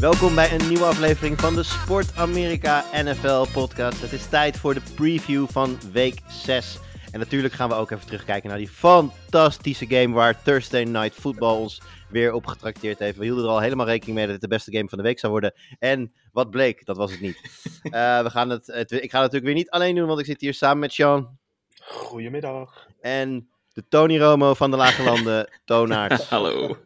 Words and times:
Welkom 0.00 0.34
bij 0.34 0.52
een 0.52 0.68
nieuwe 0.68 0.84
aflevering 0.84 1.40
van 1.40 1.54
de 1.54 1.62
Sport 1.62 2.16
Amerika 2.16 2.84
NFL 2.92 3.46
podcast. 3.52 4.00
Het 4.00 4.12
is 4.12 4.28
tijd 4.28 4.56
voor 4.56 4.74
de 4.74 4.82
preview 4.94 5.46
van 5.48 5.78
week 5.92 6.20
6. 6.28 6.78
En 7.12 7.18
natuurlijk 7.18 7.54
gaan 7.54 7.68
we 7.68 7.74
ook 7.74 7.90
even 7.90 8.06
terugkijken 8.06 8.48
naar 8.48 8.58
die 8.58 8.68
fantastische 8.68 9.86
game 9.86 10.14
waar 10.14 10.42
Thursday 10.42 10.84
Night 10.84 11.14
Football 11.14 11.56
ons 11.56 11.82
weer 12.08 12.32
op 12.32 12.46
getrakteerd 12.46 12.98
heeft. 12.98 13.16
We 13.16 13.24
hielden 13.24 13.44
er 13.44 13.50
al 13.50 13.60
helemaal 13.60 13.86
rekening 13.86 14.16
mee 14.16 14.24
dat 14.24 14.34
het 14.34 14.42
de 14.42 14.56
beste 14.56 14.72
game 14.72 14.88
van 14.88 14.98
de 14.98 15.04
week 15.04 15.18
zou 15.18 15.32
worden. 15.32 15.54
En 15.78 16.12
wat 16.32 16.50
bleek, 16.50 16.86
dat 16.86 16.96
was 16.96 17.10
het 17.10 17.20
niet. 17.20 17.38
Eh, 17.82 18.22
we 18.22 18.30
gaan 18.30 18.50
het, 18.50 18.66
het, 18.66 18.90
ik 18.92 19.10
ga 19.10 19.22
het 19.22 19.32
natuurlijk 19.32 19.44
weer 19.44 19.54
niet 19.54 19.70
alleen 19.70 19.94
doen, 19.94 20.06
want 20.06 20.20
ik 20.20 20.26
zit 20.26 20.40
hier 20.40 20.54
samen 20.54 20.78
met 20.78 20.92
Sean 20.92 21.38
Goedemiddag. 21.80 22.86
en 23.00 23.48
de 23.72 23.88
Tony 23.88 24.18
Romo 24.18 24.54
van 24.54 24.70
de 24.70 24.76
Lage 24.76 25.02
Landen, 25.02 25.48
Toonaard. 25.64 26.28
Hallo. 26.28 26.76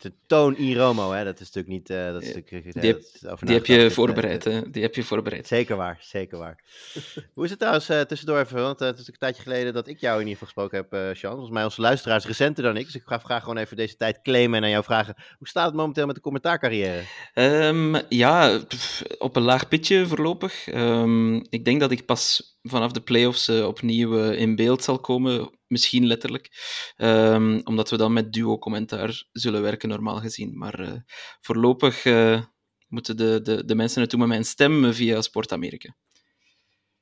De 0.00 0.12
Toon 0.26 0.56
I 0.58 0.76
Romo, 0.76 1.10
hè? 1.12 1.24
dat 1.24 1.40
is 1.40 1.50
natuurlijk 1.52 1.68
niet... 1.74 1.90
eh, 1.90 2.12
dat 2.12 2.22
is 2.22 2.34
natuurlijk, 2.34 2.74
eh, 2.76 2.82
Die 2.82 2.92
dat 2.92 3.32
over 3.32 3.46
Die 3.46 3.54
heb 3.54 3.66
je 3.66 3.84
eh, 3.84 3.90
voorbereid, 3.90 4.44
hè? 4.44 4.70
Die 4.70 4.82
heb 4.82 4.94
je 4.94 5.02
voorbereid. 5.04 5.46
Zeker 5.46 5.76
waar, 5.76 5.98
zeker 6.00 6.38
waar. 6.38 6.64
Hoe 7.34 7.44
is 7.44 7.50
het 7.50 7.58
trouwens 7.58 7.88
eh, 7.88 8.00
tussendoor 8.00 8.38
even? 8.38 8.62
Want 8.62 8.80
eh, 8.80 8.86
het 8.86 8.98
is 8.98 9.08
een 9.08 9.14
tijdje 9.18 9.42
geleden 9.42 9.72
dat 9.72 9.88
ik 9.88 10.00
jou 10.00 10.20
in 10.20 10.26
ieder 10.26 10.46
geval 10.46 10.46
gesproken 10.68 10.78
heb, 10.78 10.92
eh 10.92 11.16
Sean. 11.16 11.32
Volgens 11.32 11.54
mij 11.54 11.64
onze 11.64 11.80
luisteraars 11.80 12.26
recenter 12.26 12.62
dan 12.62 12.76
ik. 12.76 12.84
Dus 12.84 12.94
ik 12.94 13.02
ga 13.04 13.18
graag 13.18 13.42
gewoon 13.42 13.56
even 13.58 13.76
deze 13.76 13.96
tijd 13.96 14.22
claimen 14.22 14.58
en 14.58 14.64
aan 14.64 14.70
jou 14.70 14.84
vragen. 14.84 15.14
Hoe 15.38 15.48
staat 15.48 15.66
het 15.66 15.74
momenteel 15.74 16.06
met 16.06 16.14
de 16.14 16.20
commentaarcarrière? 16.20 17.02
Ehm, 17.34 18.00
ja, 18.08 18.58
pff, 18.68 19.02
op 19.18 19.36
een 19.36 19.42
laag 19.42 19.68
pitje 19.68 20.06
voorlopig. 20.06 20.68
Ehm, 20.68 21.34
ik 21.34 21.64
denk 21.64 21.80
dat 21.80 21.90
ik 21.90 22.06
pas 22.06 22.58
vanaf 22.62 22.92
de 22.92 23.00
playoffs 23.00 23.48
eh, 23.48 23.66
opnieuw 23.66 24.18
eh, 24.18 24.40
in 24.40 24.56
beeld 24.56 24.84
zal 24.84 24.98
komen. 24.98 25.50
Misschien 25.70 26.06
letterlijk. 26.06 26.50
Ehm, 26.96 27.60
omdat 27.64 27.90
we 27.90 27.96
dan 27.96 28.12
met 28.12 28.32
duo-commentaar 28.32 29.24
zullen 29.32 29.62
werken, 29.62 29.88
normaal 29.88 30.16
gezien. 30.16 30.58
Maar 30.58 30.80
eh, 30.80 30.92
voorlopig 31.40 32.04
eh, 32.04 32.40
moeten 32.88 33.16
de, 33.16 33.40
de, 33.42 33.64
de 33.64 33.74
mensen 33.74 34.00
het 34.00 34.10
doen 34.10 34.20
met 34.20 34.28
mijn 34.28 34.44
stem 34.44 34.92
via 34.92 35.22
Sport 35.22 35.52
Amerika. 35.52 35.96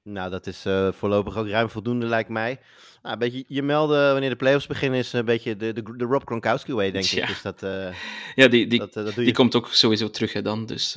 Nou, 0.02 0.30
dat 0.30 0.46
is 0.46 0.64
eh, 0.64 0.92
voorlopig 0.92 1.36
ook 1.36 1.48
ruim 1.48 1.70
voldoende, 1.70 2.06
lijkt 2.06 2.28
mij. 2.28 2.60
Nou, 3.02 3.12
een 3.12 3.18
beetje 3.18 3.44
je 3.46 3.62
melden 3.62 4.12
wanneer 4.12 4.30
de 4.30 4.36
playoffs 4.36 4.66
beginnen 4.66 4.98
is 4.98 5.12
een 5.12 5.24
beetje 5.24 5.56
de, 5.56 5.72
de, 5.72 5.96
de 5.96 6.04
Rob 6.04 6.22
Gronkowski 6.24 6.72
way, 6.72 6.90
denk 6.90 7.04
ik. 7.04 7.26
Dus 7.26 7.42
dat, 7.42 7.60
Ja, 8.34 8.48
die, 8.48 8.66
die, 8.66 8.78
dat, 8.78 8.92
dat 8.92 9.14
doe 9.14 9.24
die 9.24 9.32
komt 9.32 9.54
ook 9.54 9.68
sowieso 9.68 10.10
terug 10.10 10.32
hè, 10.32 10.42
dan. 10.42 10.66
Dus 10.66 10.96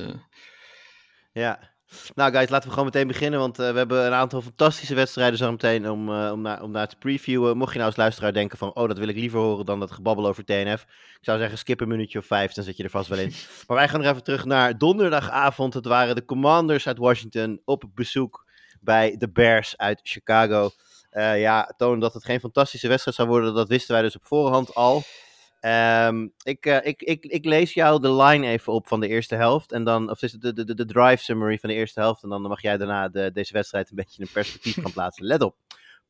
Ja. 1.33 1.70
Nou, 2.15 2.31
guys, 2.31 2.49
laten 2.49 2.67
we 2.67 2.73
gewoon 2.73 2.85
meteen 2.85 3.07
beginnen. 3.07 3.39
Want 3.39 3.59
eh, 3.59 3.71
we 3.71 3.77
hebben 3.77 4.05
een 4.05 4.13
aantal 4.13 4.41
fantastische 4.41 4.95
wedstrijden 4.95 5.37
zo 5.37 5.51
meteen 5.51 5.89
om, 5.89 6.09
eh, 6.09 6.31
om, 6.31 6.41
naar, 6.41 6.61
om 6.61 6.71
naar 6.71 6.87
te 6.87 6.95
previewen. 6.95 7.57
Mocht 7.57 7.71
je 7.71 7.77
nou 7.77 7.89
als 7.89 7.97
luisteraar 7.97 8.33
denken 8.33 8.57
van, 8.57 8.73
oh, 8.73 8.87
dat 8.87 8.97
wil 8.97 9.07
ik 9.07 9.15
liever 9.15 9.39
horen 9.39 9.65
dan 9.65 9.79
dat 9.79 9.91
gebabbel 9.91 10.27
over 10.27 10.45
TNF. 10.45 10.81
Ik 10.81 11.27
zou 11.27 11.39
zeggen, 11.39 11.57
skip 11.57 11.79
een 11.79 11.87
minuutje 11.87 12.19
of 12.19 12.25
vijf, 12.25 12.53
dan 12.53 12.63
zit 12.63 12.77
je 12.77 12.83
er 12.83 12.89
vast 12.89 13.09
wel 13.09 13.19
in. 13.19 13.33
maar 13.67 13.77
wij 13.77 13.87
gaan 13.87 13.99
nog 13.99 14.09
even 14.09 14.23
terug 14.23 14.45
naar 14.45 14.77
donderdagavond. 14.77 15.73
Het 15.73 15.85
waren 15.85 16.15
de 16.15 16.25
Commanders 16.25 16.87
uit 16.87 16.97
Washington 16.97 17.61
op 17.65 17.83
bezoek 17.95 18.45
bij 18.79 19.15
de 19.17 19.31
Bears 19.31 19.77
uit 19.77 19.99
Chicago. 20.03 20.69
Eh, 21.09 21.39
ja, 21.39 21.73
toon 21.77 21.99
dat 21.99 22.13
het 22.13 22.25
geen 22.25 22.39
fantastische 22.39 22.87
wedstrijd 22.87 23.17
zou 23.17 23.29
worden, 23.29 23.53
dat 23.53 23.67
wisten 23.67 23.93
wij 23.93 24.03
dus 24.03 24.15
op 24.15 24.25
voorhand 24.25 24.75
al. 24.75 25.03
Ehm, 25.61 26.27
ik, 26.43 26.65
eh, 26.65 26.77
ik, 26.81 27.01
ik, 27.01 27.25
ik 27.25 27.45
lees 27.45 27.73
jou 27.73 28.01
de 28.01 28.13
line 28.13 28.47
even 28.47 28.73
op 28.73 28.87
van 28.87 28.99
de 28.99 29.07
eerste 29.07 29.35
helft. 29.35 29.71
En 29.71 29.83
dan, 29.83 30.09
of 30.09 30.21
is 30.21 30.31
het 30.31 30.41
de, 30.41 30.53
de, 30.53 30.73
de, 30.73 30.85
drive 30.85 31.23
summary 31.23 31.57
van 31.59 31.69
de 31.69 31.75
eerste 31.75 31.99
helft. 31.99 32.23
En 32.23 32.29
dan 32.29 32.41
mag 32.41 32.61
jij 32.61 32.77
daarna 32.77 33.09
de, 33.09 33.31
deze 33.33 33.53
wedstrijd 33.53 33.89
een 33.89 33.95
beetje 33.95 34.23
in 34.23 34.29
perspectief 34.33 34.81
gaan 34.81 34.91
plaatsen. 34.93 35.25
Let 35.25 35.41
op. 35.41 35.55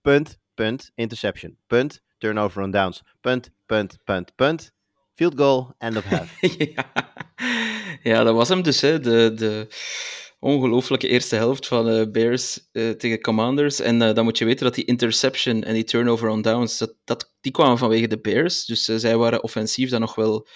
Punt, 0.02 0.40
punt, 0.54 0.92
interception. 0.96 1.58
Punt, 1.68 2.02
turnover 2.18 2.64
on 2.64 2.72
downs. 2.72 3.04
Punt, 3.22 3.52
punt, 3.66 3.98
punt, 4.04 4.36
punt. 4.36 4.74
Field 5.14 5.38
goal, 5.38 5.74
end 5.78 5.98
of 5.98 6.04
half. 6.04 6.38
ja. 6.76 6.86
ja, 8.04 8.24
dat 8.24 8.36
was 8.36 8.50
hem 8.50 8.62
dus. 8.62 8.82
Hè. 8.82 9.00
De, 9.00 9.34
de 9.34 9.68
ongelooflijke 10.44 11.08
eerste 11.08 11.36
helft 11.36 11.68
van 11.68 11.90
eh, 11.90 12.12
Bears 12.12 12.70
eh, 12.72 12.90
tegen 12.90 13.22
Commanders. 13.22 13.80
En 13.80 14.02
eh, 14.02 14.14
dan 14.14 14.24
moet 14.24 14.38
je 14.38 14.46
weten 14.46 14.66
dat 14.66 14.76
die 14.76 14.86
interception 14.86 15.64
en 15.64 15.74
die 15.74 15.84
turnover 15.84 16.30
on 16.30 16.42
downs, 16.42 16.78
dat, 17.04 17.34
die 17.42 17.52
kwamen 17.52 17.78
vanwege 17.78 18.08
de 18.08 18.20
Bears. 18.22 18.66
Dus 18.66 18.84
zij 18.84 19.18
waren 19.18 19.44
offensief 19.44 19.90
dan 19.90 20.00
nog 20.00 20.16
wel 20.16 20.48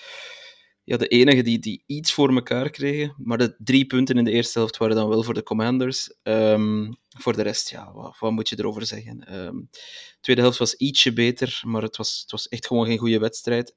ja, 0.83 0.97
de 0.97 1.07
enige 1.07 1.41
die, 1.41 1.59
die 1.59 1.83
iets 1.85 2.13
voor 2.13 2.33
elkaar 2.33 2.69
kregen. 2.69 3.15
Maar 3.17 3.37
de 3.37 3.55
drie 3.57 3.85
punten 3.85 4.17
in 4.17 4.23
de 4.23 4.31
eerste 4.31 4.59
helft 4.59 4.77
waren 4.77 4.95
dan 4.95 5.09
wel 5.09 5.23
voor 5.23 5.33
de 5.33 5.43
Commanders. 5.43 6.17
Ehm, 6.23 6.91
voor 7.17 7.35
de 7.35 7.41
rest, 7.41 7.69
ja, 7.69 7.93
wat, 7.93 8.15
wat 8.19 8.31
moet 8.31 8.49
je 8.49 8.59
erover 8.59 8.85
zeggen? 8.85 9.19
Ehm, 9.27 9.55
de 9.55 10.17
tweede 10.21 10.41
helft 10.41 10.57
was 10.57 10.73
ietsje 10.73 11.13
beter, 11.13 11.61
maar 11.65 11.81
het 11.81 11.97
was, 11.97 12.19
het 12.21 12.31
was 12.31 12.47
echt 12.47 12.67
gewoon 12.67 12.85
geen 12.85 12.97
goede 12.97 13.19
wedstrijd 13.19 13.75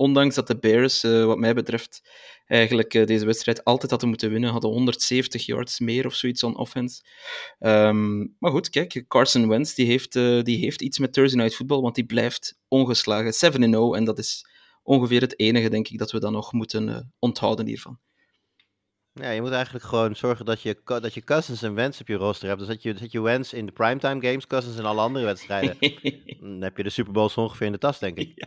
ondanks 0.00 0.34
dat 0.34 0.46
de 0.46 0.58
Bears, 0.58 1.04
eh, 1.04 1.24
wat 1.24 1.38
mij 1.38 1.54
betreft, 1.54 2.08
eigenlijk 2.46 2.94
eh, 2.94 3.06
deze 3.06 3.24
wedstrijd 3.24 3.64
altijd 3.64 3.90
hadden 3.90 4.08
moeten 4.08 4.30
winnen, 4.30 4.50
hadden 4.50 4.70
170 4.70 5.46
yards 5.46 5.80
meer 5.80 6.06
of 6.06 6.14
zoiets 6.14 6.42
on 6.42 6.56
offense. 6.56 7.02
Ehm, 7.58 8.18
maar 8.38 8.50
goed, 8.50 8.70
kijk, 8.70 9.04
Carson 9.08 9.48
Wentz 9.48 9.74
die 9.74 9.86
heeft, 9.86 10.16
eh, 10.16 10.42
die 10.42 10.58
heeft 10.58 10.82
iets 10.82 10.98
met 10.98 11.12
Thursday 11.12 11.40
Night 11.40 11.56
Football, 11.56 11.80
want 11.80 11.94
die 11.94 12.04
blijft 12.04 12.58
ongeslagen 12.68 13.32
7-0 13.32 13.96
en 13.96 14.04
dat 14.04 14.18
is 14.18 14.46
ongeveer 14.82 15.20
het 15.20 15.38
enige, 15.38 15.68
denk 15.68 15.88
ik, 15.88 15.98
dat 15.98 16.10
we 16.10 16.20
dan 16.20 16.32
nog 16.32 16.52
moeten 16.52 17.12
onthouden 17.18 17.66
hiervan. 17.66 17.98
Ja, 19.12 19.30
je 19.30 19.40
moet 19.40 19.50
eigenlijk 19.50 19.84
gewoon 19.84 20.16
zorgen 20.16 20.44
dat 20.44 20.62
je, 20.62 20.80
dat 20.84 21.14
je 21.14 21.24
Cousins 21.24 21.62
en 21.62 21.74
Wentz 21.74 22.00
op 22.00 22.08
je 22.08 22.14
roster 22.14 22.48
hebt. 22.48 22.58
Dus 22.58 22.68
dat 22.68 22.82
je, 22.82 22.94
dat 22.94 23.12
je 23.12 23.20
Wentz 23.20 23.52
in 23.52 23.66
de 23.66 23.72
primetime 23.72 24.26
games, 24.26 24.46
Cousins 24.46 24.76
in 24.76 24.84
alle 24.84 25.00
andere 25.00 25.24
wedstrijden. 25.24 25.76
dan 26.40 26.60
heb 26.60 26.76
je 26.76 26.82
de 26.82 26.90
Super 26.90 27.12
Bowls 27.12 27.36
ongeveer 27.36 27.66
in 27.66 27.72
de 27.72 27.78
tas, 27.78 27.98
denk 27.98 28.18
ik. 28.18 28.46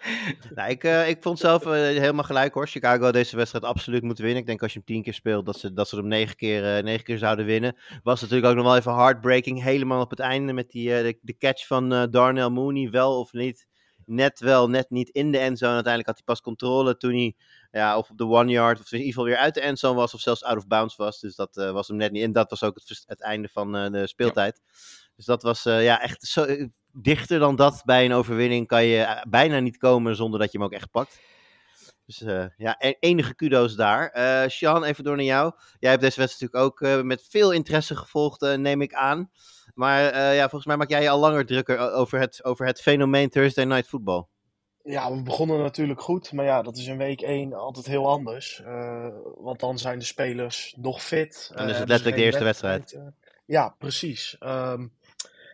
Nou, 0.54 0.70
ik, 0.70 0.84
eh, 0.84 1.08
ik 1.08 1.22
vond 1.22 1.38
zelf 1.38 1.66
eh, 1.66 1.72
helemaal 1.72 2.24
gelijk 2.24 2.54
hoor. 2.54 2.66
Chicago 2.68 3.02
had 3.02 3.12
deze 3.12 3.36
wedstrijd 3.36 3.64
absoluut 3.64 4.02
moeten 4.02 4.24
winnen. 4.24 4.40
Ik 4.42 4.48
denk 4.48 4.62
als 4.62 4.72
je 4.72 4.78
hem 4.78 4.94
tien 4.94 5.02
keer 5.02 5.14
speelt, 5.14 5.46
dat 5.46 5.58
ze, 5.58 5.72
dat 5.72 5.88
ze 5.88 5.96
hem 5.96 6.06
negen 6.06 6.36
keer, 6.36 6.76
eh, 6.76 6.82
negen 6.82 7.04
keer 7.04 7.18
zouden 7.18 7.44
winnen. 7.44 7.76
Was 8.02 8.20
natuurlijk 8.20 8.48
ook 8.48 8.56
nog 8.56 8.64
wel 8.64 8.76
even 8.76 8.94
heartbreaking. 8.94 9.62
Helemaal 9.62 10.00
op 10.00 10.10
het 10.10 10.18
einde 10.18 10.52
met 10.52 10.70
die, 10.70 10.88
de, 10.88 11.18
de 11.20 11.36
catch 11.38 11.66
van 11.66 12.10
Darnell 12.10 12.48
Mooney. 12.48 12.90
Wel 12.90 13.18
of 13.18 13.32
niet. 13.32 13.68
Net 14.04 14.40
wel, 14.40 14.68
net 14.68 14.90
niet 14.90 15.08
in 15.08 15.30
de 15.30 15.38
endzone. 15.38 15.72
Uiteindelijk 15.74 16.06
had 16.06 16.16
hij 16.16 16.34
pas 16.34 16.40
controle 16.40 16.96
toen 16.96 17.12
hij 17.12 17.36
ja, 17.70 17.98
of 17.98 18.10
op 18.10 18.18
de 18.18 18.26
one 18.26 18.50
yard, 18.50 18.80
of 18.80 18.92
in 18.92 18.98
ieder 18.98 19.12
geval 19.12 19.28
weer 19.28 19.36
uit 19.36 19.54
de 19.54 19.60
endzone 19.60 19.94
was, 19.94 20.14
of 20.14 20.20
zelfs 20.20 20.44
out 20.44 20.56
of 20.56 20.66
bounds 20.66 20.96
was. 20.96 21.20
Dus 21.20 21.34
dat 21.34 21.54
was 21.54 21.88
hem 21.88 21.96
net 21.96 22.12
niet. 22.12 22.22
En 22.22 22.32
dat 22.32 22.50
was 22.50 22.62
ook 22.62 22.80
het, 23.06 23.20
einde 23.20 23.48
van 23.48 23.92
de 23.92 24.06
speeltijd. 24.06 24.60
Dus 25.16 25.24
dat 25.24 25.42
was 25.42 25.62
ja, 25.62 26.00
echt 26.02 26.22
zo, 26.22 26.46
dichter 26.92 27.38
dan 27.38 27.56
dat 27.56 27.82
bij 27.84 28.04
een 28.04 28.12
overwinning 28.12 28.66
kan 28.66 28.84
je 28.84 29.02
eh, 29.02 29.22
bijna 29.28 29.58
niet 29.58 29.76
komen 29.76 30.16
zonder 30.16 30.40
dat 30.40 30.52
je 30.52 30.58
hem 30.58 30.66
ook 30.66 30.72
echt 30.72 30.90
pakt. 30.90 31.20
Dus 32.06 32.22
eh, 32.22 32.44
ja, 32.56 32.78
enige 33.00 33.34
kudo's 33.34 33.74
daar. 33.76 34.08
Eh 34.08 34.48
Sean, 34.48 34.84
even 34.84 35.04
door 35.04 35.16
naar 35.16 35.24
jou. 35.24 35.52
Jij 35.78 35.90
hebt 35.90 36.02
deze 36.02 36.20
wedstrijd 36.20 36.52
natuurlijk 36.52 36.82
ook 36.96 37.04
met 37.04 37.26
veel 37.28 37.52
interesse 37.52 37.96
gevolgd, 37.96 38.56
neem 38.56 38.82
ik 38.82 38.94
aan. 38.94 39.30
Maar 39.74 40.02
ja, 40.34 40.40
volgens 40.40 40.66
mij 40.66 40.76
maak 40.76 40.90
jij 40.90 41.02
je 41.02 41.10
al 41.10 41.18
langer 41.18 41.46
drukker 41.46 41.92
over 41.92 42.20
het, 42.20 42.44
over 42.44 42.66
het 42.66 42.80
fenomeen 42.80 43.28
Thursday 43.28 43.64
Night 43.64 43.88
Football. 43.88 44.26
Ja, 44.82 45.14
we 45.14 45.22
begonnen 45.22 45.58
natuurlijk 45.58 46.00
goed, 46.00 46.32
maar 46.32 46.44
ja, 46.44 46.62
dat 46.62 46.76
is 46.76 46.86
in 46.86 46.96
week 46.96 47.20
1 47.20 47.52
altijd 47.54 47.86
heel 47.86 48.08
anders. 48.08 48.62
Want 49.34 49.60
dan 49.60 49.78
zijn 49.78 49.98
de 49.98 50.04
spelers 50.04 50.74
nog 50.78 51.02
fit. 51.02 51.50
Dan 51.54 51.68
is 51.68 51.78
het 51.78 51.88
letterlijk 51.88 52.16
de 52.16 52.24
eerste 52.24 52.44
wedstrijd. 52.44 52.98
ja, 53.46 53.74
precies. 53.78 54.36
Ehm, 54.38 54.86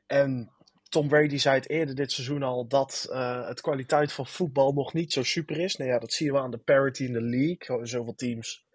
en 0.06 0.55
Tom 0.96 1.08
Brady 1.08 1.38
zei 1.38 1.56
het 1.56 1.68
eerder 1.68 1.94
dit 1.94 2.12
seizoen 2.12 2.42
al 2.42 2.66
dat 2.66 3.06
eh, 3.10 3.46
het 3.46 3.60
kwaliteit 3.60 4.12
van 4.12 4.26
voetbal 4.26 4.72
nog 4.72 4.92
niet 4.92 5.12
zo 5.12 5.22
super 5.22 5.60
is. 5.60 5.76
Nou 5.76 5.90
ja, 5.90 5.98
dat 5.98 6.12
zien 6.12 6.32
we 6.32 6.38
aan 6.38 6.50
de 6.50 6.58
parity 6.58 7.04
in 7.04 7.12
de 7.12 7.22
league. 7.22 7.86
Zoveel 7.86 8.14
teams 8.14 8.66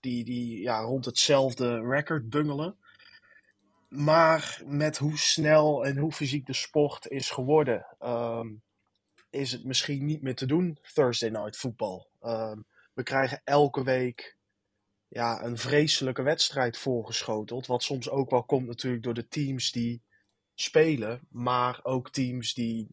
die, 0.00 0.24
die 0.24 0.60
ja, 0.60 0.80
rond 0.80 1.04
hetzelfde 1.04 1.80
record 1.80 2.30
bungelen. 2.30 2.76
Maar 3.88 4.62
met 4.66 4.98
hoe 4.98 5.18
snel 5.18 5.84
en 5.84 5.96
hoe 5.96 6.12
fysiek 6.12 6.46
de 6.46 6.52
sport 6.52 7.06
is 7.06 7.30
geworden, 7.30 7.86
ehm, 7.98 8.48
is 9.30 9.52
het 9.52 9.64
misschien 9.64 10.04
niet 10.04 10.22
meer 10.22 10.36
te 10.36 10.46
doen, 10.46 10.78
Thursday 10.94 11.28
Night 11.30 11.56
Football. 11.56 12.06
Ehm, 12.20 12.58
we 12.94 13.02
krijgen 13.02 13.40
elke 13.44 13.84
week 13.84 14.36
ja, 15.08 15.44
een 15.44 15.58
vreselijke 15.58 16.22
wedstrijd 16.22 16.78
voorgeschoteld. 16.78 17.66
Wat 17.66 17.82
soms 17.82 18.10
ook 18.10 18.30
wel 18.30 18.44
komt 18.44 18.66
natuurlijk 18.66 19.02
door 19.02 19.14
de 19.14 19.28
teams 19.28 19.72
die 19.72 20.06
spelen. 20.60 21.20
Maar 21.28 21.80
ook 21.82 22.10
teams 22.10 22.54
die 22.54 22.88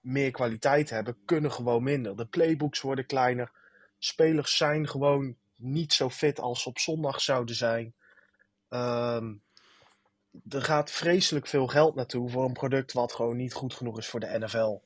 meer 0.00 0.30
kwaliteit 0.30 0.90
hebben, 0.90 1.16
kunnen 1.24 1.52
gewoon 1.52 1.82
minder. 1.82 2.16
De 2.16 2.26
playbooks 2.26 2.80
worden 2.80 3.06
kleiner. 3.06 3.52
Spelers 3.98 4.56
zijn 4.56 4.88
gewoon 4.88 5.36
niet 5.56 5.92
zo 5.92 6.10
fit 6.10 6.40
als 6.40 6.62
ze 6.62 6.68
op 6.68 6.78
zondag 6.78 7.20
zouden 7.20 7.54
zijn. 7.54 7.94
Ehm, 8.68 9.34
er 10.48 10.62
gaat 10.62 10.90
vreselijk 10.90 11.46
veel 11.46 11.66
geld 11.66 11.94
naartoe 11.94 12.30
voor 12.30 12.44
een 12.44 12.52
product 12.52 12.92
wat 12.92 13.12
gewoon 13.12 13.36
niet 13.36 13.52
goed 13.52 13.74
genoeg 13.74 13.98
is 13.98 14.06
voor 14.06 14.20
de 14.20 14.38
NFL. 14.38 14.80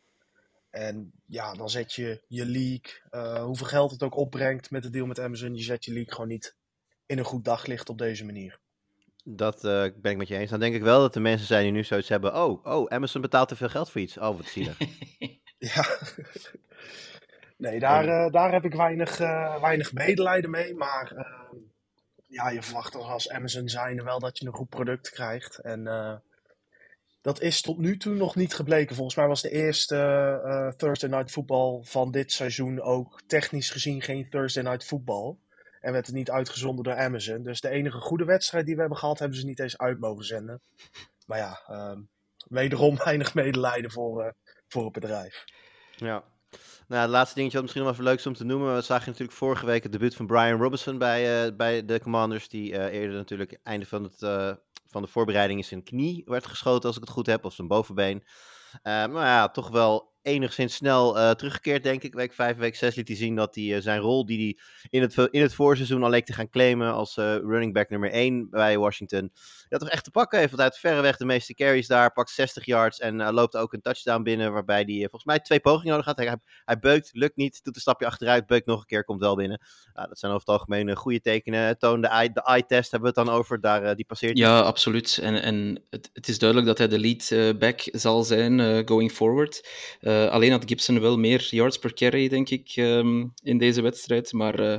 En 0.70 1.12
ja, 1.26 1.54
dan 1.54 1.70
zet 1.70 1.92
je 1.92 2.22
je 2.28 2.46
league, 2.46 3.00
eh, 3.10 3.44
hoeveel 3.44 3.66
geld 3.66 3.90
het 3.90 4.02
ook 4.02 4.16
opbrengt 4.16 4.70
met 4.70 4.84
het 4.84 4.92
deal 4.92 5.06
met 5.06 5.20
Amazon, 5.20 5.54
je 5.54 5.62
zet 5.62 5.84
je 5.84 5.92
league 5.92 6.12
gewoon 6.12 6.28
niet 6.28 6.56
in 7.06 7.18
een 7.18 7.24
goed 7.24 7.44
daglicht 7.44 7.88
op 7.88 7.98
deze 7.98 8.24
manier. 8.24 8.60
Dat 9.24 9.64
eh, 9.64 9.86
ben 9.96 10.12
ik 10.12 10.16
met 10.16 10.28
je 10.28 10.36
eens. 10.36 10.50
Dan 10.50 10.60
denk 10.60 10.74
ik 10.74 10.82
wel 10.82 11.00
dat 11.00 11.14
er 11.14 11.20
mensen 11.20 11.46
zijn 11.46 11.62
die 11.62 11.72
nu 11.72 11.84
zoiets 11.84 12.08
hebben. 12.08 12.34
Oh, 12.42 12.66
oh, 12.66 12.90
Amazon 12.90 13.20
betaalt 13.20 13.48
te 13.48 13.56
veel 13.56 13.68
geld 13.68 13.90
voor 13.90 14.00
iets. 14.00 14.18
Oh, 14.18 14.36
wat 14.36 14.46
zielig. 14.46 14.78
Ja. 15.58 15.98
nee, 17.56 17.78
daar, 17.78 18.08
eh, 18.08 18.32
daar 18.32 18.52
heb 18.52 18.64
ik 18.64 18.74
weinig, 18.74 19.20
eh, 19.20 19.60
weinig 19.60 19.92
medelijden 19.92 20.50
mee. 20.50 20.74
Maar 20.74 21.12
ja, 22.34 22.50
je 22.50 22.62
verwacht 22.62 22.92
toch 22.92 23.10
als 23.10 23.30
Amazon 23.30 23.68
zijnde 23.68 24.02
wel 24.02 24.18
dat 24.18 24.38
je 24.38 24.46
een 24.46 24.54
goed 24.54 24.68
product 24.68 25.10
krijgt. 25.10 25.58
En 25.58 25.86
eh, 25.86 26.14
dat 27.20 27.40
is 27.40 27.60
tot 27.60 27.78
nu 27.78 27.96
toe 27.96 28.14
nog 28.14 28.34
niet 28.36 28.54
gebleken. 28.54 28.94
Volgens 28.94 29.16
mij 29.16 29.26
was 29.26 29.42
de 29.42 29.50
eerste 29.50 29.96
eh, 30.44 30.68
Thursday 30.68 31.10
Night 31.10 31.30
Football 31.30 31.80
van 31.82 32.10
dit 32.10 32.32
seizoen 32.32 32.80
ook 32.80 33.22
technisch 33.26 33.70
gezien 33.70 34.02
geen 34.02 34.28
Thursday 34.30 34.62
Night 34.62 34.84
Football. 34.84 35.36
En 35.84 35.92
werd 35.92 36.06
het 36.06 36.14
niet 36.14 36.30
uitgezonden 36.30 36.84
door 36.84 36.96
Amazon. 36.96 37.42
Dus 37.42 37.60
de 37.60 37.68
enige 37.68 37.98
goede 37.98 38.24
wedstrijd 38.24 38.66
die 38.66 38.74
we 38.74 38.80
hebben 38.80 38.98
gehad, 38.98 39.18
hebben 39.18 39.38
ze 39.38 39.44
niet 39.44 39.60
eens 39.60 39.78
uit 39.78 40.00
mogen 40.00 40.24
zenden. 40.24 40.60
Maar 41.26 41.38
ja, 41.38 41.62
ehm, 41.66 42.00
wederom 42.48 42.96
weinig 43.04 43.34
medelijden 43.34 43.90
voor, 43.90 44.22
eh, 44.22 44.30
voor 44.68 44.84
het 44.84 44.92
bedrijf. 44.92 45.44
Ja. 45.96 46.24
Nou, 46.88 47.02
het 47.02 47.10
laatste 47.10 47.34
dingetje 47.34 47.54
wat 47.56 47.62
misschien 47.62 47.84
nog 47.84 47.92
even 47.92 48.04
leuk 48.04 48.24
om 48.24 48.34
te 48.34 48.44
noemen. 48.44 48.74
We 48.74 48.80
zagen 48.80 49.06
natuurlijk 49.10 49.38
vorige 49.38 49.66
week 49.66 49.82
het 49.82 49.92
debuut 49.92 50.14
van 50.14 50.26
Brian 50.26 50.60
Robinson 50.60 50.98
bij, 50.98 51.46
eh, 51.46 51.56
bij 51.56 51.84
de 51.84 52.00
Commanders. 52.00 52.48
Die 52.48 52.76
eh, 52.76 53.00
eerder 53.00 53.16
natuurlijk 53.16 53.58
einde 53.62 53.86
van, 53.86 54.02
het, 54.02 54.18
van 54.86 55.02
de 55.02 55.08
voorbereiding 55.08 55.58
in 55.58 55.66
zijn 55.66 55.82
knie 55.82 56.22
werd 56.24 56.46
geschoten, 56.46 56.86
als 56.86 56.96
ik 56.96 57.02
het 57.02 57.12
goed 57.12 57.26
heb, 57.26 57.44
of 57.44 57.54
zijn 57.54 57.68
bovenbeen. 57.68 58.24
Maar 58.82 59.08
ja, 59.08 59.48
toch 59.48 59.70
wel 59.70 60.13
enigszins 60.24 60.74
snel 60.74 61.18
eh, 61.18 61.30
teruggekeerd, 61.30 61.82
denk 61.82 62.02
ik. 62.02 62.14
Week 62.14 62.32
5, 62.32 62.56
week 62.56 62.76
6 62.76 62.94
liet 62.94 63.08
hij 63.08 63.16
zien 63.16 63.34
dat 63.34 63.54
hij 63.54 63.74
eh, 63.74 63.82
zijn 63.82 64.00
rol 64.00 64.26
die 64.26 64.38
hij 64.38 64.58
in 64.90 65.02
het, 65.02 65.28
in 65.30 65.42
het 65.42 65.54
voorseizoen 65.54 66.02
al 66.02 66.10
leek 66.10 66.26
te 66.26 66.32
gaan 66.32 66.48
claimen 66.48 66.92
als 66.92 67.16
eh, 67.16 67.36
running 67.36 67.72
back 67.72 67.90
nummer 67.90 68.10
1 68.10 68.50
bij 68.50 68.78
Washington. 68.78 69.32
Dat 69.68 69.80
toch 69.80 69.88
echt 69.88 70.04
te 70.04 70.10
pakken 70.10 70.38
heeft, 70.38 70.54
want 70.54 70.62
hij 70.62 70.78
verreweg 70.80 71.16
de 71.16 71.24
meeste 71.24 71.54
carries 71.54 71.86
daar, 71.86 72.12
pakt 72.12 72.30
60 72.30 72.64
yards 72.64 72.98
en 72.98 73.32
loopt 73.32 73.56
ook 73.56 73.72
een 73.72 73.80
touchdown 73.80 74.22
binnen, 74.22 74.52
waarbij 74.52 74.82
hij 74.86 74.98
volgens 74.98 75.24
mij 75.24 75.40
twee 75.40 75.60
pogingen 75.60 75.90
nodig 75.90 76.06
had. 76.06 76.16
Hij, 76.16 76.36
hij, 76.64 76.78
beukt, 76.78 77.10
lukt 77.12 77.36
niet, 77.36 77.64
doet 77.64 77.74
een 77.74 77.80
stapje 77.80 78.06
achteruit, 78.06 78.46
beukt 78.46 78.66
nog 78.66 78.80
een 78.80 78.86
keer, 78.86 79.04
komt 79.04 79.20
wel 79.20 79.36
binnen. 79.36 79.60
Dat 79.92 80.18
zijn 80.18 80.32
over 80.32 80.46
het 80.46 80.56
algemeen 80.56 80.96
goede 80.96 81.20
tekenen. 81.20 81.78
Toon 81.78 82.00
de 82.00 82.06
eye, 82.06 82.32
de 82.32 82.42
eye 82.42 82.66
test 82.66 82.90
hebben 82.90 83.12
we 83.12 83.20
het 83.20 83.26
dan 83.26 83.36
over, 83.36 83.60
daar, 83.60 83.96
die 83.96 84.04
passeert. 84.04 84.38
Ja, 84.38 84.60
absoluut. 84.60 85.18
En, 85.22 85.42
en 85.42 85.82
het, 85.90 86.10
het 86.12 86.28
is 86.28 86.38
duidelijk 86.38 86.68
dat 86.68 86.78
hij 86.78 86.88
de 86.88 86.98
lead 86.98 87.58
back 87.58 87.80
zal 87.92 88.22
zijn 88.22 88.86
going 88.88 89.12
forward. 89.12 89.62
Eh, 90.14 90.30
alleen 90.30 90.50
had 90.50 90.62
Gibson 90.66 91.00
wel 91.00 91.18
meer 91.18 91.46
yards 91.50 91.78
per 91.78 91.94
carry, 91.94 92.28
denk 92.28 92.50
ik, 92.50 92.72
ehm, 92.74 93.24
in 93.42 93.58
deze 93.58 93.82
wedstrijd. 93.82 94.32
Maar 94.32 94.58
eh, 94.58 94.78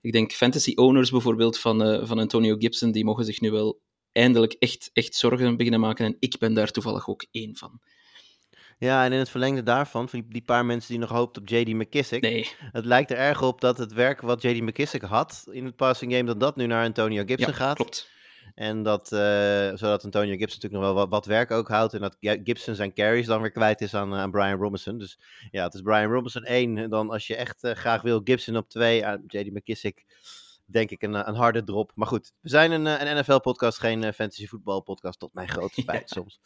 ik 0.00 0.12
denk 0.12 0.32
fantasy 0.32 0.72
owners 0.74 1.10
bijvoorbeeld 1.10 1.58
van, 1.58 1.82
eh, 1.82 2.06
van 2.06 2.18
Antonio 2.18 2.56
Gibson, 2.58 2.92
die 2.92 3.04
mogen 3.04 3.24
zich 3.24 3.40
nu 3.40 3.50
wel 3.50 3.80
eindelijk 4.12 4.52
echt, 4.52 4.90
echt 4.92 5.14
zorgen 5.14 5.56
beginnen 5.56 5.80
maken. 5.80 6.06
En 6.06 6.16
ik 6.18 6.38
ben 6.38 6.54
daar 6.54 6.70
toevallig 6.70 7.08
ook 7.08 7.26
één 7.30 7.56
van. 7.56 7.80
Ja, 8.78 9.04
en 9.04 9.12
in 9.12 9.18
het 9.18 9.28
verlengde 9.28 9.62
daarvan, 9.62 10.08
van 10.08 10.20
die, 10.20 10.28
die 10.30 10.42
paar 10.42 10.66
mensen 10.66 10.90
die 10.90 10.98
nog 10.98 11.10
hoopt 11.10 11.38
op 11.38 11.48
JD 11.48 11.68
McKissick. 11.68 12.22
Nee, 12.22 12.48
Het 12.58 12.84
lijkt 12.84 13.10
er 13.10 13.16
erg 13.16 13.42
op 13.42 13.60
dat 13.60 13.78
het 13.78 13.92
werk 13.92 14.20
wat 14.20 14.42
JD 14.42 14.60
McKissick 14.60 15.02
had 15.02 15.44
in 15.50 15.64
het 15.64 15.76
passing 15.76 16.12
game, 16.12 16.24
dat 16.24 16.40
dat 16.40 16.56
nu 16.56 16.66
naar 16.66 16.84
Antonio 16.84 17.22
Gibson 17.26 17.50
ja, 17.50 17.56
gaat. 17.56 17.76
klopt. 17.76 18.08
En 18.54 18.82
dat, 18.82 19.12
eh, 19.12 19.70
zodat 19.74 20.04
Antonio 20.04 20.36
Gibson 20.36 20.60
natuurlijk 20.60 20.72
nog 20.72 20.82
wel 20.82 20.94
wat, 20.94 21.08
wat 21.08 21.26
werk 21.26 21.50
ook 21.50 21.68
houdt. 21.68 21.94
En 21.94 22.00
dat 22.00 22.16
Gibson 22.20 22.74
zijn 22.74 22.92
carries 22.92 23.26
dan 23.26 23.40
weer 23.40 23.50
kwijt 23.50 23.80
is 23.80 23.94
aan, 23.94 24.12
eh, 24.12 24.18
aan 24.18 24.30
Brian 24.30 24.58
Robinson. 24.58 24.98
Dus 24.98 25.18
ja, 25.50 25.64
het 25.64 25.74
is 25.74 25.80
Brian 25.80 26.12
Robinson 26.12 26.44
1. 26.44 26.78
En 26.78 26.90
dan 26.90 27.10
als 27.10 27.26
je 27.26 27.36
echt 27.36 27.64
eh, 27.64 27.74
graag 27.74 28.02
wil, 28.02 28.20
Gibson 28.24 28.56
op 28.56 28.68
2. 28.68 29.06
aan 29.06 29.22
JD 29.26 29.52
McKissick, 29.52 30.04
denk 30.66 30.90
ik 30.90 31.02
een, 31.02 31.28
een 31.28 31.34
harde 31.34 31.64
drop. 31.64 31.92
Maar 31.94 32.06
goed, 32.06 32.32
we 32.40 32.48
zijn 32.48 32.70
een, 32.70 32.86
een 32.86 33.18
NFL-podcast, 33.18 33.78
geen 33.78 34.12
fantasy 34.12 34.46
voetbal-podcast. 34.46 35.18
Tot 35.18 35.34
mijn 35.34 35.48
grote 35.48 35.80
spijt 35.80 36.10
soms. 36.10 36.40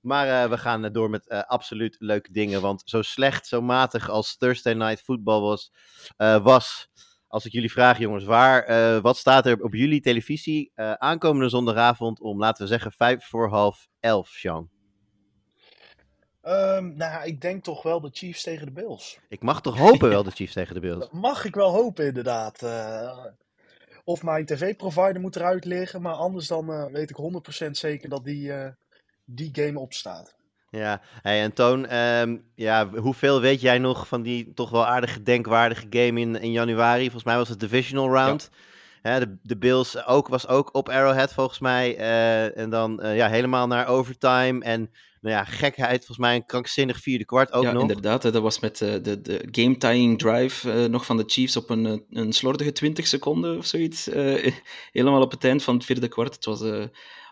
Maar 0.00 0.50
we 0.50 0.58
gaan 0.58 0.92
door 0.92 1.10
met 1.10 1.28
absoluut 1.28 1.96
leuke 1.98 2.32
dingen. 2.32 2.60
Want 2.60 2.82
zo 2.84 3.02
slecht, 3.02 3.46
zo 3.46 3.60
matig 3.60 4.08
als 4.08 4.36
Thursday 4.36 4.72
Night 4.72 5.00
Football 5.00 5.40
was, 5.40 5.72
was 6.42 6.88
als 7.28 7.46
ik 7.46 7.52
jullie 7.52 7.72
vraag, 7.72 7.98
jongens, 7.98 8.24
waar, 8.24 8.62
eh, 8.62 9.00
wat 9.00 9.16
staat 9.16 9.46
er 9.46 9.62
op 9.62 9.74
jullie 9.74 10.00
televisie 10.00 10.72
eh, 10.74 10.92
aankomende 10.92 11.48
zondagavond 11.48 12.20
om, 12.20 12.38
laten 12.38 12.62
we 12.62 12.68
zeggen, 12.68 12.92
vijf 12.92 13.24
voor 13.24 13.48
half 13.48 13.88
elf, 14.00 14.28
Sean? 14.28 14.70
Ehm, 16.42 16.96
nou, 16.96 17.26
ik 17.26 17.40
denk 17.40 17.64
toch 17.64 17.82
wel 17.82 18.00
de 18.00 18.10
Chiefs 18.12 18.42
tegen 18.42 18.66
de 18.66 18.72
Bills. 18.72 19.18
Ik 19.28 19.42
mag 19.42 19.60
toch 19.60 19.78
hopen 19.78 20.08
wel 20.08 20.22
de 20.22 20.30
Chiefs 20.30 20.52
tegen 20.52 20.74
de 20.74 20.80
Bills. 20.80 21.00
Dat 21.10 21.12
mag 21.12 21.44
ik 21.44 21.54
wel 21.54 21.70
hopen, 21.70 22.06
inderdaad. 22.06 22.62
Eh, 22.62 23.24
of 24.04 24.22
mijn 24.22 24.46
tv-provider 24.46 25.20
moet 25.20 25.36
eruit 25.36 25.64
liggen, 25.64 26.02
maar 26.02 26.14
anders 26.14 26.46
dan 26.46 26.92
weet 26.92 27.10
ik 27.10 27.16
100% 27.16 27.70
zeker 27.70 28.08
dat 28.08 28.24
die, 28.24 28.52
die 29.24 29.50
game 29.52 29.78
opstaat. 29.78 30.35
Ja, 30.76 31.00
hey, 31.22 31.42
en 31.42 31.52
Toon, 31.52 31.86
ehm, 31.86 32.36
ja, 32.54 32.88
hoeveel 32.88 33.40
weet 33.40 33.60
jij 33.60 33.78
nog 33.78 34.08
van 34.08 34.22
die 34.22 34.52
toch 34.54 34.70
wel 34.70 34.86
aardige 34.86 35.22
denkwaardige 35.22 35.86
game 35.90 36.20
in, 36.20 36.40
in 36.40 36.52
januari? 36.52 37.02
Volgens 37.02 37.24
mij 37.24 37.36
was 37.36 37.48
het 37.48 37.60
Divisional 37.60 38.12
Round. 38.12 38.50
Hè, 39.02 39.18
de, 39.18 39.36
de 39.42 39.56
Bills 39.56 40.06
ook, 40.06 40.28
was 40.28 40.48
ook 40.48 40.74
op 40.74 40.88
Arrowhead 40.88 41.32
volgens 41.32 41.58
mij. 41.58 41.96
eh, 41.96 42.58
en 42.58 42.70
dan 42.70 43.00
eh, 43.00 43.16
ja, 43.16 43.28
helemaal 43.28 43.66
naar 43.66 43.86
overtime. 43.86 44.64
En 44.64 44.90
nou 45.20 45.36
ja, 45.36 45.44
gekheid, 45.44 45.96
volgens 45.96 46.18
mij 46.18 46.34
een 46.34 46.46
krankzinnig 46.46 47.00
vierde 47.00 47.24
kwart 47.24 47.52
ook 47.52 47.62
ja, 47.62 47.72
nog. 47.72 47.82
inderdaad. 47.82 48.22
hè, 48.22 48.30
Dat 48.30 48.42
was 48.42 48.60
met 48.60 48.80
eh, 48.80 48.92
de, 49.02 49.20
de 49.20 49.48
game-tying 49.50 50.18
drive 50.18 50.88
nog 50.88 51.06
van 51.06 51.16
de 51.16 51.24
Chiefs 51.26 51.56
op 51.56 51.70
een, 51.70 52.04
een 52.10 52.32
slordige 52.32 52.72
20 52.72 53.06
seconden 53.06 53.58
of 53.58 53.66
zoiets. 53.66 54.04
helemaal 54.92 55.22
op 55.22 55.30
het 55.30 55.44
eind 55.44 55.62
van 55.62 55.74
het 55.74 55.84
vierde 55.84 56.08
kwart. 56.08 56.34
Het 56.34 56.44
was 56.44 56.60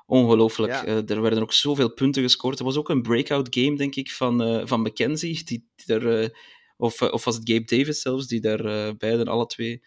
ongelooflijk. 0.06 0.72
Ja. 0.72 0.84
Eh, 0.84 1.10
er 1.10 1.22
werden 1.22 1.42
ook 1.42 1.52
zoveel 1.52 1.92
punten 1.92 2.22
gescoord. 2.22 2.58
Er 2.58 2.64
was 2.64 2.76
ook 2.76 2.88
een 2.88 3.02
breakout 3.02 3.48
game, 3.50 3.76
denk 3.76 3.94
ik, 3.94 4.10
van, 4.10 4.42
eh, 4.42 4.62
van 4.64 4.80
McKenzie. 4.80 5.44
Die, 5.44 5.68
die 5.74 5.86
daar, 5.86 6.06
eh, 6.06 6.28
of, 6.76 7.02
of 7.02 7.24
was 7.24 7.36
het 7.36 7.50
Gabe 7.50 7.64
Davis 7.64 8.00
zelfs, 8.00 8.26
die 8.26 8.40
daar 8.40 8.96
beiden 8.96 9.28
alle 9.28 9.46
twee 9.46 9.82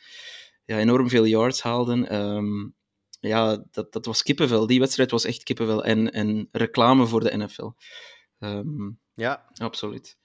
ja, 0.65 0.77
enorm 0.77 1.09
veel 1.09 1.25
yards 1.25 1.61
haalden. 1.61 2.09
Ehm, 2.09 2.69
ja, 3.19 3.65
dat, 3.71 3.93
dat 3.93 4.05
was 4.05 4.23
kippenvel. 4.23 4.67
Die 4.67 4.79
wedstrijd 4.79 5.11
was 5.11 5.25
echt 5.25 5.43
kippenvel. 5.43 5.83
En, 5.83 6.11
en 6.11 6.47
reclame 6.51 7.05
voor 7.05 7.23
de 7.23 7.37
NFL. 7.37 7.71
Ehm, 8.39 8.89
Ja, 9.13 9.49
absoluut. 9.53 10.17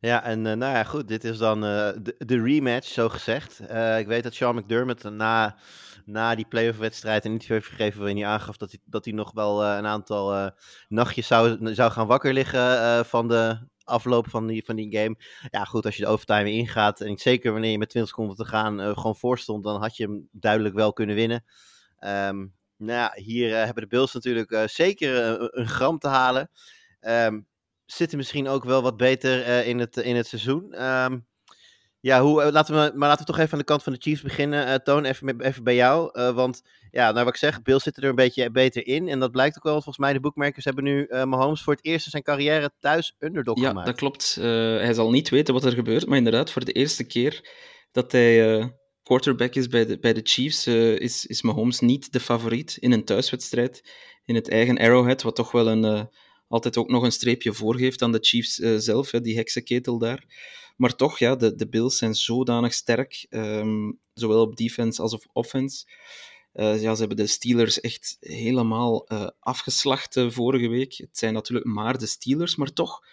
Ja, 0.00 0.24
en 0.24 0.42
nou 0.42 0.58
ja, 0.58 0.84
goed, 0.84 1.08
dit 1.08 1.24
is 1.24 1.38
dan 1.38 1.60
de, 1.60 2.14
de 2.18 2.42
rematch, 2.42 2.88
zo 2.88 3.08
gezegd. 3.08 3.60
Ik 3.98 4.06
weet 4.06 4.22
dat 4.22 4.34
Sean 4.34 4.56
McDermott 4.56 5.02
na, 5.02 5.58
na 6.08 6.34
die 6.34 6.46
playoff-wedstrijd 6.46 7.24
een 7.24 7.30
interview 7.30 7.56
heeft 7.56 7.68
gegeven 7.68 7.98
waarin 7.98 8.16
hij 8.16 8.26
aangaf 8.26 8.56
dat 8.56 8.70
hij, 8.70 8.80
dat 8.84 9.04
hij 9.04 9.14
nog 9.14 9.32
wel 9.32 9.64
eh, 9.64 9.76
een 9.76 9.86
aantal 9.86 10.34
eh, 10.34 10.50
nachtjes 10.88 11.26
zou, 11.26 11.74
zou 11.74 11.90
gaan 11.90 12.06
wakker 12.06 12.32
liggen 12.32 12.80
eh, 12.80 13.04
van 13.04 13.28
de 13.28 13.58
afloop 13.84 14.28
van 14.28 14.46
die, 14.46 14.64
van 14.64 14.76
die 14.76 14.96
game. 14.96 15.16
Ja, 15.50 15.64
goed, 15.64 15.84
als 15.84 15.96
je 15.96 16.02
de 16.02 16.08
overtime 16.08 16.50
ingaat 16.50 17.00
en 17.00 17.18
zeker 17.18 17.52
wanneer 17.52 17.70
je 17.70 17.78
met 17.78 17.88
20 17.88 18.10
seconden 18.10 18.36
te 18.36 18.44
gaan 18.44 18.78
gewoon 18.96 19.16
voorstond, 19.16 19.64
dan 19.64 19.80
had 19.80 19.96
je 19.96 20.04
hem 20.04 20.28
duidelijk 20.32 20.74
wel 20.74 20.92
kunnen 20.92 21.14
winnen. 21.14 21.44
Ehm, 21.98 22.36
nou 22.76 22.98
ja, 22.98 23.12
hier 23.14 23.56
hebben 23.56 23.82
de 23.82 23.88
Bills 23.88 24.12
natuurlijk 24.12 24.62
zeker 24.70 25.40
een 25.58 25.68
gram 25.68 25.98
te 25.98 26.08
halen. 26.08 26.50
Ehm, 27.00 27.40
zitten 27.86 28.18
misschien 28.18 28.48
ook 28.48 28.64
wel 28.64 28.82
wat 28.82 28.96
beter 28.96 29.64
in, 29.66 29.78
het, 29.78 29.96
in 29.96 30.16
het 30.16 30.26
seizoen. 30.26 30.72
Ehm, 30.72 31.18
ja, 32.00 32.22
hoe, 32.22 32.42
eh, 32.42 32.52
laten 32.52 32.74
we, 32.74 32.92
maar 32.96 33.08
laten 33.08 33.26
we 33.26 33.32
toch 33.32 33.40
even 33.40 33.52
aan 33.52 33.58
de 33.58 33.64
kant 33.64 33.82
van 33.82 33.92
de 33.92 33.98
Chiefs 34.00 34.22
beginnen. 34.22 34.66
Eh, 34.66 34.74
Toon, 34.74 35.04
even, 35.04 35.40
even 35.40 35.64
bij 35.64 35.74
jou. 35.74 36.10
Eh, 36.12 36.34
want 36.34 36.62
ja, 36.90 37.12
nou 37.12 37.24
wat 37.24 37.34
ik 37.34 37.40
zeg, 37.40 37.62
Bills 37.62 37.82
zitten 37.82 38.02
er 38.02 38.08
een 38.08 38.14
beetje 38.14 38.50
beter 38.50 38.86
in. 38.86 39.08
En 39.08 39.18
dat 39.18 39.30
blijkt 39.30 39.56
ook 39.56 39.62
wel. 39.62 39.72
want 39.72 39.84
Volgens 39.84 40.04
mij 40.04 40.14
de 40.14 40.20
boekmakers 40.20 40.64
hebben 40.64 40.84
nu 40.84 41.06
Mahomes 41.24 41.62
voor 41.62 41.72
het 41.72 41.84
eerst 41.84 42.04
in 42.04 42.10
zijn 42.10 42.22
carrière 42.22 42.70
thuis 42.80 43.14
underdog 43.18 43.60
Ja, 43.60 43.68
gemaakt. 43.68 43.86
dat 43.86 43.96
klopt. 43.96 44.34
Hij 44.40 44.94
zal 44.94 45.10
niet 45.10 45.28
weten 45.28 45.54
wat 45.54 45.64
er 45.64 45.72
gebeurt, 45.72 46.06
maar 46.06 46.18
inderdaad, 46.18 46.50
voor 46.50 46.64
de 46.64 46.72
eerste 46.72 47.04
keer 47.04 47.48
dat 47.92 48.12
hij 48.12 48.72
quarterback 49.02 49.54
is 49.54 49.66
bij 49.68 49.86
de, 49.86 49.98
bij 49.98 50.12
de 50.12 50.20
Chiefs, 50.22 50.66
is, 50.66 51.26
is 51.26 51.42
Mahomes 51.42 51.80
niet 51.80 52.12
de 52.12 52.20
favoriet 52.20 52.76
in 52.80 52.92
een 52.92 53.04
thuiswedstrijd 53.04 53.92
in 54.24 54.34
het 54.34 54.48
eigen 54.48 54.78
Arrowhead, 54.78 55.22
wat 55.22 55.36
toch 55.36 55.52
wel 55.52 55.68
een, 55.68 56.08
altijd 56.48 56.76
ook 56.76 56.90
nog 56.90 57.02
een 57.02 57.12
streepje 57.12 57.52
voorgeeft 57.52 58.02
aan 58.02 58.12
de 58.12 58.18
Chiefs 58.20 58.54
zelf, 58.76 59.10
hè, 59.10 59.20
die 59.20 59.36
heksenketel 59.36 59.98
daar. 59.98 60.24
Maar 60.78 60.96
toch, 60.96 61.18
ja, 61.18 61.36
de, 61.36 61.54
de 61.54 61.68
Bills 61.68 61.96
zijn 61.96 62.14
zodanig 62.14 62.74
sterk, 62.74 63.26
ehm, 63.28 63.92
zowel 64.14 64.40
op 64.40 64.56
defense 64.56 65.02
als 65.02 65.12
op 65.12 65.24
offense. 65.32 65.86
Eh, 66.52 66.82
ja, 66.82 66.92
ze 66.92 66.98
hebben 66.98 67.16
de 67.16 67.26
Steelers 67.26 67.80
echt 67.80 68.16
helemaal 68.20 69.12
uh, 69.12 69.28
afgeslacht 69.38 70.16
uh, 70.16 70.30
vorige 70.30 70.68
week. 70.68 70.92
Het 70.92 71.18
zijn 71.18 71.32
natuurlijk 71.32 71.66
maar 71.66 71.98
de 71.98 72.06
Steelers, 72.06 72.56
maar 72.56 72.72
toch, 72.72 73.06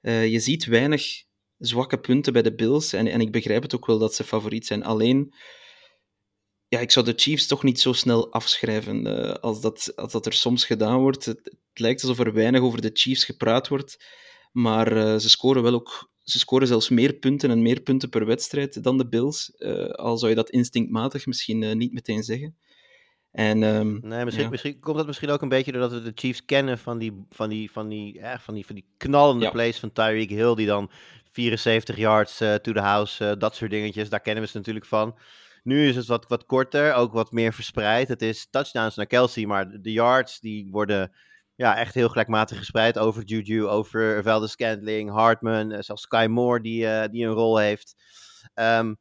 je 0.00 0.40
ziet 0.40 0.64
weinig 0.64 1.24
zwakke 1.58 1.98
punten 1.98 2.32
bij 2.32 2.42
de 2.42 2.54
Bills. 2.54 2.92
En, 2.92 3.06
en 3.06 3.20
ik 3.20 3.32
begrijp 3.32 3.62
het 3.62 3.74
ook 3.74 3.86
wel 3.86 3.98
dat 3.98 4.14
ze 4.14 4.24
favoriet 4.24 4.66
zijn. 4.66 4.84
Alleen, 4.84 5.34
ja, 6.68 6.80
ik 6.80 6.90
zou 6.90 7.04
de 7.04 7.12
Chiefs 7.16 7.46
toch 7.46 7.62
niet 7.62 7.80
zo 7.80 7.92
snel 7.92 8.32
afschrijven 8.32 9.40
als, 9.40 9.60
dat, 9.60 9.92
als 9.96 10.12
dat 10.12 10.26
er 10.26 10.32
soms 10.32 10.64
gedaan 10.64 11.00
wordt. 11.00 11.24
Het, 11.24 11.38
het, 11.44 11.56
lijkt 11.72 12.02
alsof 12.02 12.18
er 12.18 12.32
weinig 12.32 12.60
over 12.60 12.80
de 12.80 12.90
Chiefs 12.92 13.24
gepraat 13.24 13.68
wordt. 13.68 14.04
Maar 14.52 15.20
ze 15.20 15.28
scoren 15.28 15.62
wel 15.62 15.74
ook 15.74 16.10
ze 16.30 16.38
scoren 16.38 16.66
zelfs 16.66 16.88
meer 16.88 17.12
punten 17.12 17.50
en 17.50 17.62
meer 17.62 17.80
punten 17.80 18.08
per 18.08 18.26
wedstrijd 18.26 18.82
dan 18.82 18.98
de 18.98 19.08
Bills. 19.08 19.52
Uh, 19.58 19.88
al 19.88 20.18
zou 20.18 20.30
je 20.30 20.36
dat 20.36 20.50
instinctmatig 20.50 21.26
misschien 21.26 21.62
uh, 21.62 21.74
niet 21.74 21.92
meteen 21.92 22.22
zeggen. 22.22 22.56
En, 23.30 23.62
um, 23.62 23.98
nee, 24.02 24.24
misschien, 24.24 24.44
ja. 24.44 24.50
misschien, 24.50 24.80
komt 24.80 24.96
dat 24.96 25.06
misschien 25.06 25.30
ook 25.30 25.42
een 25.42 25.48
beetje 25.48 25.72
doordat 25.72 25.92
we 25.92 26.02
de 26.02 26.12
Chiefs 26.14 26.44
kennen 26.44 26.78
van 26.78 26.98
die, 26.98 27.26
van 27.30 27.48
die, 27.48 27.70
van 27.70 27.88
die, 27.88 28.14
ja, 28.14 28.38
van 28.38 28.54
die, 28.54 28.66
van 28.66 28.74
die 28.74 28.86
knallende 28.96 29.44
ja. 29.44 29.50
plays 29.50 29.78
van 29.78 29.92
Tyreek 29.92 30.30
Hill, 30.30 30.54
die 30.54 30.66
dan 30.66 30.90
74 31.32 31.96
yards 31.96 32.40
uh, 32.40 32.54
to 32.54 32.72
the 32.72 32.80
house, 32.80 33.36
dat 33.38 33.54
soort 33.54 33.70
dingetjes, 33.70 34.08
daar 34.08 34.20
kennen 34.20 34.42
we 34.42 34.48
ze 34.48 34.56
natuurlijk 34.56 34.86
van. 34.86 35.18
Nu 35.62 35.88
is 35.88 35.96
het 35.96 36.06
wat, 36.06 36.26
wat 36.28 36.46
korter, 36.46 36.94
ook 36.94 37.12
wat 37.12 37.32
meer 37.32 37.52
verspreid. 37.52 38.08
Het 38.08 38.22
is 38.22 38.50
touchdowns 38.50 38.96
naar 38.96 39.06
Kelsey, 39.06 39.46
maar 39.46 39.80
de 39.80 39.92
yards 39.92 40.40
die 40.40 40.68
worden 40.70 41.12
ja, 41.56 41.76
echt 41.76 41.94
heel 41.94 42.08
gelijkmatig 42.08 42.58
gespreid 42.58 42.98
over 42.98 43.22
Juju, 43.24 43.66
over 43.66 44.22
Valdez 44.22 44.50
Scantling, 44.50 45.10
Hartman, 45.10 45.72
uh, 45.72 45.78
zelfs 45.80 46.02
Sky 46.02 46.26
Moore 46.30 46.60
die, 46.60 46.84
uh, 46.84 47.04
die 47.10 47.26
een 47.26 47.32
rol 47.32 47.58
heeft. 47.58 47.94
Um, 48.54 48.98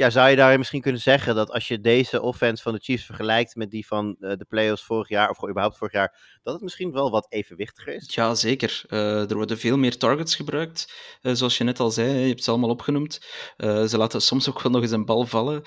ja, 0.00 0.10
zou 0.10 0.28
je 0.30 0.36
daar 0.36 0.58
misschien 0.58 0.80
kunnen 0.80 1.00
zeggen 1.00 1.34
dat 1.34 1.50
als 1.50 1.68
je 1.68 1.80
deze 1.80 2.22
offense 2.22 2.62
van 2.62 2.72
de 2.72 2.78
Chiefs 2.82 3.04
vergelijkt 3.04 3.54
met 3.56 3.70
die 3.70 3.86
van 3.86 4.16
uh, 4.20 4.32
de 4.36 4.44
playoffs 4.48 4.84
vorig 4.84 5.08
jaar, 5.08 5.30
of 5.30 5.48
überhaupt 5.48 5.76
vorig 5.76 5.92
jaar, 5.92 6.38
dat 6.42 6.54
het 6.54 6.62
misschien 6.62 6.92
wel 6.92 7.10
wat 7.10 7.26
evenwichtiger 7.28 7.94
is? 7.94 8.14
Ja, 8.14 8.34
zeker. 8.34 8.82
Uh, 8.88 9.30
er 9.30 9.36
worden 9.36 9.58
veel 9.58 9.78
meer 9.78 9.96
targets 9.96 10.36
gebruikt, 10.36 10.94
uh, 11.22 11.32
zoals 11.34 11.58
je 11.58 11.64
net 11.64 11.80
al 11.80 11.90
zei, 11.90 12.18
je 12.18 12.28
hebt 12.28 12.44
ze 12.44 12.50
allemaal 12.50 12.70
opgenoemd. 12.70 13.20
ze 13.58 13.94
laten 13.96 14.22
soms 14.22 14.48
ook 14.48 14.62
wel 14.62 14.72
nog 14.72 14.82
eens 14.82 14.90
een 14.90 15.04
bal 15.04 15.26
vallen. 15.26 15.62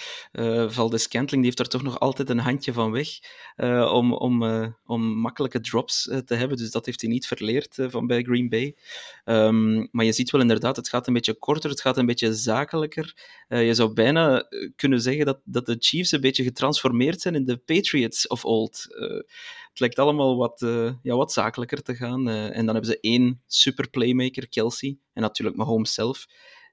Valdes 0.68 1.04
Scantling 1.04 1.44
die 1.44 1.46
heeft 1.46 1.60
er 1.60 1.68
toch 1.68 1.84
nog 1.84 2.00
altijd 2.00 2.30
een 2.30 2.40
handje 2.40 2.74
van 2.74 2.92
weg 2.92 3.08
om, 3.92 4.14
om, 4.14 4.44
om 4.86 5.18
makkelijke 5.18 5.60
drops 5.60 6.04
te 6.26 6.36
hebben, 6.36 6.58
dus 6.58 6.72
dat 6.72 6.86
heeft 6.86 7.02
hij 7.02 7.10
niet 7.10 7.28
verleerd 7.28 7.76
van 7.80 8.08
bij 8.08 8.22
Green 8.22 8.50
Bay. 8.50 8.76
Um, 9.26 9.88
maar 9.92 10.06
je 10.06 10.12
ziet 10.14 10.32
wel 10.32 10.42
inderdaad, 10.42 10.76
het 10.76 10.90
gaat 10.90 11.08
een 11.08 11.14
beetje 11.14 11.34
korter, 11.40 11.70
het 11.70 11.82
gaat 11.82 11.98
een 11.98 12.06
beetje 12.06 12.34
zakelijker. 12.34 13.14
je 13.48 13.74
zou 13.74 13.94
bijna 13.94 14.23
kunnen 14.76 15.02
zeggen 15.02 15.26
dat, 15.26 15.40
dat 15.44 15.66
de 15.66 15.76
Chiefs 15.80 16.12
een 16.12 16.22
beetje 16.22 16.44
getransformeerd 16.44 17.22
zijn 17.22 17.36
in 17.36 17.46
de 17.46 17.58
Patriots 17.58 18.28
of 18.28 18.46
old. 18.46 18.86
Uh, 18.90 19.10
het 19.70 19.80
lijkt 19.80 20.00
allemaal 20.00 20.38
wat, 20.38 20.62
uh, 20.62 20.94
ja, 21.02 21.16
wat 21.16 21.32
zakelijker 21.32 21.82
te 21.82 21.96
gaan. 21.96 22.30
En 22.30 22.66
dan 22.66 22.76
hebben 22.76 22.92
ze 22.92 23.00
één 23.00 23.42
super 23.48 23.90
playmaker, 23.90 24.50
Kelsey, 24.50 24.98
en 25.14 25.22
natuurlijk 25.22 25.58
Mahomes 25.58 25.94
zelf. 25.94 26.26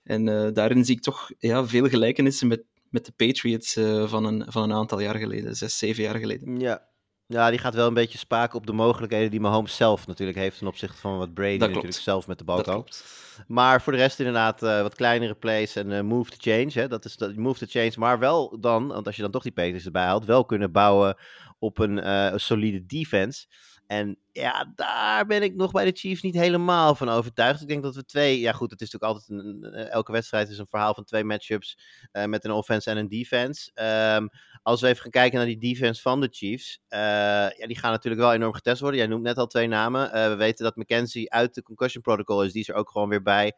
En 0.02 0.24
daarin 0.54 0.84
zie 0.84 0.96
ik 0.96 1.02
toch 1.02 1.30
ja, 1.38 1.66
veel 1.66 1.88
gelijkenissen 1.88 2.48
met, 2.48 2.64
met 2.90 3.04
de 3.04 3.12
Patriots 3.12 3.72
van, 4.06 4.24
een, 4.24 4.44
van 4.48 4.62
een 4.62 4.72
aantal 4.72 5.00
jaar 5.00 5.16
geleden, 5.16 5.56
zes, 5.56 5.78
zeven 5.78 6.02
jaar 6.02 6.18
geleden. 6.18 6.60
Ja, 6.60 6.89
ja, 7.30 7.50
die 7.50 7.58
gaat 7.58 7.74
wel 7.74 7.86
een 7.86 7.94
beetje 7.94 8.18
spaken 8.18 8.58
op 8.58 8.66
de 8.66 8.72
mogelijkheden 8.72 9.30
die 9.30 9.40
Mahomes 9.40 9.76
zelf 9.76 10.06
natuurlijk 10.06 10.38
heeft 10.38 10.58
ten 10.58 10.66
opzichte 10.66 10.96
van 10.96 11.18
wat 11.18 11.34
Brady 11.34 11.56
natuurlijk 11.56 11.94
zelf 11.94 12.26
met 12.26 12.38
de 12.38 12.44
bal 12.44 12.56
Dat 12.56 12.64
kan. 12.64 12.74
klopt. 12.74 13.04
Maar 13.46 13.82
voor 13.82 13.92
de 13.92 13.98
rest 13.98 14.18
inderdaad 14.18 14.62
uh, 14.62 14.82
wat 14.82 14.94
kleinere 14.94 15.34
plays 15.34 15.76
en 15.76 15.90
uh, 15.90 16.00
move 16.00 16.30
to 16.30 16.36
change. 16.38 16.70
Hè? 16.72 16.88
Dat 16.88 17.04
is 17.04 17.16
dat 17.16 17.34
move 17.36 17.58
to 17.58 17.66
change, 17.68 17.92
maar 17.96 18.18
wel 18.18 18.60
dan, 18.60 18.86
want 18.86 19.06
als 19.06 19.16
je 19.16 19.22
dan 19.22 19.30
toch 19.30 19.42
die 19.42 19.52
Peters 19.52 19.84
erbij 19.84 20.04
haalt, 20.04 20.24
wel 20.24 20.44
kunnen 20.44 20.72
bouwen 20.72 21.16
op 21.58 21.78
een, 21.78 21.98
uh, 21.98 22.24
een 22.32 22.40
solide 22.40 22.86
defense. 22.86 23.46
En 23.90 24.18
ja, 24.32 24.72
daar 24.76 25.26
ben 25.26 25.42
ik 25.42 25.54
nog 25.54 25.72
bij 25.72 25.84
de 25.84 25.98
Chiefs 25.98 26.22
niet 26.22 26.34
helemaal 26.34 26.94
van 26.94 27.08
overtuigd. 27.08 27.60
Ik 27.60 27.68
denk 27.68 27.82
dat 27.82 27.94
we 27.94 28.04
twee, 28.04 28.40
ja 28.40 28.52
goed, 28.52 28.70
het 28.70 28.80
is 28.80 28.90
natuurlijk 28.92 29.20
altijd 29.20 29.40
een, 29.40 29.74
elke 29.74 30.12
wedstrijd 30.12 30.48
is 30.48 30.58
een 30.58 30.66
verhaal 30.66 30.94
van 30.94 31.04
twee 31.04 31.24
matchups 31.24 31.78
uh, 32.12 32.24
met 32.24 32.44
een 32.44 32.50
offense 32.50 32.90
en 32.90 32.96
een 32.96 33.08
defense. 33.08 33.70
Um, 34.16 34.28
als 34.62 34.80
we 34.80 34.86
even 34.86 35.02
gaan 35.02 35.10
kijken 35.10 35.38
naar 35.38 35.46
die 35.46 35.58
defense 35.58 36.02
van 36.02 36.20
de 36.20 36.28
Chiefs, 36.30 36.80
uh, 36.88 36.98
ja, 36.98 37.66
die 37.66 37.78
gaan 37.78 37.90
natuurlijk 37.90 38.22
wel 38.22 38.32
enorm 38.32 38.54
getest 38.54 38.80
worden. 38.80 38.98
Jij 38.98 39.08
noemt 39.08 39.22
net 39.22 39.38
al 39.38 39.46
twee 39.46 39.66
namen. 39.66 40.06
Uh, 40.06 40.28
we 40.28 40.34
weten 40.34 40.64
dat 40.64 40.76
McKenzie 40.76 41.32
uit 41.32 41.54
de 41.54 41.62
concussion 41.62 42.02
protocol 42.02 42.44
is, 42.44 42.52
die 42.52 42.62
is 42.62 42.68
er 42.68 42.74
ook 42.74 42.90
gewoon 42.90 43.08
weer 43.08 43.22
bij. 43.22 43.52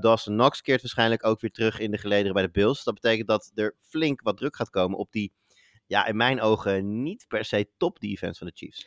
Dawson 0.00 0.34
Knox 0.34 0.60
keert 0.60 0.80
waarschijnlijk 0.80 1.26
ook 1.26 1.40
weer 1.40 1.50
terug 1.50 1.78
in 1.78 1.90
de 1.90 1.98
gelederen 1.98 2.32
bij 2.32 2.42
de 2.42 2.50
Bills. 2.50 2.84
Dat 2.84 2.94
betekent 2.94 3.28
dat 3.28 3.50
er 3.54 3.76
flink 3.80 4.20
wat 4.22 4.36
druk 4.36 4.56
gaat 4.56 4.70
komen 4.70 4.98
op 4.98 5.12
die 5.12 5.32
ja, 5.90 6.06
in 6.06 6.16
mijn 6.16 6.40
ogen 6.40 7.02
niet 7.02 7.24
per 7.28 7.44
se 7.44 7.68
top 7.76 8.00
defense 8.00 8.38
van 8.38 8.46
de 8.46 8.52
Chiefs. 8.56 8.86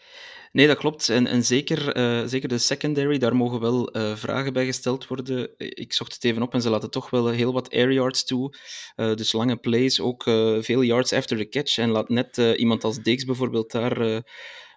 Nee, 0.52 0.68
dat 0.68 0.78
klopt. 0.78 1.10
En, 1.10 1.44
zeker, 1.44 1.98
uh, 1.98 2.28
zeker 2.28 2.50
de 2.50 2.58
secondary, 2.58 3.18
daar 3.18 3.36
mogen 3.36 3.60
wel 3.60 3.98
uh, 3.98 4.16
vragen 4.16 4.54
bij 4.54 4.66
gesteld 4.66 5.08
worden. 5.08 5.50
Ik 5.58 5.94
zocht 5.94 6.14
het 6.14 6.24
even 6.24 6.42
op 6.42 6.54
en 6.54 6.62
ze 6.62 6.70
laten 6.70 6.92
toch 6.92 7.10
wel 7.10 7.28
heel 7.28 7.54
wat 7.54 7.72
air 7.72 7.92
yards 7.92 8.26
toe. 8.26 8.56
Dus 8.96 9.32
lange 9.32 9.58
plays, 9.58 10.00
ook 10.00 10.24
veel 10.60 10.82
yards 10.82 11.14
after 11.14 11.38
the 11.38 11.50
catch. 11.50 11.78
En 11.78 11.90
laat 11.90 12.10
net 12.10 12.38
iemand 12.38 12.84
als 12.84 12.98
Diggs 12.98 13.26
bijvoorbeeld 13.26 13.72
daar 13.72 14.24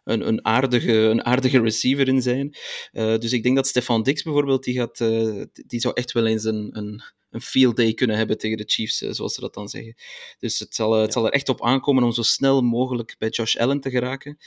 een, 0.07 0.29
een, 0.29 0.45
aardige, 0.45 0.93
een 0.93 1.25
aardige 1.25 1.61
receiver 1.61 2.09
in 2.09 2.23
zijn. 2.23 2.57
Uh, 2.93 3.19
dus 3.19 3.33
ik 3.33 3.43
denk 3.43 3.57
dat 3.57 3.67
Stefan 3.67 4.03
Dix 4.03 4.23
bijvoorbeeld, 4.23 4.65
die, 4.65 4.75
gaat, 4.75 5.01
uh, 5.01 5.43
die 5.53 5.81
zou 5.81 5.95
echt 5.95 6.13
wel 6.13 6.27
eens 6.27 6.45
een, 6.45 6.69
een, 6.73 7.03
een 7.31 7.41
field 7.41 7.77
day 7.77 7.95
kunnen 7.95 8.17
hebben 8.17 8.39
tegen 8.39 8.57
de 8.57 8.65
Chiefs, 8.67 9.03
uh, 9.03 9.13
zoals 9.13 9.35
ze 9.35 9.41
dat 9.41 9.55
dan 9.55 9.69
zeggen. 9.69 9.95
Dus 10.39 10.59
het 10.59 10.75
zal, 10.75 10.93
het 10.93 11.07
ja. 11.07 11.13
zal 11.13 11.27
er 11.27 11.33
echt 11.33 11.49
op 11.49 11.65
aankomen 11.65 12.03
om 12.03 12.13
zo 12.13 12.23
snel 12.23 12.63
mogelijk 12.63 13.15
bij 13.19 13.29
Josh 13.29 13.57
Allen 13.57 13.81
te 13.81 13.91
geraken. 13.91 14.39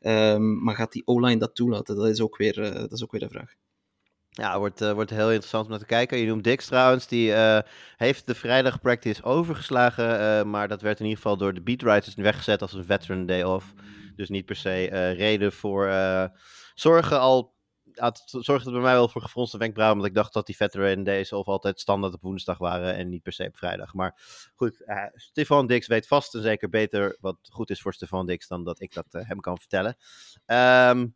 Um, 0.00 0.62
maar 0.62 0.74
gaat 0.74 0.92
die 0.92 1.06
O-line 1.06 1.38
dat 1.38 1.54
toelaten? 1.54 1.96
Dat 1.96 2.08
is 2.08 2.20
ook 2.20 2.36
weer, 2.36 2.54
dat 2.72 2.92
is 2.92 3.02
ook 3.02 3.12
weer 3.12 3.20
de 3.20 3.28
vraag. 3.28 3.54
Ja, 4.34 4.58
wordt, 4.58 4.80
uh, 4.80 4.92
wordt 4.92 5.10
heel 5.10 5.30
interessant 5.30 5.64
om 5.64 5.70
naar 5.70 5.78
te 5.78 5.86
kijken. 5.86 6.18
Je 6.18 6.26
noemt 6.26 6.44
Dix 6.44 6.66
trouwens, 6.66 7.06
die 7.08 7.28
uh, 7.28 7.58
heeft 7.96 8.26
de 8.26 8.34
vrijdag 8.34 8.80
practice 8.80 9.22
overgeslagen. 9.22 10.20
Uh, 10.20 10.42
maar 10.42 10.68
dat 10.68 10.82
werd 10.82 10.98
in 10.98 11.04
ieder 11.04 11.22
geval 11.22 11.36
door 11.36 11.54
de 11.54 11.62
beatwriters 11.62 12.14
weggezet 12.14 12.62
als 12.62 12.72
een 12.72 12.84
veteran 12.84 13.26
day 13.26 13.42
off. 13.42 13.74
Dus 14.16 14.28
niet 14.28 14.46
per 14.46 14.56
se 14.56 14.84
reden 15.16 15.52
voor 15.52 15.90
zorgen 16.74 17.20
al. 17.20 17.54
Het 17.92 18.22
zorgde 18.24 18.70
bij 18.70 18.80
mij 18.80 18.92
wel 18.92 19.08
voor 19.08 19.22
gefronste 19.22 19.58
wenkbrauwen, 19.58 19.98
want 19.98 20.08
ik 20.08 20.16
dacht 20.16 20.32
dat 20.32 20.46
die 20.46 20.56
veteran 20.56 21.04
days 21.04 21.32
of 21.32 21.46
altijd 21.46 21.80
standaard 21.80 22.14
op 22.14 22.22
woensdag 22.22 22.58
waren 22.58 22.94
en 22.94 23.08
niet 23.08 23.22
per 23.22 23.32
se 23.32 23.46
op 23.46 23.56
vrijdag. 23.56 23.94
Maar 23.94 24.20
goed, 24.54 24.84
Stefan 25.14 25.66
Dix 25.66 25.86
weet 25.86 26.06
vast 26.06 26.34
en 26.34 26.42
zeker 26.42 26.68
beter 26.68 27.16
wat 27.20 27.36
goed 27.42 27.70
is 27.70 27.80
voor 27.80 27.94
Stefan 27.94 28.26
Dix 28.26 28.48
dan 28.48 28.64
dat 28.64 28.80
ik 28.80 28.94
dat 28.94 29.06
hem 29.10 29.40
kan 29.40 29.58
vertellen. 29.58 29.96
Um, 30.46 31.14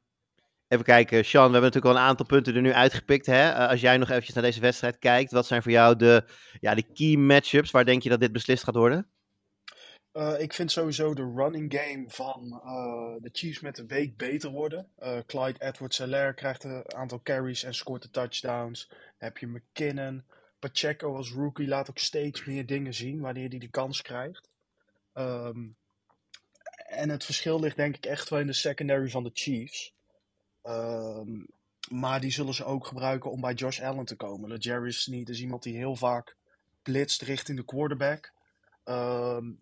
Even 0.68 0.84
kijken, 0.84 1.24
Sean, 1.24 1.46
we 1.46 1.52
hebben 1.52 1.70
natuurlijk 1.72 1.94
al 1.94 2.00
een 2.00 2.08
aantal 2.08 2.26
punten 2.26 2.54
er 2.54 2.60
nu 2.60 2.72
uitgepikt. 2.72 3.26
Hè? 3.26 3.68
Als 3.68 3.80
jij 3.80 3.96
nog 3.96 4.08
eventjes 4.08 4.34
naar 4.34 4.44
deze 4.44 4.60
wedstrijd 4.60 4.98
kijkt, 4.98 5.32
wat 5.32 5.46
zijn 5.46 5.62
voor 5.62 5.72
jou 5.72 5.96
de, 5.96 6.28
ja, 6.60 6.74
de 6.74 6.92
key 6.92 7.16
matchups? 7.16 7.70
Waar 7.70 7.84
denk 7.84 8.02
je 8.02 8.08
dat 8.08 8.20
dit 8.20 8.32
beslist 8.32 8.64
gaat 8.64 8.74
worden? 8.74 9.10
Uh, 10.16 10.40
ik 10.40 10.52
vind 10.52 10.72
sowieso 10.72 11.14
de 11.14 11.32
running 11.34 11.74
game 11.78 12.04
van 12.08 12.60
uh, 12.64 13.22
de 13.22 13.30
Chiefs 13.32 13.60
met 13.60 13.76
de 13.76 13.86
week 13.86 14.16
beter 14.16 14.50
worden. 14.50 14.88
Clyde 15.26 15.64
Edwards-Helaire 15.64 16.34
krijgt 16.34 16.64
een 16.64 16.94
aantal 16.94 17.20
carries 17.22 17.62
en 17.62 17.74
scoort 17.74 18.02
de 18.02 18.10
touchdowns. 18.10 18.90
Heb 19.16 19.38
je 19.38 19.46
McKinnon. 19.46 20.24
Pacheco 20.58 21.16
als 21.16 21.32
rookie 21.32 21.68
laat 21.68 21.90
ook 21.90 21.98
steeds 21.98 22.44
meer 22.44 22.66
dingen 22.66 22.94
zien 22.94 23.20
wanneer 23.20 23.48
hij 23.48 23.58
de 23.58 23.68
kans 23.68 24.02
krijgt. 24.02 24.48
Um, 25.14 25.76
en 26.86 27.08
het 27.08 27.24
verschil 27.24 27.60
ligt 27.60 27.76
denk 27.76 27.96
ik 27.96 28.06
echt 28.06 28.28
wel 28.28 28.40
in 28.40 28.46
de 28.46 28.52
secondary 28.52 29.10
van 29.10 29.22
de 29.22 29.30
Chiefs. 29.32 29.94
Um, 30.62 31.46
maar 31.90 32.20
die 32.20 32.30
zullen 32.30 32.54
ze 32.54 32.64
ook 32.64 32.86
gebruiken 32.86 33.30
om 33.30 33.40
bij 33.40 33.54
Josh 33.54 33.80
Allen 33.80 34.04
te 34.04 34.16
komen. 34.16 34.48
De 34.48 34.56
Jerry 34.56 34.90
Sneed 34.90 35.28
is 35.28 35.40
iemand 35.40 35.62
die 35.62 35.76
heel 35.76 35.96
vaak 35.96 36.36
blitst 36.82 37.22
richting 37.22 37.58
de 37.58 37.64
quarterback. 37.64 38.32
Um, 38.84 39.58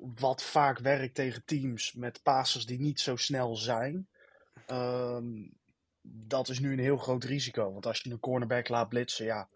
wat 0.00 0.42
vaak 0.42 0.78
werkt 0.78 1.14
tegen 1.14 1.44
teams 1.44 1.92
met 1.92 2.22
passers 2.22 2.66
die 2.66 2.80
niet 2.80 3.00
zo 3.00 3.16
snel 3.16 3.56
zijn. 3.56 4.08
Um, 4.70 5.52
dat 6.02 6.48
is 6.48 6.58
nu 6.58 6.72
een 6.72 6.78
heel 6.78 6.96
groot 6.96 7.24
risico. 7.24 7.72
Want 7.72 7.86
als 7.86 8.00
je 8.00 8.10
een 8.10 8.20
cornerback 8.20 8.68
laat 8.68 8.88
blitsen, 8.88 9.24
ja, 9.24 9.48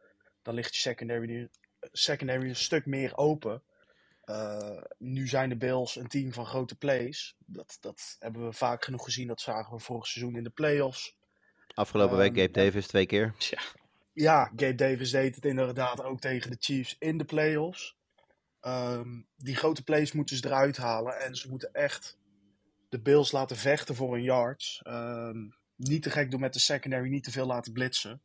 dan 0.42 0.54
ligt 0.54 0.74
je 0.74 0.80
secondary, 0.80 1.48
secondary 1.80 2.48
een 2.48 2.56
stuk 2.56 2.86
meer 2.86 3.16
open. 3.16 3.62
Uh, 4.24 4.82
nu 4.98 5.28
zijn 5.28 5.48
de 5.48 5.56
Bills 5.56 5.96
een 5.96 6.08
team 6.08 6.32
van 6.32 6.46
grote 6.46 6.76
plays. 6.76 7.34
Dat, 7.38 7.76
dat 7.80 8.16
hebben 8.18 8.46
we 8.46 8.52
vaak 8.52 8.84
genoeg 8.84 9.04
gezien. 9.04 9.26
Dat 9.26 9.40
zagen 9.40 9.72
we 9.76 9.80
vorig 9.80 10.06
seizoen 10.06 10.36
in 10.36 10.44
de 10.44 10.50
playoffs. 10.50 11.16
Afgelopen 11.74 12.14
um, 12.14 12.20
week 12.20 12.36
Gabe 12.36 12.50
Davis 12.50 12.86
twee 12.86 13.06
keer. 13.06 13.34
Ja. 13.38 13.60
ja, 14.12 14.44
Gabe 14.44 14.74
Davis 14.74 15.10
deed 15.10 15.34
het 15.34 15.44
inderdaad 15.44 16.02
ook 16.02 16.20
tegen 16.20 16.50
de 16.50 16.56
Chiefs 16.60 16.96
in 16.98 17.18
de 17.18 17.24
playoffs. 17.24 17.96
Um, 18.66 19.26
die 19.36 19.56
grote 19.56 19.82
plays 19.82 20.12
moeten 20.12 20.36
ze 20.36 20.46
eruit 20.46 20.76
halen. 20.76 21.20
En 21.20 21.36
ze 21.36 21.48
moeten 21.48 21.72
echt 21.72 22.18
de 22.88 23.00
Bills 23.00 23.32
laten 23.32 23.56
vechten 23.56 23.94
voor 23.94 24.12
hun 24.12 24.22
yards. 24.22 24.82
Um, 24.86 25.54
niet 25.76 26.02
te 26.02 26.10
gek 26.10 26.30
doen 26.30 26.40
met 26.40 26.52
de 26.52 26.58
secondary, 26.58 27.08
niet 27.08 27.24
te 27.24 27.30
veel 27.30 27.46
laten 27.46 27.72
blitsen. 27.72 28.22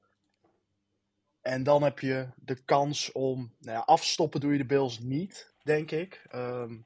En 1.41 1.63
dan 1.63 1.83
heb 1.83 1.99
je 1.99 2.29
de 2.35 2.63
kans 2.63 3.11
om, 3.11 3.55
nou 3.59 3.77
ja, 3.77 3.83
afstoppen 3.83 4.39
doe 4.39 4.51
je 4.51 4.57
de 4.57 4.65
Bills 4.65 4.99
niet, 4.99 5.53
denk 5.63 5.91
ik. 5.91 6.25
Um, 6.35 6.85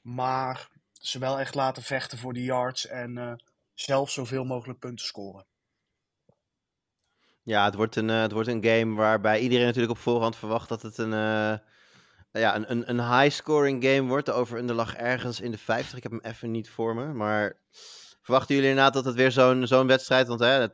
maar 0.00 0.70
ze 0.92 1.18
wel 1.18 1.38
echt 1.38 1.54
laten 1.54 1.82
vechten 1.82 2.18
voor 2.18 2.32
de 2.32 2.42
yards 2.42 2.86
en 2.86 3.18
eh, 3.18 3.32
zelf 3.74 4.10
zoveel 4.10 4.44
mogelijk 4.44 4.78
punten 4.78 5.06
scoren. 5.06 5.46
Ja, 7.42 7.64
het 7.64 7.74
wordt, 7.74 7.96
een, 7.96 8.10
eh, 8.10 8.20
het 8.20 8.32
wordt 8.32 8.48
een 8.48 8.64
game 8.64 8.94
waarbij 8.94 9.40
iedereen 9.40 9.66
natuurlijk 9.66 9.92
op 9.92 9.98
voorhand 9.98 10.36
verwacht 10.36 10.68
dat 10.68 10.82
het 10.82 10.98
een, 10.98 11.12
eh, 11.12 11.58
ja, 12.30 12.56
een, 12.56 12.70
een, 12.70 12.90
een 12.90 13.20
high-scoring 13.20 13.84
game 13.84 14.08
wordt. 14.08 14.26
De 14.26 14.32
over 14.32 14.74
lag 14.74 14.94
ergens 14.94 15.40
in 15.40 15.50
de 15.50 15.58
50. 15.58 15.96
Ik 15.96 16.02
heb 16.02 16.12
hem 16.12 16.24
even 16.24 16.50
niet 16.50 16.70
voor 16.70 16.94
me. 16.94 17.12
Maar 17.12 17.60
verwachten 18.22 18.54
jullie 18.54 18.70
inderdaad 18.70 18.94
dat 18.94 19.04
het 19.04 19.14
weer 19.14 19.30
zo'n 19.30 19.66
zo'n 19.66 19.86
wedstrijd... 19.86 20.28
Want 20.28 20.40
hè, 20.40 20.68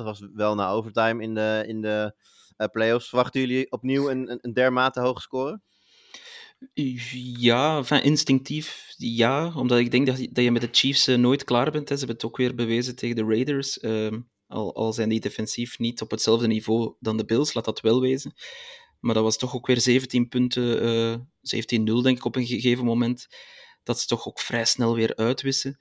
42-36 0.00 0.02
was 0.02 0.28
wel 0.34 0.54
na 0.54 0.70
overtime 0.70 1.22
in 1.22 1.34
de, 1.34 1.64
in 1.66 1.80
de 1.80 2.14
eh, 2.56 2.66
playoffs. 2.72 3.08
Verwachten 3.08 3.40
jullie 3.40 3.70
opnieuw 3.70 4.10
een, 4.10 4.38
een, 4.40 4.52
dermate 4.52 5.00
hoge 5.00 5.20
score? 5.20 5.60
Ja, 7.38 7.76
enfin, 7.76 8.02
instinctief 8.02 8.88
ja. 8.96 9.52
Omdat 9.54 9.78
ik 9.78 9.90
denk 9.90 10.06
dat 10.06 10.16
dat 10.16 10.44
je 10.44 10.50
met 10.50 10.62
de 10.62 10.68
Chiefs 10.72 11.06
eh, 11.06 11.16
nooit 11.16 11.44
klaar 11.44 11.70
bent. 11.70 11.88
Hè. 11.88 11.94
Ze 11.94 12.04
hebben 12.04 12.16
het 12.16 12.24
ook 12.24 12.36
weer 12.36 12.54
bewezen 12.54 12.96
tegen 12.96 13.16
de 13.16 13.24
Raiders. 13.24 13.78
Ehm, 13.78 14.20
al, 14.46 14.74
al 14.74 14.92
zijn 14.92 15.08
die 15.08 15.20
defensief 15.20 15.78
niet 15.78 16.00
op 16.02 16.10
hetzelfde 16.10 16.46
niveau 16.46 16.94
dan 17.00 17.16
de 17.16 17.24
Bills, 17.24 17.54
laat 17.54 17.64
dat 17.64 17.80
wel 17.80 18.00
wezen. 18.00 18.32
Maar 19.00 19.14
dat 19.14 19.22
was 19.22 19.38
toch 19.38 19.54
ook 19.54 19.66
weer 19.66 19.80
17 19.80 20.28
punten, 20.28 20.82
eh 20.82 21.18
17-0 21.40 22.02
denk 22.02 22.16
ik 22.16 22.24
op 22.24 22.36
een 22.36 22.46
gegeven 22.46 22.84
moment. 22.84 23.26
Dat 23.82 24.00
ze 24.00 24.06
toch 24.06 24.26
ook 24.26 24.40
vrij 24.40 24.64
snel 24.64 24.94
weer 24.94 25.16
uitwissen. 25.16 25.78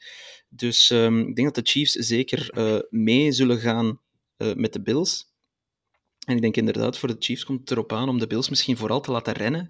Dus 0.49 0.89
ehm, 0.89 1.19
ik 1.19 1.35
denk 1.35 1.53
dat 1.53 1.65
de 1.65 1.71
Chiefs 1.71 1.91
zeker 1.91 2.49
eh, 2.49 2.79
mee 2.89 3.31
zullen 3.31 3.59
gaan 3.59 4.01
eh, 4.37 4.53
met 4.53 4.73
de 4.73 4.81
Bills. 4.81 5.35
En 6.25 6.35
ik 6.35 6.41
denk 6.41 6.55
inderdaad, 6.57 6.97
voor 6.97 7.09
de 7.09 7.15
Chiefs 7.19 7.45
komt 7.45 7.59
het 7.59 7.71
erop 7.71 7.93
aan 7.93 8.09
om 8.09 8.19
de 8.19 8.27
Bills 8.27 8.49
misschien 8.49 8.77
vooral 8.77 9.01
te 9.01 9.11
laten 9.11 9.33
rennen. 9.33 9.67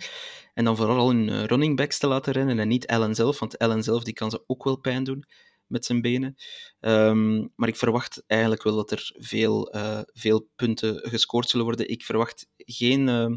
En 0.53 0.63
dan 0.63 0.75
vooral 0.75 1.07
hun 1.07 1.45
running 1.45 1.75
backs 1.75 1.97
te 1.97 2.07
laten 2.07 2.33
rennen 2.33 2.59
en 2.59 2.67
niet 2.67 2.87
Allen 2.87 3.15
zelf. 3.15 3.39
Want 3.39 3.57
Allen 3.57 3.83
zelf 3.83 4.03
die 4.03 4.13
kan 4.13 4.29
ze 4.29 4.43
ook 4.47 4.63
wel 4.63 4.75
pijn 4.75 5.03
doen 5.03 5.25
met 5.67 5.85
zijn 5.85 6.01
benen. 6.01 6.35
Ehm, 6.79 7.47
maar 7.55 7.67
ik 7.67 7.75
verwacht 7.75 8.23
eigenlijk 8.27 8.63
wel 8.63 8.75
dat 8.75 8.91
er 8.91 9.11
veel, 9.17 9.71
eh, 9.71 9.99
veel 10.05 10.49
punten 10.55 11.09
gescoord 11.09 11.49
zullen 11.49 11.65
worden. 11.65 11.89
Ik 11.89 12.03
verwacht 12.03 12.47
geen, 12.57 13.07
uh, 13.07 13.35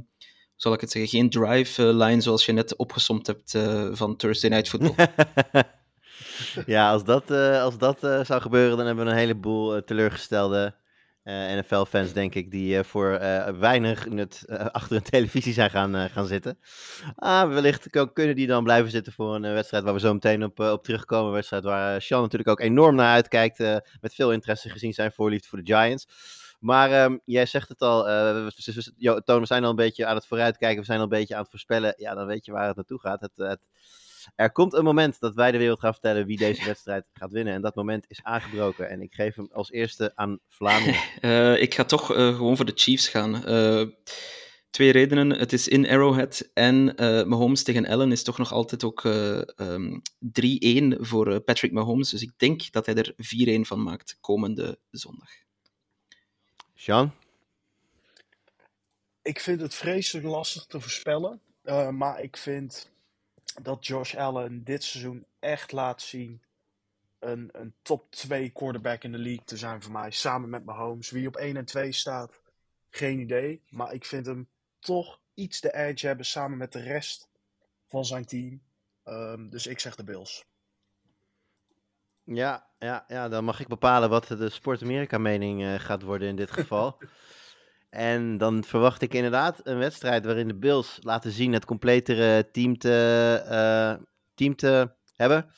zal 0.57 0.73
ik 0.73 0.81
het 0.81 0.91
zeggen, 0.91 1.11
geen 1.11 1.31
drive-line 1.31 2.21
zoals 2.21 2.47
je 2.47 2.53
net 2.53 2.77
opgesomd 2.77 3.27
hebt 3.27 3.59
van 3.99 4.17
Thursday 4.17 4.51
Night 4.51 4.69
Football. 4.69 5.07
ja, 6.75 6.91
als 6.91 7.05
dat, 7.05 7.31
als 7.61 7.79
dat 7.79 7.99
zou 8.01 8.41
gebeuren, 8.41 8.77
dan 8.77 8.87
hebben 8.87 9.05
we 9.05 9.11
een 9.11 9.17
heleboel 9.17 9.85
teleurgestelde 9.85 10.75
NFL-fans, 11.25 12.13
denk 12.13 12.35
ik, 12.35 12.51
die 12.51 12.83
voor 12.83 13.19
weinig 13.59 14.09
nut 14.09 14.45
achter 14.73 14.97
een 14.97 15.03
televisie 15.03 15.53
zijn 15.53 15.71
gaan, 15.71 16.11
gaan 16.11 16.27
zitten. 16.27 16.59
Ah, 17.15 17.49
wellicht 17.49 17.91
kunnen 18.13 18.37
die 18.37 18.47
dan 18.47 18.65
blijven 18.65 18.91
zitten 18.91 19.13
voor 19.13 19.35
een 19.35 19.43
wedstrijd 19.43 19.85
waar 19.85 19.95
we 19.95 20.01
zo 20.01 20.13
meteen 20.13 20.45
op, 20.45 20.61
op 20.61 20.85
terugkomen. 20.85 21.27
Een 21.27 21.35
wedstrijd 21.35 21.65
waar 21.65 22.03
Sean 22.03 22.23
natuurlijk 22.23 22.51
ook 22.51 22.61
enorm 22.61 22.95
naar 22.95 23.13
uitkijkt, 23.13 23.59
met 24.01 24.15
veel 24.15 24.33
interesse 24.33 24.69
gezien 24.69 24.93
zijn 24.93 25.13
voorliefde 25.13 25.49
voor 25.49 25.63
de 25.63 25.73
Giants. 25.73 26.07
Maar 26.61 27.05
um, 27.05 27.21
jij 27.25 27.47
zegt 27.47 27.69
het 27.69 27.81
al, 27.81 28.05
we, 28.05 28.53
we 29.25 29.47
zijn 29.47 29.65
al 29.65 29.71
een 29.71 29.77
beetje 29.77 30.07
aan 30.07 30.17
het 30.17 30.27
vooruitkijken, 30.27 30.79
we 30.79 30.85
zijn 30.85 30.99
al 30.99 31.05
een 31.05 31.11
beetje 31.11 31.35
aan 31.35 31.41
het 31.41 31.51
voorspellen. 31.51 31.95
Ja, 31.97 32.15
dan 32.15 32.27
weet 32.27 32.45
je 32.45 32.53
waar 32.53 32.67
het 32.67 32.77
naartoe 32.77 33.01
gaat. 33.01 33.21
Het, 33.21 33.33
het, 33.35 33.61
er 34.35 34.53
komt 34.53 34.73
een 34.73 34.85
moment 34.85 35.21
dat 35.21 35.35
wij 35.35 35.51
de 35.51 35.59
wereld 35.59 35.81
gaan 35.81 35.93
vertellen 35.93 36.27
wie 36.27 36.39
deze 36.39 36.65
wedstrijd 36.65 37.05
gaat 37.19 37.33
winnen. 37.33 37.55
En 37.55 37.63
dat 37.63 37.75
moment 37.75 38.05
is 38.09 38.23
aangebroken. 38.23 38.89
En 38.89 39.03
ik 39.03 39.15
geef 39.15 39.35
hem 39.35 39.49
als 39.53 39.71
eerste 39.71 40.13
aan 40.15 40.39
Vlamingen. 40.49 41.01
Uh, 41.21 41.63
ik 41.67 41.75
ga 41.75 41.85
toch 41.85 42.11
uh, 42.11 42.37
gewoon 42.37 42.57
voor 42.57 42.65
de 42.65 42.73
Chiefs 42.75 43.09
gaan. 43.09 43.43
Uh, 43.49 43.87
twee 44.71 44.93
redenen. 44.93 45.31
Het 45.31 45.53
is 45.53 45.69
in 45.69 45.89
Arrowhead. 45.89 46.51
En 46.55 46.85
Mahomes 47.29 47.63
tegen 47.63 47.87
Allen 47.87 48.13
is 48.13 48.23
toch 48.23 48.39
nog 48.39 48.53
altijd 48.53 48.85
ook 48.85 49.05
um, 49.05 50.03
3-1 50.41 51.01
voor 51.01 51.41
Patrick 51.41 51.73
Mahomes. 51.73 52.11
Dus 52.11 52.23
ik 52.23 52.33
denk 52.37 52.73
dat 52.73 52.87
hij 52.87 52.95
er 52.95 53.15
4-1 53.59 53.61
van 53.61 53.83
maakt 53.83 54.17
komende 54.21 54.79
zondag. 54.91 55.31
Sean? 56.75 57.13
Ik 59.23 59.41
vind 59.41 59.61
het 59.61 59.75
vreselijk 59.75 60.27
lastig 60.27 60.65
te 60.65 60.81
voorspellen. 60.81 61.41
maar 61.91 62.21
ik 62.21 62.37
vind 62.37 62.90
dat 63.63 63.87
Josh 63.87 64.15
Allen 64.15 64.65
dit 64.65 64.85
seizoen 64.85 65.25
echt 65.39 65.73
laat 65.73 66.03
zien 66.03 66.43
een, 67.19 67.49
een 67.53 67.75
top 67.83 68.11
2 68.11 68.51
quarterback 68.51 69.05
in 69.05 69.13
de 69.13 69.19
league 69.19 69.45
te 69.45 69.57
zijn 69.57 69.83
voor 69.83 69.93
mij. 69.93 70.11
Samen 70.11 70.51
met 70.51 70.65
Mahomes. 70.65 71.11
Wie 71.11 71.27
op 71.27 71.37
1 71.37 71.57
en 71.57 71.65
2 71.65 71.93
staat, 71.93 72.41
geen 72.91 73.19
idee. 73.19 73.63
Maar 73.69 73.93
ik 73.93 74.05
vind 74.05 74.27
hem 74.27 74.49
toch 74.79 75.21
iets 75.35 75.61
de 75.61 75.75
edge 75.75 76.07
hebben 76.07 76.27
samen 76.27 76.59
met 76.59 76.73
de 76.73 76.83
rest 76.83 77.29
van 77.89 78.05
zijn 78.05 78.25
team. 78.25 78.63
Um, 79.05 79.51
dus 79.51 79.67
ik 79.67 79.79
zeg 79.79 79.95
de 79.95 80.05
Bills. 80.05 80.45
Ja, 82.25 82.67
ja, 82.79 83.05
ja, 83.09 83.29
dan 83.29 83.45
mag 83.45 83.61
ik 83.61 83.69
bepalen 83.69 84.11
wat 84.11 84.27
de 84.27 84.49
Sport 84.49 84.83
Amerika 84.83 85.19
mening 85.19 85.63
uh, 85.63 85.75
gaat 85.75 86.03
worden 86.03 86.29
in 86.29 86.37
dit 86.37 86.51
geval. 86.51 86.97
En 87.91 88.39
dan 88.39 88.65
verwacht 88.65 89.03
ik 89.03 89.15
inderdaad 89.15 89.61
een 89.63 89.79
wedstrijd 89.79 90.25
waarin 90.25 90.49
de 90.49 90.59
Bills 90.59 90.99
laten 91.01 91.31
zien 91.31 91.53
het 91.53 91.65
completere 91.65 92.51
team 92.51 92.79
te, 92.79 93.43
uh, 93.45 94.05
team 94.35 94.57
te 94.57 94.95
hebben. 95.15 95.51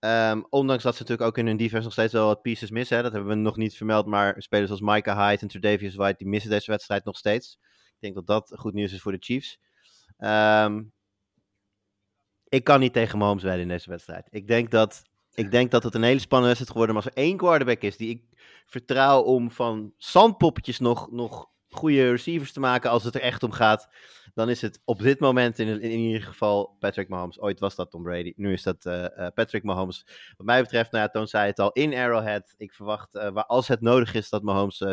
Um, 0.00 0.46
ondanks 0.50 0.82
dat 0.82 0.96
ze 0.96 1.02
natuurlijk 1.02 1.28
ook 1.28 1.38
in 1.38 1.46
hun 1.46 1.56
defense 1.56 1.84
nog 1.84 1.92
steeds 1.92 2.12
wel 2.12 2.26
wat 2.26 2.42
pieces 2.42 2.70
missen. 2.70 2.96
Hè. 2.96 3.02
Dat 3.02 3.12
hebben 3.12 3.30
we 3.30 3.36
nog 3.36 3.56
niet 3.56 3.76
vermeld, 3.76 4.06
maar 4.06 4.34
spelers 4.38 4.70
als 4.70 4.80
Micah 4.80 5.28
Hyde 5.28 5.42
en 5.42 5.48
Tredavious 5.48 5.94
White, 5.94 6.16
die 6.18 6.28
missen 6.28 6.50
deze 6.50 6.70
wedstrijd 6.70 7.04
nog 7.04 7.16
steeds. 7.16 7.58
Ik 7.84 8.00
denk 8.00 8.14
dat 8.14 8.26
dat 8.26 8.58
goed 8.58 8.72
nieuws 8.72 8.92
is 8.92 9.00
voor 9.00 9.12
de 9.12 9.18
Chiefs. 9.20 9.60
Um, 10.18 10.92
ik 12.48 12.64
kan 12.64 12.80
niet 12.80 12.92
tegen 12.92 13.18
Mahomes 13.18 13.42
wedden 13.42 13.62
in 13.62 13.68
deze 13.68 13.90
wedstrijd. 13.90 14.28
Ik 14.30 14.46
denk 14.46 14.70
dat, 14.70 15.02
ik 15.34 15.50
denk 15.50 15.70
dat 15.70 15.82
het 15.82 15.94
een 15.94 16.02
hele 16.02 16.18
spannende 16.18 16.54
wedstrijd 16.54 16.70
geworden. 16.70 16.94
Maar 16.94 17.04
als 17.04 17.14
er 17.14 17.22
één 17.22 17.36
quarterback 17.36 17.80
is 17.80 17.96
die 17.96 18.10
ik 18.10 18.22
vertrouw 18.66 19.20
om 19.20 19.50
van 19.50 19.94
zandpoppetjes 19.96 20.78
nog, 20.78 21.10
nog 21.10 21.50
goede 21.74 22.10
receivers 22.10 22.52
te 22.52 22.60
maken 22.60 22.90
als 22.90 23.04
het 23.04 23.14
er 23.14 23.20
echt 23.20 23.42
om 23.42 23.52
gaat, 23.52 23.88
dan 24.34 24.48
is 24.48 24.62
het 24.62 24.80
op 24.84 24.98
dit 24.98 25.20
moment 25.20 25.58
in, 25.58 25.80
in 25.80 25.98
ieder 25.98 26.22
geval 26.22 26.76
Patrick 26.78 27.08
Mahomes. 27.08 27.40
Ooit 27.40 27.60
was 27.60 27.74
dat 27.74 27.90
Tom 27.90 28.02
Brady, 28.02 28.32
nu 28.36 28.52
is 28.52 28.62
dat 28.62 28.84
uh, 28.84 29.02
uh, 29.02 29.26
Patrick 29.34 29.62
Mahomes. 29.62 30.06
Wat 30.36 30.46
mij 30.46 30.62
betreft, 30.62 30.92
nou 30.92 31.04
ja, 31.04 31.10
Toon 31.10 31.26
zei 31.26 31.46
het 31.46 31.58
al, 31.58 31.72
in 31.72 31.94
Arrowhead. 31.94 32.54
Ik 32.56 32.72
verwacht, 32.72 33.14
uh, 33.14 33.28
waar, 33.28 33.46
als 33.46 33.68
het 33.68 33.80
nodig 33.80 34.14
is, 34.14 34.28
dat 34.28 34.42
Mahomes 34.42 34.84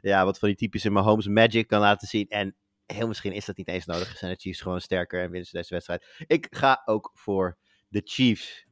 ja, 0.00 0.24
wat 0.24 0.38
van 0.38 0.48
die 0.48 0.56
typische 0.56 0.90
Mahomes 0.90 1.26
magic 1.26 1.66
kan 1.66 1.80
laten 1.80 2.08
zien. 2.08 2.28
En 2.28 2.56
heel 2.86 3.08
misschien 3.08 3.32
is 3.32 3.44
dat 3.44 3.56
niet 3.56 3.68
eens 3.68 3.86
nodig. 3.86 4.16
Zijn 4.16 4.32
de 4.32 4.40
Chiefs 4.40 4.60
gewoon 4.60 4.80
sterker 4.80 5.22
en 5.22 5.30
winnen 5.30 5.48
ze 5.48 5.56
deze 5.56 5.74
wedstrijd. 5.74 6.24
Ik 6.26 6.46
ga 6.50 6.82
ook 6.84 7.10
voor 7.14 7.58
de 7.88 8.02
Chiefs. 8.04 8.66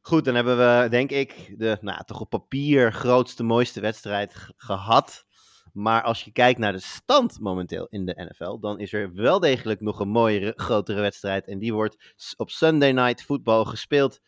Goed, 0.00 0.24
dan 0.24 0.34
hebben 0.34 0.56
we, 0.56 0.88
denk 0.88 1.10
ik, 1.10 1.54
de 1.58 1.78
nou, 1.80 2.04
toch 2.04 2.20
op 2.20 2.30
papier 2.30 2.92
grootste, 2.92 3.42
mooiste 3.42 3.80
wedstrijd 3.80 4.48
gehad. 4.56 5.26
Maar 5.72 6.02
als 6.02 6.24
je 6.24 6.32
kijkt 6.32 6.58
naar 6.58 6.72
de 6.72 6.80
stand 6.80 7.40
momenteel 7.40 7.86
in 7.90 8.06
de 8.06 8.28
NFL, 8.28 8.58
dan 8.58 8.78
is 8.80 8.92
er 8.92 9.14
wel 9.14 9.40
degelijk 9.40 9.80
nog 9.80 10.00
een 10.00 10.08
mooiere, 10.08 10.52
grotere 10.56 11.00
wedstrijd. 11.00 11.46
En 11.46 11.58
die 11.58 11.72
wordt 11.74 12.14
op 12.36 12.50
Sunday 12.50 12.92
Night 12.92 13.22
Football 13.22 13.64
gespeeld 13.64 14.20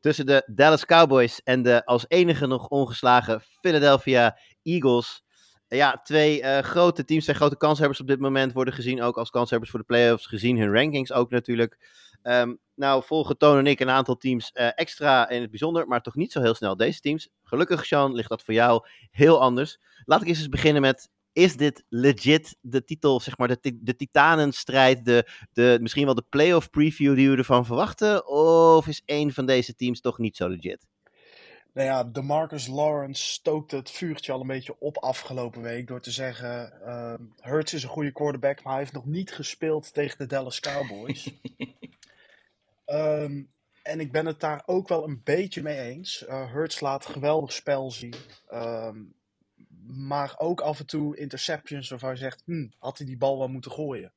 tussen 0.00 0.26
de 0.26 0.42
Dallas 0.46 0.84
Cowboys 0.84 1.42
en 1.42 1.62
de 1.62 1.84
als 1.84 2.04
enige 2.08 2.46
nog 2.46 2.68
ongeslagen 2.68 3.40
Philadelphia 3.60 4.38
Eagles. 4.62 5.22
Ja, 5.68 6.00
twee 6.02 6.42
uh, 6.42 6.58
grote 6.58 7.04
teams, 7.04 7.24
twee 7.24 7.36
grote 7.36 7.56
kanshebbers 7.56 8.00
op 8.00 8.06
dit 8.06 8.20
moment 8.20 8.52
worden 8.52 8.74
gezien 8.74 9.02
ook 9.02 9.18
als 9.18 9.30
kanshebbers 9.30 9.70
voor 9.70 9.80
de 9.80 9.86
playoffs, 9.86 10.26
gezien 10.26 10.58
hun 10.58 10.72
rankings 10.72 11.12
ook 11.12 11.30
natuurlijk. 11.30 11.78
Um, 12.22 12.58
nou, 12.78 13.02
volgen 13.04 13.38
Toon 13.38 13.58
en 13.58 13.66
ik 13.66 13.80
een 13.80 13.90
aantal 13.90 14.16
teams 14.16 14.50
uh, 14.54 14.68
extra 14.74 15.28
in 15.28 15.40
het 15.40 15.50
bijzonder, 15.50 15.88
maar 15.88 16.02
toch 16.02 16.14
niet 16.14 16.32
zo 16.32 16.40
heel 16.40 16.54
snel 16.54 16.76
deze 16.76 17.00
teams. 17.00 17.28
Gelukkig, 17.42 17.86
Sean, 17.86 18.14
ligt 18.14 18.28
dat 18.28 18.42
voor 18.42 18.54
jou 18.54 18.86
heel 19.10 19.40
anders. 19.40 19.78
Laat 20.04 20.22
ik 20.22 20.28
eens 20.28 20.38
eens 20.38 20.48
beginnen 20.48 20.82
met, 20.82 21.10
is 21.32 21.56
dit 21.56 21.84
legit 21.88 22.56
de 22.60 22.84
titel, 22.84 23.20
zeg 23.20 23.38
maar, 23.38 23.48
de, 23.48 23.78
de 23.82 23.96
titanenstrijd, 23.96 25.04
de, 25.04 25.28
de, 25.52 25.78
misschien 25.80 26.04
wel 26.04 26.14
de 26.14 26.26
playoff 26.28 26.70
preview 26.70 27.14
die 27.14 27.30
we 27.30 27.36
ervan 27.36 27.66
verwachten? 27.66 28.26
Of 28.28 28.86
is 28.86 29.02
één 29.04 29.32
van 29.32 29.46
deze 29.46 29.74
teams 29.74 30.00
toch 30.00 30.18
niet 30.18 30.36
zo 30.36 30.48
legit? 30.48 30.86
Nou 31.72 31.90
ja, 31.90 32.04
de 32.04 32.22
Marcus 32.22 32.66
Lawrence 32.66 33.22
stookte 33.22 33.76
het 33.76 33.90
vuurtje 33.90 34.32
al 34.32 34.40
een 34.40 34.46
beetje 34.46 34.76
op 34.78 34.96
afgelopen 34.98 35.62
week 35.62 35.86
door 35.86 36.00
te 36.00 36.10
zeggen: 36.10 36.72
uh, 36.86 37.14
Hurts 37.36 37.74
is 37.74 37.82
een 37.82 37.88
goede 37.88 38.12
quarterback, 38.12 38.62
maar 38.62 38.72
hij 38.72 38.82
heeft 38.82 38.94
nog 38.94 39.06
niet 39.06 39.32
gespeeld 39.32 39.94
tegen 39.94 40.18
de 40.18 40.26
Dallas 40.26 40.60
Cowboys. 40.60 41.30
um, 42.90 43.52
en 43.82 44.00
ik 44.00 44.12
ben 44.12 44.26
het 44.26 44.40
daar 44.40 44.62
ook 44.66 44.88
wel 44.88 45.04
een 45.04 45.20
beetje 45.24 45.62
mee 45.62 45.78
eens. 45.78 46.24
Uh, 46.28 46.52
Hurts 46.52 46.80
laat 46.80 47.06
geweldig 47.06 47.52
spel 47.52 47.90
zien. 47.90 48.14
Um, 48.52 49.16
maar 49.86 50.34
ook 50.38 50.60
af 50.60 50.78
en 50.78 50.86
toe 50.86 51.16
interceptions 51.16 51.88
waarvan 51.88 52.10
je 52.10 52.16
zegt: 52.16 52.42
hm, 52.44 52.68
had 52.78 52.98
hij 52.98 53.06
die 53.06 53.16
bal 53.16 53.38
wel 53.38 53.48
moeten 53.48 53.70
gooien? 53.70 54.12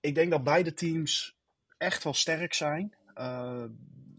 Ik 0.00 0.14
denk 0.14 0.30
dat 0.30 0.44
beide 0.44 0.74
teams 0.74 1.36
echt 1.78 2.04
wel 2.04 2.14
sterk 2.14 2.54
zijn. 2.54 2.94
Uh, 3.14 3.64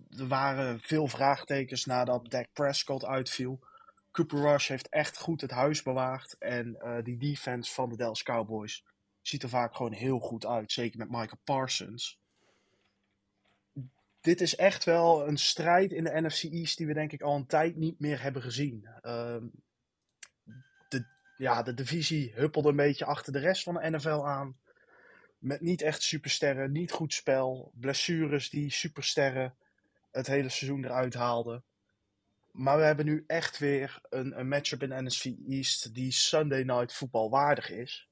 er 0.10 0.28
waren 0.28 0.80
veel 0.80 1.08
vraagtekens 1.08 1.86
nadat 1.86 2.32
Dak 2.32 2.48
Prescott 2.54 3.06
uitviel. 3.06 3.60
Cooper 4.12 4.42
Rush 4.42 4.68
heeft 4.68 4.90
echt 4.90 5.18
goed 5.18 5.42
het 5.42 5.52
huis 5.52 5.84
bewaard. 5.84 6.38
En 6.38 6.78
uh, 6.80 6.98
die 7.04 7.18
defense 7.18 7.74
van 7.74 7.90
de 7.90 7.96
Dallas 7.96 8.24
Cowboys 8.24 8.84
ziet 9.22 9.44
er 9.44 9.50
vaak 9.50 9.76
gewoon 9.76 9.94
heel 9.94 10.20
goed 10.20 10.46
uit. 10.46 10.72
Zeker 10.72 11.00
met 11.00 11.10
Michael 11.10 11.42
Parsons. 11.44 12.20
Dit 14.26 14.42
is 14.42 14.56
echt 14.56 14.84
wel 14.84 15.28
een 15.28 15.38
strijd 15.38 15.92
in 15.92 16.04
de 16.04 16.22
NFC 16.22 16.44
East 16.44 16.78
die 16.78 16.88
we 16.88 16.94
denk 16.94 17.12
ik 17.12 17.22
al 17.22 17.36
een 17.36 17.46
tijd 17.46 17.76
niet 17.76 18.00
meer 18.00 18.22
hebben 18.22 18.42
gezien. 18.42 18.90
Ehm, 19.02 19.48
de, 20.90 21.06
ja, 21.38 21.64
de 21.64 21.74
divisie 21.74 22.32
huppelde 22.34 22.70
een 22.70 22.76
beetje 22.76 23.06
achter 23.06 23.34
de 23.34 23.40
rest 23.40 23.64
van 23.64 23.74
de 23.74 23.90
NFL 23.90 24.28
aan. 24.28 24.58
Met 25.38 25.62
niet 25.62 25.82
echt 25.82 26.02
supersterren, 26.02 26.72
niet 26.72 26.92
goed 26.92 27.14
spel, 27.14 27.72
blessures 27.76 28.50
die 28.50 28.72
supersterren 28.72 29.56
het 30.12 30.28
hele 30.28 30.50
seizoen 30.50 30.86
eruit 30.86 31.14
haalden. 31.14 31.64
Maar 32.52 32.78
we 32.78 32.84
hebben 32.84 33.06
nu 33.06 33.24
echt 33.28 33.58
weer 33.58 34.00
een, 34.10 34.48
matchup 34.48 34.84
in 34.84 35.06
NFC 35.06 35.26
East 35.48 35.94
die 35.94 36.12
Sunday 36.12 36.64
Night 36.64 36.94
voetbal 36.94 37.30
waardig 37.30 37.70
is. 37.70 38.10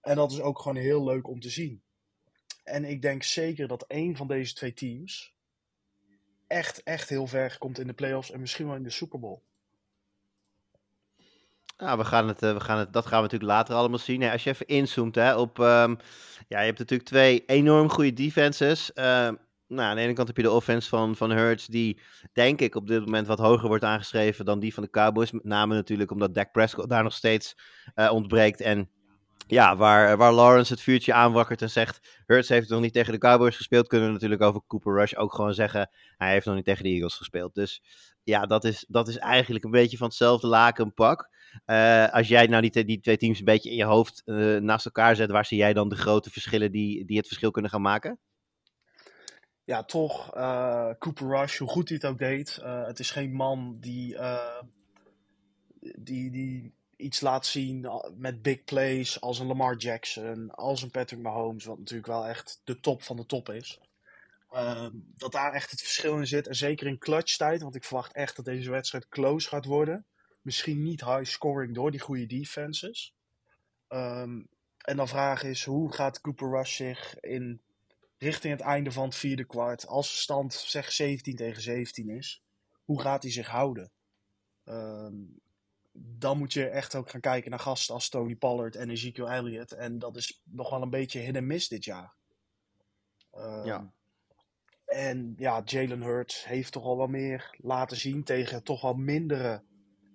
En 0.00 0.16
dat 0.16 0.32
is 0.32 0.40
ook 0.40 0.58
gewoon 0.58 0.76
heel 0.76 1.04
leuk 1.04 1.28
om 1.28 1.40
te 1.40 1.50
zien. 1.50 1.82
En 2.62 2.84
ik 2.84 3.02
denk 3.02 3.22
zeker 3.22 3.68
dat 3.68 3.84
een 3.88 4.16
van 4.16 4.26
deze 4.26 4.54
twee 4.54 4.72
teams 4.72 5.34
echt, 6.46 6.82
echt 6.82 7.08
heel 7.08 7.26
ver 7.26 7.58
komt 7.58 7.78
in 7.78 7.86
de 7.86 7.92
playoffs 7.92 8.30
en 8.30 8.40
misschien 8.40 8.66
wel 8.66 8.76
in 8.76 8.82
de 8.82 8.90
Super 8.90 9.18
Bowl. 9.18 9.42
Nou, 11.76 11.98
we 11.98 12.04
gaan 12.04 12.28
het, 12.28 12.42
eh, 12.42 12.52
we 12.52 12.60
gaan 12.60 12.78
het, 12.78 12.92
dat 12.92 13.06
gaan 13.06 13.16
we 13.16 13.22
natuurlijk 13.22 13.50
later 13.50 13.74
allemaal 13.74 13.98
zien. 13.98 14.22
Als 14.22 14.44
je 14.44 14.50
even 14.50 14.66
inzoomt 14.66 15.14
hè, 15.14 15.36
op... 15.36 15.58
ehm, 15.58 15.94
ja, 16.48 16.58
je 16.58 16.66
hebt 16.66 16.78
natuurlijk 16.78 17.08
twee 17.08 17.44
enorm 17.46 17.88
goede 17.88 18.12
defenses. 18.12 18.92
Ehm, 18.92 19.34
nou, 19.66 19.88
aan 19.88 19.96
de 19.96 20.02
ene 20.02 20.12
kant 20.12 20.28
heb 20.28 20.36
je 20.36 20.42
de 20.42 20.50
offense 20.50 20.88
van, 20.88 21.16
van 21.16 21.30
Hurts, 21.30 21.66
die 21.66 22.00
denk 22.32 22.60
ik 22.60 22.74
op 22.74 22.86
dit 22.86 23.00
moment 23.00 23.26
wat 23.26 23.38
hoger 23.38 23.68
wordt 23.68 23.84
aangeschreven 23.84 24.44
dan 24.44 24.60
die 24.60 24.74
van 24.74 24.82
de 24.82 24.90
Cowboys. 24.90 25.30
Met 25.30 25.44
name 25.44 25.74
natuurlijk 25.74 26.10
omdat 26.10 26.34
Dak 26.34 26.52
Prescott 26.52 26.88
daar 26.88 27.02
nog 27.02 27.12
steeds 27.12 27.56
eh, 27.94 28.12
ontbreekt. 28.12 28.60
En 28.60 28.90
ja, 29.46 29.76
waar, 29.76 30.16
waar 30.16 30.32
Lawrence 30.32 30.72
het 30.72 30.82
vuurtje 30.82 31.12
aanwakkert 31.12 31.62
en 31.62 31.70
zegt... 31.70 32.22
Hurts 32.26 32.48
heeft 32.48 32.68
nog 32.68 32.80
niet 32.80 32.92
tegen 32.92 33.12
de 33.12 33.18
Cowboys 33.18 33.56
gespeeld... 33.56 33.86
kunnen 33.86 34.06
we 34.06 34.12
natuurlijk 34.12 34.42
over 34.42 34.62
Cooper 34.66 34.94
Rush 34.94 35.14
ook 35.14 35.34
gewoon 35.34 35.54
zeggen... 35.54 35.90
hij 36.16 36.32
heeft 36.32 36.46
nog 36.46 36.54
niet 36.54 36.64
tegen 36.64 36.84
de 36.84 36.90
Eagles 36.90 37.14
gespeeld. 37.14 37.54
Dus 37.54 37.82
ja, 38.22 38.46
dat 38.46 38.64
is, 38.64 38.84
dat 38.88 39.08
is 39.08 39.18
eigenlijk 39.18 39.64
een 39.64 39.70
beetje 39.70 39.96
van 39.96 40.06
hetzelfde 40.06 40.46
lakenpak. 40.46 41.30
Eh 41.64 42.12
als 42.12 42.28
jij 42.28 42.46
nou 42.46 42.70
die, 42.70 42.84
die 42.84 43.00
twee 43.00 43.16
teams 43.16 43.38
een 43.38 43.44
beetje 43.44 43.70
in 43.70 43.76
je 43.76 43.84
hoofd 43.84 44.22
eh, 44.24 44.56
naast 44.56 44.84
elkaar 44.84 45.16
zet... 45.16 45.30
waar 45.30 45.46
zie 45.46 45.58
jij 45.58 45.72
dan 45.72 45.88
de 45.88 45.96
grote 45.96 46.30
verschillen 46.30 46.72
die, 46.72 47.04
die 47.04 47.16
het 47.16 47.26
verschil 47.26 47.50
kunnen 47.50 47.70
gaan 47.70 47.82
maken? 47.82 48.18
Ja, 49.64 49.84
toch, 49.84 50.34
eh, 50.34 50.90
Cooper 50.98 51.28
Rush, 51.28 51.58
hoe 51.58 51.68
goed 51.68 51.88
hij 51.88 51.98
het 52.00 52.10
ook 52.10 52.18
deed. 52.18 52.58
eh, 52.62 52.86
het 52.86 52.98
is 52.98 53.10
geen 53.10 53.32
man 53.32 53.76
die, 53.80 54.16
eh, 54.16 54.62
die, 55.80 56.30
die 56.30 56.74
iets 57.02 57.20
laat 57.20 57.46
zien 57.46 57.88
met 58.16 58.42
big 58.42 58.64
plays 58.64 59.20
als 59.20 59.38
een 59.38 59.46
Lamar 59.46 59.76
Jackson, 59.76 60.50
als 60.50 60.82
een 60.82 60.90
Patrick 60.90 61.20
Mahomes, 61.20 61.64
wat 61.64 61.78
natuurlijk 61.78 62.08
wel 62.08 62.26
echt 62.26 62.60
de 62.64 62.80
top 62.80 63.02
van 63.02 63.16
de 63.16 63.26
top 63.26 63.48
is. 63.48 63.80
Eh, 64.50 64.86
dat 64.92 65.32
daar 65.32 65.52
echt 65.52 65.70
het 65.70 65.80
verschil 65.80 66.18
in 66.18 66.26
zit. 66.26 66.46
En 66.46 66.56
zeker 66.56 66.86
in 66.86 66.98
clutch 66.98 67.36
tijd, 67.36 67.62
want 67.62 67.74
ik 67.74 67.84
verwacht 67.84 68.12
echt 68.12 68.36
dat 68.36 68.44
deze 68.44 68.70
wedstrijd 68.70 69.08
close 69.08 69.48
gaat 69.48 69.64
worden. 69.64 70.06
Misschien 70.40 70.82
niet 70.82 71.04
high 71.04 71.24
scoring 71.24 71.74
door 71.74 71.90
die 71.90 72.00
goede 72.00 72.26
defenses. 72.26 73.14
Ehm, 73.88 74.42
en 74.78 74.96
dan 74.96 75.08
vraag 75.08 75.42
is, 75.42 75.64
hoe 75.64 75.92
gaat 75.92 76.20
Cooper 76.20 76.50
Rush 76.50 76.76
zich 76.76 77.20
in 77.20 77.60
richting 78.18 78.52
het 78.52 78.62
einde 78.62 78.92
van 78.92 79.04
het 79.04 79.14
vierde 79.14 79.44
kwart, 79.44 79.86
als 79.86 80.10
de 80.10 80.16
stand 80.16 80.54
zeg 80.54 80.92
17 80.92 81.36
tegen 81.36 81.62
17 81.62 82.08
is, 82.08 82.42
hoe 82.84 83.00
gaat 83.00 83.22
hij 83.22 83.32
zich 83.32 83.46
houden? 83.46 83.90
Ehm, 84.64 85.14
dan 85.92 86.38
moet 86.38 86.52
je 86.52 86.68
echt 86.68 86.94
ook 86.94 87.10
gaan 87.10 87.20
kijken 87.20 87.50
naar 87.50 87.58
gasten 87.58 87.94
als 87.94 88.08
Tony 88.08 88.34
Pollard 88.34 88.76
en 88.76 88.90
Ezekiel 88.90 89.30
Elliott. 89.30 89.72
En 89.72 89.98
dat 89.98 90.16
is 90.16 90.40
nog 90.44 90.70
wel 90.70 90.82
een 90.82 90.90
beetje 90.90 91.18
hit 91.18 91.36
en 91.36 91.46
miss 91.46 91.68
dit 91.68 91.84
jaar. 91.84 92.14
Ehm, 93.30 93.66
Ja. 93.66 93.92
En 94.84 95.34
ja, 95.36 95.62
Jalen 95.64 96.02
Hurts 96.02 96.44
heeft 96.44 96.72
toch 96.72 96.84
al 96.84 96.96
wel 96.96 97.06
meer 97.06 97.56
laten 97.56 97.96
zien 97.96 98.24
tegen 98.24 98.62
toch 98.62 98.80
wel 98.80 98.94
mindere 98.94 99.62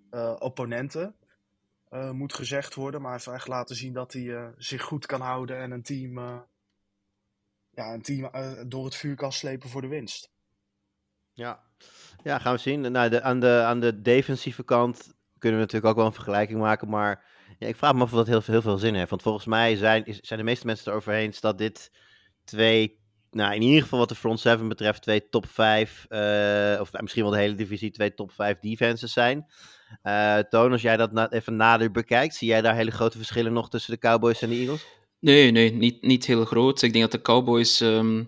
eh, 0.09 0.35
opponenten. 0.39 1.15
Eh, 1.89 2.11
moet 2.11 2.33
gezegd 2.33 2.75
worden, 2.75 3.01
maar 3.01 3.11
hij 3.11 3.19
heeft 3.23 3.35
echt 3.35 3.47
laten 3.47 3.75
zien 3.75 3.93
dat 3.93 4.13
hij 4.13 4.35
eh, 4.35 4.47
zich 4.57 4.81
goed 4.81 5.05
kan 5.05 5.21
houden 5.21 5.57
en 5.57 5.71
een 5.71 5.83
team, 5.83 6.19
ja, 7.69 7.93
een 7.93 8.01
team 8.01 8.31
door 8.69 8.85
het 8.85 8.95
vuur 8.95 9.15
kan 9.15 9.31
slepen 9.31 9.69
voor 9.69 9.81
de 9.81 9.87
winst. 9.87 10.31
Ja, 11.33 11.63
ja 12.23 12.39
gaan 12.39 12.53
we 12.53 12.59
zien. 12.59 12.91
Nou, 12.91 13.09
de, 13.09 13.21
aan, 13.21 13.39
de, 13.39 13.61
aan 13.65 13.79
de 13.79 14.01
defensieve 14.01 14.63
kant 14.63 15.13
kunnen 15.39 15.59
we 15.59 15.65
natuurlijk 15.65 15.91
ook 15.91 15.95
wel 15.97 16.05
een 16.05 16.13
vergelijking 16.13 16.59
maken. 16.59 16.89
Maar 16.89 17.25
ja, 17.59 17.67
ik 17.67 17.75
vraag 17.75 17.93
me 17.93 18.01
af 18.01 18.11
of 18.11 18.17
dat 18.17 18.27
heel, 18.27 18.41
veel- 18.41 18.53
heel 18.53 18.61
veel 18.61 18.77
zin 18.77 18.95
heeft. 18.95 19.09
Want 19.09 19.21
volgens 19.21 19.45
mij 19.45 19.75
zijn, 19.75 20.03
zijn 20.21 20.39
de 20.39 20.45
meeste 20.45 20.65
mensen 20.65 20.91
erover 20.91 21.13
eens 21.13 21.39
dat 21.39 21.57
dit 21.57 21.91
twee, 22.43 22.99
nou 23.31 23.53
in 23.55 23.61
ieder 23.61 23.81
geval 23.81 23.99
wat 23.99 24.09
de 24.09 24.15
front 24.15 24.39
seven 24.39 24.67
betreft, 24.67 25.01
twee 25.01 25.29
top 25.29 25.45
5, 25.47 26.05
of 26.81 26.91
nou, 26.91 27.01
misschien 27.01 27.23
wel 27.23 27.31
de 27.31 27.37
hele 27.37 27.55
divisie, 27.55 27.91
twee 27.91 28.13
top 28.13 28.31
5 28.31 28.59
defenses 28.59 29.13
zijn. 29.13 29.45
Eh 30.01 30.37
Toon, 30.37 30.71
als 30.71 30.81
jij 30.81 30.97
dat 30.97 31.31
even 31.33 31.55
nader 31.55 31.91
bekijkt, 31.91 32.35
zie 32.35 32.47
jij 32.47 32.61
daar 32.61 32.75
hele 32.75 32.91
grote 32.91 33.17
verschillen 33.17 33.53
nog 33.53 33.69
tussen 33.69 33.93
de 33.93 33.99
Cowboys 33.99 34.41
en 34.41 34.49
de 34.49 34.55
Eagles? 34.55 34.85
Nee, 35.19 35.51
nee, 35.51 35.73
niet, 35.73 36.01
niet 36.01 36.25
heel 36.25 36.45
groot. 36.45 36.81
Ik 36.81 36.91
denk 36.93 37.03
dat 37.03 37.11
de 37.11 37.21
Cowboys 37.31 37.81
ehm, 37.81 38.23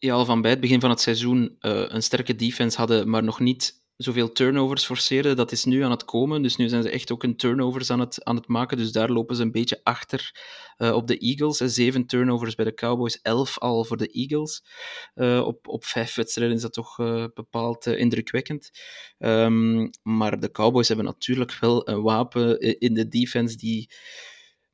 al 0.00 0.24
van 0.24 0.40
bij 0.42 0.50
het 0.50 0.60
begin 0.60 0.80
van 0.80 0.90
het 0.90 1.00
seizoen 1.00 1.56
eh, 1.60 1.84
een 1.86 2.02
sterke 2.02 2.34
defense 2.36 2.78
hadden, 2.78 3.10
maar 3.10 3.22
nog 3.22 3.40
niet 3.40 3.86
zoveel 3.98 4.32
turnovers 4.32 4.84
forceerden. 4.84 5.36
Dat 5.36 5.52
is 5.52 5.64
nu 5.64 5.82
aan 5.82 5.90
het 5.90 6.04
komen. 6.04 6.42
Dus 6.42 6.56
nu 6.56 6.68
zijn 6.68 6.82
ze 6.82 6.90
echt 6.90 7.12
ook 7.12 7.22
een 7.22 7.36
turnovers 7.36 7.90
aan 7.90 8.00
het, 8.00 8.24
aan 8.24 8.36
het 8.36 8.48
maken. 8.48 8.76
Dus 8.76 8.92
daar 8.92 9.10
lopen 9.10 9.36
ze 9.36 9.42
een 9.42 9.52
beetje 9.52 9.80
achter 9.82 10.40
eh, 10.76 10.94
op 10.94 11.06
de 11.06 11.18
Eagles. 11.18 11.60
Eh, 11.60 11.68
Zeven 11.68 12.06
turnovers 12.06 12.54
bij 12.54 12.64
de 12.64 12.74
Cowboys, 12.74 13.20
elf 13.20 13.58
al 13.58 13.84
voor 13.84 13.96
de 13.96 14.08
Eagles. 14.08 14.64
Eh, 15.14 15.46
op, 15.46 15.68
op 15.68 15.84
vijf 15.84 16.14
wedstrijden 16.14 16.56
is 16.56 16.62
dat 16.62 16.72
toch 16.72 16.96
bepaald 17.34 17.86
indrukwekkend. 17.86 18.70
Ehm, 19.18 19.88
maar 20.02 20.40
de 20.40 20.50
Cowboys 20.50 20.88
hebben 20.88 21.06
natuurlijk 21.06 21.56
wel 21.60 21.88
een 21.88 22.02
wapen 22.02 22.60
in 22.60 22.94
de 22.94 23.08
defense 23.08 23.56
die 23.56 23.90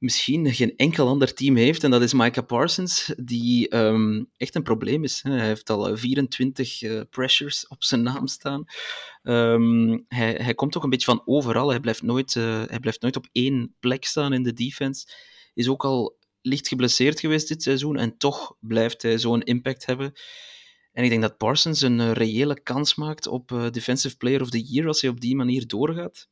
misschien 0.05 0.55
geen 0.55 0.77
enkel 0.77 1.09
ander 1.09 1.35
team 1.35 1.57
heeft. 1.57 1.85
En 1.85 1.91
dat 1.91 2.03
is 2.03 2.13
Micah 2.13 2.47
Parsons, 2.47 3.13
die 3.17 3.69
ehm, 3.69 4.25
echt 4.37 4.55
een 4.55 4.63
probleem 4.63 5.05
is. 5.05 5.21
Hij 5.23 5.47
heeft 5.47 5.71
al 5.71 5.89
eh, 5.89 5.97
24 5.97 6.83
eh, 6.83 7.01
pressures 7.11 7.69
op 7.69 7.85
zijn 7.85 8.03
naam 8.03 8.27
staan. 8.27 8.65
Ehm, 9.23 9.99
hij, 10.09 10.33
hij 10.33 10.55
komt 10.55 10.77
ook 10.77 10.83
een 10.83 10.91
beetje 10.91 11.07
van 11.07 11.23
overal. 11.25 11.69
Hij 11.69 11.81
blijft, 11.81 12.03
nooit, 12.03 12.37
eh, 12.37 12.63
hij 12.67 12.81
blijft 12.81 13.03
nooit 13.03 13.17
op 13.17 13.27
één 13.33 13.75
plek 13.81 14.05
staan 14.05 14.33
in 14.33 14.43
de 14.43 14.53
defense. 14.53 15.07
Is 15.55 15.69
ook 15.69 15.85
al 15.85 16.17
licht 16.41 16.69
geblesseerd 16.69 17.21
geweest 17.21 17.49
dit 17.49 17.63
seizoen. 17.63 17.97
En 17.97 18.17
toch 18.19 18.57
blijft 18.61 19.03
hij 19.03 19.19
zo'n 19.19 19.43
impact 19.43 19.87
hebben. 19.87 20.13
En 20.95 21.05
ik 21.05 21.11
denk 21.11 21.23
dat 21.23 21.37
Parsons 21.37 21.81
een 21.81 22.01
eh, 22.01 22.13
reële 22.13 22.63
kans 22.63 22.95
maakt 22.95 23.27
op 23.27 23.53
eh, 23.53 23.71
Defensive 23.71 24.17
Player 24.17 24.41
of 24.41 24.51
the 24.51 24.63
Year 24.63 24.87
als 24.87 25.01
hij 25.01 25.11
op 25.11 25.21
die 25.21 25.37
manier 25.37 25.67
doorgaat. 25.67 26.29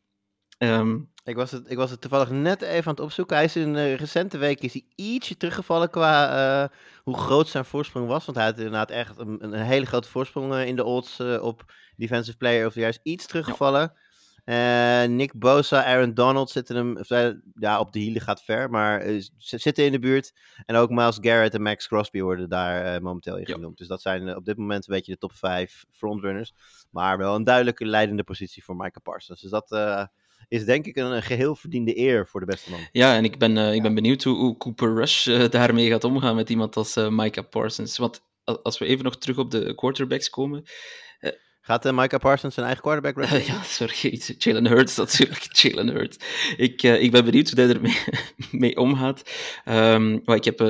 Ehm, 0.62 0.98
Ik 1.24 1.36
was, 1.36 1.50
het, 1.50 1.70
ik 1.70 1.76
was 1.76 1.90
het 1.90 2.00
toevallig 2.00 2.30
net 2.30 2.62
even 2.62 2.84
aan 2.86 2.94
het 2.94 3.00
opzoeken. 3.04 3.36
Hij 3.36 3.44
is 3.44 3.56
in 3.56 3.72
de 3.72 3.94
recente 3.94 4.38
weken 4.38 4.64
is 4.64 4.72
hij 4.72 4.84
ietsje 4.94 5.36
teruggevallen 5.36 5.90
qua 5.90 6.28
eh, 6.62 6.68
hoe 7.02 7.16
groot 7.16 7.48
zijn 7.48 7.64
voorsprong 7.64 8.06
was. 8.08 8.24
Want 8.24 8.36
hij 8.36 8.46
had 8.46 8.56
inderdaad 8.56 8.90
echt 8.90 9.18
een, 9.18 9.44
een 9.44 9.52
hele 9.52 9.86
grote 9.86 10.08
voorsprong 10.08 10.52
eh, 10.54 10.66
in 10.66 10.76
de 10.76 10.84
odds 10.84 11.18
eh, 11.18 11.42
op 11.42 11.72
Defensive 11.96 12.36
Player 12.36 12.66
of 12.66 12.72
the 12.72 12.78
Year. 12.78 12.92
Is 12.92 12.98
iets 13.02 13.26
teruggevallen. 13.26 13.92
Nick 15.16 15.32
Bosa, 15.38 15.84
Aaron 15.84 16.14
Donald 16.14 16.50
zitten 16.50 16.76
hem, 16.76 16.98
ja, 17.54 17.78
op 17.80 17.92
de 17.92 17.98
hielen 17.98 18.22
gaat 18.22 18.42
ver, 18.42 18.70
maar 18.70 19.00
ze 19.38 19.58
zitten 19.58 19.84
in 19.84 19.92
de 19.92 19.98
buurt. 19.98 20.32
En 20.66 20.76
ook 20.76 20.90
Miles 20.90 21.18
Garrett 21.20 21.54
en 21.54 21.62
Max 21.62 21.86
Crosby 21.88 22.20
worden 22.20 22.48
daar 22.48 23.02
momenteel 23.02 23.36
in 23.36 23.44
Ja. 23.46 23.54
genoemd. 23.54 23.78
Dus 23.78 23.86
dat 23.86 24.02
zijn 24.02 24.36
op 24.36 24.44
dit 24.44 24.56
moment 24.56 24.88
een 24.88 24.94
beetje 24.94 25.12
de 25.12 25.18
top 25.18 25.32
5 25.32 25.84
frontrunners. 25.90 26.52
Maar 26.90 27.18
wel 27.18 27.34
een 27.34 27.44
duidelijke 27.44 27.86
leidende 27.86 28.24
positie 28.24 28.64
voor 28.64 28.76
Micah 28.76 29.02
Parsons. 29.02 29.40
Dus 29.40 29.50
dat 29.50 29.70
is 30.48 30.64
denk 30.64 30.86
ik 30.86 30.96
een, 30.96 31.12
een 31.12 31.22
geheel 31.22 31.56
verdiende 31.56 31.98
eer 31.98 32.26
voor 32.26 32.40
de 32.40 32.46
beste 32.46 32.70
man. 32.70 32.80
Ja, 32.92 33.16
en 33.16 33.24
ik 33.24 33.38
ben, 33.38 33.58
eh, 33.58 33.74
ik 33.74 33.82
ben 33.82 33.94
benieuwd 33.94 34.22
hoe, 34.22 34.36
hoe 34.36 34.56
Cooper 34.56 34.94
Rush 34.94 35.26
eh, 35.26 35.48
daarmee 35.58 35.88
gaat 35.88 36.04
omgaan 36.04 36.34
met 36.34 36.50
iemand 36.50 36.76
als 36.76 36.96
eh, 36.96 37.08
Micah 37.08 37.48
Parsons. 37.48 37.98
Want 37.98 38.22
als 38.62 38.78
we 38.78 38.84
even 38.84 39.04
nog 39.04 39.18
terug 39.18 39.38
op 39.38 39.50
de 39.50 39.74
quarterbacks 39.74 40.30
komen. 40.30 40.64
Gaat 41.64 41.86
uh, 41.86 41.92
Micah 41.92 42.20
Parsons 42.20 42.54
zijn 42.54 42.66
eigen 42.66 42.84
quarterback 42.84 43.24
record? 43.24 43.46
ja, 43.52 43.62
sorry, 43.62 44.20
Jalen 44.38 44.66
Hurts 44.66 44.96
natuurlijk. 44.96 45.48
Jalen 45.60 45.88
Hurts. 45.88 46.16
Ik, 46.56 46.82
eh, 46.82 47.02
ik 47.02 47.10
ben 47.10 47.24
benieuwd 47.24 47.50
hoe 47.50 47.60
hij 47.60 47.74
ermee 47.74 47.96
mee 48.50 48.76
omgaat. 48.76 49.22
Ehm, 49.64 50.18
maar 50.24 50.36
ik 50.36 50.44
heb, 50.44 50.60
eh, 50.60 50.66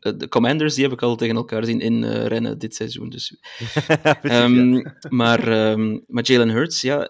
de 0.00 0.26
Commanders 0.28 0.74
die 0.74 0.84
heb 0.84 0.92
ik 0.92 1.02
al 1.02 1.16
tegen 1.16 1.36
elkaar 1.36 1.64
zien 1.64 1.80
inrennen 1.80 2.58
dit 2.58 2.74
seizoen. 2.74 3.08
Dus 3.08 3.36
Precies, 3.56 3.88
Ehm, 4.22 4.74
ja. 4.74 4.94
Maar, 5.08 5.48
ehm, 5.48 5.98
maar 6.06 6.24
Jalen 6.24 6.50
Hurts, 6.50 6.80
ja, 6.80 7.08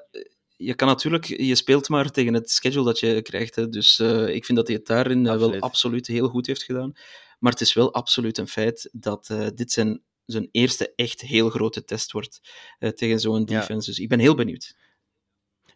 je 0.56 0.74
kan 0.74 0.88
natuurlijk, 0.88 1.24
je 1.24 1.54
speelt 1.54 1.88
maar 1.88 2.10
tegen 2.10 2.34
het 2.34 2.50
schedule 2.50 2.84
dat 2.84 3.00
je 3.00 3.22
krijgt. 3.22 3.54
Hè, 3.54 3.68
dus 3.68 3.98
eh, 3.98 4.28
ik 4.34 4.44
vind 4.44 4.58
dat 4.58 4.66
hij 4.66 4.76
het 4.76 4.86
daarin 4.86 5.26
eh, 5.26 5.36
wel 5.38 5.60
Absoluut. 5.60 6.06
heel 6.06 6.28
goed 6.28 6.46
heeft 6.46 6.62
gedaan. 6.62 6.92
Maar 7.38 7.52
het 7.52 7.60
is 7.60 7.72
wel 7.72 7.94
absoluut 7.94 8.38
een 8.38 8.48
feit 8.48 8.88
dat 8.92 9.30
eh, 9.30 9.46
dit 9.54 9.72
zijn, 9.72 10.02
zijn 10.24 10.48
eerste 10.50 10.92
echt 10.94 11.20
heel 11.20 11.50
grote 11.50 11.84
test 11.84 12.12
wordt 12.12 12.40
tegen 12.94 13.20
zo'n 13.20 13.38
Ja. 13.46 13.60
defense. 13.60 13.88
Dus 13.90 13.98
ik 13.98 14.08
ben 14.08 14.18
heel 14.18 14.34
benieuwd. 14.34 14.74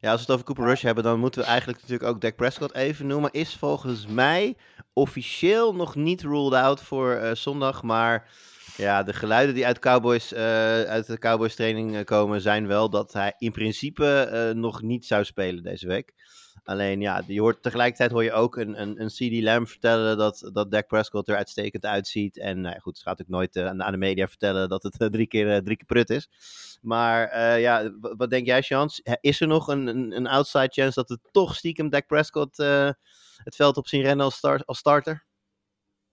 Ja, 0.01 0.11
als 0.11 0.21
we 0.21 0.27
het 0.27 0.31
over 0.31 0.45
Cooper 0.45 0.65
Rush 0.65 0.83
hebben, 0.83 1.05
dan 1.05 1.19
moeten 1.19 1.41
we 1.41 1.47
eigenlijk 1.47 1.81
natuurlijk 1.81 2.11
ook 2.11 2.21
Dak 2.21 2.37
Prescott 2.37 2.75
even 2.75 3.07
noemen. 3.07 3.31
Is 3.33 3.55
volgens 3.55 4.07
mij 4.07 4.57
officieel 4.93 5.75
nog 5.75 5.95
niet 5.95 6.23
ruled 6.23 6.53
out 6.53 6.83
voor 6.83 7.31
zondag, 7.33 7.83
maar 7.83 8.31
Ja, 8.77 9.03
de 9.03 9.13
geluiden 9.13 9.55
die 9.55 9.67
uit, 9.67 9.79
Cowboys, 9.79 10.33
uh, 10.33 10.39
uit 10.83 11.07
de 11.07 11.19
Cowboys 11.19 11.55
training 11.55 12.05
komen 12.05 12.41
zijn 12.41 12.67
wel 12.67 12.91
dat 12.91 13.13
hij 13.13 13.35
in 13.39 13.53
principe 13.53 14.31
uh, 14.33 14.61
nog 14.61 14.83
niet 14.83 15.07
zou 15.07 15.25
spelen 15.25 15.63
deze 15.63 15.87
week. 15.87 16.15
Alleen 16.65 17.01
ja, 17.01 17.23
je 17.27 17.41
hoort, 17.41 17.63
tegelijkertijd 17.63 18.11
hoor 18.11 18.25
je 18.25 18.33
ook 18.33 18.57
een, 18.57 18.81
een, 18.81 19.01
een 19.01 19.09
CD 19.09 19.43
Lamb 19.43 19.69
vertellen 19.69 20.19
dat, 20.19 20.51
dat 20.53 20.71
Dak 20.71 20.87
Prescott 20.87 21.29
er 21.29 21.37
uitstekend 21.37 21.85
uitziet. 21.85 22.39
En 22.39 22.61
nou 22.61 22.75
ja, 22.75 22.81
goed, 22.81 22.99
ze 22.99 23.05
gaat 23.05 23.21
ook 23.21 23.29
nooit 23.29 23.57
aan 23.57 23.93
de 23.93 23.97
media 23.97 24.29
vertellen 24.29 24.69
dat 24.69 24.83
het 24.83 25.13
drie, 25.13 25.27
keer, 25.27 25.63
drie 25.63 25.77
keer 25.77 25.87
prut 25.87 26.11
is. 26.11 26.29
Maar 26.81 27.39
ja, 27.61 27.91
wat 28.01 28.31
denk 28.31 28.47
jij, 28.47 28.63
Chance? 28.63 29.19
Is 29.21 29.41
er 29.41 29.47
nog 29.47 29.69
een, 29.69 29.87
een, 30.17 30.27
outside 30.27 30.69
chance 30.71 30.95
dat 30.95 31.09
het 31.09 31.21
toch 31.31 31.57
stiekem 31.57 31.91
Dak 31.91 32.07
Prescott 32.07 32.57
het 32.57 33.57
veld 33.57 33.77
op 33.77 33.89
zien 33.89 34.03
rennen 34.03 34.33
als 34.65 34.79
starter? 34.79 35.29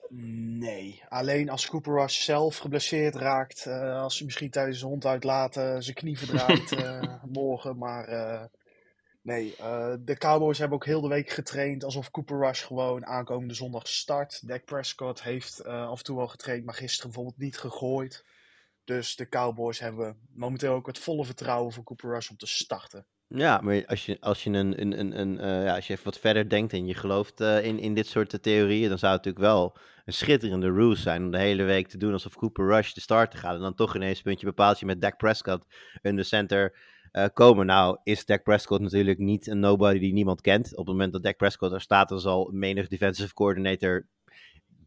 Nee, 0.10 1.04
alleen 1.10 1.50
als 1.50 1.68
Cooper 1.68 1.94
Rush 1.94 2.24
zelf 2.24 2.58
geblesseerd 2.58 3.16
raakt, 3.16 3.66
uh, 3.66 4.02
als 4.02 4.16
hij 4.16 4.26
misschien 4.26 4.50
tijdens 4.50 4.78
zijn 4.78 4.92
hond 4.92 5.06
uitlaten 5.06 5.84
zijn 5.84 5.96
knie 5.96 6.18
verdraait 6.18 6.72
uh, 6.72 7.24
morgen. 7.40 7.78
Maar 7.78 8.10
uh, 8.10 8.44
nee, 9.22 9.56
de 10.00 10.16
Cowboys 10.18 10.58
hebben 10.58 10.78
ook 10.78 10.86
heel 10.86 11.02
de 11.02 11.08
week 11.08 11.30
getraind 11.30 11.84
alsof 11.84 12.12
Cooper 12.12 12.40
Rush 12.40 12.66
gewoon 12.66 13.06
aankomende 13.06 13.54
zondag 13.54 13.88
start. 13.88 14.48
Dak 14.48 14.66
Prescott 14.66 15.24
heeft 15.24 15.66
af 15.66 15.98
en 15.98 16.04
toe 16.04 16.18
wel 16.18 16.28
getraind, 16.28 16.66
maar 16.66 16.76
gisteren 16.76 17.12
bijvoorbeeld 17.12 17.42
niet 17.44 17.58
gegooid. 17.58 18.26
Dus 18.84 19.16
de 19.16 19.30
Cowboys 19.30 19.80
hebben 19.80 20.28
momenteel 20.34 20.74
ook 20.74 20.88
het 20.88 21.00
volle 21.00 21.26
vertrouwen 21.26 21.74
voor 21.74 21.84
Cooper 21.84 22.10
Rush 22.10 22.30
om 22.30 22.38
te 22.38 22.48
starten. 22.48 23.06
Ja, 23.30 23.60
maar 23.62 23.86
als 23.86 24.06
je, 24.06 24.18
als 24.20 24.44
je, 24.44 24.50
een, 24.50 24.82
een, 24.82 25.20
een, 25.20 25.34
uh, 25.34 25.64
ja, 25.64 25.76
als 25.76 25.88
je 25.88 25.94
even 25.94 26.06
wat 26.06 26.20
verder 26.20 26.50
denkt 26.50 26.74
en 26.74 26.86
je 26.86 26.94
gelooft 26.94 27.42
uh, 27.42 27.66
in, 27.66 27.80
in 27.80 27.94
dit 27.94 28.08
soort 28.08 28.44
theorieën, 28.44 28.90
dan 28.90 28.98
zou 28.98 29.14
het 29.14 29.26
natuurlijk 29.26 29.54
wel 29.54 29.78
een 30.06 30.14
schitterende 30.14 30.72
ruse 30.72 31.02
zijn 31.02 31.24
om 31.24 31.32
de 31.32 31.38
hele 31.38 31.64
week 31.64 31.88
te 31.88 31.98
doen 31.98 32.14
alsof 32.14 32.36
Cooper 32.36 32.68
Rush 32.68 32.94
de 32.94 33.02
starter 33.02 33.40
gaat. 33.40 33.56
En 33.56 33.62
dan 33.62 33.76
toch 33.76 33.96
ineens 33.96 34.22
puntje 34.22 34.46
bepaalt 34.46 34.80
je 34.80 34.86
met 34.86 35.02
Dak 35.02 35.18
Prescott 35.18 35.66
in 36.02 36.16
de 36.16 36.24
center 36.24 36.78
komen. 37.34 37.66
Nou 37.66 37.98
is 38.04 38.26
Dak 38.26 38.44
Prescott 38.44 38.82
natuurlijk 38.82 39.18
niet 39.18 39.48
een 39.48 39.60
nobody 39.60 40.00
die 40.00 40.14
niemand 40.14 40.42
kent. 40.42 40.72
Op 40.72 40.86
het 40.86 40.88
moment 40.88 41.14
dat 41.14 41.24
Dak 41.24 41.38
Prescott 41.38 41.74
er 41.74 41.82
staat, 41.82 42.10
dan 42.10 42.20
zal 42.20 42.50
menig 42.54 42.88
defensive 42.88 43.34
coordinator 43.34 44.08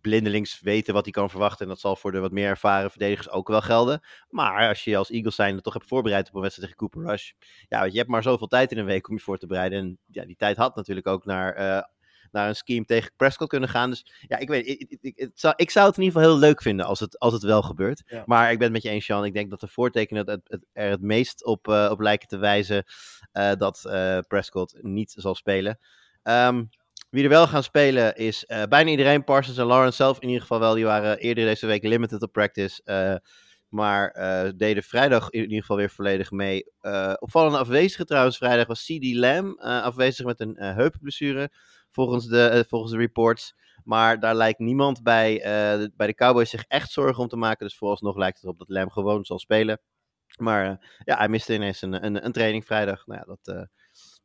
blindelings 0.01 0.61
weten 0.61 0.95
wat 0.95 1.05
hij 1.05 1.13
kan 1.13 1.31
verwachten. 1.31 1.65
En 1.65 1.69
dat 1.69 1.81
zal 1.81 1.97
voor 1.97 2.13
de 2.13 2.19
wat 2.19 2.33
meer 2.33 2.49
ervaren 2.49 2.91
verdedigers 2.91 3.31
ook 3.31 3.49
wel 3.49 3.61
gelden. 3.61 4.01
Maar 4.29 4.69
als 4.69 4.85
je 4.85 4.97
als 4.97 5.11
Eagles 5.11 5.35
zijn 5.35 5.61
toch 5.61 5.73
hebt 5.75 5.87
voorbereid 5.87 6.29
op 6.29 6.35
een 6.35 6.41
wedstrijd 6.41 6.71
tegen 6.71 6.89
Cooper 6.89 7.11
Rush. 7.11 7.33
Ja, 7.69 7.85
je 7.85 7.97
hebt 7.97 8.09
maar 8.09 8.23
zoveel 8.23 8.47
tijd 8.47 8.73
in 8.73 8.79
een 8.79 8.85
week 8.85 9.09
om 9.09 9.15
je 9.15 9.21
voor 9.21 9.39
te 9.39 9.47
bereiden. 9.47 9.79
En 9.79 9.99
ja, 10.07 10.25
die 10.25 10.37
tijd 10.37 10.57
had 10.57 10.77
natuurlijk 10.77 11.07
ook 11.07 11.25
naar, 11.25 11.59
uh, 11.59 11.83
naar 12.31 12.49
een 12.49 12.57
scheme 12.57 12.85
tegen 12.85 13.13
Prescott 13.17 13.51
kunnen 13.51 13.69
gaan. 13.69 13.91
Dus 13.91 14.07
ja, 14.29 14.39
ik 14.39 14.49
weet, 14.49 14.67
ik, 14.67 14.97
ik, 15.01 15.17
ik, 15.17 15.31
zou, 15.35 15.55
ik 15.57 15.71
zou 15.71 15.87
het 15.87 15.97
in 15.97 16.03
ieder 16.03 16.21
geval 16.21 16.35
heel 16.35 16.47
leuk 16.49 16.63
vinden 16.63 16.87
als 16.87 17.01
het, 17.01 17.19
als 17.19 17.33
het 17.33 17.43
wel 17.43 17.63
gebeurt. 17.63 18.03
Ja. 18.07 18.23
Maar 18.27 18.53
ik 18.53 18.59
ben 18.59 18.65
het 18.67 18.73
met 18.73 18.83
je 18.83 18.91
eens, 18.91 19.05
Sean. 19.05 19.25
Ik 19.25 19.35
denk 19.35 19.51
dat 19.51 19.61
de 19.61 19.69
voortekenen 19.69 20.29
het, 20.29 20.41
het, 20.45 20.67
er 20.73 20.91
het 20.91 21.03
meest 21.03 21.45
op, 21.45 21.69
uh, 21.69 21.89
op 21.91 22.01
lijken 22.01 22.29
te 22.29 22.37
wijzen 22.37 22.85
uh, 23.33 23.53
dat 23.55 23.81
Prescott 24.29 24.79
niet 24.83 25.15
zal 25.17 25.35
spelen. 25.35 25.79
Um, 26.23 26.69
wie 27.11 27.23
er 27.23 27.29
wel 27.29 27.47
gaan 27.47 27.63
spelen 27.63 28.17
is 28.17 28.45
uh, 28.49 28.63
bijna 28.63 28.91
iedereen. 28.91 29.25
Parsons 29.25 29.59
en 29.59 29.67
Lawrence 29.67 29.97
zelf 29.97 30.21
in 30.21 30.27
ieder 30.27 30.41
geval 30.41 30.59
wel. 30.59 30.75
Die 30.75 30.85
waren 30.85 31.19
eerder 31.19 31.45
deze 31.45 31.67
week 31.67 31.85
limited 31.85 32.23
op 32.23 32.33
practice. 32.33 32.81
Uh, 32.85 33.15
maar 33.69 34.17
uh, 34.17 34.51
deden 34.57 34.83
vrijdag 34.83 35.31
in 35.31 35.43
ieder 35.43 35.61
geval 35.61 35.77
weer 35.77 35.91
volledig 35.91 36.31
mee. 36.31 36.65
opvallende 37.19 37.59
afwezige 37.59 38.05
trouwens 38.05 38.37
vrijdag 38.37 38.67
was 38.67 38.85
CD 38.85 39.15
Lamb. 39.15 39.61
afwezig 39.61 40.27
met 40.27 40.41
een 40.41 40.57
heupblessure 40.57 41.51
volgens 41.91 42.27
de, 42.27 42.65
volgens 42.69 42.93
de 42.93 42.99
reports. 42.99 43.55
Maar 43.85 44.21
daar 44.21 44.35
lijkt 44.35 44.59
niemand 44.59 45.03
bij, 45.03 45.41
bij 45.97 46.07
de 46.07 46.15
Cowboys 46.15 46.51
zich 46.51 46.65
echt 46.69 46.91
zorgen 46.91 47.23
om 47.23 47.29
te 47.29 47.37
maken. 47.37 47.67
Dus 47.67 47.77
vooralsnog 47.77 48.17
lijkt 48.17 48.35
het 48.35 48.45
erop 48.45 48.59
dat 48.59 48.69
Lamb 48.69 48.91
gewoon 48.91 49.25
zal 49.25 49.39
spelen. 49.39 49.81
Maar 50.37 50.65
ja, 51.05 51.17
hij 51.17 51.29
miste 51.29 51.55
ineens 51.55 51.83
een, 51.83 52.05
een, 52.05 52.25
een 52.25 52.33
training 52.33 52.65
vrijdag. 52.65 53.07
Nou 53.07 53.21
ja, 53.21 53.37
dat 53.37 53.69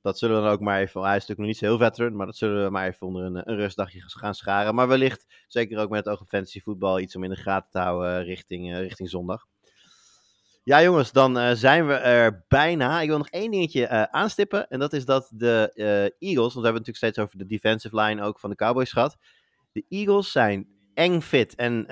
dat 0.05 0.17
zullen 0.17 0.35
we 0.35 0.41
dan 0.41 0.51
ook 0.51 0.59
maar 0.59 0.81
even, 0.81 1.01
hij 1.01 1.15
is 1.15 1.25
natuurlijk 1.27 1.39
nog 1.39 1.47
niet 1.47 1.57
zo 1.57 1.65
heel 1.65 1.77
veteran, 1.77 2.15
maar 2.15 2.25
dat 2.25 2.35
zullen 2.35 2.63
we 2.63 2.69
maar 2.69 2.87
even 2.87 3.07
onder 3.07 3.23
een, 3.23 3.49
een 3.49 3.55
rustdagje 3.55 4.01
gaan 4.05 4.33
scharen. 4.35 4.75
Maar 4.75 4.87
wellicht, 4.87 5.25
zeker 5.47 5.79
ook 5.79 5.89
met 5.89 6.05
het 6.05 6.13
oog 6.13 6.21
op 6.21 6.27
fantasy 6.27 6.61
voetbal, 6.61 6.99
iets 6.99 7.15
om 7.15 7.23
in 7.23 7.29
de 7.29 7.35
gaten 7.35 7.71
te 7.71 7.79
houden 7.79 8.23
richting, 8.23 8.71
uh, 8.71 8.79
richting 8.79 9.09
zondag. 9.09 9.45
Ja, 10.63 10.81
jongens, 10.81 11.11
dan 11.11 11.37
uh, 11.37 11.51
zijn 11.51 11.87
we 11.87 11.93
er 11.93 12.45
bijna. 12.47 13.01
Ik 13.01 13.07
wil 13.07 13.17
nog 13.17 13.29
één 13.29 13.51
dingetje 13.51 14.11
aanstippen. 14.11 14.67
En 14.67 14.79
dat 14.79 14.93
is 14.93 15.05
dat 15.05 15.31
de 15.33 15.71
Eagles, 16.19 16.53
want 16.53 16.53
we 16.53 16.63
hebben 16.63 16.63
het 16.63 16.63
natuurlijk 16.63 16.97
steeds 16.97 17.19
over 17.19 17.37
de 17.37 17.45
defensive 17.45 18.01
line 18.01 18.23
ook 18.23 18.39
van 18.39 18.49
de 18.49 18.55
Cowboys 18.55 18.91
gehad. 18.91 19.17
De 19.71 19.85
Eagles 19.89 20.31
zijn 20.31 20.67
eng 20.93 21.19
fit. 21.19 21.55
En 21.55 21.85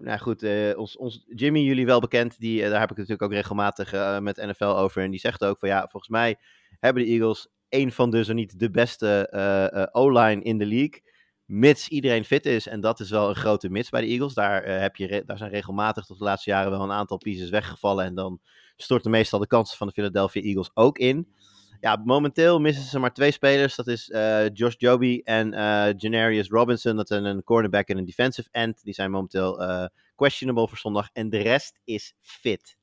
nou 0.00 0.18
goed, 0.18 0.42
ons, 0.76 0.96
ons 0.96 1.24
Jimmy, 1.26 1.60
jullie 1.60 1.86
wel 1.86 2.00
bekend, 2.00 2.38
die, 2.38 2.60
daar 2.68 2.80
heb 2.80 2.90
ik 2.90 2.96
natuurlijk 2.96 3.22
ook 3.22 3.32
regelmatig 3.32 4.20
met 4.20 4.36
NFL 4.36 4.64
over. 4.64 5.02
En 5.02 5.10
die 5.10 5.20
zegt 5.20 5.44
ook 5.44 5.58
van 5.58 5.68
ja, 5.68 5.80
volgens 5.80 6.08
mij 6.08 6.38
hebben 6.80 7.02
de 7.02 7.08
Eagles 7.08 7.48
een 7.68 7.92
van 7.92 8.10
de, 8.10 8.24
zo 8.24 8.32
niet 8.32 8.58
de 8.58 8.70
beste 8.70 9.28
uh, 9.34 9.80
uh, 9.80 9.86
O-line 9.90 10.42
in 10.42 10.58
de 10.58 10.66
league. 10.66 11.02
Mits 11.44 11.88
iedereen 11.88 12.24
fit 12.24 12.46
is. 12.46 12.66
En 12.66 12.80
dat 12.80 13.00
is 13.00 13.10
wel 13.10 13.28
een 13.28 13.34
grote 13.34 13.68
mits 13.68 13.88
bij 13.88 14.00
de 14.00 14.06
Eagles. 14.06 14.34
Daar, 14.34 14.68
uh, 14.68 14.78
heb 14.78 14.96
je 14.96 15.22
daar 15.26 15.38
zijn 15.38 15.50
regelmatig 15.50 16.04
tot 16.04 16.18
de 16.18 16.24
laatste 16.24 16.50
jaren 16.50 16.70
wel 16.70 16.82
een 16.82 16.92
aantal 16.92 17.18
pieces 17.18 17.50
weggevallen. 17.50 18.04
En 18.04 18.14
dan 18.14 18.40
storten 18.76 19.10
meestal 19.10 19.38
de 19.38 19.46
kansen 19.46 19.76
van 19.76 19.86
de 19.86 19.92
Philadelphia 19.92 20.42
Eagles 20.42 20.70
ook 20.74 20.98
in. 20.98 21.34
Ja, 21.80 21.96
momenteel 22.04 22.60
missen 22.60 22.84
ze 22.84 22.98
maar 22.98 23.12
twee 23.12 23.30
spelers. 23.30 23.76
Dat 23.76 23.86
is 23.86 24.10
Josh 24.52 24.74
Joby 24.78 25.20
en 25.24 25.50
Janarius 25.96 26.48
Robinson. 26.48 26.96
Dat 26.96 27.08
zijn 27.08 27.24
een 27.24 27.42
cornerback 27.42 27.88
en 27.88 27.98
een 27.98 28.04
defensive 28.04 28.48
end. 28.50 28.84
Die 28.84 28.94
zijn 28.94 29.10
momenteel 29.10 29.88
questionable 30.14 30.68
voor 30.68 30.78
zondag. 30.78 31.08
En 31.12 31.30
de 31.30 31.38
rest 31.38 31.80
is 31.84 32.14
fit. 32.20 32.76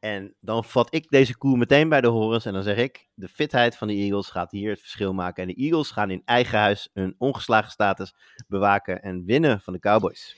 En 0.00 0.34
dan 0.40 0.64
vat 0.64 0.94
ik 0.94 1.08
deze 1.08 1.36
koe 1.36 1.56
meteen 1.56 1.88
bij 1.88 2.00
de 2.00 2.06
horens 2.06 2.44
en 2.44 2.52
dan 2.52 2.62
zeg 2.62 2.76
ik: 2.76 3.08
de 3.14 3.28
fitheid 3.28 3.76
van 3.76 3.88
de 3.88 3.94
Eagles 3.94 4.28
gaat 4.28 4.50
hier 4.50 4.70
het 4.70 4.80
verschil 4.80 5.12
maken. 5.12 5.42
En 5.42 5.48
de 5.48 5.62
Eagles 5.62 5.90
gaan 5.90 6.10
in 6.10 6.22
eigen 6.24 6.58
huis 6.58 6.88
hun 6.92 7.14
ongeslagen 7.18 7.70
status 7.70 8.14
bewaken 8.48 9.02
en 9.02 9.24
winnen 9.24 9.60
van 9.60 9.72
de 9.72 9.78
Cowboys. 9.78 10.36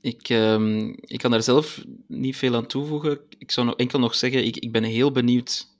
Ik, 0.00 0.28
um, 0.28 0.94
ik 1.00 1.18
kan 1.18 1.30
daar 1.30 1.42
zelf 1.42 1.84
niet 2.06 2.36
veel 2.36 2.54
aan 2.54 2.66
toevoegen. 2.66 3.20
Ik 3.38 3.50
zou 3.50 3.66
nog, 3.66 3.76
enkel 3.76 3.98
nog 3.98 4.14
zeggen: 4.14 4.44
ik, 4.44 4.56
ik 4.56 4.72
ben 4.72 4.82
heel 4.82 5.12
benieuwd 5.12 5.71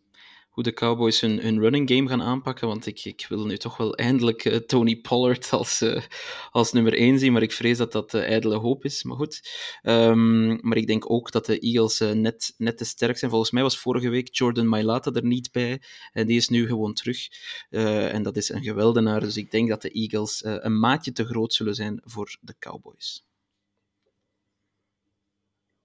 hoe 0.53 0.62
de 0.62 0.73
Cowboys 0.73 1.21
hun, 1.21 1.59
running 1.59 1.91
game 1.91 2.09
gaan 2.09 2.23
aanpakken. 2.23 2.69
Want 2.69 2.87
ik, 2.87 3.05
ik 3.05 3.27
wil 3.29 3.47
nu 3.47 3.57
toch 3.57 3.77
wel 3.77 3.95
eindelijk 3.95 4.45
uh, 4.45 4.57
Tony 4.57 4.97
Pollard 4.97 5.51
als, 5.53 5.83
uh, 5.83 6.03
als 6.51 6.73
nummer 6.73 6.95
1 6.95 7.19
zien. 7.19 7.33
Maar 7.33 7.43
ik 7.43 7.53
vrees 7.53 7.77
dat 7.77 7.93
dat 7.93 8.15
uh, 8.15 8.23
ijdele 8.23 8.57
hoop 8.57 8.85
is. 8.85 9.03
Maar 9.03 9.17
goed. 9.17 9.51
Um, 9.83 10.59
maar 10.61 10.77
ik 10.77 10.87
denk 10.87 11.11
ook 11.11 11.33
dat 11.33 11.47
de 11.47 11.59
Eagles 11.59 11.99
net, 11.99 12.55
net 12.57 12.79
te 12.79 12.85
sterk 12.85 13.19
zijn. 13.19 13.31
Volgens 13.31 13.51
mij 13.51 13.62
was 13.62 13.79
vorige 13.79 14.09
week 14.09 14.35
Jordan 14.35 14.69
Mailata 14.69 15.11
er 15.12 15.25
niet 15.25 15.53
bij. 15.53 15.83
En 16.12 16.27
die 16.27 16.37
is 16.37 16.49
nu 16.49 16.67
gewoon 16.67 16.95
terug. 16.95 17.29
en 17.71 18.23
dat 18.23 18.37
is 18.37 18.49
een 18.49 18.62
geweldenaar. 18.62 19.21
Dus 19.21 19.37
ik 19.37 19.51
denk 19.51 19.69
dat 19.69 19.83
de 19.83 19.91
Eagles 19.91 20.45
een 20.45 20.79
maatje 20.79 21.12
te 21.12 21.25
groot 21.25 21.55
zullen 21.55 21.75
zijn 21.75 22.01
voor 22.05 22.37
de 22.41 22.55
Cowboys. 22.59 23.25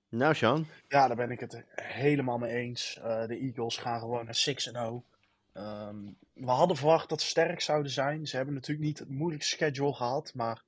Nou, 0.09 0.35
Sean. 0.35 0.67
Ja, 0.87 1.07
daar 1.07 1.15
ben 1.15 1.31
ik 1.31 1.39
het 1.39 1.63
helemaal 1.75 2.37
mee 2.37 2.51
eens. 2.51 2.97
Uh, 2.97 3.25
de 3.25 3.37
Eagles 3.37 3.77
gaan 3.77 3.99
gewoon 3.99 4.25
naar 4.25 5.01
6-0. 5.03 5.05
Um, 5.53 6.17
we 6.33 6.51
hadden 6.51 6.77
verwacht 6.77 7.09
dat 7.09 7.21
ze 7.21 7.27
sterk 7.27 7.61
zouden 7.61 7.91
zijn. 7.91 8.27
Ze 8.27 8.35
hebben 8.35 8.53
natuurlijk 8.53 8.87
niet 8.87 8.99
het 8.99 9.09
moeilijkste 9.09 9.55
schedule 9.55 9.93
gehad, 9.93 10.33
maar 10.33 10.63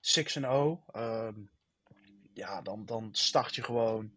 6-0. 0.00 0.44
Um, 0.96 1.50
ja, 2.32 2.62
dan, 2.62 2.84
dan 2.86 3.08
start 3.12 3.54
je 3.54 3.62
gewoon 3.62 4.12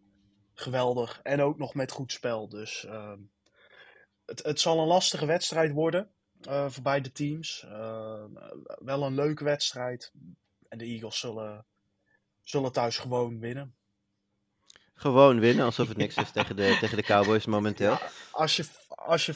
geweldig. 0.54 1.20
En 1.22 1.40
ook 1.40 1.58
nog 1.58 1.74
met 1.74 1.92
goed 1.92 2.12
spel. 2.12 2.48
Dus 2.48 2.84
um, 2.88 3.30
het, 4.26 4.42
het 4.42 4.60
zal 4.60 4.80
een 4.80 4.86
lastige 4.86 5.26
wedstrijd 5.26 5.72
worden 5.72 6.10
uh, 6.48 6.68
voor 6.68 6.82
beide 6.82 7.12
teams. 7.12 7.66
Wel 8.78 9.02
een 9.02 9.14
leuke 9.14 9.44
wedstrijd. 9.44 10.12
En 10.68 10.78
de 10.78 10.84
Eagles 10.84 11.18
zullen, 11.18 11.64
zullen 12.42 12.72
thuis 12.72 12.98
gewoon 12.98 13.38
winnen. 13.38 13.76
Gewoon 14.98 15.40
winnen, 15.40 15.64
alsof 15.64 15.88
het 15.88 15.96
niks 15.96 16.16
is 16.16 16.30
tegen 16.30 16.56
de, 16.56 16.76
tegen 16.80 16.96
de 16.96 17.02
Cowboys 17.02 17.46
momenteel. 17.46 17.90
Ja, 17.90 18.00
als 18.30 18.56
je, 18.56 18.64
als 18.88 19.26
je 19.26 19.34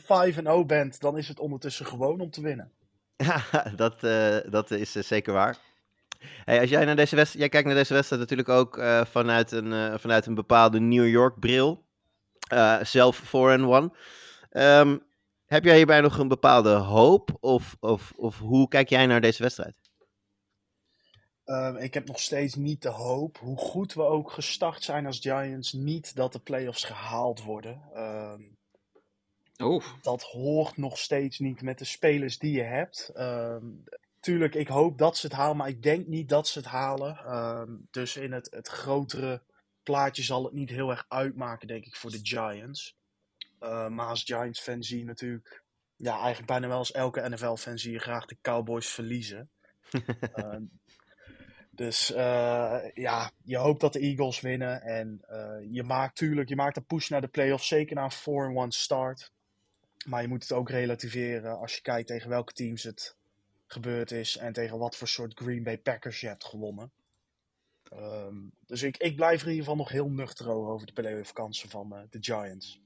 5-0 0.63 0.67
bent, 0.67 1.01
dan 1.01 1.19
is 1.19 1.29
het 1.29 1.39
ondertussen 1.39 1.87
gewoon 1.87 2.21
om 2.21 2.31
te 2.31 2.41
winnen. 2.41 2.73
Ja, 3.17 3.45
dat, 3.77 4.05
uh, 4.05 4.37
dat 4.51 4.71
is 4.71 4.97
uh, 4.97 5.03
zeker 5.03 5.33
waar. 5.33 5.57
Hey, 6.45 6.61
als 6.61 6.71
jij 6.71 6.85
naar 6.85 6.97
deze 6.97 7.17
wedstrijd, 7.17 7.41
jij 7.41 7.49
kijkt 7.49 7.67
naar 7.67 7.77
deze 7.77 7.95
wedstrijd 7.95 8.23
natuurlijk 8.23 8.49
ook 8.49 8.77
uh, 8.77 9.05
vanuit, 9.05 9.53
een, 9.53 10.01
vanuit 10.01 10.27
een 10.27 10.35
bepaalde 10.35 10.81
New 10.81 11.09
York 11.09 11.39
bril. 11.39 11.85
zelf 12.83 13.23
4-1. 13.23 13.31
Um, 14.51 15.03
heb 15.47 15.65
jij 15.65 15.77
hierbij 15.77 16.01
nog 16.01 16.19
een 16.19 16.29
bepaalde 16.29 16.71
hoop? 16.71 17.37
Of, 17.41 17.77
of, 17.81 18.13
of 18.17 18.39
hoe 18.39 18.69
kijk 18.69 18.89
jij 18.89 19.07
naar 19.07 19.21
deze 19.21 19.43
wedstrijd? 19.43 19.75
Um, 21.53 21.77
ik 21.77 21.95
heb 21.95 22.07
nog 22.07 22.21
steeds 22.21 22.55
niet 22.55 22.83
de 22.83 22.89
hoop, 22.89 23.39
hoe 23.39 23.57
goed 23.57 23.95
we 23.95 24.03
ook 24.03 24.31
gestart 24.31 24.83
zijn 24.83 25.07
als 25.07 25.19
Giants, 25.19 25.73
niet 25.73 26.17
dat 26.17 26.33
de 26.33 26.39
playoffs 26.39 26.85
gehaald 26.85 27.43
worden. 27.43 27.83
Um, 27.97 28.57
oh. 29.57 29.85
Dat 30.03 30.23
hoort 30.23 30.77
nog 30.77 30.99
steeds 30.99 31.39
niet 31.39 31.63
met 31.63 31.79
de 31.79 31.85
spelers 31.85 32.39
die 32.39 32.53
je 32.53 32.63
hebt. 32.63 33.13
Um, 33.17 33.85
tuurlijk, 34.21 34.55
ik 34.55 34.69
hoop 34.69 34.99
dat 34.99 35.17
ze 35.17 35.27
het 35.27 35.37
halen, 35.37 35.57
maar 35.57 35.69
ik 35.69 35.83
denk 35.83 36.07
niet 36.07 36.29
dat 36.29 36.49
ze 36.49 36.59
het 36.59 36.69
halen. 36.69 37.17
Ehm, 37.17 37.77
dus 37.91 38.17
in 38.17 38.33
het, 38.33 38.49
het 38.51 38.69
grotere 38.69 39.43
plaatje 39.83 40.23
zal 40.23 40.45
het 40.45 40.53
niet 40.53 40.71
heel 40.71 40.91
erg 40.91 41.05
uitmaken, 41.09 41.69
denk 41.69 41.85
ik, 41.85 41.97
voor 41.97 42.11
de 42.11 42.21
Giants. 42.23 42.97
Uh, 43.61 43.89
maar 43.89 44.07
als 44.07 44.23
Giants-fan 44.23 44.83
zie 44.83 44.99
je 44.99 45.05
natuurlijk, 45.05 45.65
ja, 45.97 46.19
eigenlijk 46.19 46.47
bijna 46.47 46.69
wel 46.69 46.79
als 46.79 46.93
elke 46.93 47.29
NFL-fan 47.29 47.79
zie 47.79 47.93
je 47.93 47.99
graag 47.99 48.27
de 48.27 48.39
Cowboys 48.41 48.89
verliezen. 48.89 49.51
uh, 50.35 50.57
dus 51.75 52.11
uh, 52.11 52.81
ja, 52.95 53.31
je 53.43 53.57
hoopt 53.57 53.81
dat 53.81 53.93
de 53.93 53.99
Eagles 53.99 54.41
winnen. 54.41 54.83
En 54.83 55.21
je 55.71 55.83
maakt 55.83 56.17
tuurlijk, 56.17 56.49
je 56.49 56.57
maakt 56.57 56.77
een 56.77 56.87
push 56.87 57.09
naar 57.09 57.21
de 57.21 57.29
playoffs, 57.29 57.69
zeker 57.69 57.97
na 57.97 58.11
een 58.25 58.55
4-1 58.65 58.69
start. 58.69 59.33
Maar 60.07 60.23
je 60.23 60.29
moet 60.29 60.43
het 60.43 60.53
ook 60.53 60.71
relativeren 60.71 61.59
als 61.59 61.75
je 61.75 61.83
kijkt 61.83 62.09
tegen 62.09 62.29
welke 62.29 62.53
teams 62.53 62.83
het 62.83 63.17
gebeurd 63.67 64.11
is 64.11 64.37
en 64.37 64.53
tegen 64.53 64.79
wat 64.79 64.97
voor 64.97 65.09
soort 65.09 65.41
Green 65.41 65.63
Bay 65.63 65.79
Packers 65.79 66.21
je 66.21 66.27
hebt 66.27 66.45
gewonnen. 66.45 66.93
Um, 67.93 68.53
dus 68.67 68.83
ik, 68.83 68.97
ik 68.97 69.17
blijf 69.17 69.41
er 69.41 69.47
in 69.47 69.53
ieder 69.53 69.65
geval 69.65 69.85
nog 69.85 69.89
heel 69.89 70.11
nuchter 70.11 70.49
over 70.49 70.87
de 70.87 70.93
playoff 70.93 71.33
kansen 71.33 71.69
van 71.69 71.93
uh, 71.93 72.01
de 72.11 72.19
Giants. 72.21 72.82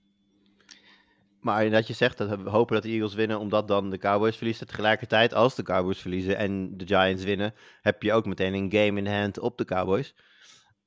Maar 1.47 1.71
dat 1.71 1.87
je 1.87 1.93
zegt 1.93 2.19
dat 2.19 2.29
we 2.29 2.51
hopen 2.51 2.75
dat 2.75 2.83
de 2.83 2.89
Eagles 2.89 3.15
winnen 3.15 3.39
omdat 3.39 3.69
dan 3.69 3.91
de 3.91 3.99
Cowboys 3.99 4.37
verliezen. 4.37 4.67
Tegelijkertijd, 4.67 5.35
als 5.35 5.55
de 5.55 5.63
Cowboys 5.63 5.99
verliezen 5.99 6.37
en 6.37 6.77
de 6.77 6.87
Giants 6.87 7.25
winnen, 7.25 7.55
heb 7.81 8.03
je 8.03 8.13
ook 8.13 8.27
meteen 8.27 8.55
een 8.55 8.73
game 8.73 9.01
in 9.01 9.07
hand 9.07 9.39
op 9.39 9.59
de 9.59 9.65
Cowboys. 9.65 10.15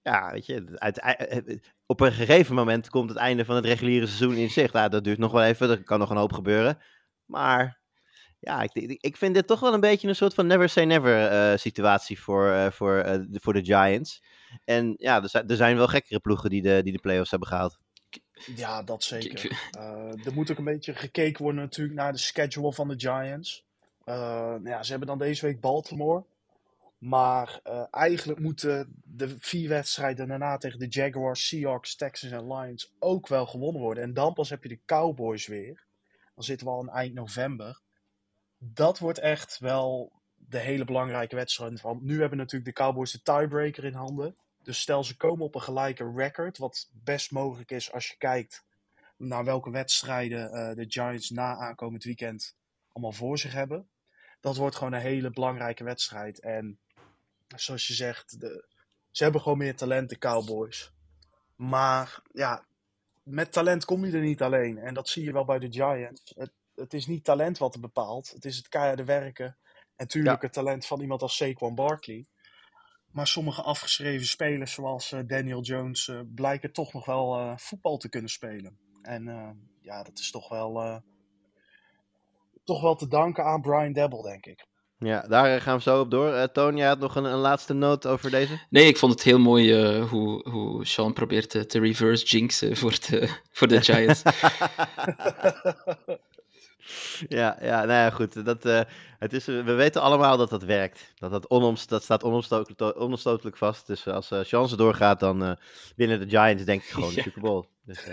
Ja, 0.01 0.31
weet 0.31 0.45
je, 0.45 0.65
uit, 0.75 1.01
op 1.85 2.01
een 2.01 2.11
gegeven 2.11 2.55
moment 2.55 2.89
komt 2.89 3.09
het 3.09 3.17
einde 3.17 3.45
van 3.45 3.55
het 3.55 3.65
reguliere 3.65 4.05
seizoen 4.05 4.35
in 4.35 4.49
zicht. 4.49 4.73
Ja, 4.73 4.89
dat 4.89 5.03
duurt 5.03 5.17
nog 5.17 5.31
wel 5.31 5.43
even, 5.43 5.69
er 5.69 5.83
kan 5.83 5.99
nog 5.99 6.09
een 6.09 6.17
hoop 6.17 6.33
gebeuren. 6.33 6.77
Maar 7.25 7.79
ja, 8.39 8.61
ik, 8.61 8.97
ik 9.01 9.17
vind 9.17 9.33
dit 9.33 9.47
toch 9.47 9.59
wel 9.59 9.73
een 9.73 9.79
beetje 9.79 10.07
een 10.07 10.15
soort 10.15 10.33
van 10.33 10.47
never 10.47 10.69
say 10.69 10.83
never 10.83 11.31
uh, 11.31 11.57
situatie 11.57 12.19
voor, 12.19 12.47
uh, 12.47 12.67
voor, 12.71 13.03
de, 13.03 13.39
voor 13.41 13.53
de 13.53 13.65
Giants. 13.65 14.23
En 14.65 14.93
ja, 14.97 15.23
er 15.47 15.55
zijn, 15.55 15.77
wel 15.77 15.87
gekkere 15.87 16.19
ploegen 16.19 16.49
die 16.49 16.61
die 16.83 16.93
de 16.93 16.99
playoffs 16.99 17.29
hebben 17.29 17.47
gehaald. 17.47 17.79
Ja, 18.55 18.83
dat 18.83 19.03
zeker. 19.03 19.69
er 20.25 20.33
moet 20.33 20.51
ook 20.51 20.57
een 20.57 20.63
beetje 20.63 20.95
gekeken 20.95 21.43
worden 21.43 21.61
natuurlijk 21.61 21.97
naar 21.97 22.11
de 22.11 22.17
schedule 22.17 22.73
van 22.73 22.87
de 22.87 22.99
Giants. 22.99 23.65
ja, 24.63 24.83
ze 24.83 24.89
hebben 24.89 25.07
dan 25.07 25.17
deze 25.17 25.45
week 25.45 25.59
Baltimore. 25.59 26.23
Maar 26.97 27.59
eigenlijk 27.91 28.39
moeten 28.39 29.01
de 29.03 29.35
vier 29.39 29.69
wedstrijden 29.69 30.27
daarna 30.27 30.57
tegen 30.57 30.79
de 30.79 30.87
Jaguars, 30.87 31.47
Seahawks, 31.47 31.95
Texans 31.95 32.33
en 32.33 32.53
Lions 32.53 32.93
ook 32.99 33.27
wel 33.27 33.45
gewonnen 33.45 33.81
worden. 33.81 34.03
En 34.03 34.13
dan 34.13 34.33
pas 34.33 34.49
heb 34.49 34.63
je 34.63 34.69
de 34.69 34.79
Cowboys 34.85 35.47
weer. 35.47 35.83
Dan 36.35 36.43
zitten 36.43 36.67
we 36.67 36.73
al 36.73 36.81
in 36.81 36.89
eind 36.89 37.13
november 37.13 37.81
dat 38.59 38.99
wordt 38.99 39.19
echt 39.19 39.59
wel 39.59 40.11
de 40.35 40.57
hele 40.57 40.85
belangrijke 40.85 41.35
wedstrijd. 41.35 41.81
Want 41.81 42.01
nu 42.01 42.19
hebben 42.19 42.37
natuurlijk 42.37 42.75
de 42.75 42.83
Cowboys 42.83 43.11
de 43.11 43.21
tiebreaker 43.21 43.85
in 43.85 43.93
handen. 43.93 44.35
Dus 44.63 44.79
stel 44.79 45.03
ze 45.03 45.17
komen 45.17 45.45
op 45.45 45.55
een 45.55 45.61
gelijke 45.61 46.11
record, 46.15 46.57
wat 46.57 46.89
best 46.91 47.31
mogelijk 47.31 47.71
is 47.71 47.91
als 47.91 48.07
je 48.07 48.17
kijkt 48.17 48.63
naar 49.17 49.45
welke 49.45 49.71
wedstrijden 49.71 50.53
uh, 50.53 50.75
de 50.75 50.85
Giants 50.87 51.29
na 51.29 51.55
aankomend 51.55 52.03
weekend 52.03 52.55
allemaal 52.91 53.11
voor 53.11 53.37
zich 53.37 53.53
hebben. 53.53 53.89
Dat 54.39 54.55
wordt 54.55 54.75
gewoon 54.75 54.93
een 54.93 55.01
hele 55.01 55.29
belangrijke 55.29 55.83
wedstrijd. 55.83 56.39
En 56.39 56.79
zoals 57.55 57.87
je 57.87 57.93
zegt, 57.93 58.39
de, 58.39 58.65
ze 59.11 59.23
hebben 59.23 59.41
gewoon 59.41 59.57
meer 59.57 59.75
talent, 59.75 60.09
de 60.09 60.17
Cowboys. 60.17 60.91
Maar 61.55 62.21
ja, 62.31 62.65
met 63.23 63.51
talent 63.51 63.85
kom 63.85 64.05
je 64.05 64.11
er 64.11 64.21
niet 64.21 64.41
alleen. 64.41 64.77
En 64.77 64.93
dat 64.93 65.09
zie 65.09 65.23
je 65.23 65.31
wel 65.31 65.45
bij 65.45 65.59
de 65.59 65.71
Giants. 65.71 66.33
Het, 66.35 66.51
het 66.75 66.93
is 66.93 67.07
niet 67.07 67.23
talent 67.23 67.57
wat 67.57 67.73
er 67.73 67.79
bepaalt. 67.79 68.31
Het 68.31 68.45
is 68.45 68.57
het 68.57 68.67
keiharde 68.67 69.03
werken. 69.03 69.45
En 69.45 70.05
natuurlijk 70.05 70.41
het 70.41 70.53
talent 70.53 70.85
van 70.85 71.01
iemand 71.01 71.21
als 71.21 71.35
Saquon 71.35 71.75
Barkley. 71.75 72.25
Maar 73.11 73.27
sommige 73.27 73.61
afgeschreven 73.61 74.27
spelers, 74.27 74.73
zoals 74.73 75.11
uh, 75.11 75.19
Daniel 75.27 75.61
Jones, 75.61 76.07
uh, 76.07 76.19
blijken 76.35 76.71
toch 76.71 76.93
nog 76.93 77.05
wel 77.05 77.39
uh, 77.39 77.57
voetbal 77.57 77.97
te 77.97 78.09
kunnen 78.09 78.29
spelen. 78.29 78.77
En 79.01 79.23
ja, 79.81 80.03
dat 80.03 80.19
is 80.19 80.31
toch 80.31 80.49
wel, 80.49 81.01
toch 82.63 82.81
wel 82.81 82.95
te 82.95 83.07
danken 83.07 83.43
aan 83.43 83.61
Brian 83.61 83.93
Debble, 83.93 84.21
denk 84.21 84.45
ik. 84.45 84.67
Ja, 84.99 85.21
daar 85.21 85.61
gaan 85.61 85.75
we 85.75 85.81
zo 85.81 85.99
op 85.99 86.11
door. 86.11 86.33
Uh, 86.33 86.43
Toon, 86.43 86.77
jij 86.77 86.87
had 86.87 86.99
nog 86.99 87.15
een, 87.15 87.23
een, 87.23 87.37
laatste 87.37 87.73
noot 87.73 88.07
over 88.07 88.31
deze? 88.31 88.59
Nee, 88.69 88.87
ik 88.87 88.97
vond 88.97 89.11
het 89.11 89.23
heel 89.23 89.39
mooi 89.39 89.97
uh, 89.97 90.09
hoe, 90.09 90.49
hoe 90.49 90.85
Sean 90.85 91.13
probeert 91.13 91.49
te, 91.49 91.65
te 91.65 91.79
reverse 91.79 92.25
jinxen 92.25 92.77
voor 92.77 92.97
de, 93.09 93.29
voor 93.51 93.67
de 93.67 93.81
Giants. 93.81 94.21
Ja, 97.27 97.57
ja, 97.61 97.77
nou 97.77 97.87
ja, 97.87 98.09
goed. 98.09 98.45
Dat, 98.45 98.65
uh, 98.65 98.81
het 99.19 99.33
is, 99.33 99.45
we 99.45 99.73
weten 99.73 100.01
allemaal 100.01 100.37
dat 100.37 100.49
dat 100.49 100.63
werkt. 100.63 101.13
Dat, 101.15 101.31
dat, 101.31 101.47
onomst, 101.47 101.89
dat 101.89 102.03
staat 102.03 102.23
onomstotelijk, 102.23 102.99
onomstotelijk 102.99 103.57
vast. 103.57 103.87
Dus 103.87 104.07
als 104.07 104.31
uh, 104.31 104.39
chance 104.43 104.75
doorgaat, 104.75 105.19
dan 105.19 105.43
uh, 105.43 105.51
winnen 105.95 106.19
de 106.19 106.29
Giants 106.29 106.63
denk 106.63 106.81
ik 106.81 106.89
gewoon 106.89 107.13
de 107.13 107.21
Super 107.27 107.41
Bowl. 107.41 107.65
Dus 107.85 108.03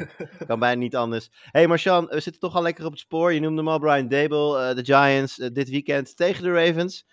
kan 0.46 0.58
bijna 0.58 0.80
niet 0.80 0.96
anders. 0.96 1.30
hey, 1.50 1.66
maar 1.66 1.78
Sean, 1.78 2.06
we 2.06 2.20
zitten 2.20 2.40
toch 2.40 2.54
al 2.54 2.62
lekker 2.62 2.84
op 2.84 2.90
het 2.90 3.00
spoor. 3.00 3.32
Je 3.32 3.40
noemde 3.40 3.56
hem 3.56 3.68
al, 3.68 3.78
Brian 3.78 4.08
Dable, 4.08 4.74
de 4.74 4.84
Giants 4.84 5.36
dit 5.36 5.68
weekend 5.68 6.16
tegen 6.16 6.42
de 6.42 6.52
Ravens. 6.52 7.06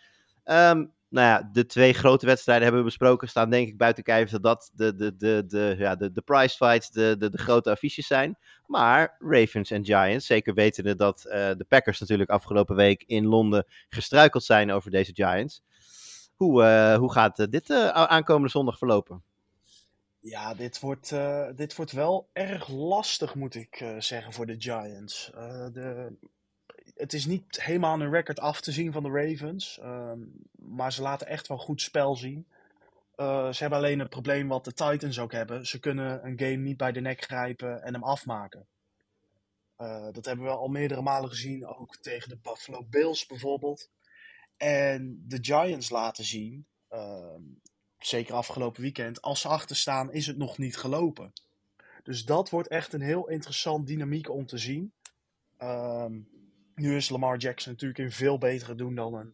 Um, 0.45 0.93
nou 1.13 1.27
ja, 1.27 1.49
de 1.51 1.65
twee 1.65 1.93
grote 1.93 2.25
wedstrijden 2.25 2.63
hebben 2.63 2.81
we 2.81 2.87
besproken. 2.87 3.27
Staan 3.27 3.49
denk 3.49 3.67
ik 3.67 3.77
buiten 3.77 4.03
kijf 4.03 4.29
dat 4.29 4.43
dat 4.43 4.71
de, 4.73 4.95
de, 4.95 5.15
de, 5.15 5.43
de, 5.47 5.75
ja, 5.77 5.95
de, 5.95 6.11
de 6.11 6.21
prize 6.21 6.55
fights, 6.55 6.91
de, 6.91 7.15
de, 7.19 7.29
de 7.29 7.37
grote 7.37 7.71
affiches 7.71 8.07
zijn. 8.07 8.37
Maar 8.65 9.15
Ravens 9.19 9.71
en 9.71 9.85
Giants, 9.85 10.25
zeker 10.25 10.53
wetende 10.53 10.95
dat 10.95 11.23
uh, 11.25 11.31
de 11.31 11.65
Packers 11.67 11.99
natuurlijk 11.99 12.29
afgelopen 12.29 12.75
week 12.75 13.03
in 13.07 13.25
Londen 13.25 13.65
gestruikeld 13.89 14.43
zijn 14.43 14.71
over 14.71 14.91
deze 14.91 15.11
Giants. 15.13 15.63
Hoe, 16.35 16.63
uh, 16.63 16.95
hoe 16.95 17.11
gaat 17.11 17.51
dit 17.51 17.69
uh, 17.69 17.87
aankomende 17.87 18.49
zondag 18.49 18.77
verlopen? 18.77 19.23
Ja, 20.19 20.53
dit 20.53 20.79
wordt, 20.79 21.15
dit 21.55 21.75
wordt 21.75 21.91
wel 21.91 22.29
erg 22.33 22.67
lastig, 22.67 23.35
moet 23.35 23.55
ik 23.55 23.85
zeggen, 23.99 24.33
voor 24.33 24.45
de 24.45 24.55
Giants. 24.57 25.31
de, 25.73 26.15
het 26.95 27.13
is 27.13 27.25
niet 27.25 27.61
helemaal 27.61 28.01
een 28.01 28.11
record 28.11 28.39
af 28.39 28.61
te 28.61 28.71
zien 28.71 28.91
van 28.91 29.03
de 29.03 29.09
Ravens. 29.09 29.79
Uh, 29.81 30.11
maar 30.51 30.93
ze 30.93 31.01
laten 31.01 31.27
echt 31.27 31.47
wel 31.47 31.57
goed 31.57 31.81
spel 31.81 32.15
zien. 32.15 32.47
Uh, 33.17 33.51
ze 33.51 33.61
hebben 33.61 33.79
alleen 33.79 33.99
het 33.99 34.09
probleem 34.09 34.47
wat 34.47 34.65
de 34.65 34.73
Titans 34.73 35.19
ook 35.19 35.31
hebben. 35.31 35.67
Ze 35.67 35.79
kunnen 35.79 36.25
een 36.25 36.39
game 36.39 36.55
niet 36.55 36.77
bij 36.77 36.91
de 36.91 37.01
nek 37.01 37.23
grijpen 37.23 37.83
en 37.83 37.93
hem 37.93 38.03
afmaken. 38.03 38.65
Uh, 39.77 40.07
dat 40.11 40.25
hebben 40.25 40.45
we 40.45 40.51
al 40.51 40.67
meerdere 40.67 41.01
malen 41.01 41.29
gezien, 41.29 41.65
ook 41.65 41.95
tegen 41.95 42.29
de 42.29 42.37
Buffalo 42.41 42.83
Bills 42.83 43.25
bijvoorbeeld. 43.25 43.89
En 44.57 45.23
de 45.27 45.37
Giants 45.41 45.89
laten 45.89 46.23
zien, 46.23 46.65
ehm, 46.89 47.41
zeker 47.99 48.35
afgelopen 48.35 48.81
weekend, 48.81 49.21
als 49.21 49.41
ze 49.41 49.47
achter 49.47 49.75
staan 49.75 50.11
is 50.11 50.27
het 50.27 50.37
nog 50.37 50.57
niet 50.57 50.77
gelopen. 50.77 51.33
Dus 52.03 52.25
dat 52.25 52.49
wordt 52.49 52.67
echt 52.67 52.93
een 52.93 53.01
heel 53.01 53.29
interessant 53.29 53.87
dynamiek 53.87 54.29
om 54.29 54.45
te 54.45 54.57
zien. 54.57 54.93
Um, 55.61 56.27
nu 56.75 56.95
is 56.95 57.09
Lamar 57.09 57.37
Jackson 57.37 57.71
natuurlijk 57.71 57.99
in 57.99 58.11
veel 58.11 58.37
betere 58.37 58.75
doen 58.75 58.95
dan 58.95 59.13
een 59.13 59.33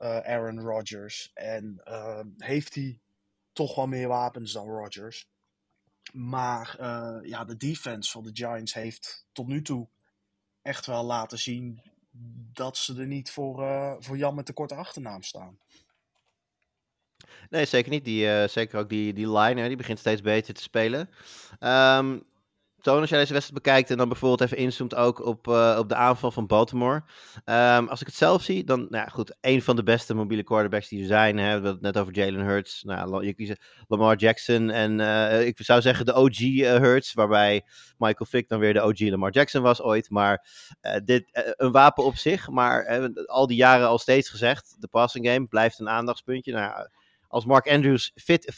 uh, 0.00 0.16
Aaron 0.16 0.60
Rodgers. 0.60 1.30
En 1.34 1.82
uh, 1.88 2.20
heeft 2.36 2.74
hij 2.74 3.00
toch 3.52 3.74
wel 3.74 3.86
meer 3.86 4.08
wapens 4.08 4.52
dan 4.52 4.68
Rodgers. 4.68 5.28
Maar 6.12 6.76
uh, 6.80 7.18
ja, 7.22 7.44
de 7.44 7.56
defense 7.56 8.10
van 8.10 8.22
de 8.22 8.30
Giants 8.32 8.74
heeft 8.74 9.26
tot 9.32 9.46
nu 9.46 9.62
toe 9.62 9.88
echt 10.62 10.86
wel 10.86 11.04
laten 11.04 11.38
zien 11.38 11.82
dat 12.52 12.76
ze 12.76 13.00
er 13.00 13.06
niet 13.06 13.30
voor, 13.30 13.56
voor 14.02 14.16
Jan 14.16 14.34
met 14.34 14.46
de 14.46 14.52
korte 14.52 14.74
achternaam 14.74 15.22
staan. 15.22 15.58
Nee, 17.50 17.64
zeker 17.64 17.90
niet. 17.90 18.04
Die, 18.04 18.48
zeker 18.48 18.78
ook 18.78 18.88
die, 18.88 19.12
die 19.12 19.30
line, 19.30 19.68
die 19.68 19.76
begint 19.76 19.98
steeds 19.98 20.20
beter 20.20 20.54
te 20.54 20.62
spelen. 20.62 21.10
Um, 21.60 22.24
Toon, 22.82 23.00
als 23.00 23.10
jij 23.10 23.18
deze 23.18 23.32
wedstrijd 23.32 23.62
bekijkt 23.62 23.90
en 23.90 23.96
dan 23.96 24.08
bijvoorbeeld 24.08 24.40
even 24.40 24.56
inzoomt 24.56 24.94
ook 24.94 25.26
op, 25.26 25.46
uh, 25.46 25.76
op 25.78 25.88
de 25.88 25.94
aanval 25.94 26.30
van 26.30 26.46
Baltimore. 26.46 27.02
Um, 27.44 27.88
als 27.88 28.00
ik 28.00 28.06
het 28.06 28.16
zelf 28.16 28.42
zie, 28.42 28.64
dan, 28.64 28.78
nou 28.78 29.04
ja, 29.04 29.06
goed, 29.06 29.36
een 29.40 29.62
van 29.62 29.76
de 29.76 29.82
beste 29.82 30.14
mobiele 30.14 30.42
quarterbacks 30.42 30.88
die 30.88 31.00
er 31.00 31.06
zijn. 31.06 31.38
Hè, 31.38 31.44
we 31.44 31.50
hebben 31.50 31.72
het 31.72 31.80
net 31.80 31.98
over 31.98 32.14
Jalen 32.14 32.44
Hurts. 32.44 32.82
Nou, 32.82 33.26
je 33.26 33.34
kiest 33.34 33.60
Lamar 33.88 34.16
Jackson 34.16 34.70
en 34.70 34.98
uh, 34.98 35.46
ik 35.46 35.58
zou 35.62 35.80
zeggen 35.80 36.06
de 36.06 36.14
OG 36.14 36.40
uh, 36.40 36.76
Hurts, 36.76 37.12
waarbij 37.12 37.64
Michael 37.98 38.30
Vick 38.30 38.48
dan 38.48 38.58
weer 38.58 38.72
de 38.72 38.82
OG 38.82 39.00
Lamar 39.00 39.32
Jackson 39.32 39.62
was 39.62 39.82
ooit. 39.82 40.10
Maar 40.10 40.46
dit, 41.04 41.54
een 41.56 41.72
wapen 41.72 42.04
op 42.04 42.16
zich, 42.16 42.48
maar 42.48 43.10
al 43.26 43.46
die 43.46 43.56
jaren 43.56 43.86
al 43.86 43.98
steeds 43.98 44.28
gezegd, 44.28 44.76
de 44.78 44.88
passing 44.88 45.26
game 45.26 45.46
blijft 45.46 45.78
een 45.78 45.88
aandachtspuntje. 45.88 46.52
Nou, 46.52 46.88
als 47.28 47.44
Mark 47.44 47.68
Andrews 47.68 48.12
fit, 48.14 48.52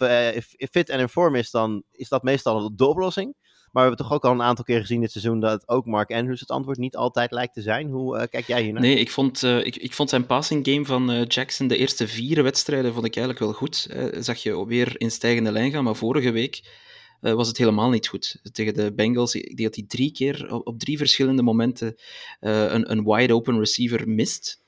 fit 0.70 0.89
en 0.89 1.01
in 1.01 1.09
vorm 1.09 1.35
is, 1.35 1.51
dan 1.51 1.83
is 1.91 2.09
dat 2.09 2.22
meestal 2.22 2.77
de 2.77 2.87
oplossing. 2.87 3.35
Maar 3.75 3.83
we 3.83 3.89
hebben 3.89 4.07
toch 4.07 4.16
ook 4.16 4.25
al 4.25 4.33
een 4.33 4.47
aantal 4.47 4.64
keer 4.64 4.81
gezien 4.81 5.01
dit 5.01 5.11
seizoen 5.11 5.41
dat 5.41 5.68
ook 5.68 5.87
Mark 5.87 6.11
Andrews 6.11 6.41
het 6.41 6.51
antwoord 6.51 6.79
niet 6.79 6.97
altijd 6.97 7.31
lijkt 7.31 7.55
te 7.55 7.62
zijn. 7.62 7.89
Hoe 7.91 8.16
uh, 8.16 8.22
kijk 8.31 8.47
jij 8.47 8.62
hiernaar? 8.62 8.83
Nee, 8.83 8.97
ik 8.97 9.11
vond, 9.11 9.43
uh, 9.43 9.64
ik, 9.64 9.77
ik 9.77 9.93
vond 9.93 10.11
zijn 10.11 10.27
passing 10.27 10.66
game 10.66 10.85
van 10.85 11.11
uh, 11.11 11.25
Jackson 11.27 11.66
de 11.68 11.77
eerste 11.77 12.09
vier 12.09 12.43
wedstrijden 12.43 12.93
vond 12.93 13.07
ik 13.07 13.16
eigenlijk 13.16 13.45
wel 13.45 13.55
goed. 13.55 13.89
zag 14.25 14.39
je 14.39 14.66
weer 14.66 15.01
in 15.01 15.11
stijgende 15.11 15.53
lijn 15.53 15.70
gaan, 15.70 15.85
maar 15.85 15.97
vorige 15.97 16.31
week 16.31 16.83
was 17.20 17.49
het 17.49 17.59
helemaal 17.59 17.91
niet 17.91 18.09
goed. 18.09 18.41
Tegen 18.53 18.75
de 18.75 18.95
Bengals, 18.95 19.33
denk 19.33 19.59
dat 19.59 19.75
hij 19.75 19.85
drie 19.89 20.12
keer 20.12 20.53
op, 20.55 20.66
op 20.66 20.79
drie 20.79 20.99
verschillende 20.99 21.43
momenten 21.43 21.95
een, 22.41 22.91
een 22.91 23.05
wide 23.05 23.35
open 23.35 23.59
receiver 23.59 24.09
mist. 24.09 24.62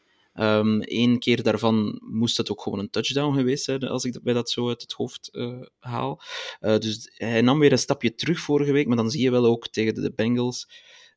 Eén 0.80 1.18
keer 1.18 1.42
daarvan 1.42 2.00
moest 2.04 2.36
het 2.36 2.50
ook 2.50 2.62
gewoon 2.62 2.78
een 2.78 2.90
touchdown 2.90 3.36
geweest 3.36 3.64
zijn, 3.64 3.82
als 3.82 4.04
ik 4.04 4.22
bij 4.22 4.34
dat 4.34 4.50
zo 4.50 4.68
uit 4.68 4.82
het 4.82 4.92
hoofd 4.92 5.28
uh, 5.32 5.60
haal. 5.78 6.22
Uh, 6.60 6.78
dus 6.78 7.12
hij 7.14 7.40
nam 7.40 7.58
weer 7.58 7.72
een 7.72 7.78
stapje 7.78 8.14
terug 8.14 8.40
vorige 8.40 8.72
week, 8.72 8.86
maar 8.86 8.96
dan 8.96 9.10
zie 9.10 9.22
je 9.22 9.30
wel 9.30 9.46
ook 9.46 9.68
tegen 9.68 9.94
de 9.94 10.12
Bengals 10.12 10.68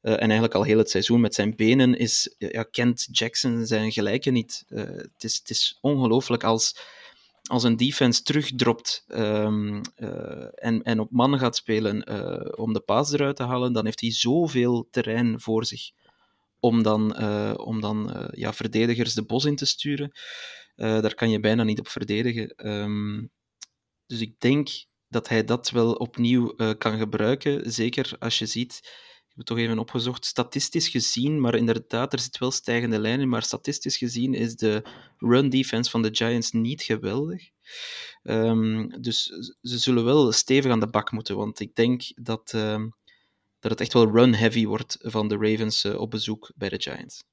uh, 0.02 0.14
en 0.14 0.20
eigenlijk 0.20 0.54
al 0.54 0.64
heel 0.64 0.78
het 0.78 0.90
seizoen 0.90 1.22
met 1.22 1.36
zijn 1.36 1.56
benen 1.56 1.98
is, 1.98 2.36
kent 2.72 3.08
Jackson 3.12 3.66
zijn 3.66 3.92
gelijke 3.92 4.30
niet. 4.30 4.64
het, 4.68 5.24
is, 5.24 5.42
is 5.46 5.78
ongelooflijk 5.82 6.44
als 6.44 6.98
als 7.44 7.64
een 7.64 7.78
defense 7.78 8.24
terugdropt 8.24 9.06
uh, 9.08 9.46
en, 10.56 10.84
en 10.84 11.00
op 11.00 11.12
man 11.12 11.40
gaat 11.40 11.56
spelen 11.56 12.08
om 12.58 12.74
de 12.74 12.80
paas 12.80 13.12
eruit 13.12 13.36
te 13.36 13.44
halen, 13.44 13.74
dan 13.74 13.86
heeft 13.86 14.02
hij 14.02 14.12
zoveel 14.12 14.88
terrein 14.92 15.40
voor 15.42 15.66
zich 15.66 15.92
om 16.60 16.84
dan, 16.84 17.16
uh, 17.22 17.54
om 17.56 17.82
dan 17.82 18.30
ja, 18.32 18.54
verdedigers 18.54 19.14
de 19.14 19.26
bos 19.26 19.46
in 19.46 19.56
te 19.56 19.66
sturen. 19.66 20.12
daar 20.76 21.16
kan 21.16 21.30
je 21.30 21.40
bijna 21.40 21.64
niet 21.64 21.80
op 21.80 21.88
verdedigen. 21.88 22.68
Um, 22.70 23.32
dus 24.06 24.22
ik 24.22 24.40
denk 24.40 24.70
dat 25.08 25.30
hij 25.30 25.44
dat 25.44 25.70
wel 25.70 25.94
opnieuw 25.94 26.56
kan 26.78 26.98
gebruiken. 26.98 27.72
Zeker 27.72 28.16
als 28.20 28.40
je 28.40 28.46
ziet 28.46 28.82
heb 29.40 29.48
het 29.48 29.58
toch 29.58 29.58
even 29.58 29.80
opgezocht. 29.80 30.26
Statistisch 30.26 30.88
gezien, 30.88 31.40
maar 31.40 31.56
inderdaad, 31.56 32.14
er 32.14 32.20
zit 32.20 32.38
wel 32.38 32.52
stijgende 32.52 33.00
lijn 33.00 33.20
in, 33.20 33.30
maar 33.30 33.44
statistisch 33.44 33.98
gezien 33.98 34.34
is 34.34 34.56
de 34.56 34.84
run 35.18 35.50
defense 35.50 35.90
van 35.90 36.02
de 36.02 36.10
Giants 36.12 36.52
niet 36.52 36.82
geweldig. 36.82 37.50
Um, 38.24 39.02
dus 39.02 39.24
ze 39.62 39.78
zullen 39.78 40.04
wel 40.04 40.32
stevig 40.32 40.72
aan 40.72 40.80
de 40.80 40.90
bak 40.90 41.12
moeten, 41.12 41.36
want 41.36 41.60
ik 41.60 41.76
denk 41.76 42.04
dat, 42.16 42.54
um, 42.56 42.94
dat 43.60 43.72
het 43.72 43.82
echt 43.82 43.94
wel 43.94 44.12
run-heavy 44.12 44.66
wordt 44.66 44.98
van 45.02 45.28
de 45.28 45.36
Ravens 45.36 45.84
uh, 45.84 46.00
op 46.00 46.12
bezoek 46.12 46.52
bij 46.56 46.70
de 46.70 46.82
Giants. 46.82 47.24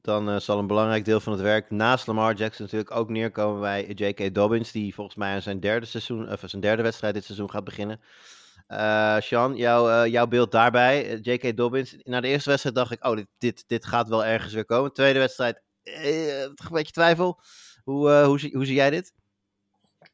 Dan 0.00 0.28
uh, 0.28 0.38
zal 0.38 0.58
een 0.58 0.66
belangrijk 0.66 1.04
deel 1.04 1.20
van 1.20 1.32
het 1.32 1.42
werk 1.42 1.70
naast 1.70 2.06
Lamar 2.06 2.34
Jackson 2.34 2.64
natuurlijk 2.64 2.90
ook 2.90 3.08
neerkomen 3.08 3.60
bij 3.60 3.86
J.K. 3.86 4.34
Dobbins, 4.34 4.72
die 4.72 4.94
volgens 4.94 5.16
mij 5.16 5.34
aan 5.34 5.42
zijn 5.42 5.60
derde, 5.60 5.86
seizoen, 5.86 6.32
of 6.32 6.42
zijn 6.44 6.62
derde 6.62 6.82
wedstrijd 6.82 7.14
dit 7.14 7.24
seizoen 7.24 7.50
gaat 7.50 7.64
beginnen. 7.64 8.00
Uh, 8.68 9.20
Sean, 9.20 9.56
jou, 9.56 10.08
jouw 10.08 10.26
beeld 10.26 10.52
daarbij. 10.52 11.18
J.K. 11.18 11.56
Dobbins. 11.56 11.96
Na 12.02 12.20
de 12.20 12.28
eerste 12.28 12.48
wedstrijd 12.48 12.76
dacht 12.76 12.92
ik, 12.92 13.04
oh, 13.04 13.16
dit, 13.16 13.26
dit, 13.38 13.64
dit 13.66 13.86
gaat 13.86 14.08
wel 14.08 14.24
ergens 14.24 14.52
weer 14.52 14.64
komen. 14.64 14.92
Tweede 14.92 15.18
wedstrijd, 15.18 15.62
een 15.82 16.54
beetje 16.70 16.92
twijfel. 16.92 17.40
Hoe, 17.84 18.10
hoe, 18.10 18.40
zie, 18.40 18.56
hoe 18.56 18.64
zie 18.64 18.74
jij 18.74 18.90
dit? 18.90 19.12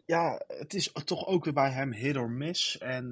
Ja, 0.05 0.42
het 0.46 0.74
is 0.74 0.92
toch 1.05 1.26
ook 1.26 1.44
weer 1.44 1.53
bij 1.53 1.70
hem 1.70 1.92
hit 1.92 2.16
or 2.16 2.30
miss. 2.30 2.78
En 2.78 3.11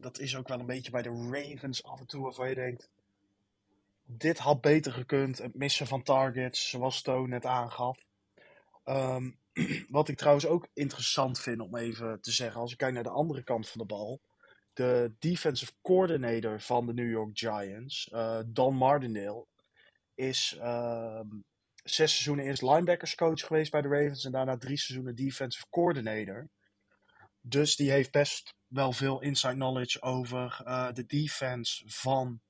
dat 0.00 0.18
is 0.18 0.36
ook 0.36 0.48
wel 0.48 0.60
een 0.60 0.66
beetje 0.66 0.90
bij 0.90 1.02
de 1.02 1.28
Ravens 1.30 1.84
af 1.84 2.00
en 2.00 2.06
toe 2.06 2.22
waarvan 2.22 2.48
je 2.48 2.54
denkt... 2.54 2.90
Dit 4.04 4.38
had 4.38 4.60
beter 4.60 4.92
gekund. 4.92 5.38
Het 5.38 5.54
missen 5.54 5.86
van 5.86 6.02
targets, 6.02 6.68
zoals 6.68 6.96
Stone 6.96 7.28
net 7.28 7.46
aangaf. 7.46 7.98
Um, 8.84 9.38
wat 9.88 10.08
ik 10.08 10.16
trouwens 10.16 10.46
ook 10.46 10.68
interessant 10.72 11.40
vind 11.40 11.60
om 11.60 11.76
even 11.76 12.20
te 12.20 12.32
zeggen, 12.32 12.60
als 12.60 12.72
ik 12.72 12.78
kijk 12.78 12.94
naar 12.94 13.02
de 13.02 13.08
andere 13.08 13.42
kant 13.42 13.68
van 13.68 13.80
de 13.80 13.86
bal 13.86 14.20
de 14.72 15.12
defensive 15.18 15.72
coordinator 15.82 16.60
van 16.60 16.86
de 16.86 16.92
New 16.92 17.10
York 17.10 17.38
Giants, 17.38 18.10
uh, 18.12 18.40
Don 18.46 18.74
Martindale, 18.74 19.46
is 20.14 20.56
uh, 20.58 21.20
zes 21.82 22.12
seizoenen 22.12 22.44
eerst 22.44 22.62
linebackers 22.62 23.14
coach 23.14 23.40
geweest 23.40 23.70
bij 23.70 23.82
de 23.82 23.88
Ravens 23.88 24.24
en 24.24 24.32
daarna 24.32 24.56
drie 24.56 24.78
seizoenen 24.78 25.16
defensive 25.16 25.66
coordinator. 25.70 26.48
Dus 27.40 27.76
die 27.76 27.90
heeft 27.90 28.10
best 28.10 28.54
wel 28.66 28.92
veel 28.92 29.20
inside 29.20 29.54
knowledge 29.54 30.02
over 30.02 30.60
uh, 30.64 30.92
de 30.92 31.06
defense 31.06 31.82
van 31.86 32.40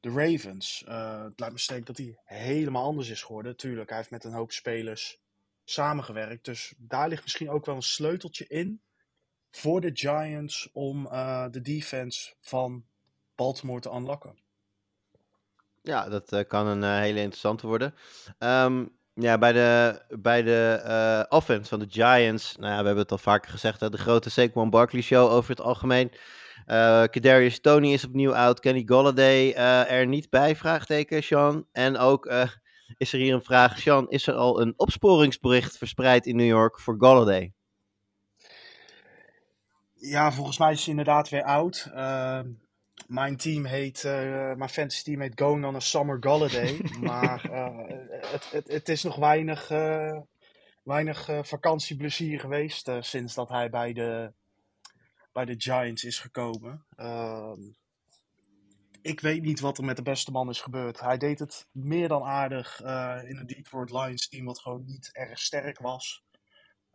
de 0.00 0.10
Ravens. 0.10 0.84
Uh, 0.88 1.22
het 1.22 1.40
lijkt 1.40 1.54
me 1.54 1.60
sterk 1.60 1.86
dat 1.86 1.96
hij 1.96 2.18
helemaal 2.24 2.84
anders 2.84 3.08
is 3.08 3.22
geworden. 3.22 3.56
Tuurlijk, 3.56 3.88
hij 3.88 3.98
heeft 3.98 4.10
met 4.10 4.24
een 4.24 4.32
hoop 4.32 4.52
spelers 4.52 5.18
samengewerkt. 5.64 6.44
Dus 6.44 6.74
daar 6.78 7.08
ligt 7.08 7.22
misschien 7.22 7.50
ook 7.50 7.66
wel 7.66 7.74
een 7.74 7.82
sleuteltje 7.82 8.46
in 8.46 8.82
voor 9.50 9.80
de 9.80 9.90
Giants 9.92 10.68
om 10.72 11.06
uh, 11.06 11.46
de 11.50 11.60
defense 11.60 12.34
van 12.40 12.86
Baltimore 13.34 13.80
te 13.80 13.90
unlocken. 13.90 14.43
Ja, 15.86 16.08
dat 16.08 16.32
uh, 16.32 16.40
kan 16.48 16.66
een 16.66 16.82
uh, 16.82 16.98
hele 16.98 17.20
interessante 17.20 17.66
worden. 17.66 17.94
Um, 18.38 18.96
ja, 19.14 19.38
bij 19.38 19.52
de, 19.52 20.00
bij 20.18 20.42
de 20.42 21.26
offense 21.28 21.68
van 21.68 21.78
de 21.78 21.86
Giants, 21.88 22.56
nou 22.56 22.72
ja, 22.72 22.78
we 22.78 22.84
hebben 22.84 23.02
het 23.02 23.12
al 23.12 23.18
vaker 23.18 23.50
gezegd, 23.50 23.80
hè, 23.80 23.90
de 23.90 23.98
grote 23.98 24.30
Saquon 24.30 24.70
Barkley 24.70 25.02
show 25.02 25.30
over 25.30 25.50
het 25.50 25.60
algemeen. 25.60 26.10
Uh, 26.66 27.02
Kadarius 27.02 27.60
Tony 27.60 27.92
is 27.92 28.04
opnieuw 28.04 28.34
oud, 28.34 28.60
Kenny 28.60 28.82
Golladay 28.86 29.52
er 29.52 30.06
niet 30.06 30.30
bij, 30.30 30.56
vraagteken, 30.56 31.22
Sean. 31.22 31.66
En 31.72 31.96
ook 31.96 32.32
is 32.96 33.12
er 33.12 33.18
hier 33.18 33.34
een 33.34 33.42
vraag, 33.42 33.78
Sean, 33.78 34.08
is 34.08 34.26
er 34.26 34.34
al 34.34 34.60
een 34.60 34.74
opsporingsbericht 34.76 35.78
verspreid 35.78 36.26
in 36.26 36.36
New 36.36 36.46
York 36.46 36.80
voor 36.80 36.94
Golladay? 36.98 37.52
Ja, 39.94 40.32
volgens 40.32 40.58
mij 40.58 40.72
is 40.72 40.80
hij 40.80 40.88
inderdaad 40.88 41.28
weer 41.28 41.44
oud. 41.44 41.90
Mijn 43.06 43.36
team 43.36 43.64
heet, 43.64 44.02
uh, 44.04 44.12
mijn 44.54 44.68
fantasy 44.68 45.02
team 45.02 45.20
heet 45.20 45.40
Going 45.40 45.64
on 45.64 45.74
a 45.74 45.80
Summer 45.80 46.18
Holiday. 46.20 46.80
maar 47.00 47.50
uh, 47.50 47.88
het, 48.30 48.50
het, 48.50 48.68
het, 48.68 48.88
is 48.88 49.02
nog 49.02 49.16
weinig, 49.16 49.70
uh, 49.70 50.20
weinig 50.82 51.28
vakantieplezier 51.42 52.40
geweest 52.40 52.90
sinds 53.00 53.34
dat 53.34 53.48
hij 53.48 53.70
bij 53.70 53.92
de, 53.92 54.32
bij 55.32 55.44
de 55.44 55.54
Giants 55.58 56.04
is 56.04 56.18
gekomen. 56.18 56.84
Ehm, 56.96 57.60
ik 59.02 59.20
weet 59.20 59.42
niet 59.42 59.60
wat 59.60 59.78
er 59.78 59.84
met 59.84 59.96
de 59.96 60.02
beste 60.02 60.30
man 60.30 60.48
is 60.48 60.60
gebeurd. 60.60 61.00
Hij 61.00 61.18
deed 61.18 61.38
het 61.38 61.66
meer 61.72 62.08
dan 62.08 62.22
aardig 62.22 62.80
in 63.24 63.36
een 63.36 63.46
Detroit 63.46 63.90
Lions 63.90 64.28
team 64.28 64.44
wat 64.44 64.60
gewoon 64.60 64.84
niet 64.84 65.10
erg 65.12 65.38
sterk 65.38 65.78
was. 65.78 66.24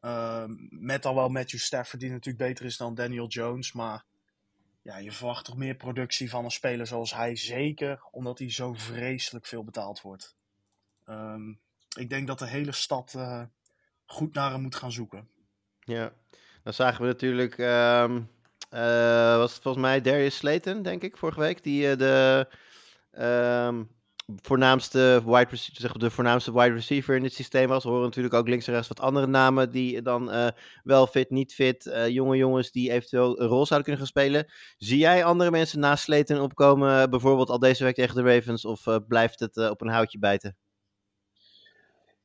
Uh, 0.02 0.44
met 0.70 1.04
dan 1.04 1.16
wel 1.16 1.30
Matthew 1.30 1.60
Stafford, 1.60 2.02
die 2.02 2.10
natuurlijk 2.10 2.46
beter 2.48 2.66
is 2.66 2.78
dan 2.78 2.96
Daniel 2.96 3.28
Jones. 3.28 3.74
Maar 3.74 4.06
ja, 4.82 4.98
je 4.98 5.12
verwacht 5.12 5.46
toch 5.46 5.58
meer 5.58 5.76
productie 5.76 6.30
van 6.30 6.44
een 6.44 6.52
speler 6.52 6.88
zoals 6.88 7.14
hij. 7.14 7.36
Zeker 7.36 8.04
omdat 8.12 8.40
hij 8.40 8.52
zo 8.52 8.74
vreselijk 8.74 9.46
veel 9.46 9.64
betaald 9.64 10.02
wordt. 10.02 10.36
Um, 11.06 11.60
ik 11.98 12.10
denk 12.10 12.28
dat 12.28 12.40
de 12.40 12.48
hele 12.48 12.72
stad 12.72 13.14
uh, 13.18 13.44
goed 14.06 14.34
naar 14.34 14.52
hem 14.52 14.62
moet 14.62 14.76
gaan 14.76 14.92
zoeken. 14.92 15.30
Ja, 15.80 16.14
dan 16.64 16.74
zagen 16.74 17.02
we 17.02 17.08
natuurlijk. 17.08 17.58
Um, 17.58 18.30
uh, 18.72 19.38
was 19.38 19.54
het 19.54 19.62
volgens 19.62 19.84
mij 19.84 20.02
Darius 20.02 20.36
Slayton, 20.36 20.82
denk 20.82 21.04
ik, 21.04 21.18
vorige 21.18 21.40
week. 21.40 21.64
Die 21.64 21.92
uh, 21.92 21.98
de. 21.98 22.48
Um, 23.66 23.98
voornaamste 24.36 25.22
wide 25.26 25.56
zeg, 25.56 25.92
de 25.92 26.12
voornaamste 26.12 26.54
wide 26.54 26.74
receiver 26.74 27.16
in 27.16 27.24
het 27.24 27.34
systeem 27.34 27.68
was. 27.68 27.84
We 27.84 27.90
horen 27.90 28.06
natuurlijk 28.06 28.34
ook 28.34 28.48
links 28.48 28.68
en 28.68 28.74
rechts 28.74 28.88
wat 28.88 29.00
andere 29.00 29.28
namen 29.28 29.72
die 29.72 30.02
dan 30.02 30.34
uh, 30.34 30.48
wel 30.84 31.08
fit, 31.08 31.30
niet 31.30 31.54
fit, 31.54 31.86
uh, 31.86 32.08
jonge 32.08 32.38
jongens 32.38 32.72
die 32.72 32.92
eventueel 32.92 33.42
een 33.42 33.48
rol 33.48 33.66
zouden 33.66 33.84
kunnen 33.84 33.98
gaan 33.98 34.22
spelen. 34.22 34.52
Zie 34.78 34.98
jij 34.98 35.24
andere 35.24 35.52
mensen 35.52 35.80
naast 35.80 36.04
Sleten 36.04 36.42
opkomen, 36.42 37.10
bijvoorbeeld 37.10 37.50
al 37.50 37.60
deze 37.60 37.84
week 37.84 37.96
tegen 37.96 38.16
de 38.16 38.34
Ravens, 38.34 38.66
of 38.66 38.86
uh, 38.86 38.98
blijft 39.08 39.40
het 39.40 39.58
op 39.70 39.82
een 39.82 39.90
houtje 39.90 40.20
bijten? 40.20 40.58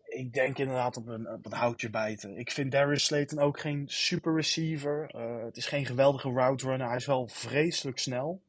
Ik 0.04 0.32
denk 0.32 0.58
inderdaad 0.58 0.96
op 0.96 1.06
een, 1.06 1.28
op 1.28 1.46
een 1.46 1.52
houtje 1.52 1.90
bijten. 1.90 2.36
Ik 2.36 2.50
vind 2.50 2.72
Darius 2.72 3.04
Slayton 3.04 3.38
ook 3.38 3.60
geen 3.60 3.84
super 3.86 4.34
receiver. 4.34 5.06
het 5.44 5.56
is 5.56 5.66
geen 5.66 5.86
geweldige 5.86 6.30
route 6.30 6.66
runner. 6.66 6.86
Hij 6.86 6.96
is 6.96 7.06
wel 7.06 7.28
vreselijk 7.28 7.98
snel. 7.98 8.42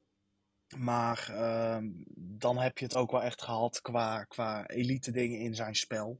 Maar 0.77 1.27
uh, 1.31 1.77
dan 2.17 2.57
heb 2.57 2.77
je 2.77 2.85
het 2.85 2.95
ook 2.95 3.11
wel 3.11 3.23
echt 3.23 3.41
gehad 3.41 3.81
qua, 3.81 4.23
qua 4.23 4.67
elite 4.67 5.11
dingen 5.11 5.39
in 5.39 5.55
zijn 5.55 5.75
spel. 5.75 6.19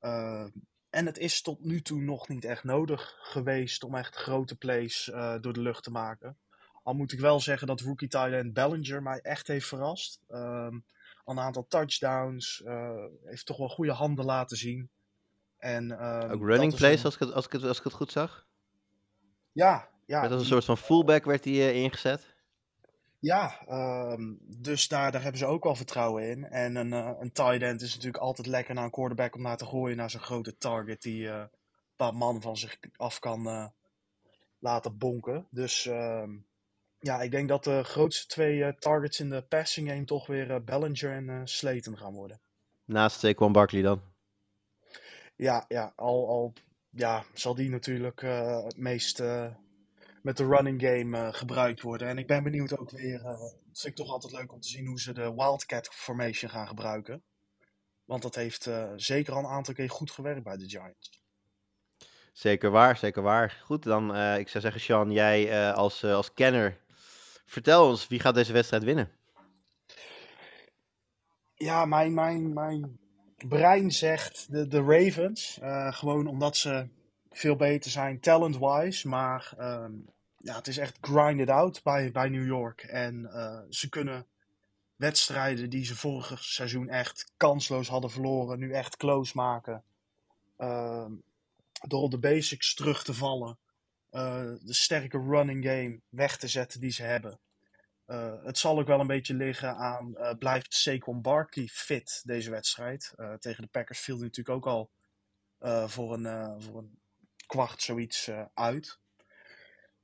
Uh, 0.00 0.46
en 0.90 1.06
het 1.06 1.18
is 1.18 1.42
tot 1.42 1.64
nu 1.64 1.82
toe 1.82 2.00
nog 2.00 2.28
niet 2.28 2.44
echt 2.44 2.64
nodig 2.64 3.16
geweest 3.18 3.84
om 3.84 3.94
echt 3.94 4.16
grote 4.16 4.56
plays 4.56 5.08
uh, 5.08 5.34
door 5.40 5.52
de 5.52 5.60
lucht 5.60 5.82
te 5.82 5.90
maken. 5.90 6.38
Al 6.82 6.94
moet 6.94 7.12
ik 7.12 7.20
wel 7.20 7.40
zeggen 7.40 7.66
dat 7.66 7.80
rookie 7.80 8.08
Thailand 8.08 8.52
Bellinger 8.52 9.02
mij 9.02 9.20
echt 9.20 9.46
heeft 9.46 9.66
verrast. 9.66 10.20
Ehm, 10.28 10.78
een 11.24 11.38
aantal 11.38 11.66
touchdowns. 11.68 12.62
Uh, 12.64 13.04
heeft 13.24 13.46
toch 13.46 13.56
wel 13.56 13.68
goede 13.68 13.92
handen 13.92 14.24
laten 14.24 14.56
zien. 14.56 14.90
En, 15.56 15.90
ehm, 15.90 16.30
ook 16.30 16.42
running 16.42 16.74
plays, 16.74 16.98
een... 16.98 17.04
als, 17.04 17.14
ik 17.14 17.20
het, 17.20 17.32
als, 17.32 17.44
ik 17.44 17.52
het, 17.52 17.64
als 17.64 17.78
ik 17.78 17.84
het 17.84 17.92
goed 17.92 18.12
zag? 18.12 18.46
Ja, 19.52 19.88
ja. 20.06 20.20
Met 20.20 20.30
als 20.30 20.40
een 20.40 20.46
soort 20.46 20.64
van 20.64 20.78
fullback 20.78 21.24
werd 21.24 21.44
hij 21.44 21.72
ingezet. 21.72 22.33
Ja, 23.24 23.60
um, 24.12 24.38
dus 24.58 24.88
daar, 24.88 25.12
daar 25.12 25.22
hebben 25.22 25.38
ze 25.38 25.46
ook 25.46 25.64
wel 25.64 25.74
vertrouwen 25.74 26.28
in. 26.28 26.44
En 26.44 26.76
een, 26.76 26.92
uh, 26.92 27.10
een 27.20 27.32
tight 27.32 27.62
end 27.62 27.80
is 27.80 27.94
natuurlijk 27.94 28.22
altijd 28.22 28.46
lekker 28.46 28.74
naar 28.74 28.84
een 28.84 28.90
quarterback 28.90 29.34
om 29.34 29.42
naar 29.42 29.56
te 29.56 29.66
gooien. 29.66 29.96
Naar 29.96 30.10
zo'n 30.10 30.20
grote 30.20 30.56
target 30.56 31.02
die 31.02 31.22
uh, 31.22 31.34
een 31.34 31.48
paar 31.96 32.14
man 32.14 32.42
van 32.42 32.56
zich 32.56 32.78
af 32.96 33.18
kan 33.18 33.46
uh, 33.46 33.66
laten 34.58 34.98
bonken. 34.98 35.46
Dus 35.50 35.84
um, 35.84 36.46
ja, 36.98 37.22
ik 37.22 37.30
denk 37.30 37.48
dat 37.48 37.64
de 37.64 37.84
grootste 37.84 38.26
twee 38.26 38.74
targets 38.78 39.20
in 39.20 39.30
de 39.30 39.42
passing 39.42 39.88
game 39.88 40.04
toch 40.04 40.26
weer 40.26 40.64
Bellinger 40.64 41.12
en 41.12 41.48
Slayton 41.48 41.98
gaan 41.98 42.14
worden. 42.14 42.40
Naast 42.84 43.20
Saquon 43.20 43.52
Barkley 43.52 43.82
dan? 43.82 44.02
Ja, 45.36 45.64
ja 45.68 45.92
al, 45.96 46.28
al 46.28 46.52
ja, 46.90 47.24
zal 47.32 47.54
die 47.54 47.70
natuurlijk 47.70 48.20
het 48.20 48.76
meest 48.76 49.22
met 50.24 50.36
de 50.36 50.46
running 50.46 50.80
game 50.82 51.18
uh, 51.18 51.32
gebruikt 51.32 51.80
worden. 51.80 52.08
En 52.08 52.18
ik 52.18 52.26
ben 52.26 52.42
benieuwd 52.42 52.78
ook 52.78 52.90
weer, 52.90 53.20
uh, 53.20 53.40
het 53.40 53.80
vind 53.80 53.86
ik 53.86 53.94
toch 53.94 54.08
altijd 54.08 54.32
leuk 54.32 54.52
om 54.52 54.60
te 54.60 54.68
zien 54.68 54.86
hoe 54.86 55.00
ze 55.00 55.12
de 55.12 55.34
Wildcat 55.34 55.88
formation 55.88 56.50
gaan 56.50 56.68
gebruiken. 56.68 57.22
Want 58.04 58.22
dat 58.22 58.34
heeft 58.34 58.66
eh, 58.66 58.92
zeker 58.96 59.32
al 59.32 59.38
een 59.38 59.50
aantal 59.50 59.74
keer 59.74 59.90
goed 59.90 60.10
gewerkt 60.10 60.42
bij 60.42 60.56
de 60.56 60.68
Giants. 60.68 61.22
Zeker 62.32 62.70
waar, 62.70 62.96
zeker 62.96 63.22
waar. 63.22 63.62
Goed, 63.64 63.82
dan 63.82 64.16
uh, 64.16 64.38
ik 64.38 64.48
zou 64.48 64.62
zeggen, 64.62 64.80
Sean, 64.80 65.10
jij 65.10 65.68
uh, 65.68 65.74
als, 65.74 66.02
uh, 66.02 66.14
als 66.14 66.32
kenner, 66.32 66.80
vertel 67.44 67.88
ons, 67.88 68.08
wie 68.08 68.20
gaat 68.20 68.34
deze 68.34 68.52
wedstrijd 68.52 68.84
winnen? 68.84 69.10
Ja, 71.54 71.84
mijn, 71.84 72.14
mijn, 72.14 72.52
mijn 72.52 72.98
brein 73.48 73.90
zegt 73.90 74.52
de, 74.52 74.68
de 74.68 74.82
Ravens. 74.82 75.58
gewoon 75.90 76.26
omdat 76.26 76.56
ze 76.56 76.88
veel 77.38 77.56
beter 77.56 77.90
zijn 77.90 78.20
talent-wise. 78.20 79.08
Maar 79.08 79.52
um, 79.58 80.08
ja, 80.36 80.54
het 80.56 80.68
is 80.68 80.78
echt 80.78 80.98
grinded 81.00 81.50
out 81.50 81.82
bij, 81.82 82.10
bij 82.12 82.28
New 82.28 82.46
York. 82.46 82.82
En 82.82 83.28
ze 83.70 83.88
kunnen 83.88 84.26
wedstrijden 84.96 85.70
die 85.70 85.84
ze 85.84 85.96
vorig 85.96 86.44
seizoen 86.44 86.88
echt 86.88 87.32
kansloos 87.36 87.88
hadden 87.88 88.10
verloren, 88.10 88.58
nu 88.58 88.72
echt 88.72 88.96
close 88.96 89.32
maken. 89.34 89.82
Uh, 90.58 91.06
door 91.88 92.02
op 92.02 92.10
de 92.10 92.18
basics 92.18 92.74
terug 92.74 93.04
te 93.04 93.14
vallen. 93.14 93.58
Uh, 94.12 94.52
de 94.60 94.72
sterke 94.74 95.18
running 95.18 95.64
game 95.64 96.00
weg 96.08 96.36
te 96.36 96.48
zetten 96.48 96.80
die 96.80 96.90
ze 96.90 97.02
hebben. 97.02 97.38
Uh, 98.06 98.44
het 98.44 98.58
zal 98.58 98.78
ook 98.78 98.86
wel 98.86 99.00
een 99.00 99.06
beetje 99.06 99.34
liggen 99.34 99.76
aan, 99.76 100.16
blijft 100.38 100.74
Saquon 100.74 101.22
Barkley 101.22 101.66
fit 101.66 102.22
deze 102.24 102.50
wedstrijd? 102.50 103.14
tegen 103.38 103.62
de 103.62 103.68
Packers 103.68 104.00
viel 104.00 104.16
hij 104.16 104.24
natuurlijk 104.24 104.56
ook 104.56 104.66
al 104.66 104.90
voor, 105.88 106.12
een, 106.12 106.62
voor 106.62 106.78
een 106.78 106.98
kwart 107.54 107.82
zoiets 107.82 108.30
uit. 108.54 108.98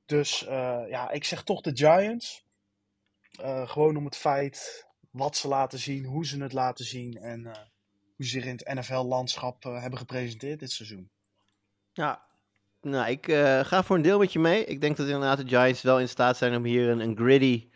Dus 0.05 0.39
ja, 0.89 1.09
ik 1.09 1.23
zeg 1.23 1.43
toch 1.43 1.61
de 1.61 1.71
Giants. 1.73 2.45
gewoon 3.65 3.97
om 3.97 4.05
het 4.05 4.15
feit 4.15 4.87
wat 5.09 5.37
ze 5.37 5.47
laten 5.47 5.79
zien, 5.79 6.05
hoe 6.05 6.25
ze 6.25 6.41
het 6.41 6.53
laten 6.53 6.85
zien 6.85 7.17
en 7.17 7.43
hoe 8.15 8.25
ze 8.25 8.29
zich 8.29 8.45
in 8.45 8.55
het 8.55 8.73
NFL-landschap 8.73 9.63
hebben 9.63 9.99
gepresenteerd 9.99 10.59
dit 10.59 10.71
seizoen. 10.71 11.11
Ja, 11.93 12.25
nou, 12.81 13.09
ik 13.09 13.25
ga 13.65 13.83
voor 13.83 13.95
een 13.95 14.01
deel 14.01 14.19
met 14.19 14.33
je 14.33 14.39
mee. 14.39 14.65
Ik 14.65 14.81
denk 14.81 14.97
dat 14.97 15.07
inderdaad 15.07 15.37
de 15.37 15.47
Giants 15.47 15.81
wel 15.81 15.99
in 15.99 16.09
staat 16.09 16.37
zijn 16.37 16.55
om 16.55 16.63
hier 16.63 16.89
een, 16.89 16.99
een 16.99 17.17
gritty, 17.17 17.69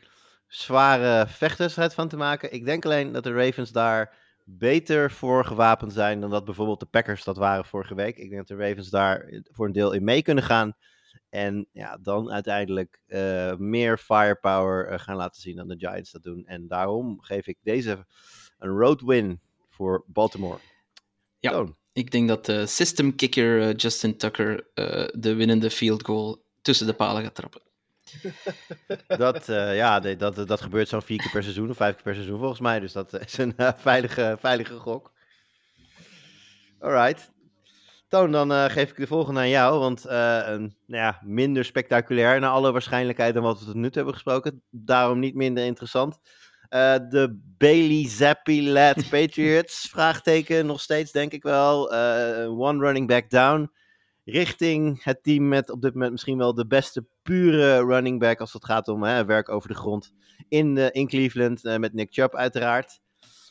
zware 0.47 1.27
vechtwedstrijd 1.27 1.93
van 1.93 2.07
te 2.07 2.17
maken. 2.17 2.53
Ik 2.53 2.65
denk 2.65 2.85
alleen 2.85 3.11
dat 3.11 3.23
de 3.23 3.33
Ravens 3.33 3.71
daar 3.71 4.24
beter 4.45 5.11
voor 5.11 5.45
gewapend 5.45 5.93
zijn 5.93 6.19
dan 6.19 6.29
dat 6.29 6.45
bijvoorbeeld 6.45 6.79
de 6.79 6.85
Packers 6.85 7.23
dat 7.23 7.37
waren 7.37 7.65
vorige 7.65 7.95
week. 7.95 8.17
Ik 8.17 8.29
denk 8.29 8.47
dat 8.47 8.57
de 8.57 8.65
Ravens 8.67 8.89
daar 8.89 9.41
voor 9.51 9.65
een 9.65 9.71
deel 9.71 9.91
in 9.91 10.03
mee 10.03 10.21
kunnen 10.21 10.43
gaan. 10.43 10.73
En 11.29 11.67
ja, 11.71 11.97
dan 11.97 12.31
uiteindelijk 12.31 13.01
uh, 13.07 13.55
meer 13.55 13.97
firepower 13.97 14.91
uh, 14.91 14.99
gaan 14.99 15.15
laten 15.15 15.41
zien 15.41 15.55
dan 15.55 15.67
de 15.67 15.77
Giants 15.77 16.11
dat 16.11 16.23
doen. 16.23 16.45
En 16.45 16.67
daarom 16.67 17.21
geef 17.21 17.47
ik 17.47 17.57
deze 17.61 18.05
een 18.57 18.69
road 18.69 19.01
win 19.01 19.41
voor 19.69 20.03
Baltimore. 20.07 20.59
Ja. 21.39 21.51
Toon. 21.51 21.75
Ik 21.93 22.11
denk 22.11 22.27
dat 22.27 22.45
de 22.45 22.65
system 22.65 23.15
kicker 23.15 23.59
uh, 23.59 23.73
Justin 23.75 24.17
Tucker 24.17 24.67
de 25.13 25.33
winnende 25.35 25.69
field 25.69 26.05
goal 26.05 26.43
tussen 26.61 26.87
de 26.87 26.93
palen 26.93 27.23
gaat 27.23 27.35
trappen. 27.35 27.61
dat, 29.07 29.49
uh, 29.49 29.75
ja, 29.75 29.99
dat, 29.99 30.47
dat 30.47 30.61
gebeurt 30.61 30.87
zo'n 30.87 31.01
vier 31.01 31.17
keer 31.17 31.31
per 31.31 31.43
seizoen 31.43 31.69
of 31.69 31.75
vijf 31.75 31.93
keer 31.93 32.03
per 32.03 32.13
seizoen 32.13 32.39
volgens 32.39 32.59
mij. 32.59 32.79
Dus 32.79 32.93
dat 32.93 33.13
is 33.25 33.37
een 33.37 33.53
veilige, 33.77 34.37
veilige 34.39 34.77
gok. 34.77 35.11
Alright. 36.79 37.33
Toon, 38.07 38.31
dan 38.31 38.69
geef 38.69 38.89
ik 38.89 38.97
de 38.97 39.07
volgende 39.07 39.39
aan 39.39 39.49
jou. 39.49 39.79
Want 39.79 40.03
een, 40.05 40.75
nou 40.85 41.03
ja, 41.03 41.19
minder 41.23 41.65
spectaculair 41.65 42.39
naar 42.39 42.49
alle 42.49 42.71
waarschijnlijkheid 42.71 43.33
dan 43.33 43.43
wat 43.43 43.59
we 43.59 43.65
tot 43.65 43.75
nu 43.75 43.83
toe 43.83 43.93
hebben 43.93 44.13
gesproken. 44.13 44.63
Daarom 44.69 45.19
niet 45.19 45.35
minder 45.35 45.65
interessant. 45.65 46.19
De 47.09 47.39
Bailey 47.57 48.09
Zappi-led 48.09 49.09
Patriots, 49.09 49.87
vraagteken, 49.91 50.65
nog 50.65 50.81
steeds 50.81 51.11
denk 51.11 51.31
ik 51.31 51.43
wel. 51.43 51.91
One 52.47 52.79
running 52.79 53.07
back 53.07 53.29
down. 53.29 53.71
Richting 54.25 55.03
het 55.03 55.23
team 55.23 55.47
met 55.47 55.69
op 55.69 55.81
dit 55.81 55.93
moment 55.93 56.11
misschien 56.11 56.37
wel 56.37 56.53
de 56.53 56.67
beste 56.67 57.05
pure 57.21 57.85
running 57.85 58.19
back 58.19 58.39
als 58.39 58.53
het 58.53 58.65
gaat 58.65 58.87
om 58.87 59.03
hè, 59.03 59.25
werk 59.25 59.49
over 59.49 59.69
de 59.69 59.75
grond 59.75 60.13
in, 60.47 60.75
uh, 60.75 60.87
in 60.91 61.07
Cleveland. 61.07 61.63
met 61.63 61.93
Nick 61.93 62.13
Chubb 62.13 62.35
uiteraard. 62.35 62.99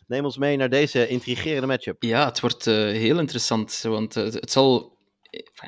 Neem 0.06 0.24
ons 0.24 0.38
mee 0.38 0.56
naar 0.56 0.70
deze 0.70 1.08
intrigerende 1.08 1.66
matchup. 1.66 2.02
Ja, 2.02 2.24
het 2.24 2.40
wordt 2.40 2.64
heel 2.64 3.18
interessant, 3.18 3.80
want 3.82 4.14
het 4.14 4.50
zal... 4.50 4.92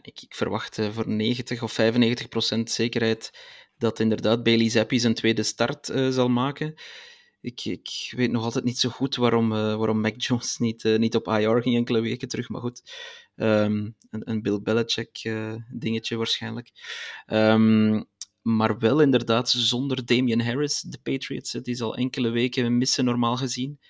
Ik, 0.03 0.23
ik 0.23 0.35
verwacht 0.35 0.79
voor 0.93 1.09
90 1.09 1.63
of 1.63 1.73
95 1.73 2.29
procent 2.29 2.71
zekerheid 2.71 3.39
dat 3.79 4.01
inderdaad 4.01 4.43
Bailey 4.43 4.69
Zappi 4.69 4.99
zijn 4.99 5.15
tweede 5.15 5.43
start 5.43 5.93
zal 6.11 6.29
maken 6.29 6.75
ik, 7.47 7.65
ik 7.65 8.13
weet 8.17 8.31
nog 8.31 8.45
altijd 8.45 8.65
niet 8.65 8.79
zo 8.79 8.89
goed 8.89 9.17
waarom, 9.17 9.49
waarom 9.49 10.01
Mac 10.01 10.21
Jones 10.21 10.59
niet, 10.59 10.85
niet 10.85 11.15
op 11.15 11.29
IR 11.29 11.63
ging 11.63 11.77
enkele 11.77 12.01
weken 12.01 12.29
terug. 12.29 12.49
Maar 12.49 12.61
goed, 12.61 12.83
um, 13.37 13.97
een, 14.11 14.31
een, 14.31 14.43
Bill 14.43 14.61
Belichick 14.63 15.25
uh, 15.25 15.55
dingetje 15.71 16.17
waarschijnlijk. 16.17 16.71
Um, 17.27 18.05
maar 18.43 18.79
wel 18.79 19.01
inderdaad 19.01 19.51
zonder 19.51 20.07
Damian 20.07 20.41
Harris, 20.41 20.81
de 20.81 20.99
Patriots. 21.03 21.51
Die 21.51 21.75
zal 21.75 21.97
enkele 21.97 22.31
weken 22.31 22.79
missen 22.79 23.05
normaal 23.05 23.37
gezien. 23.37 23.81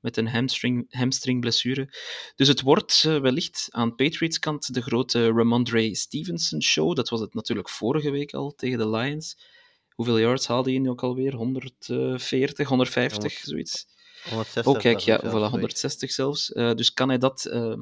Met 0.00 0.16
een 0.16 0.28
hamstring, 0.28 0.86
hamstring 0.88 1.40
blessure. 1.40 1.94
Dus 2.36 2.48
het 2.48 2.60
wordt 2.60 3.02
wellicht 3.02 3.68
aan 3.70 3.94
Patriots 3.94 4.38
kant 4.38 4.74
de 4.74 4.82
grote 4.82 5.26
Ramondre 5.26 5.94
Stevenson 5.94 6.62
show. 6.62 6.94
Dat 6.94 7.08
was 7.08 7.20
het 7.20 7.34
natuurlijk 7.34 7.68
vorige 7.68 8.10
week 8.10 8.34
al 8.34 8.54
tegen 8.54 8.78
de 8.78 8.88
Lions. 8.88 9.36
Hoeveel 9.94 10.18
yards 10.18 10.46
haalde 10.46 10.70
hij 10.70 10.78
nu 10.78 10.88
ook 10.88 11.02
alweer? 11.02 11.34
140, 11.34 12.68
150, 12.68 13.22
100, 13.22 13.32
zoiets. 13.42 13.86
160. 14.24 14.66
Oh, 14.66 14.78
kijk, 14.78 14.98
ja, 14.98 15.20
voilà, 15.20 15.50
160 15.50 16.12
zelfs. 16.12 16.50
Uh, 16.50 16.74
dus 16.74 16.92
kan 16.92 17.08
hij 17.08 17.18
dat, 17.18 17.46
uh, 17.50 17.76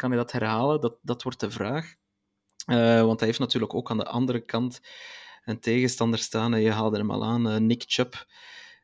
kan 0.00 0.10
hij 0.10 0.18
dat 0.18 0.32
herhalen? 0.32 0.80
Dat, 0.80 0.98
dat 1.02 1.22
wordt 1.22 1.40
de 1.40 1.50
vraag. 1.50 1.94
Uh, 2.66 3.02
want 3.02 3.18
hij 3.18 3.28
heeft 3.28 3.40
natuurlijk 3.40 3.74
ook 3.74 3.90
aan 3.90 3.98
de 3.98 4.06
andere 4.06 4.40
kant 4.40 4.80
een 5.44 5.60
tegenstander 5.60 6.18
staan. 6.18 6.60
Je 6.60 6.70
haalde 6.70 6.98
hem 6.98 7.10
al 7.10 7.24
aan, 7.24 7.66
Nick 7.66 7.84
Chubb. 7.86 8.26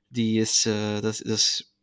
Die 0.08 0.40
is, 0.40 0.62
dat 1.00 1.04
is, 1.04 1.18
dat 1.18 1.36
is 1.36 1.76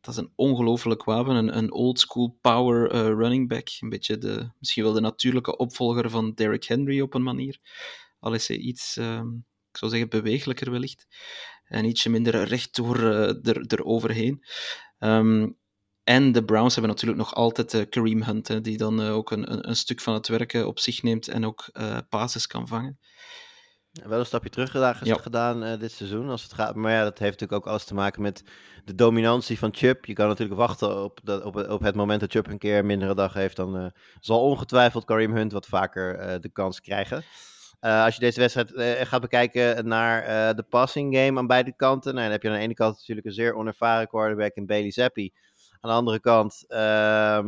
dat 0.00 0.14
is 0.14 0.20
een 0.20 0.32
ongelooflijk 0.34 1.04
wapen. 1.04 1.34
Een, 1.34 1.56
een 1.56 1.72
old 1.72 2.00
school 2.00 2.38
power 2.40 2.90
running 3.14 3.48
back. 3.48 3.68
Een 3.80 3.88
beetje 3.88 4.18
de, 4.18 4.50
misschien 4.58 4.82
wel 4.82 4.92
de 4.92 5.00
natuurlijke 5.00 5.56
opvolger 5.56 6.10
van 6.10 6.34
Derrick 6.34 6.64
Henry 6.64 7.00
op 7.00 7.14
een 7.14 7.22
manier. 7.22 7.58
Al 8.20 8.34
is 8.34 8.48
hij 8.48 8.56
iets, 8.56 8.96
uh, 8.96 9.22
ik 9.70 9.76
zou 9.76 9.90
zeggen 9.90 10.08
bewegelijker 10.08 10.70
wellicht. 10.70 11.06
En 11.64 11.84
ietsje 11.84 12.10
minder 12.10 12.44
recht 12.44 12.76
door 12.76 13.02
er, 13.02 13.64
eroverheen. 13.66 14.44
Um, 14.98 15.56
en 16.06 16.32
de 16.32 16.44
Browns 16.44 16.74
hebben 16.74 16.92
natuurlijk 16.92 17.18
nog 17.18 17.34
altijd 17.34 17.74
uh, 17.74 17.82
Kareem 17.88 18.22
Hunt, 18.22 18.48
hè, 18.48 18.60
die 18.60 18.76
dan 18.76 19.00
uh, 19.00 19.14
ook 19.14 19.30
een, 19.30 19.52
een, 19.52 19.68
een, 19.68 19.76
stuk 19.76 20.00
van 20.00 20.14
het 20.14 20.28
werken 20.28 20.66
op 20.66 20.78
zich 20.78 21.02
neemt 21.02 21.28
en 21.28 21.46
ook 21.46 21.68
uh, 21.72 21.98
passes 22.08 22.46
kan 22.46 22.68
vangen. 22.68 22.98
Wel 23.92 24.18
een 24.18 24.26
stapje 24.26 24.50
terug 24.50 24.70
gedaan, 24.70 24.96
ja. 25.02 25.16
gedaan 25.16 25.78
dit 25.78 25.92
seizoen 25.92 26.28
als 26.28 26.42
het 26.42 26.52
gaat. 26.52 26.74
Maar 26.74 26.92
ja, 26.92 27.02
dat 27.02 27.18
heeft 27.18 27.32
natuurlijk 27.40 27.66
ook 27.66 27.72
alles 27.72 27.84
te 27.84 27.94
maken 27.94 28.22
met 28.22 28.42
de 28.84 28.94
dominantie 28.94 29.58
van 29.58 29.74
Chubb. 29.74 30.04
Je 30.04 30.12
kan 30.12 30.28
natuurlijk 30.28 30.58
wachten 30.58 31.02
op, 31.02 31.20
dat, 31.22 31.44
op, 31.44 31.56
op 31.56 31.80
het 31.80 31.94
moment 31.94 32.20
dat 32.20 32.30
Chubb 32.30 32.46
een 32.48 32.58
keer 32.58 32.78
een 32.78 32.86
mindere 32.86 33.14
dag 33.14 33.32
heeft. 33.32 33.56
Dan 33.56 33.92
zal 34.20 34.40
ongetwijfeld 34.40 35.04
Kareem 35.04 35.36
Hunt 35.36 35.52
wat 35.52 35.66
vaker 35.66 36.40
de 36.40 36.48
kans 36.48 36.80
krijgen. 36.80 37.24
Uh, 37.80 38.04
als 38.04 38.14
je 38.14 38.20
deze 38.20 38.40
wedstrijd 38.40 38.70
uh, 38.72 39.06
gaat 39.06 39.20
bekijken 39.20 39.88
naar 39.88 40.22
uh, 40.22 40.56
de 40.56 40.62
passing 40.62 41.16
game 41.16 41.38
aan 41.38 41.46
beide 41.46 41.76
kanten. 41.76 42.14
Nou, 42.14 42.22
dan 42.22 42.32
heb 42.32 42.42
je 42.42 42.48
aan 42.48 42.54
de 42.54 42.60
ene 42.60 42.74
kant 42.74 42.96
natuurlijk 42.96 43.26
een 43.26 43.32
zeer 43.32 43.54
onervaren 43.54 44.08
quarterback 44.08 44.54
in 44.54 44.66
Bailey 44.66 44.90
Zappi. 44.90 45.32
Aan 45.80 45.90
de 45.90 45.96
andere 45.96 46.20
kant 46.20 46.64
uh, 46.68 47.46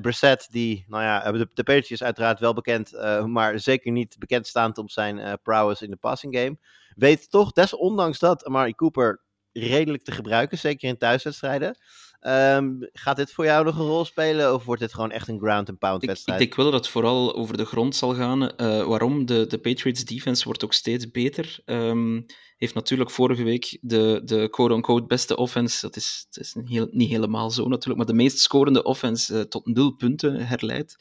Brissett, 0.00 0.52
die, 0.52 0.84
nou 0.88 1.02
ja, 1.02 1.32
de, 1.32 1.48
de 1.54 1.62
Patriots 1.62 2.02
uiteraard 2.02 2.40
wel 2.40 2.52
bekend, 2.52 2.92
maar 3.26 3.58
zeker 3.58 3.92
niet 3.92 4.18
bekend 4.18 4.46
staand 4.46 4.78
om 4.78 4.88
zijn 4.88 5.38
prowess 5.42 5.82
in 5.82 5.90
de 5.90 5.96
passing 5.96 6.36
game. 6.36 6.58
Weet 6.94 7.30
toch, 7.30 7.52
desondanks 7.52 8.18
dat, 8.18 8.44
Amari 8.44 8.74
Cooper 8.74 9.22
redelijk 9.52 10.04
te 10.04 10.12
gebruiken, 10.12 10.58
zeker 10.58 10.88
in 10.88 10.98
thuiswedstrijden. 10.98 11.78
Um, 12.26 12.88
gaat 12.92 13.16
dit 13.16 13.32
voor 13.32 13.44
jou 13.44 13.64
nog 13.64 13.78
een 13.78 13.86
rol 13.86 14.04
spelen 14.04 14.54
of 14.54 14.64
wordt 14.64 14.80
dit 14.80 14.94
gewoon 14.94 15.10
echt 15.10 15.28
een 15.28 15.38
ground 15.38 15.68
and 15.68 15.78
pound 15.78 16.04
wedstrijd? 16.04 16.40
Ik, 16.40 16.46
ik 16.46 16.54
denk 16.54 16.62
wel 16.62 16.70
dat 16.70 16.84
het 16.84 16.92
vooral 16.92 17.34
over 17.34 17.56
de 17.56 17.64
grond 17.64 17.96
zal 17.96 18.14
gaan. 18.14 18.42
Uh, 18.42 18.48
waarom? 18.82 19.26
De, 19.26 19.46
de 19.46 19.58
Patriots 19.58 20.04
defense 20.04 20.44
wordt 20.44 20.64
ook 20.64 20.72
steeds 20.72 21.10
beter. 21.10 21.58
Um, 21.64 22.26
heeft 22.56 22.74
natuurlijk 22.74 23.10
vorige 23.10 23.42
week 23.42 23.78
de, 23.80 24.20
de 24.24 24.48
quote-unquote 24.50 25.06
beste 25.06 25.36
offense, 25.36 25.80
dat 25.80 25.96
is, 25.96 26.26
dat 26.30 26.44
is 26.44 26.56
heel, 26.64 26.88
niet 26.90 27.08
helemaal 27.08 27.50
zo 27.50 27.68
natuurlijk, 27.68 27.96
maar 27.96 28.06
de 28.06 28.22
meest 28.22 28.38
scorende 28.38 28.82
offense 28.82 29.34
uh, 29.34 29.40
tot 29.40 29.66
nul 29.66 29.94
punten 29.94 30.46
herleid. 30.46 30.96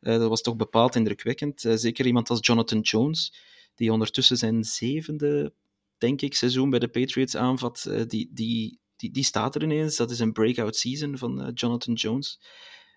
Uh, 0.00 0.18
dat 0.18 0.28
was 0.28 0.42
toch 0.42 0.56
bepaald 0.56 0.96
indrukwekkend. 0.96 1.60
zeker 1.60 2.06
iemand 2.06 2.30
als 2.30 2.46
Jonathan 2.46 2.80
Jones, 2.80 3.34
die 3.74 3.92
ondertussen 3.92 4.36
zijn 4.36 4.64
zevende, 4.64 5.52
denk 5.98 6.20
ik, 6.20 6.34
seizoen 6.34 6.70
bij 6.70 6.78
de 6.78 6.88
Patriots 6.88 7.36
aanvat, 7.36 7.90
die, 8.06 8.30
die 8.32 8.79
die, 9.00 9.10
die 9.10 9.24
staat 9.24 9.54
er 9.54 9.62
ineens. 9.62 9.96
Dat 9.96 10.10
is 10.10 10.18
een 10.18 10.32
breakout 10.32 10.76
season 10.76 11.18
van 11.18 11.40
uh, 11.40 11.48
Jonathan 11.54 11.94
Jones. 11.94 12.40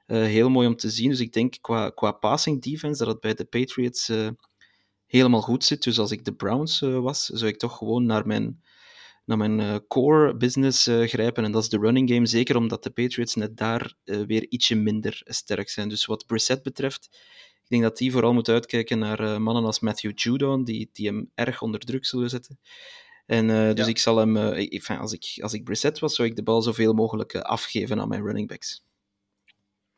Uh, 0.08 0.24
heel 0.24 0.50
mooi 0.50 0.68
om 0.68 0.76
te 0.76 0.90
zien. 0.90 1.10
Dus 1.10 1.20
ik 1.20 1.34
denk 1.34 1.56
qua, 1.62 1.90
qua 1.90 2.12
passing 2.12 2.62
defense 2.62 3.04
dat 3.04 3.14
het 3.14 3.22
bij 3.22 3.34
de 3.34 3.46
Patriots 3.46 4.10
uh, 4.10 4.28
helemaal 5.06 5.42
goed 5.42 5.64
zit. 5.64 5.84
Dus 5.84 6.00
als 6.00 6.12
ik 6.12 6.26
de 6.26 6.34
Browns 6.34 6.80
was, 6.80 7.26
zou 7.26 7.52
ik 7.52 7.58
toch 7.58 7.78
gewoon 7.78 8.06
naar 8.06 8.28
mijn, 8.28 8.62
naar 9.26 9.38
mijn 9.38 9.60
eh, 9.60 9.76
core 9.88 10.36
business 10.36 10.88
eh, 10.88 11.08
grijpen. 11.08 11.44
En 11.44 11.52
dat 11.52 11.64
is 11.64 11.70
de 11.70 11.80
running 11.80 12.10
game. 12.10 12.26
Zeker 12.26 12.56
omdat 12.56 12.84
de 12.84 12.90
Patriots 12.90 13.36
net 13.36 13.58
daar 13.58 13.94
eh, 14.04 14.22
weer 14.22 14.46
ietsje 14.50 14.76
minder 14.76 15.22
sterk 15.26 15.70
zijn. 15.70 15.90
Dus 15.90 16.06
wat 16.06 16.26
Brissett 16.26 16.64
betreft, 16.64 17.10
ik 17.64 17.70
denk 17.70 17.82
dat 17.84 17.98
die 17.98 18.12
vooral 18.12 18.34
moet 18.34 18.50
uitkijken 18.50 19.00
naar 19.00 19.20
eh, 19.20 19.38
mannen 19.38 19.66
als 19.66 19.80
Matthew 19.80 20.12
Judon, 20.16 20.64
die, 20.64 20.90
die 20.94 21.08
hem 21.08 21.32
erg 21.36 21.62
onder 21.62 21.80
druk 21.80 22.06
zullen 22.06 22.30
zetten. 22.30 22.60
En, 23.26 23.50
eh, 23.50 23.74
dus 23.74 23.86
Ja. 23.86 23.92
ik 23.92 23.98
zal 23.98 24.18
hem, 24.18 24.38
eh, 24.38 24.58
ik- 24.60 24.74
enfin, 24.74 24.98
als, 24.98 25.14
ik, 25.14 25.38
als 25.42 25.54
ik 25.54 25.64
Brissett 25.64 26.00
was, 26.00 26.16
zou 26.16 26.28
ik 26.28 26.36
de 26.36 26.44
bal 26.44 26.62
zoveel 26.62 26.94
mogelijk 26.94 27.34
eh, 27.34 27.42
afgeven 27.42 28.00
aan 28.02 28.08
mijn 28.08 28.24
running 28.26 28.48
backs. 28.48 28.84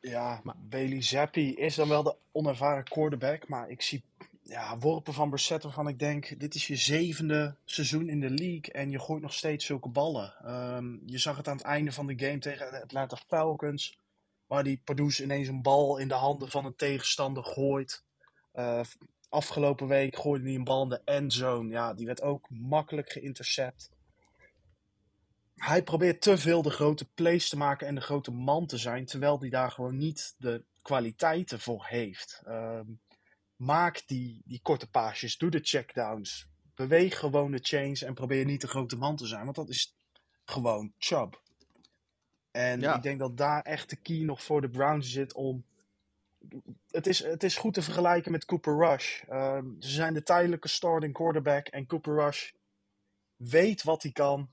Ja, 0.00 0.42
Bailey 0.56 1.02
Zappi 1.02 1.54
is 1.54 1.74
dan 1.74 1.88
wel 1.88 2.02
de 2.02 2.16
onervaren 2.32 2.84
quarterback. 2.84 3.48
Maar 3.48 3.70
ik 3.70 3.82
zie 3.82 4.04
ja, 4.42 4.78
worpen 4.78 5.14
van 5.14 5.28
Brissett 5.30 5.62
waarvan 5.62 5.88
ik 5.88 5.98
denk... 5.98 6.40
dit 6.40 6.54
is 6.54 6.66
je 6.66 6.76
zevende 6.76 7.56
seizoen 7.64 8.08
in 8.08 8.20
de 8.20 8.30
league 8.30 8.72
en 8.72 8.90
je 8.90 9.00
gooit 9.00 9.22
nog 9.22 9.32
steeds 9.32 9.64
zulke 9.66 9.88
ballen. 9.88 10.34
Ehm, 10.44 10.96
je 11.06 11.18
zag 11.18 11.36
het 11.36 11.48
aan 11.48 11.56
het 11.56 11.66
einde 11.66 11.92
van 11.92 12.06
de 12.06 12.14
game 12.26 12.38
tegen 12.38 12.70
de 12.70 12.82
Atlanta 12.82 13.16
Falcons... 13.26 13.98
waar 14.46 14.64
die 14.64 14.80
Pardoes 14.84 15.20
ineens 15.22 15.48
een 15.48 15.62
bal 15.62 15.98
in 15.98 16.08
de 16.08 16.14
handen 16.14 16.50
van 16.50 16.64
een 16.64 16.76
tegenstander 16.76 17.44
gooit. 17.44 18.04
Afgelopen 19.36 19.88
week 19.88 20.16
gooide 20.16 20.44
hij 20.44 20.54
een 20.54 20.64
bal 20.64 20.82
in 20.82 20.88
de 20.88 21.00
endzone. 21.04 21.70
Ja, 21.70 21.94
die 21.94 22.06
werd 22.06 22.22
ook 22.22 22.50
makkelijk 22.50 23.10
geïntercept. 23.12 23.90
Hij 25.54 25.82
probeert 25.82 26.20
te 26.20 26.38
veel 26.38 26.62
de 26.62 26.70
grote 26.70 27.04
plays 27.04 27.48
te 27.48 27.56
maken 27.56 27.86
en 27.86 27.94
de 27.94 28.00
grote 28.00 28.30
man 28.30 28.66
te 28.66 28.76
zijn, 28.76 29.04
terwijl 29.04 29.40
hij 29.40 29.48
daar 29.48 29.70
gewoon 29.70 29.96
niet 29.96 30.34
de 30.38 30.64
kwaliteiten 30.82 31.60
voor 31.60 31.84
heeft. 31.86 32.42
Ehm, 32.44 32.84
maak 33.56 34.02
die, 34.06 34.42
die 34.44 34.60
korte 34.62 34.90
paasjes, 34.90 35.38
doe 35.38 35.50
de 35.50 35.60
checkdowns, 35.62 36.48
beweeg 36.74 37.18
gewoon 37.18 37.50
de 37.50 37.60
chains 37.62 38.02
en 38.02 38.14
probeer 38.14 38.44
niet 38.44 38.60
de 38.60 38.68
grote 38.68 38.96
man 38.96 39.16
te 39.16 39.26
zijn, 39.26 39.44
want 39.44 39.56
dat 39.56 39.68
is 39.68 39.96
gewoon 40.44 40.92
Chubb. 40.98 41.42
En 42.50 42.80
Ja. 42.80 42.96
ik 42.96 43.02
denk 43.02 43.18
dat 43.18 43.36
daar 43.36 43.62
echt 43.62 43.90
de 43.90 43.96
key 43.96 44.22
nog 44.22 44.42
voor 44.42 44.60
de 44.60 44.70
Browns 44.70 45.10
zit 45.10 45.34
om. 45.34 45.64
Het 46.90 47.06
is, 47.06 47.24
het 47.24 47.42
is 47.42 47.56
goed 47.56 47.74
te 47.74 47.82
vergelijken 47.82 48.32
met 48.32 48.44
Cooper 48.44 48.76
Rush. 48.76 49.22
Ehm, 49.28 49.64
ze 49.78 49.90
zijn 49.90 50.14
de 50.14 50.22
tijdelijke 50.22 50.68
starting 50.68 51.12
quarterback 51.12 51.66
en 51.66 51.86
Cooper 51.86 52.14
Rush 52.14 52.50
weet 53.36 53.82
wat 53.82 54.02
hij 54.02 54.12
kan. 54.12 54.50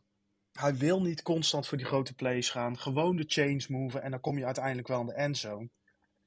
Hij 0.52 0.76
wil 0.76 1.02
niet 1.02 1.22
constant 1.22 1.68
voor 1.68 1.78
die 1.78 1.88
grote 1.88 2.14
plays 2.14 2.50
gaan. 2.50 2.78
Gewoon 2.78 3.16
de 3.16 3.24
chains 3.28 3.68
moven 3.68 4.02
en 4.02 4.12
dan 4.12 4.20
kom 4.20 4.38
je 4.38 4.46
uiteindelijk 4.46 4.88
wel 4.88 5.00
in 5.00 5.06
de 5.06 5.14
endzone. 5.14 5.70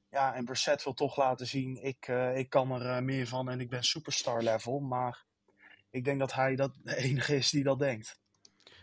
Ja, 0.09 0.35
en 0.35 0.45
Brissett 0.45 0.83
wil 0.83 0.93
toch 0.93 1.17
laten 1.17 1.47
zien, 1.47 1.83
ik, 1.83 2.07
eh, 2.07 2.37
ik 2.37 2.49
kan 2.49 2.71
er 2.71 2.95
eh, 2.95 3.01
meer 3.01 3.27
van 3.27 3.49
en 3.49 3.59
ik 3.59 3.69
ben 3.69 3.83
superstar 3.83 4.43
level. 4.43 4.79
Maar 4.79 5.25
ik 5.89 6.03
denk 6.03 6.19
dat 6.19 6.33
hij 6.33 6.55
dat 6.55 6.71
de 6.83 6.95
enige 6.95 7.35
is 7.35 7.49
die 7.49 7.63
dat 7.63 7.79
denkt. 7.79 8.19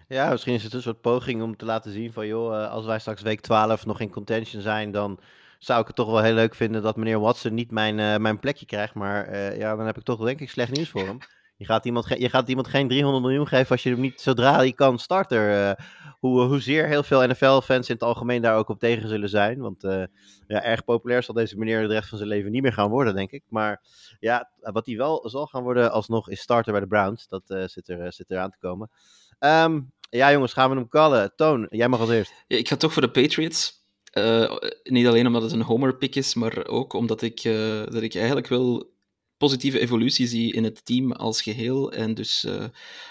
Ja, 0.09 0.30
misschien 0.30 0.55
is 0.55 0.62
het 0.62 0.72
een 0.72 0.82
soort 0.82 1.01
poging 1.01 1.43
om 1.43 1.57
te 1.57 1.64
laten 1.64 1.93
zien 1.93 2.12
van, 2.12 2.26
joh, 2.26 2.62
eh, 2.62 2.70
als 2.70 2.87
wij 2.87 2.99
straks 2.99 3.22
week 3.22 3.41
12 3.41 3.87
nog 3.87 4.01
in 4.01 4.11
contention 4.11 4.62
zijn, 4.62 4.91
dan 4.91 5.20
zou 5.64 5.80
ik 5.80 5.86
het 5.86 5.96
toch 5.96 6.10
wel 6.10 6.22
heel 6.22 6.34
leuk 6.34 6.54
vinden 6.54 6.82
dat 6.82 6.96
meneer 6.96 7.20
Watson 7.20 7.54
niet 7.54 7.70
mijn, 7.70 7.98
eh, 7.98 8.16
mijn 8.16 8.38
plekje 8.38 8.66
krijgt. 8.66 8.94
Maar 8.94 9.24
eh, 9.26 9.58
ja, 9.58 9.76
dan 9.76 9.86
heb 9.86 9.96
ik 9.96 10.02
toch 10.02 10.24
denk 10.24 10.40
ik 10.40 10.50
slecht 10.50 10.70
nieuws 10.72 10.88
voor 10.88 11.06
hem. 11.06 11.18
Je 11.56 11.64
gaat, 11.64 11.84
iemand 11.84 12.06
ge- 12.06 12.20
je 12.20 12.28
gaat 12.28 12.48
iemand 12.48 12.68
geen 12.68 12.88
300 12.88 13.24
miljoen 13.24 13.46
geven 13.46 13.70
als 13.70 13.82
je 13.82 13.90
hem 13.90 14.00
niet 14.00 14.20
zodra 14.20 14.54
hij 14.56 14.72
kan 14.72 14.98
starter. 14.98 15.68
eh, 15.68 15.84
hoe, 16.20 16.40
hoezeer 16.42 16.86
heel 16.86 17.02
veel 17.02 17.26
NFL-fans 17.26 17.88
in 17.88 17.94
het 17.94 18.02
algemeen 18.02 18.42
daar 18.42 18.56
ook 18.56 18.68
op 18.68 18.78
tegen 18.78 19.08
zullen 19.08 19.28
zijn. 19.28 19.58
Want 19.60 19.84
eh, 19.84 20.02
ja, 20.46 20.62
erg 20.62 20.84
populair 20.84 21.22
zal 21.22 21.34
deze 21.34 21.58
meneer 21.58 21.88
de 21.88 21.94
rest 21.94 22.08
van 22.08 22.18
zijn 22.18 22.30
leven 22.30 22.50
niet 22.50 22.62
meer 22.62 22.72
gaan 22.72 22.90
worden, 22.90 23.14
denk 23.14 23.30
ik. 23.30 23.42
Maar 23.48 23.82
ja, 24.20 24.50
wat 24.60 24.86
hij 24.86 24.96
wel 24.96 25.28
zal 25.28 25.46
gaan 25.46 25.62
worden 25.62 25.92
alsnog 25.92 26.28
is 26.28 26.40
starter 26.40 26.72
bij 26.72 26.80
de 26.80 26.86
Browns. 26.86 27.28
Dat 27.28 27.50
eh, 27.50 27.62
zit, 27.66 27.88
er, 27.88 28.12
zit 28.12 28.30
er 28.30 28.38
aan 28.38 28.50
te 28.50 28.58
komen. 28.60 28.90
Ehm, 29.38 29.80
ja, 30.10 30.32
jongens, 30.32 30.52
gaan 30.52 30.70
we 30.70 30.76
hem 30.76 30.88
callen. 30.88 31.32
Toon, 31.36 31.66
jij 31.70 31.88
mag 31.88 32.00
als 32.00 32.10
eerst. 32.10 32.32
Ja, 32.46 32.56
ik 32.56 32.68
ga 32.68 32.76
toch 32.76 32.92
voor 32.92 33.02
de 33.02 33.10
Patriots. 33.10 33.84
Eh, 34.14 34.56
niet 34.82 35.06
alleen 35.06 35.26
omdat 35.26 35.42
het 35.42 35.52
een 35.52 35.62
homer-pick 35.62 36.14
is, 36.14 36.34
maar 36.34 36.66
ook 36.66 36.92
omdat 36.92 37.22
ik, 37.22 37.44
eh, 37.44 37.84
dat 37.84 38.02
ik 38.02 38.14
eigenlijk 38.14 38.46
wel 38.46 38.92
positieve 39.36 39.80
evolutie 39.80 40.26
zie 40.26 40.52
in 40.52 40.64
het 40.64 40.84
team 40.84 41.12
als 41.12 41.42
geheel. 41.42 41.92
En 41.92 42.14
dus 42.14 42.44
eh, 42.44 42.64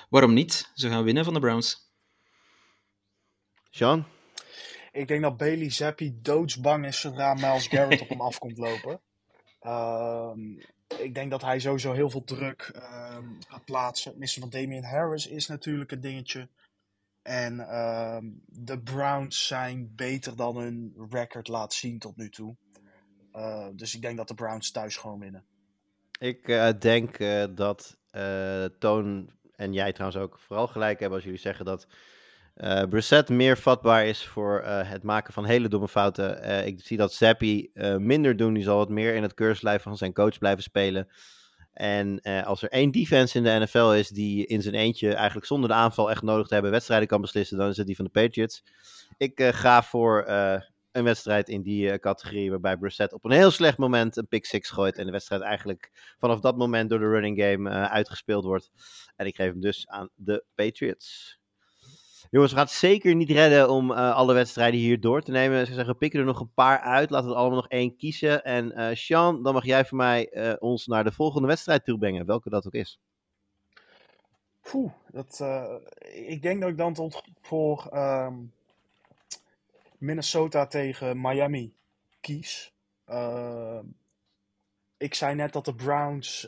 waarom 0.09 0.33
niet? 0.33 0.71
Ze 0.73 0.89
gaan 0.89 1.03
winnen 1.03 1.23
van 1.23 1.33
de 1.33 1.39
Browns. 1.39 1.91
Sean? 3.69 4.05
Ik 4.91 5.07
denk 5.07 5.21
dat 5.21 5.37
Bailey 5.37 5.69
Zappi 5.69 6.19
doodsbang 6.21 6.85
is 6.85 6.99
zodra 6.99 7.33
Miles 7.33 7.67
Garrett 7.67 8.01
op 8.01 8.09
hem 8.09 8.21
af 8.21 8.37
komt 8.37 8.57
lopen. 8.57 9.01
Ehm, 9.59 10.57
ik 10.99 11.13
denk 11.13 11.31
dat 11.31 11.41
hij 11.41 11.59
sowieso 11.59 11.93
heel 11.93 12.09
veel 12.09 12.23
druk 12.23 12.71
ehm, 12.73 13.25
gaat 13.47 13.65
plaatsen. 13.65 14.11
Het 14.11 14.19
missen 14.19 14.41
van 14.41 14.49
Damian 14.49 14.83
Harris 14.83 15.27
is 15.27 15.47
natuurlijk 15.47 15.91
een 15.91 16.01
dingetje. 16.01 16.49
En 17.23 17.59
ehm, 17.59 18.25
de 18.45 18.79
Browns 18.79 19.47
zijn 19.47 19.91
beter 19.95 20.35
dan 20.35 20.57
hun 20.57 20.95
record 21.09 21.47
laat 21.47 21.73
zien 21.73 21.99
tot 21.99 22.17
nu 22.17 22.29
toe. 22.29 22.55
Eh, 23.31 23.67
dus 23.73 23.95
ik 23.95 24.01
denk 24.01 24.17
dat 24.17 24.27
de 24.27 24.33
Browns 24.33 24.71
thuis 24.71 24.97
gewoon 24.97 25.19
winnen. 25.19 25.43
Ik 26.19 26.47
eh, 26.47 26.69
denk 26.79 27.19
eh, 27.19 27.43
dat 27.55 27.97
Toon 28.79 29.31
en 29.55 29.73
jij 29.73 29.93
trouwens 29.93 30.21
ook 30.21 30.39
vooral 30.39 30.67
gelijk 30.67 30.99
hebben 30.99 31.17
als 31.17 31.25
jullie 31.25 31.39
zeggen 31.39 31.65
dat 31.65 31.87
eh 32.53 32.83
Brissett 32.83 33.29
meer 33.29 33.57
vatbaar 33.57 34.05
is 34.05 34.27
voor 34.27 34.61
het 34.65 35.03
maken 35.03 35.33
van 35.33 35.45
hele 35.45 35.67
domme 35.67 35.87
fouten. 35.87 36.65
Ik 36.65 36.81
zie 36.81 36.97
dat 36.97 37.13
Zappi 37.13 37.71
minder 37.97 38.37
doen. 38.37 38.53
Die 38.53 38.63
zal 38.63 38.77
wat 38.77 38.89
meer 38.89 39.15
in 39.15 39.21
het 39.21 39.33
keurslijf 39.33 39.81
van 39.81 39.97
zijn 39.97 40.13
coach 40.13 40.37
blijven 40.37 40.63
spelen. 40.63 41.07
En 41.73 42.19
eh, 42.21 42.45
als 42.45 42.61
er 42.61 42.69
één 42.69 42.91
defense 42.91 43.37
in 43.37 43.43
de 43.43 43.49
NFL 43.49 43.91
is 43.91 44.09
die 44.09 44.45
in 44.45 44.61
zijn 44.61 44.75
eentje 44.75 45.13
eigenlijk 45.13 45.45
zonder 45.45 45.69
de 45.69 45.75
aanval 45.75 46.09
echt 46.09 46.21
nodig 46.21 46.47
te 46.47 46.53
hebben 46.53 46.71
wedstrijden 46.71 47.07
kan 47.07 47.21
beslissen, 47.21 47.57
dan 47.57 47.69
is 47.69 47.77
het 47.77 47.87
die 47.87 47.95
van 47.95 48.05
de 48.05 48.11
Patriots. 48.11 48.63
Ik 49.17 49.39
eh, 49.39 49.53
ga 49.53 49.83
voor 49.83 50.23
eh, 50.23 50.61
een 50.91 51.03
wedstrijd 51.03 51.49
in 51.49 51.61
die 51.61 51.99
categorie 51.99 52.49
waarbij 52.49 52.77
Brissett 52.77 53.13
op 53.13 53.25
een 53.25 53.31
heel 53.31 53.51
slecht 53.51 53.77
moment 53.77 54.17
een 54.17 54.27
pick 54.27 54.45
six 54.45 54.69
gooit 54.69 54.97
en 54.97 55.05
de 55.05 55.11
wedstrijd 55.11 55.41
eigenlijk 55.41 55.91
vanaf 56.19 56.39
dat 56.39 56.57
moment 56.57 56.89
door 56.89 56.99
de 56.99 57.09
running 57.09 57.41
game 57.41 57.69
uitgespeeld 57.69 58.43
wordt. 58.43 58.71
En 59.15 59.25
ik 59.25 59.35
geef 59.35 59.51
hem 59.51 59.61
dus 59.61 59.87
aan 59.87 60.09
de 60.15 60.43
Patriots. 60.55 61.39
Jongens, 62.33 62.53
het 62.53 62.69
zeker 62.69 63.15
niet 63.15 63.29
redden 63.29 63.69
om 63.69 63.91
eh, 63.91 64.15
alle 64.15 64.33
wedstrijden 64.33 64.79
hier 64.79 64.99
door 64.99 65.21
te 65.21 65.31
nemen. 65.31 65.65
Zou 65.65 65.75
zeggen, 65.75 65.97
pikken 65.97 66.19
er 66.19 66.25
nog 66.25 66.39
een 66.39 66.53
paar 66.53 66.79
uit. 66.79 67.09
Laten 67.09 67.29
we 67.29 67.35
allemaal 67.35 67.55
nog 67.55 67.67
één 67.67 67.95
kiezen. 67.95 68.43
En 68.43 68.71
eh 68.71 68.95
Sean, 68.95 69.43
dan 69.43 69.53
mag 69.53 69.65
jij 69.65 69.85
voor 69.85 69.97
mij 69.97 70.29
eh, 70.29 70.53
ons 70.59 70.87
naar 70.87 71.03
de 71.03 71.11
volgende 71.11 71.47
wedstrijd 71.47 71.85
toe 71.85 71.97
brengen, 71.97 72.25
welke 72.25 72.49
dat 72.49 72.65
ook 72.67 72.73
is. 72.73 72.99
Poeh, 74.61 74.91
dat, 75.11 75.43
ik 76.13 76.41
denk 76.41 76.61
dat 76.61 76.69
ik 76.69 76.77
dan 76.77 76.93
tot 76.93 77.23
voor 77.41 77.87
ehm, 77.91 78.33
Minnesota 79.97 80.67
tegen 80.67 81.21
Miami 81.21 81.73
kies. 82.19 82.73
Ik 84.97 85.13
zei 85.13 85.35
net 85.35 85.53
dat 85.53 85.65
de 85.65 85.75
Browns 85.75 86.47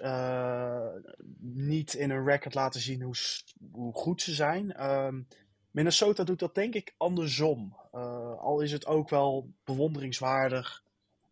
niet 1.40 1.94
in 1.94 2.10
hun 2.10 2.26
record 2.26 2.54
laten 2.54 2.82
zien 2.82 3.02
hoe, 3.02 3.16
hoe 3.72 3.94
goed 3.94 4.22
ze 4.22 4.34
zijn. 4.34 4.74
Ehm, 4.74 5.22
Minnesota 5.76 6.24
doet 6.24 6.40
dat 6.40 6.56
denk 6.56 6.74
ik 6.74 6.94
andersom. 6.98 7.78
Eh, 7.92 8.40
al 8.40 8.62
is 8.62 8.72
het 8.72 8.86
ook 8.86 9.10
wel 9.10 9.54
bewonderingswaardig 9.64 10.84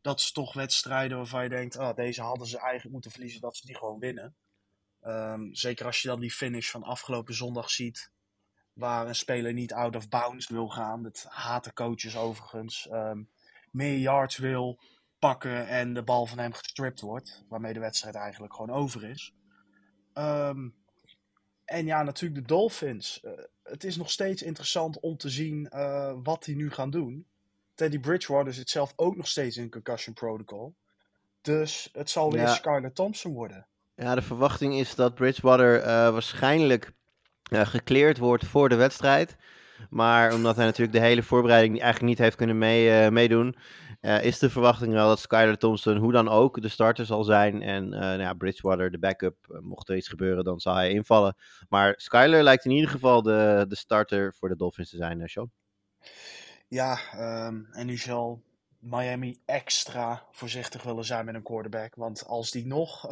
dat 0.01 0.21
ze 0.21 0.33
toch 0.33 0.53
wedstrijden 0.53 1.17
waarvan 1.17 1.43
je 1.43 1.49
denkt, 1.49 1.77
ah, 1.77 1.95
deze 1.95 2.21
hadden 2.21 2.47
ze 2.47 2.57
eigenlijk 2.59 2.91
moeten 2.91 3.11
verliezen, 3.11 3.41
dat 3.41 3.57
ze 3.57 3.65
die 3.65 3.75
gewoon 3.75 3.99
winnen. 3.99 4.35
Ehm, 5.01 5.53
zeker 5.53 5.85
als 5.85 6.01
je 6.01 6.07
dan 6.07 6.19
die 6.19 6.31
finish 6.31 6.69
van 6.69 6.83
afgelopen 6.83 7.33
zondag 7.33 7.69
ziet, 7.69 8.11
waar 8.73 9.07
een 9.07 9.15
speler 9.15 9.53
niet 9.53 9.73
out 9.73 9.95
of 9.95 10.09
bounds 10.09 10.47
wil 10.47 10.67
gaan. 10.67 11.03
Dat 11.03 11.25
haten 11.29 11.73
coaches 11.73 12.17
overigens. 12.17 12.87
Ehm, 12.87 13.23
meer 13.71 13.97
yards 13.97 14.37
wil 14.37 14.79
pakken 15.19 15.67
en 15.67 15.93
de 15.93 16.03
bal 16.03 16.25
van 16.25 16.37
hem 16.37 16.53
gestript 16.53 17.01
wordt, 17.01 17.43
waarmee 17.49 17.73
de 17.73 17.79
wedstrijd 17.79 18.15
eigenlijk 18.15 18.53
gewoon 18.53 18.75
over 18.75 19.03
is. 19.03 19.33
Ehm, 20.13 20.69
en 21.65 21.85
ja, 21.85 22.03
natuurlijk 22.03 22.41
de 22.41 22.47
Dolphins. 22.47 23.21
Eh, 23.21 23.31
het 23.63 23.83
is 23.83 23.97
nog 23.97 24.11
steeds 24.11 24.41
interessant 24.41 24.99
om 24.99 25.17
te 25.17 25.29
zien 25.29 25.69
eh, 25.69 26.13
wat 26.23 26.43
die 26.43 26.55
nu 26.55 26.71
gaan 26.71 26.89
doen. 26.89 27.25
Teddy 27.75 27.99
Bridgewater 27.99 28.53
zit 28.53 28.69
zelf 28.69 28.93
ook 28.95 29.15
nog 29.15 29.27
steeds 29.27 29.57
in 29.57 29.69
concussion 29.69 30.13
protocol. 30.13 30.75
Dus 31.41 31.89
het 31.91 32.09
zal 32.09 32.31
weer 32.31 32.41
Ja. 32.41 32.53
Skylar 32.53 32.93
Thompson 32.93 33.33
worden. 33.33 33.67
Ja, 33.95 34.15
de 34.15 34.21
verwachting 34.21 34.73
is 34.73 34.95
dat 34.95 35.15
Bridgewater 35.15 35.81
eh, 35.81 35.85
waarschijnlijk 35.87 36.91
eh, 37.43 37.67
gekleerd 37.67 38.17
wordt 38.17 38.45
voor 38.45 38.69
de 38.69 38.75
wedstrijd. 38.75 39.35
Maar 39.89 40.33
omdat 40.33 40.55
hij 40.55 40.65
natuurlijk 40.65 40.97
de 40.97 41.03
hele 41.03 41.23
voorbereiding 41.23 41.81
eigenlijk 41.81 42.09
niet 42.09 42.17
heeft 42.17 42.35
kunnen 42.35 42.57
mee, 42.57 43.11
meedoen, 43.11 43.55
eh, 44.03 44.23
is 44.23 44.39
de 44.39 44.49
verwachting 44.49 44.93
wel 44.93 45.07
dat 45.07 45.19
Skyler 45.19 45.57
Thompson 45.57 45.97
hoe 45.97 46.11
dan 46.11 46.29
ook 46.29 46.61
de 46.61 46.69
starter 46.69 47.05
zal 47.05 47.23
zijn. 47.23 47.61
En 47.61 47.93
eh, 47.93 47.99
nou 47.99 48.19
ja, 48.19 48.33
Bridgewater 48.33 48.91
de 48.91 48.99
backup. 48.99 49.35
Eh, 49.49 49.59
mocht 49.59 49.89
er 49.89 49.95
iets 49.95 50.07
gebeuren, 50.07 50.43
dan 50.43 50.59
zal 50.59 50.75
hij 50.75 50.89
invallen. 50.89 51.35
Maar 51.69 51.93
Skyler 51.97 52.43
lijkt 52.43 52.65
in 52.65 52.71
ieder 52.71 52.89
geval 52.89 53.21
de, 53.21 53.65
de 53.67 53.75
starter 53.75 54.33
voor 54.33 54.49
de 54.49 54.55
Dolphins 54.55 54.89
te 54.89 54.97
zijn, 54.97 55.29
Sean. 55.29 55.51
Ja, 56.67 56.99
ehm, 57.11 57.63
en 57.71 57.85
nu 57.85 57.97
zal 57.97 58.41
Miami 58.79 59.39
extra 59.45 60.25
voorzichtig 60.31 60.83
willen 60.83 61.05
zijn 61.05 61.25
met 61.25 61.35
een 61.35 61.43
quarterback. 61.43 61.95
Want 61.95 62.25
als 62.25 62.51
die 62.51 62.67
nog 62.67 63.05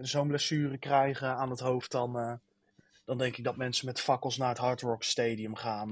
zo'n 0.00 0.28
blessure 0.28 0.78
krijgen 0.78 1.36
aan 1.36 1.50
het 1.50 1.60
hoofd, 1.60 1.90
dan, 1.90 2.40
dan 3.04 3.18
denk 3.18 3.36
ik 3.36 3.44
dat 3.44 3.56
mensen 3.56 3.86
met 3.86 4.00
fakkels 4.00 4.36
naar 4.36 4.48
het 4.48 4.58
Hard 4.58 4.80
Rock 4.80 5.02
Stadium 5.02 5.56
gaan. 5.56 5.90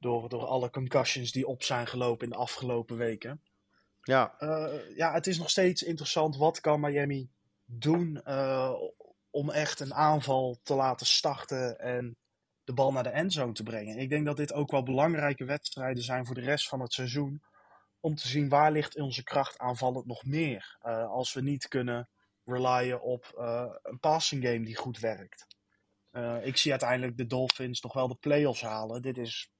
Door, 0.00 0.28
door 0.28 0.44
alle 0.44 0.70
concussions 0.70 1.32
die 1.32 1.46
op 1.46 1.62
zijn 1.62 1.86
gelopen 1.86 2.24
in 2.26 2.32
de 2.32 2.38
afgelopen 2.38 2.96
weken. 2.96 3.42
Ja, 4.02 4.34
Eh, 4.38 4.96
ja, 4.96 5.12
het 5.12 5.26
is 5.26 5.38
nog 5.38 5.50
steeds 5.50 5.82
interessant. 5.82 6.36
Wat 6.36 6.60
kan 6.60 6.80
Miami 6.80 7.30
doen 7.64 8.22
eh, 8.24 8.72
om 9.30 9.50
echt 9.50 9.80
een 9.80 9.94
aanval 9.94 10.60
te 10.62 10.74
laten 10.74 11.06
starten 11.06 11.78
en 11.78 12.16
de 12.64 12.72
bal 12.72 12.92
naar 12.92 13.02
de 13.02 13.08
endzone 13.08 13.52
te 13.52 13.62
brengen? 13.62 13.98
Ik 13.98 14.08
denk 14.08 14.26
dat 14.26 14.36
dit 14.36 14.52
ook 14.52 14.70
wel 14.70 14.82
belangrijke 14.82 15.44
wedstrijden 15.44 16.02
zijn 16.02 16.26
voor 16.26 16.34
de 16.34 16.40
rest 16.40 16.68
van 16.68 16.80
het 16.80 16.92
seizoen. 16.92 17.42
Om 18.00 18.14
te 18.14 18.28
zien 18.28 18.48
waar 18.48 18.72
ligt 18.72 18.96
onze 18.96 19.22
kracht 19.22 19.58
aanvallend 19.58 20.06
nog 20.06 20.24
meer. 20.24 20.78
Eh, 20.80 21.10
als 21.10 21.32
we 21.32 21.42
niet 21.42 21.68
kunnen 21.68 22.08
relyen 22.44 23.02
op 23.02 23.32
een 23.82 23.98
passing 23.98 24.44
game 24.44 24.64
die 24.64 24.76
goed 24.76 24.98
werkt. 24.98 25.46
Ik 26.42 26.56
zie 26.56 26.70
uiteindelijk 26.70 27.16
de 27.16 27.26
Dolphins 27.26 27.80
nog 27.80 27.92
wel 27.92 28.08
de 28.08 28.14
playoffs 28.14 28.60
halen. 28.60 29.02
Dit 29.02 29.18
is, 29.18 29.52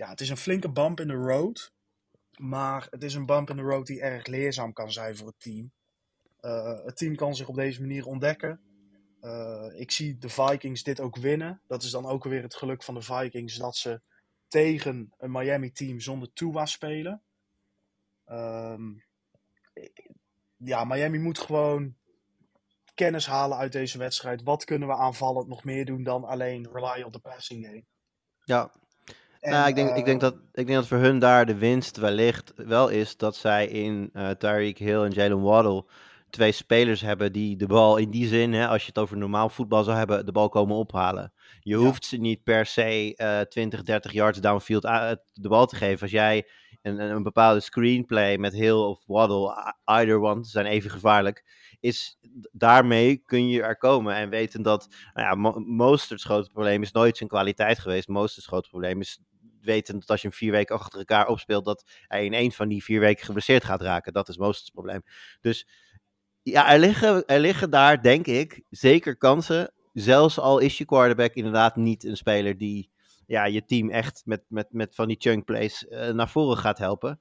ja, 0.00 0.08
het 0.08 0.20
is 0.20 0.28
een 0.28 0.36
flinke 0.36 0.70
bump 0.70 1.00
in 1.00 1.08
de 1.08 1.14
road. 1.14 1.72
Maar 2.38 2.86
het 2.90 3.02
is 3.02 3.14
een 3.14 3.26
bump 3.26 3.50
in 3.50 3.56
the 3.56 3.62
road 3.62 3.86
die 3.86 4.00
erg 4.00 4.26
leerzaam 4.26 4.72
kan 4.72 4.92
zijn 4.92 5.16
voor 5.16 5.26
het 5.26 5.40
team. 5.40 5.72
Eh, 6.40 6.84
het 6.84 6.96
team 6.96 7.14
kan 7.14 7.34
zich 7.34 7.48
op 7.48 7.54
deze 7.54 7.80
manier 7.80 8.06
ontdekken. 8.06 8.60
Eh, 9.20 9.66
ik 9.74 9.90
zie 9.90 10.18
de 10.18 10.28
Vikings 10.28 10.82
dit 10.82 11.00
ook 11.00 11.16
winnen. 11.16 11.62
Dat 11.66 11.82
is 11.82 11.90
dan 11.90 12.06
ook 12.06 12.24
weer 12.24 12.42
het 12.42 12.54
geluk 12.54 12.82
van 12.82 12.94
de 12.94 13.02
Vikings 13.02 13.56
dat 13.56 13.76
ze 13.76 14.00
tegen 14.48 15.14
een 15.18 15.30
Miami-team 15.30 16.00
zonder 16.00 16.32
Tua 16.32 16.66
spelen. 16.66 17.22
Ehm, 18.24 18.92
ja, 20.56 20.84
Miami 20.84 21.18
moet 21.18 21.38
gewoon 21.38 21.96
kennis 22.94 23.26
halen 23.26 23.58
uit 23.58 23.72
deze 23.72 23.98
wedstrijd. 23.98 24.42
Wat 24.42 24.64
kunnen 24.64 24.88
we 24.88 24.94
aanvallend 24.94 25.48
nog 25.48 25.64
meer 25.64 25.84
doen 25.84 26.02
dan 26.02 26.24
alleen 26.24 26.68
rely 26.72 27.02
op 27.02 27.12
de 27.12 27.18
passing 27.18 27.66
game? 27.66 27.84
ja. 28.44 28.70
En, 29.40 29.50
nou, 29.50 29.68
ik, 29.68 29.74
denk, 29.74 29.90
ik, 29.90 29.96
eh, 29.96 30.04
denk 30.04 30.20
dat, 30.20 30.34
ik 30.34 30.66
denk 30.66 30.68
dat 30.78 30.86
voor 30.86 30.98
hun 30.98 31.18
daar 31.18 31.46
de 31.46 31.54
winst 31.58 31.96
wellicht 31.96 32.52
wel 32.56 32.88
is 32.88 33.16
dat 33.16 33.36
zij 33.36 33.66
in 33.66 34.10
eh 34.12 34.30
Tyreek 34.30 34.78
Hill 34.78 35.02
en 35.02 35.10
Jalen 35.10 35.40
Waddle 35.42 35.84
twee 36.30 36.52
spelers 36.52 37.00
hebben 37.00 37.32
die 37.32 37.56
de 37.56 37.66
bal 37.66 37.96
in 37.96 38.10
die 38.10 38.26
zin, 38.28 38.52
hè, 38.52 38.68
als 38.68 38.80
je 38.82 38.86
het 38.88 38.98
over 38.98 39.16
normaal 39.16 39.48
voetbal 39.48 39.84
zou 39.84 39.96
hebben, 39.96 40.26
de 40.26 40.32
bal 40.32 40.48
komen 40.48 40.76
ophalen. 40.76 41.32
Je 41.60 41.76
Ja. 41.76 41.84
hoeft 41.84 42.04
ze 42.04 42.16
niet 42.16 42.42
per 42.42 42.66
se 42.66 43.14
eh 43.16 43.40
20, 43.40 43.82
30 43.82 44.12
yards 44.12 44.38
downfield 44.40 44.86
a- 44.86 45.16
de 45.32 45.48
bal 45.48 45.66
te 45.66 45.76
geven. 45.76 46.02
Als 46.02 46.10
jij 46.10 46.48
een, 46.82 46.98
een 46.98 47.22
bepaalde 47.22 47.60
screenplay 47.60 48.36
met 48.36 48.52
Hill 48.52 48.72
of 48.76 49.02
Waddle, 49.06 49.74
either 49.84 50.20
one, 50.20 50.44
ze 50.44 50.50
zijn 50.50 50.66
even 50.66 50.90
gevaarlijk, 50.90 51.44
is 51.80 52.18
daarmee 52.52 53.16
kun 53.16 53.48
je 53.48 53.62
er 53.62 53.76
komen. 53.76 54.14
En 54.14 54.28
weten 54.30 54.62
dat, 54.62 54.88
nou 55.14 55.26
ja, 55.28 55.34
Mo- 55.34 55.60
Mostert's 55.60 56.24
grote 56.24 56.50
probleem 56.50 56.82
is 56.82 56.92
nooit 56.92 57.16
zijn 57.16 57.28
kwaliteit 57.28 57.78
geweest. 57.78 58.08
Mostert's 58.08 58.48
grote 58.48 58.68
probleem 58.68 59.00
is 59.00 59.20
weten 59.62 59.98
dat 59.98 60.10
als 60.10 60.22
je 60.22 60.28
hem 60.28 60.36
vier 60.36 60.52
weken 60.52 60.78
achter 60.78 60.98
elkaar 60.98 61.26
opspeelt, 61.26 61.64
dat 61.64 61.84
hij 62.06 62.24
in 62.24 62.32
één 62.32 62.52
van 62.52 62.68
die 62.68 62.84
vier 62.84 63.00
weken 63.00 63.24
geblesseerd 63.24 63.64
gaat 63.64 63.82
raken. 63.82 64.12
Dat 64.12 64.28
is 64.28 64.36
Mostert's 64.36 64.70
probleem. 64.70 65.02
Dus 65.40 65.66
ja, 66.42 66.72
er 66.72 66.78
liggen, 66.78 67.26
er 67.26 67.40
liggen 67.40 67.70
daar, 67.70 68.02
denk 68.02 68.26
ik, 68.26 68.62
zeker 68.70 69.16
kansen. 69.16 69.72
Zelfs 69.92 70.38
al 70.38 70.58
is 70.58 70.78
je 70.78 70.84
quarterback 70.84 71.34
inderdaad 71.34 71.76
niet 71.76 72.04
een 72.04 72.16
speler 72.16 72.56
die 72.58 72.90
ja, 73.26 73.44
je 73.44 73.64
team 73.64 73.90
echt 73.90 74.22
met, 74.24 74.42
met, 74.48 74.66
met 74.70 74.94
van 74.94 75.08
die 75.08 75.16
chunk 75.20 75.44
plays 75.44 75.88
eh, 75.88 76.10
naar 76.10 76.28
voren 76.28 76.56
gaat 76.56 76.78
helpen. 76.78 77.20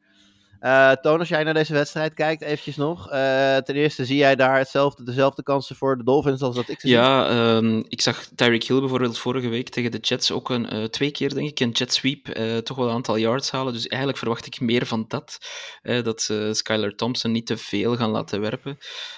Eh 0.59 0.91
Toon, 0.91 1.19
als 1.19 1.27
jij 1.27 1.43
naar 1.43 1.53
deze 1.53 1.73
wedstrijd 1.73 2.13
kijkt, 2.13 2.41
eventjes 2.41 2.75
nog. 2.75 3.09
eh, 3.09 3.57
ten 3.57 3.75
eerste, 3.75 4.05
zie 4.05 4.17
jij 4.17 4.35
daar 4.35 4.57
hetzelfde, 4.57 5.03
dezelfde 5.03 5.43
kansen 5.43 5.75
voor 5.75 5.97
de 5.97 6.03
Dolphins 6.03 6.41
als 6.41 6.55
dat 6.55 6.69
ik 6.69 6.79
zie? 6.79 6.89
Ja, 6.89 7.27
ehm, 7.29 7.83
ik 7.87 8.01
zag 8.01 8.27
Tyreek 8.35 8.63
Hill 8.63 8.79
bijvoorbeeld 8.79 9.17
vorige 9.17 9.47
week 9.47 9.69
tegen 9.69 9.91
de 9.91 9.97
Jets 9.97 10.31
ook 10.31 10.49
een, 10.49 10.69
eh, 10.69 10.83
twee 10.83 11.11
keer, 11.11 11.33
denk 11.33 11.49
ik, 11.49 11.59
een 11.59 11.71
jet 11.71 11.93
sweep, 11.93 12.25
toch 12.63 12.77
wel 12.77 12.87
een 12.87 12.93
aantal 12.93 13.17
yards 13.17 13.51
halen. 13.51 13.73
Dus 13.73 13.87
eigenlijk 13.87 14.19
verwacht 14.19 14.45
ik 14.45 14.59
meer 14.59 14.85
van 14.85 15.05
dat. 15.07 15.37
dat 15.81 16.21
ze 16.21 16.49
Skylar 16.53 16.95
Thompson 16.95 17.31
niet 17.31 17.45
te 17.45 17.57
veel 17.57 17.95
gaan 17.95 18.09
laten 18.09 18.41
werpen. 18.41 18.77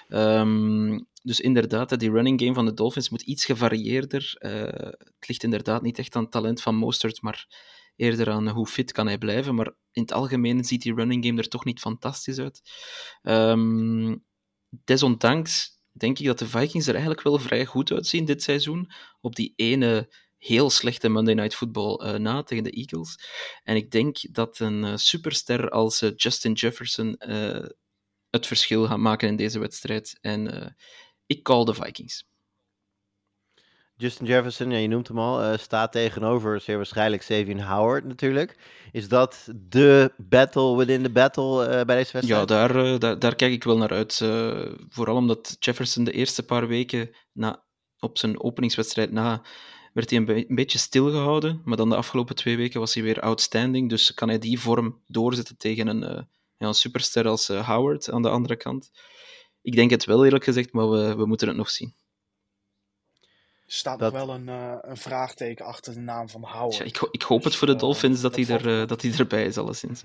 Ehm, 0.10 1.00
dus 1.24 1.40
inderdaad, 1.40 2.00
die 2.00 2.12
running 2.12 2.42
game 2.42 2.54
van 2.54 2.66
de 2.66 2.74
Dolphins 2.74 3.10
moet 3.10 3.22
iets 3.22 3.46
gevarieerder. 3.46 4.36
Het 4.40 5.28
ligt 5.28 5.44
inderdaad 5.44 5.82
niet 5.82 6.00
echt 6.00 6.16
aan 6.16 6.22
het 6.22 6.32
talent 6.32 6.62
van 6.62 6.76
Mostert, 6.76 7.22
maar 7.22 7.46
eerder 7.96 8.30
aan 8.30 8.50
hoe 8.50 8.68
fit 8.68 8.92
kan 8.92 9.08
hij 9.08 9.18
blijven. 9.18 9.56
Maar 9.56 9.74
in 9.92 10.02
het 10.02 10.14
algemeen 10.14 10.64
ziet 10.64 10.82
die 10.82 10.94
running 10.94 11.26
game 11.26 11.42
er 11.42 11.48
toch 11.48 11.66
niet 11.66 11.80
fantastisch 11.80 12.40
uit. 12.40 12.62
Ehm, 13.22 14.16
desondanks 14.70 15.80
denk 15.92 16.20
ik 16.20 16.26
dat 16.26 16.40
de 16.40 16.48
Vikings 16.48 16.88
er 16.88 16.94
eigenlijk 16.94 17.24
wel 17.24 17.40
vrij 17.40 17.66
goed 17.66 17.92
uitzien 17.92 18.26
dit 18.26 18.44
seizoen. 18.44 18.92
Op 19.22 19.36
die 19.36 19.54
ene 19.56 20.14
heel 20.38 20.70
slechte 20.70 21.10
Monday 21.10 21.34
Night 21.34 21.56
Football 21.56 21.96
eh, 21.96 22.20
na 22.20 22.44
tegen 22.44 22.64
de 22.64 22.72
Eagles. 22.72 23.18
En 23.64 23.76
ik 23.76 23.92
denk 23.92 24.34
dat 24.34 24.60
een 24.60 24.84
eh, 24.84 24.96
superster 24.96 25.70
als 25.70 26.02
eh, 26.02 26.10
Justin 26.16 26.54
Jefferson 26.54 27.16
eh, 27.18 27.70
het 28.30 28.48
verschil 28.48 28.88
gaat 28.88 28.98
maken 28.98 29.28
in 29.28 29.36
deze 29.36 29.60
wedstrijd. 29.60 30.18
En 30.22 30.62
eh, 30.62 30.72
ik 31.26 31.44
call 31.44 31.66
de 31.66 31.74
Vikings. 31.74 32.31
Justin 34.02 34.26
Jefferson, 34.26 34.72
ja, 34.72 34.78
je 34.78 34.88
noemt 34.88 35.08
hem 35.08 35.20
al, 35.20 35.42
eh, 35.42 35.58
staat 35.58 35.92
tegenover 35.92 36.62
zeer 36.62 36.76
waarschijnlijk 36.76 37.22
Savion 37.22 37.60
Howard 37.60 38.06
natuurlijk. 38.06 38.58
Is 38.92 39.08
dat 39.08 39.48
de 39.70 40.12
battle 40.18 40.78
within 40.78 41.04
the 41.04 41.10
battle 41.10 41.66
eh, 41.66 41.86
bij 41.86 41.96
deze 41.96 42.12
wedstrijd? 42.12 42.26
Ja, 42.28 42.46
daar, 42.46 42.86
eh, 42.86 43.00
daar, 43.00 43.20
daar 43.20 43.36
kijk 43.36 43.52
ik 43.52 43.64
wel 43.64 43.78
naar 43.78 43.92
uit. 43.92 44.18
vooral 44.90 45.16
omdat 45.16 45.56
Jefferson 45.60 46.04
de 46.04 46.12
eerste 46.12 46.44
paar 46.44 46.68
weken 46.68 47.10
na, 47.32 47.64
op 48.00 48.18
zijn 48.18 48.44
openingswedstrijd 48.44 49.12
na 49.12 49.42
werd 49.94 50.10
hij 50.10 50.20
een, 50.20 50.26
be- 50.26 50.50
een 50.50 50.56
beetje 50.56 50.78
stilgehouden. 50.78 51.62
Maar 51.66 51.78
dan 51.78 51.90
de 51.90 51.96
afgelopen 51.96 52.36
twee 52.36 52.58
weken 52.58 52.80
was 52.80 52.94
hij 52.94 53.04
weer 53.04 53.22
outstanding. 53.22 53.90
Dus 53.90 54.14
kan 54.14 54.28
hij 54.28 54.40
die 54.40 54.60
vorm 54.60 55.02
doorzetten 55.08 55.58
tegen 55.58 55.88
een, 55.88 56.28
ja, 56.58 56.68
een 56.68 56.74
superster 56.74 57.28
als 57.28 57.48
Howard 57.48 58.12
aan 58.12 58.22
de 58.22 58.30
andere 58.30 58.56
kant? 58.56 58.92
Ik 59.62 59.76
denk 59.76 59.90
het 59.90 60.06
wel, 60.06 60.26
eerlijk 60.26 60.44
gezegd, 60.44 60.74
maar 60.74 60.90
we, 60.90 61.16
we 61.16 61.26
moeten 61.26 61.48
het 61.48 61.58
nog 61.58 61.70
zien. 61.70 61.94
Er 63.72 63.78
staat 63.78 64.00
Dat- 64.00 64.14
nog 64.14 64.26
wel 64.26 64.36
een, 64.36 64.50
eh, 64.50 64.78
een 64.82 64.98
vraagteken 64.98 65.66
achter 65.66 65.94
de 65.94 66.00
naam 66.00 66.30
van 66.30 66.44
Howard. 66.44 66.72
Tja, 66.72 66.84
ik, 66.84 67.08
ik 67.12 67.22
hoop 67.22 67.44
het 67.44 67.56
voor 67.56 67.68
de 67.68 67.74
eh, 67.74 67.80
Dolphins 67.80 68.22
dat, 68.22 68.36
dat 68.36 68.48
hij 68.48 68.56
er, 68.60 68.82
eh, 68.82 68.88
dat 68.88 69.02
hij 69.02 69.12
erbij 69.18 69.46
is, 69.46 69.58
alleszins. 69.58 70.04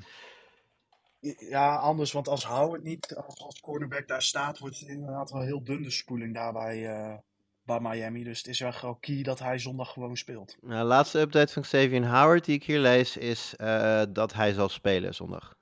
Ja, 1.39 1.77
anders, 1.77 2.12
want 2.12 2.29
als 2.29 2.45
Howard 2.45 2.83
niet 2.83 3.14
als, 3.27 3.41
als 3.41 3.61
cornerback 3.61 4.09
daar 4.09 4.23
staat, 4.23 4.59
wordt 4.59 4.79
het 4.79 4.89
inderdaad 4.89 5.31
wel 5.31 5.43
heel 5.43 5.64
dun 5.64 5.83
de 5.83 5.91
spoeling 5.91 6.35
daar 6.35 6.53
bij, 6.53 6.87
eh, 6.87 7.14
bij 7.62 7.81
Miami. 7.81 8.25
Dus 8.25 8.39
het 8.39 8.47
is 8.47 8.61
wel 8.61 8.73
gewoon 8.73 9.01
key 9.01 9.23
dat 9.23 9.39
hij 9.39 9.59
zondag 9.59 9.93
gewoon 9.93 10.17
speelt. 10.17 10.57
Nou, 10.61 10.81
de 10.81 10.87
laatste 10.87 11.19
update 11.21 11.53
van 11.53 11.62
Xavier 11.62 12.07
Howard 12.09 12.45
die 12.45 12.55
ik 12.55 12.64
hier 12.64 12.79
lees 12.79 13.17
is 13.17 13.55
eh, 13.57 14.03
dat 14.09 14.33
hij 14.33 14.53
zal 14.53 14.69
spelen 14.69 15.14
zondag. 15.14 15.55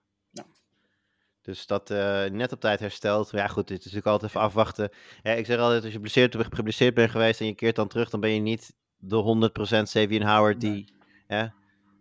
Ja. 1.45 1.53
Dus 1.53 1.67
dat 1.67 1.91
eh, 1.91 2.25
net 2.25 2.53
op 2.53 2.61
tijd 2.61 2.81
herstelt. 2.81 3.33
Maar 3.33 3.41
ja, 3.41 3.47
goed, 3.47 3.69
het 3.69 3.79
is 3.79 3.85
natuurlijk 3.85 4.07
altijd 4.07 4.31
even 4.31 4.43
afwachten. 4.43 4.91
Ja, 5.23 5.33
ik 5.33 5.47
zeg 5.47 5.59
altijd, 5.59 5.77
als 5.77 5.87
je 5.87 5.93
geblesseerd, 5.93 6.37
geblesseerd 6.51 6.95
bent 6.95 7.11
geweest 7.11 7.41
en 7.41 7.47
je 7.47 7.55
keert 7.55 7.77
dan 7.77 7.89
terug, 7.89 8.11
dan 8.11 8.21
ben 8.21 8.31
je 8.31 8.41
niet 8.41 8.75
de 8.97 9.51
100% 9.81 9.83
Xavier 9.83 10.27
Howard 10.27 10.61
die... 10.61 10.93
Hè? 11.27 11.47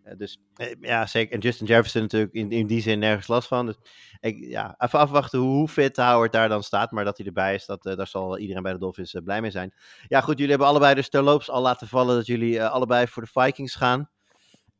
Eh, 0.02 0.16
Dus 0.16 0.38
eh, 0.56 0.74
ja, 0.80 1.06
zeker. 1.06 1.34
En 1.34 1.40
Justin 1.40 1.66
Jefferson 1.66 2.02
natuurlijk 2.02 2.32
in, 2.32 2.50
in 2.50 2.66
die 2.66 2.80
zin 2.80 2.98
nergens 2.98 3.26
last 3.26 3.48
van. 3.48 3.66
Dus 3.66 3.76
ik, 4.20 4.38
ja, 4.38 4.74
even 4.78 4.98
afwachten 4.98 5.38
hoe, 5.38 5.68
fit 5.68 5.96
Howard 5.96 6.32
daar 6.32 6.48
dan 6.48 6.62
staat. 6.62 6.90
Maar 6.90 7.04
dat 7.04 7.16
hij 7.16 7.26
erbij 7.26 7.54
is, 7.54 7.66
dat, 7.66 7.82
daar 7.82 8.06
zal 8.06 8.38
iedereen 8.38 8.62
bij 8.62 8.72
de 8.72 8.78
Dolphins 8.78 9.16
blij 9.24 9.40
mee 9.40 9.50
zijn. 9.50 9.74
Ja, 10.08 10.20
goed, 10.20 10.34
jullie 10.34 10.50
hebben 10.50 10.68
allebei 10.68 10.94
dus 10.94 11.08
terloops 11.08 11.50
al 11.50 11.62
laten 11.62 11.88
vallen 11.88 12.16
dat 12.16 12.26
jullie 12.26 12.64
allebei 12.64 13.06
voor 13.06 13.22
de 13.22 13.40
Vikings 13.40 13.74
gaan. 13.74 14.10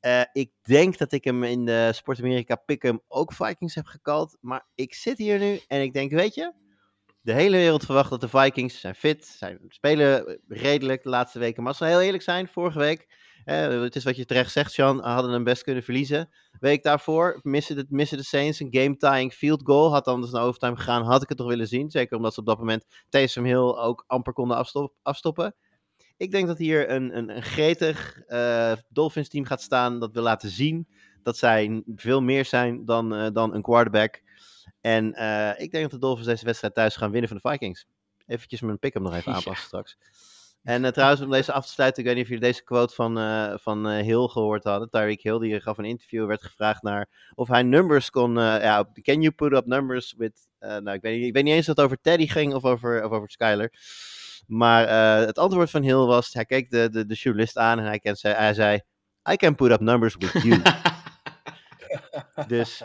Eh, 0.05 0.23
ik 0.33 0.51
denk 0.63 0.99
dat 0.99 1.13
ik 1.13 1.25
hem 1.25 1.45
in 1.45 1.65
de 1.65 1.91
Sport 1.93 2.19
America 2.19 2.57
Pick'em 2.57 3.01
ook 3.09 3.33
Vikings 3.33 3.75
heb 3.75 3.87
gekald. 3.87 4.37
Maar 4.41 4.67
ik 4.75 4.95
zit 4.95 5.19
hier 5.19 5.39
nu 5.39 5.61
en 5.69 5.83
ik 5.83 5.93
denk, 5.93 6.11
weet 6.11 6.35
je, 6.35 6.53
de 7.21 7.33
hele 7.33 7.57
wereld 7.57 7.85
verwacht 7.85 8.11
dat 8.11 8.21
de 8.21 8.29
Vikings 8.29 8.81
zijn 8.81 8.95
fit, 8.95 9.27
zijn, 9.27 9.59
spelen 9.69 10.41
redelijk 10.49 11.03
de 11.03 11.09
laatste 11.09 11.39
weken. 11.39 11.63
Maar 11.63 11.73
als 11.73 11.81
we 11.81 11.87
heel 11.87 12.01
eerlijk 12.01 12.23
zijn, 12.23 12.49
vorige 12.49 12.79
week, 12.79 13.09
eh, 13.45 13.69
het 13.69 13.97
is 13.97 14.05
wat 14.05 14.17
je 14.17 14.25
terecht 14.25 14.53
zegt, 14.53 14.73
Sean, 14.73 15.01
hadden 15.01 15.33
hem 15.33 15.45
best 15.45 15.63
kunnen 15.63 15.83
verliezen. 15.83 16.31
Week 16.61 16.83
daarvoor 16.83 17.41
missen 17.43 17.77
de, 17.77 17.87
missen 17.89 18.19
de 18.19 18.25
Saints 18.25 18.61
een 18.61 18.69
game-tying 18.71 19.33
field 19.33 19.63
goal. 19.65 19.93
Had 19.93 20.07
anders 20.07 20.33
naar 20.33 20.43
overtime 20.43 20.77
gegaan, 20.77 21.03
had 21.03 21.23
ik 21.23 21.29
het 21.29 21.39
toch 21.39 21.49
willen 21.49 21.69
zien. 21.69 21.91
Zeker 21.91 22.17
omdat 22.17 22.35
ze 22.35 22.41
op 22.41 22.47
dat 22.47 22.59
moment 22.59 22.85
Taysom 23.09 23.45
Hill 23.45 23.75
ook 23.77 24.05
amper 24.07 24.33
konden 24.33 24.57
afstop, 24.57 24.95
afstoppen. 25.03 25.55
Ik 26.17 26.31
denk 26.31 26.47
dat 26.47 26.59
hier 26.59 26.91
een, 26.91 27.17
een, 27.17 27.37
een 27.37 27.43
gretig 27.43 28.21
eh, 28.27 28.73
Dolphins 28.89 29.29
team 29.29 29.45
gaat 29.45 29.63
staan. 29.63 30.01
Dat 30.01 30.13
wil 30.13 30.23
laten 30.23 30.51
zien 30.51 30.89
dat 31.23 31.37
zij 31.37 31.83
veel 31.97 32.23
meer 32.23 32.45
zijn 32.45 32.85
dan, 32.85 33.15
eh, 33.15 33.27
dan 33.33 33.55
een 33.55 33.63
quarterback. 33.63 34.23
En 34.81 35.15
eh, 35.15 35.61
ik 35.63 35.71
denk 35.71 35.83
dat 35.83 35.91
de 35.91 35.99
Dolphins 35.99 36.27
deze 36.27 36.45
wedstrijd 36.45 36.75
thuis 36.75 36.97
gaan 36.97 37.11
winnen 37.11 37.29
van 37.31 37.41
de 37.43 37.49
Vikings. 37.49 37.87
Eventjes 38.27 38.61
mijn 38.61 38.79
pick-up 38.79 39.03
nog 39.03 39.15
even 39.15 39.31
Ja. 39.31 39.37
aanpassen 39.37 39.67
straks. 39.67 39.97
En 40.63 40.93
trouwens, 40.93 41.21
om 41.21 41.31
deze 41.31 41.53
af 41.53 41.67
te 41.67 41.73
sluiten, 41.73 42.03
ik 42.03 42.09
weet 42.09 42.17
niet 42.17 42.25
of 42.25 42.31
jullie 42.31 42.47
deze 42.47 42.65
quote 42.65 42.95
van, 42.95 43.15
van 43.61 43.89
Hill 43.89 44.27
gehoord 44.27 44.65
hadden. 44.65 44.91
Tyreek 44.91 45.23
Hill, 45.23 45.39
die 45.39 45.61
gaf 45.61 45.79
een 45.79 45.85
interview, 45.85 46.27
werd 46.27 46.43
gevraagd 46.43 46.83
naar 46.83 47.09
of 47.35 47.49
hij 47.49 47.63
numbers 47.63 48.11
kon... 48.11 48.35
ja, 48.35 48.91
can 49.03 49.21
you 49.21 49.31
put 49.31 49.53
up 49.53 49.67
numbers 49.67 50.15
with... 50.17 50.49
nou, 50.59 50.91
ik 50.91 51.01
weet, 51.01 51.17
niet, 51.17 51.27
ik 51.27 51.33
weet 51.33 51.45
niet 51.45 51.55
eens 51.55 51.69
of 51.69 51.77
het 51.77 51.85
over 51.85 52.01
Teddy 52.01 52.27
ging 52.27 52.55
of 52.55 52.65
over, 52.65 53.05
of 53.05 53.11
over 53.11 53.31
Skyler. 53.31 53.73
Maar 54.47 54.85
eh, 54.85 55.27
het 55.27 55.39
antwoord 55.39 55.71
van 55.71 55.83
Hill 55.83 55.95
was, 55.95 56.33
hij 56.33 56.45
keek 56.45 56.71
de, 56.71 56.89
de, 56.91 57.07
de 57.07 57.15
journalist 57.15 57.59
aan 57.59 57.79
en 57.79 57.85
hij, 57.85 58.15
zei, 58.15 58.35
hij 58.35 58.55
zei, 58.55 58.81
I 59.31 59.37
can 59.37 59.55
put 59.55 59.71
up 59.71 59.81
numbers 59.81 60.17
with 60.17 60.43
you. 60.43 60.63
dus, 62.47 62.83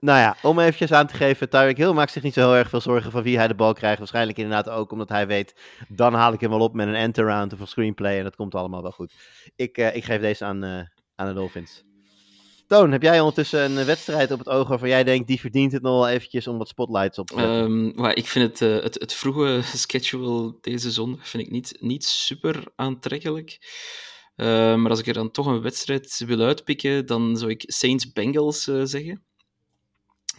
nou 0.00 0.18
ja, 0.18 0.36
om 0.42 0.58
eventjes 0.58 0.92
aan 0.92 1.06
te 1.06 1.14
geven, 1.14 1.48
Tyreek 1.48 1.76
Hill 1.76 1.92
maakt 1.92 2.12
zich 2.12 2.22
niet 2.22 2.34
zo 2.34 2.40
heel 2.40 2.56
erg 2.56 2.68
veel 2.68 2.80
zorgen 2.80 3.10
van 3.10 3.22
wie 3.22 3.36
hij 3.36 3.48
de 3.48 3.54
bal 3.54 3.72
krijgt. 3.72 3.98
Waarschijnlijk 3.98 4.38
inderdaad 4.38 4.68
ook 4.68 4.92
omdat 4.92 5.08
hij 5.08 5.26
weet, 5.26 5.60
dan 5.88 6.14
haal 6.14 6.32
ik 6.32 6.40
hem 6.40 6.50
wel 6.50 6.60
op 6.60 6.74
met 6.74 6.86
een 6.86 6.94
end-around 6.94 7.52
of 7.52 7.60
een 7.60 7.66
screenplay 7.66 8.18
en 8.18 8.24
dat 8.24 8.36
komt 8.36 8.54
allemaal 8.54 8.82
wel 8.82 8.90
goed. 8.90 9.12
Ik, 9.56 9.78
eh, 9.78 9.96
ik 9.96 10.04
geef 10.04 10.20
deze 10.20 10.44
aan, 10.44 10.64
eh, 10.64 10.80
aan 11.14 11.26
de 11.26 11.34
Dolphins. 11.34 11.84
Toon, 12.66 12.92
heb 12.92 13.02
jij 13.02 13.18
ondertussen 13.20 13.76
een 13.76 13.86
wedstrijd 13.86 14.30
op 14.30 14.38
het 14.38 14.48
oog 14.48 14.68
waarvan 14.68 14.88
jij 14.88 15.04
denkt, 15.04 15.26
die 15.26 15.40
verdient 15.40 15.72
het 15.72 15.82
nog 15.82 15.92
wel 15.92 16.08
eventjes 16.08 16.46
om 16.46 16.58
wat 16.58 16.68
spotlights 16.68 17.18
op 17.18 17.26
te 17.26 17.34
zetten? 17.34 17.94
Ehm, 17.96 18.10
ik 18.10 18.26
vind 18.26 18.48
het, 18.48 18.70
eh, 18.70 18.82
het, 18.82 18.94
het 19.00 19.12
vroege 19.12 19.60
schedule 19.74 20.56
deze 20.60 20.90
zondag 20.90 21.28
vind 21.28 21.42
ik 21.42 21.50
niet, 21.50 21.76
niet 21.80 22.04
super 22.04 22.64
aantrekkelijk. 22.76 23.58
Eh, 24.36 24.74
maar 24.74 24.90
als 24.90 24.98
ik 24.98 25.06
er 25.06 25.12
dan 25.14 25.30
toch 25.30 25.46
een 25.46 25.62
wedstrijd 25.62 26.22
wil 26.26 26.40
uitpikken, 26.40 27.06
dan 27.06 27.36
zou 27.36 27.50
ik 27.50 27.64
Saints-Bengals 27.66 28.68
eh, 28.68 28.80
zeggen. 28.84 29.24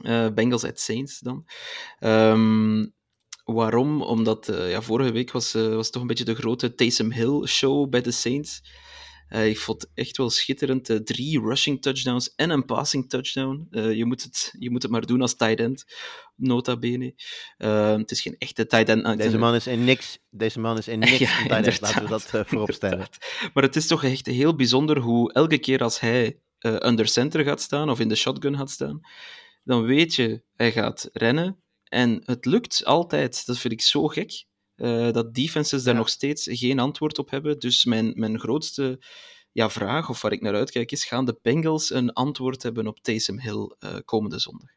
Eh, 0.01 0.28
Bengals 0.34 0.63
at 0.63 0.80
Saints 0.80 1.19
dan. 1.19 1.45
Ehm, 1.99 2.86
waarom? 3.43 4.01
Omdat 4.01 4.45
ja, 4.45 4.82
vorige 4.82 5.11
week 5.11 5.32
was, 5.32 5.51
was 5.51 5.89
toch 5.89 6.01
een 6.01 6.07
beetje 6.07 6.23
de 6.23 6.36
grote 6.36 6.75
Taysom 6.75 7.11
Hill 7.11 7.45
show 7.45 7.89
bij 7.89 8.01
de 8.01 8.11
Saints. 8.11 8.61
Eh, 9.28 9.47
ik 9.47 9.57
vond 9.57 9.82
het 9.82 9.91
echt 9.93 10.17
wel 10.17 10.30
schitterend. 10.30 10.89
eh, 10.89 10.97
drie 10.97 11.39
rushing 11.41 11.82
touchdowns 11.82 12.36
en 12.36 12.49
een 12.49 12.65
passing 12.65 13.09
touchdown. 13.09 13.67
Eh, 13.71 13.93
je, 13.93 14.05
moet 14.05 14.23
het, 14.23 14.53
je 14.59 14.69
moet 14.69 14.82
het 14.82 14.91
maar 14.91 15.05
doen 15.05 15.21
als 15.21 15.36
tight 15.36 15.59
end, 15.59 15.86
nota 16.36 16.78
bene. 16.78 17.13
Het 17.57 18.11
is 18.11 18.21
geen 18.21 18.36
echte 18.38 18.65
tight 18.65 18.89
end. 18.89 19.03
Ah, 19.05 19.17
Deze 19.17 19.38
man 19.38 19.55
is 19.55 19.67
in 19.67 19.84
niks, 19.84 20.19
deze 20.30 20.59
man 20.59 20.78
is 20.78 20.88
in 20.88 20.99
niks 21.09 21.17
Ja, 21.17 21.39
een 21.41 21.47
tight 21.47 21.65
end, 21.67 21.82
laten 21.82 22.03
we 22.03 22.09
dat 22.09 22.32
uh, 22.36 22.41
voorop 22.45 22.71
stellen. 22.71 22.95
inderdaad. 22.97 23.51
Maar 23.53 23.63
het 23.63 23.75
is 23.75 23.88
toch 23.88 24.03
echt 24.03 24.25
heel 24.25 24.55
bijzonder 24.55 24.99
hoe 24.99 25.34
elke 25.34 25.57
keer 25.57 25.84
als 25.84 25.99
hij 25.99 26.39
uh, 26.59 26.75
under 26.80 27.07
center 27.07 27.43
gaat 27.43 27.61
staan 27.61 27.89
of 27.89 27.99
in 27.99 28.07
de 28.07 28.15
shotgun 28.15 28.57
gaat 28.57 28.71
staan, 28.71 28.99
dan 29.63 29.84
weet 29.84 30.15
je, 30.15 30.41
hij 30.55 30.71
gaat 30.71 31.09
rennen. 31.13 31.61
En 31.84 32.21
het 32.25 32.45
lukt 32.45 32.86
altijd. 32.86 33.45
Dat 33.45 33.57
vind 33.57 33.73
ik 33.73 33.82
zo 33.82 34.07
gek. 34.07 34.45
Uh, 34.78 35.11
dat 35.11 35.34
defenses 35.34 35.84
daar 35.84 35.93
ja. 35.93 35.99
nog 35.99 36.09
steeds 36.09 36.47
geen 36.51 36.80
antwoord 36.80 37.17
op 37.17 37.30
hebben. 37.30 37.59
Dus 37.59 37.86
mijn, 37.86 38.11
mijn 38.15 38.39
grootste 38.39 38.99
ja, 39.51 39.69
vraag, 39.69 40.09
of 40.09 40.21
waar 40.21 40.32
ik 40.32 40.41
naar 40.41 40.55
uitkijk, 40.55 40.91
is: 40.91 41.05
gaan 41.05 41.25
de 41.25 41.39
Bengals 41.41 41.93
een 41.93 42.13
antwoord 42.13 42.63
hebben 42.63 42.88
op 42.88 42.99
Taysom 42.99 43.39
Hill 43.39 43.75
uh, 43.80 43.95
komende 44.05 44.39
zondag? 44.39 44.69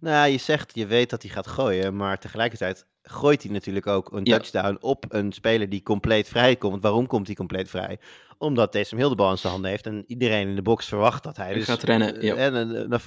Nou 0.00 0.14
ja, 0.14 0.24
je 0.24 0.38
zegt, 0.38 0.74
je 0.74 0.86
weet 0.86 1.10
dat 1.10 1.22
hij 1.22 1.30
gaat 1.30 1.46
gooien, 1.46 1.96
maar 1.96 2.18
tegelijkertijd 2.18 2.86
gooit 3.02 3.42
hij 3.42 3.52
natuurlijk 3.52 3.86
ook 3.86 4.12
een 4.12 4.24
touchdown 4.24 4.76
op 4.80 5.04
een 5.08 5.32
speler 5.32 5.68
die 5.68 5.82
compleet 5.82 6.28
vrij 6.28 6.56
komt. 6.56 6.82
Waarom 6.82 7.06
komt 7.06 7.26
hij 7.26 7.36
compleet 7.36 7.70
vrij? 7.70 7.98
Omdat 8.38 8.72
Taysom 8.72 8.98
Hill 8.98 9.08
de 9.08 9.14
bal 9.14 9.30
in 9.30 9.38
zijn 9.38 9.52
handen 9.52 9.70
heeft 9.70 9.86
en 9.86 10.04
iedereen 10.06 10.48
in 10.48 10.54
de 10.54 10.62
box 10.62 10.86
verwacht 10.86 11.22
dat 11.22 11.36
hij, 11.36 11.46
hij 11.46 11.54
dus, 11.54 11.64
gaat 11.64 11.82
rennen. 11.82 12.22
Ja. 12.22 12.34
En, 12.34 12.54
en, 12.54 12.90
en, 12.90 13.00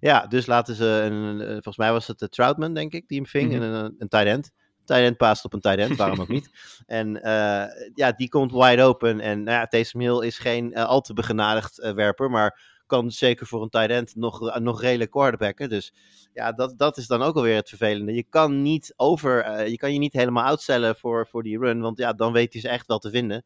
ja, 0.00 0.26
dus 0.26 0.46
laten 0.46 0.74
ze, 0.74 0.84
een, 0.84 1.38
volgens 1.52 1.76
mij 1.76 1.92
was 1.92 2.06
het 2.06 2.18
de 2.18 2.28
Troutman, 2.28 2.74
denk 2.74 2.92
ik, 2.92 3.08
die 3.08 3.18
hem 3.18 3.26
ving, 3.26 3.52
mm-hmm. 3.52 3.62
en 3.62 3.84
een, 3.84 3.94
een 3.98 4.08
tight 4.08 4.26
end. 4.26 4.50
Tight 4.90 5.04
end 5.04 5.16
paast 5.16 5.44
op 5.44 5.52
een 5.52 5.60
tight 5.60 5.78
end, 5.78 5.96
waarom 5.96 6.20
ook 6.20 6.28
niet? 6.28 6.50
En 6.86 7.16
uh, 7.16 7.64
ja, 7.94 8.12
die 8.16 8.28
komt 8.28 8.52
wide 8.52 8.82
open. 8.82 9.20
En 9.20 9.42
nou 9.42 9.58
ja, 9.58 9.66
Taysom 9.66 10.00
Hill 10.00 10.26
is 10.26 10.38
geen 10.38 10.70
uh, 10.70 10.84
al 10.84 11.00
te 11.00 11.12
begenadigd 11.12 11.78
uh, 11.78 11.92
werper, 11.92 12.30
maar 12.30 12.60
kan 12.86 13.10
zeker 13.10 13.46
voor 13.46 13.62
een 13.62 13.68
tight 13.68 13.90
end 13.90 14.16
nog, 14.16 14.58
nog 14.58 14.80
redelijk 14.80 15.10
quarterbacken. 15.10 15.68
Dus 15.68 15.92
ja, 16.32 16.52
dat, 16.52 16.78
dat 16.78 16.96
is 16.96 17.06
dan 17.06 17.22
ook 17.22 17.36
alweer 17.36 17.56
het 17.56 17.68
vervelende. 17.68 18.14
Je 18.14 18.24
kan 18.28 18.62
niet 18.62 18.92
over, 18.96 19.68
je 19.68 19.76
kan 19.76 19.92
je 19.92 19.98
niet 19.98 20.12
helemaal 20.12 20.44
outstellen 20.44 20.96
voor, 20.96 21.26
voor 21.26 21.42
die 21.42 21.58
run, 21.58 21.80
want 21.80 21.98
ja, 21.98 22.12
dan 22.12 22.32
weet 22.32 22.52
hij 22.52 22.62
ze 22.62 22.68
echt 22.68 22.86
wel 22.86 22.98
te 22.98 23.10
vinden. 23.10 23.44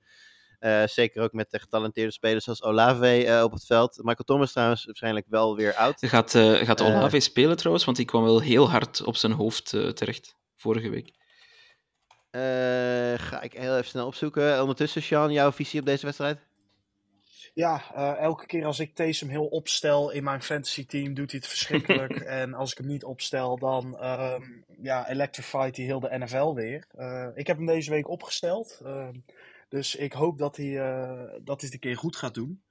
Uh, 0.61 0.83
zeker 0.87 1.23
ook 1.23 1.33
met 1.33 1.51
de 1.51 1.59
getalenteerde 1.59 2.13
spelers 2.13 2.45
zoals 2.45 2.63
Olave 2.63 3.25
uh, 3.25 3.43
op 3.43 3.53
het 3.53 3.67
veld. 3.67 3.97
Michael 3.97 4.25
Thomas 4.25 4.53
trouwens 4.53 4.85
waarschijnlijk 4.85 5.27
wel 5.29 5.57
weer 5.57 5.75
oud. 5.75 5.97
Gaat, 6.01 6.31
gaat 6.63 6.83
Olave 6.83 7.21
spelen 7.21 7.57
trouwens? 7.57 7.85
Want 7.85 7.97
die 7.97 8.07
kwam 8.07 8.23
wel 8.23 8.41
heel 8.41 8.71
hard 8.71 9.03
op 9.03 9.17
zijn 9.17 9.33
hoofd 9.33 9.69
terecht 9.69 10.37
vorige 10.57 10.91
week. 10.91 11.24
Ga 13.17 13.43
ik 13.43 13.53
heel 13.53 13.77
even 13.77 13.85
snel 13.85 14.07
opzoeken. 14.07 14.61
Ondertussen, 14.61 15.03
Sean, 15.03 15.33
jouw 15.33 15.53
visie 15.53 15.81
op 15.81 15.87
deze 15.87 16.05
wedstrijd? 16.05 16.39
Ja, 17.55 17.83
uh, 17.97 18.19
elke 18.19 18.47
keer 18.47 18.65
als 18.65 18.79
ik 18.79 18.95
Taysom 18.95 19.29
heel 19.29 19.47
opstel 19.47 20.11
in 20.11 20.25
mijn 20.25 20.43
fantasy 20.43 20.87
team, 20.87 21.15
doet 21.15 21.31
hij 21.31 21.41
het 21.41 21.49
verschrikkelijk. 21.49 22.13
en 22.43 22.55
als 22.55 22.71
ik 22.71 22.79
hem 22.79 22.87
niet 22.87 23.05
opstel, 23.05 23.59
dan 23.59 23.97
uh, 24.01 24.35
ja, 24.83 25.09
electrified 25.09 25.77
hij 25.77 25.85
heel 25.85 26.01
de 26.01 26.19
NFL 26.19 26.55
weer. 26.55 26.87
Uh, 26.95 27.29
ik 27.35 27.47
heb 27.47 27.57
hem 27.57 27.67
deze 27.67 27.91
week 27.91 28.09
opgesteld. 28.09 28.83
dus 29.69 29.95
ik 29.95 30.13
hoop 30.13 30.39
dat 30.39 30.57
hij, 30.57 30.75
dat 31.43 31.61
hij 31.61 31.71
het 31.71 31.73
een 31.73 31.79
keer 31.79 31.97
goed 31.97 32.17
gaat 32.17 32.35
doen. 32.35 32.63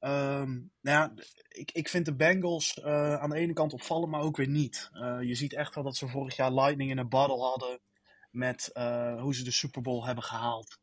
Um, 0.00 0.70
nou 0.80 0.98
ja, 0.98 1.12
ik, 1.48 1.70
ik 1.72 1.88
vind 1.88 2.04
de 2.04 2.14
Bengals 2.14 2.82
aan 2.82 3.30
de 3.30 3.36
ene 3.36 3.52
kant 3.52 3.72
opvallen, 3.72 4.08
maar 4.08 4.20
ook 4.20 4.36
weer 4.36 4.48
niet. 4.48 4.90
je 5.20 5.34
ziet 5.34 5.54
echt 5.54 5.74
wel 5.74 5.84
dat 5.84 5.96
ze 5.96 6.08
vorig 6.08 6.36
jaar 6.36 6.52
Lightning 6.52 6.90
in 6.90 6.98
een 6.98 7.08
bottle 7.08 7.42
hadden 7.42 7.80
met 8.30 8.70
hoe 9.18 9.34
ze 9.34 9.44
de 9.44 9.50
Super 9.50 9.82
Bowl 9.82 10.04
hebben 10.04 10.24
gehaald. 10.24 10.78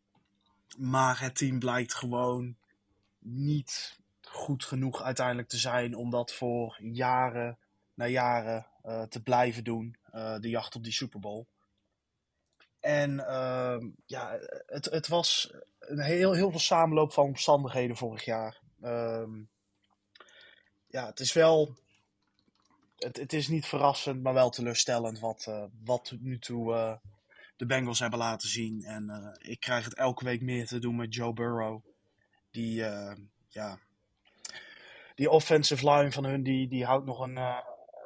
Maar 0.77 1.21
het 1.21 1.35
team 1.35 1.59
blijkt 1.59 1.93
gewoon 1.93 2.57
niet 3.19 3.99
goed 4.21 4.65
genoeg 4.65 5.01
uiteindelijk 5.01 5.47
te 5.47 5.57
zijn 5.57 5.95
om 5.95 6.09
dat 6.09 6.33
voor 6.33 6.77
jaren 6.81 7.57
na 7.95 8.07
jaren 8.07 8.67
uh, 8.85 9.01
te 9.01 9.23
blijven 9.23 9.63
doen. 9.63 9.97
Uh, 10.13 10.39
de 10.39 10.49
jacht 10.49 10.75
op 10.75 10.83
die 10.83 10.93
Super 10.93 11.19
Bowl. 11.19 11.45
En 12.79 13.11
uh, 13.11 13.77
ja, 14.05 14.39
het, 14.65 14.85
het 14.85 15.07
was 15.07 15.53
een 15.79 16.01
heel, 16.01 16.33
heel 16.33 16.49
veel 16.51 16.59
samenloop 16.59 17.13
van 17.13 17.25
omstandigheden 17.25 17.95
vorig 17.95 18.25
jaar. 18.25 18.61
ja, 20.87 21.05
het 21.05 21.19
is 21.19 21.33
wel. 21.33 21.75
Het, 22.95 23.17
het, 23.17 23.33
is 23.33 23.47
niet 23.47 23.65
verrassend, 23.65 24.23
maar 24.23 24.33
wel 24.33 24.49
teleurstellend 24.49 25.19
wat, 25.19 25.51
wat 25.83 26.15
nu 26.19 26.39
toe 26.39 26.99
de 27.55 27.65
Bengals 27.65 27.99
hebben 27.99 28.19
laten 28.19 28.49
zien. 28.49 28.83
En 28.83 29.35
ik 29.41 29.59
krijg 29.59 29.85
het 29.85 29.95
elke 29.95 30.23
week 30.23 30.41
meer 30.41 30.67
te 30.67 30.79
doen 30.79 30.95
met 30.95 31.13
Joe 31.13 31.33
Burrow. 31.33 31.81
Die, 32.55 32.79
uh, 32.79 33.11
ja, 33.47 33.79
die 35.15 35.29
offensive 35.29 35.89
line 35.89 36.11
van 36.11 36.25
hun, 36.25 36.43
die, 36.43 36.67
die 36.67 36.85
houdt 36.85 37.05
nog 37.05 37.19
een 37.19 37.35
uh, 37.35 37.57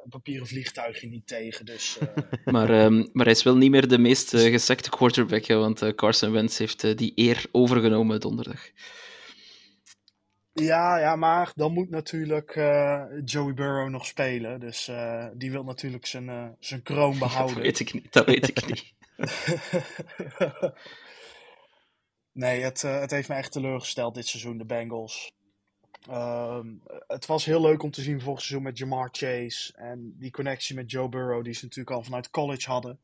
papieren 0.08 0.46
vliegtuigje 0.46 1.08
niet 1.08 1.26
tegen. 1.26 1.64
Dus, 1.64 1.98
uh... 2.02 2.08
maar, 2.54 2.70
um, 2.70 3.08
maar 3.12 3.24
hij 3.24 3.34
is 3.34 3.42
wel 3.42 3.56
niet 3.56 3.70
meer 3.70 3.88
de 3.88 3.98
meest 3.98 4.34
uh, 4.34 4.40
gesekte 4.40 4.90
quarterback, 4.90 5.44
hè, 5.44 5.56
want 5.56 5.94
Carson 5.94 6.32
Wentz 6.32 6.58
heeft 6.58 6.98
die 6.98 7.12
eer 7.14 7.46
overgenomen 7.52 8.20
donderdag. 8.20 8.70
Ja, 10.52 10.98
ja, 10.98 11.16
maar 11.16 11.52
dan 11.54 11.72
moet 11.72 11.90
natuurlijk 11.90 12.54
Joey 13.24 13.54
Burrow 13.54 13.88
nog 13.88 14.06
spelen. 14.06 14.60
Dus 14.60 14.90
die 15.34 15.50
wil 15.50 15.64
natuurlijk 15.64 16.06
zijn, 16.06 16.56
zijn 16.60 16.82
kroon 16.82 17.18
behouden. 17.28 17.54
dat 17.54 17.64
weet 17.64 17.80
ik 17.80 17.92
niet, 17.92 18.12
dat 18.12 18.26
weet 18.26 18.48
ik 18.48 18.66
niet. 18.66 18.92
Nee, 22.32 22.62
het, 22.62 22.82
uh, 22.82 23.00
het 23.00 23.10
heeft 23.10 23.28
me 23.28 23.34
echt 23.34 23.52
teleurgesteld 23.52 24.14
dit 24.14 24.26
seizoen, 24.26 24.58
de 24.58 24.64
Bengals. 24.64 25.32
Uh, 26.08 26.60
het 27.06 27.26
was 27.26 27.44
heel 27.44 27.60
leuk 27.60 27.82
om 27.82 27.90
te 27.90 28.02
zien 28.02 28.20
vorig 28.20 28.40
seizoen 28.40 28.62
met 28.62 28.78
Jamar 28.78 29.08
Chase. 29.12 29.72
En 29.72 30.14
die 30.18 30.30
connectie 30.30 30.74
met 30.74 30.90
Joe 30.90 31.08
Burrow, 31.08 31.44
die 31.44 31.54
ze 31.54 31.64
natuurlijk 31.64 31.96
al 31.96 32.02
vanuit 32.02 32.30
college 32.30 32.70
hadden. 32.70 33.00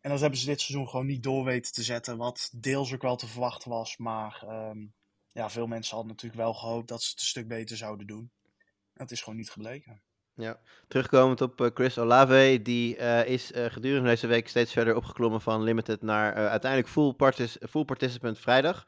En 0.00 0.10
dat 0.10 0.20
hebben 0.20 0.38
ze 0.38 0.46
dit 0.46 0.60
seizoen 0.60 0.88
gewoon 0.88 1.06
niet 1.06 1.22
door 1.22 1.44
weten 1.44 1.72
te 1.72 1.82
zetten. 1.82 2.16
Wat 2.16 2.50
deels 2.54 2.94
ook 2.94 3.02
wel 3.02 3.16
te 3.16 3.26
verwachten 3.26 3.70
was. 3.70 3.96
Maar 3.96 4.42
um, 4.48 4.94
ja, 5.32 5.50
veel 5.50 5.66
mensen 5.66 5.94
hadden 5.94 6.12
natuurlijk 6.12 6.42
wel 6.42 6.54
gehoopt 6.54 6.88
dat 6.88 7.02
ze 7.02 7.10
het 7.10 7.20
een 7.20 7.26
stuk 7.26 7.48
beter 7.48 7.76
zouden 7.76 8.06
doen. 8.06 8.30
En 8.62 8.66
dat 8.92 9.10
is 9.10 9.22
gewoon 9.22 9.38
niet 9.38 9.50
gebleken. 9.50 10.02
Ja, 10.36 10.58
terugkomend 10.88 11.40
op 11.40 11.60
uh, 11.60 11.68
Chris 11.74 11.98
Olave, 11.98 12.60
die 12.62 12.96
uh, 12.98 13.26
is 13.26 13.52
uh, 13.52 13.64
gedurende 13.64 14.08
deze 14.08 14.26
week 14.26 14.48
steeds 14.48 14.72
verder 14.72 14.96
opgeklommen 14.96 15.40
van 15.40 15.62
limited 15.62 16.02
naar 16.02 16.34
uiteindelijk 16.34 16.92
full, 16.92 17.12
partic 17.12 17.56
full 17.68 17.84
participant 17.84 18.38
vrijdag. 18.38 18.86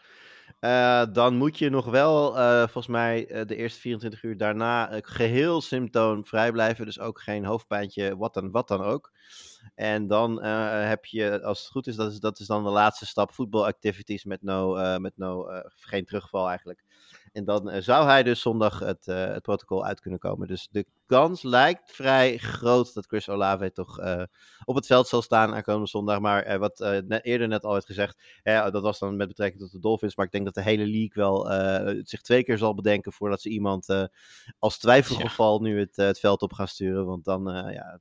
dan 1.12 1.36
moet 1.36 1.59
je 1.59 1.70
nog 1.70 1.84
wel, 1.84 2.32
volgens 2.59 2.86
mij, 2.86 3.44
de 3.47 3.57
eerste 3.57 3.80
24 3.80 4.22
uur 4.22 4.36
daarna 4.36 4.99
geheel 5.03 5.61
symptoomvrij 5.61 6.53
blijven. 6.53 6.84
Dus 6.84 7.01
ook 7.01 7.20
geen 7.20 7.44
hoofdpijntje, 7.44 8.16
wat 8.16 8.34
dan, 8.34 8.51
wat 8.51 8.68
dan 8.68 8.82
ook. 8.82 9.12
En 9.74 10.07
dan 10.07 10.42
heb 10.42 11.05
je, 11.05 11.42
als 11.42 11.59
het 11.59 11.68
goed 11.68 11.86
is, 11.86 11.97
dat 11.97 12.12
is, 12.12 12.18
dat 12.18 12.38
is 12.38 12.47
dan 12.47 12.64
de 12.64 12.70
laatste 12.70 13.07
stap, 13.07 13.32
voetbalactivities 13.32 14.24
met 14.24 14.42
no, 14.42 14.99
met 14.99 15.12
no 15.16 15.47
geen 15.66 16.05
terugval 16.05 16.49
eigenlijk. 16.49 16.86
En 17.37 17.45
dan 17.45 17.70
eh, 17.70 17.82
zou 17.82 18.07
hij 18.07 18.22
dus 18.22 18.41
zondag 18.41 18.78
het, 18.78 19.09
eh, 19.09 19.26
het 19.26 19.43
protocol 19.43 19.84
uit 19.84 20.01
kunnen 20.01 20.20
komen. 20.20 20.49
Dus 20.49 20.68
de 20.70 20.87
kans 21.07 21.43
lijkt 21.43 21.93
vrij 21.93 22.37
groot 22.39 22.95
dat 22.95 23.07
Chris 23.07 23.28
Olave 23.28 23.72
toch 23.72 23.99
eh, 23.99 24.22
op 24.64 24.74
het 24.74 24.87
veld 24.87 25.09
zal 25.09 25.22
staan 25.22 25.55
aankomende 25.55 25.89
zondag. 25.89 26.20
Maar 26.20 26.59
wat 26.59 26.78
net, 27.07 27.24
eerder 27.24 27.49
net 27.49 27.64
al 27.64 27.72
werd 27.72 27.87
gezegd, 27.87 28.22
hè, 28.43 28.70
dat 28.70 28.82
was 28.82 28.99
dan 28.99 29.16
met 29.16 29.28
betrekking 29.28 29.62
tot 29.62 29.72
de 29.72 29.78
Dolphins. 29.78 30.16
Maar 30.16 30.26
ik 30.26 30.32
denk 30.32 30.45
dat 30.45 30.55
de 30.55 30.62
hele 30.62 30.87
league 30.87 31.12
wel 31.14 31.47
zich 32.05 32.20
twee 32.20 32.45
keer 32.45 32.59
zal 32.59 32.74
bedenken 32.74 33.12
voordat 33.12 33.41
ze 33.41 33.49
iemand 33.49 34.09
als 34.59 34.78
twijfelgeval 34.78 35.61
nu 35.61 35.78
het, 35.80 35.97
het 35.97 36.20
veld 36.20 36.43
op 36.43 36.53
gaan 36.53 36.68
sturen. 36.68 37.07
Want 37.07 37.24
dan, 37.24 37.45
ja, 37.72 38.01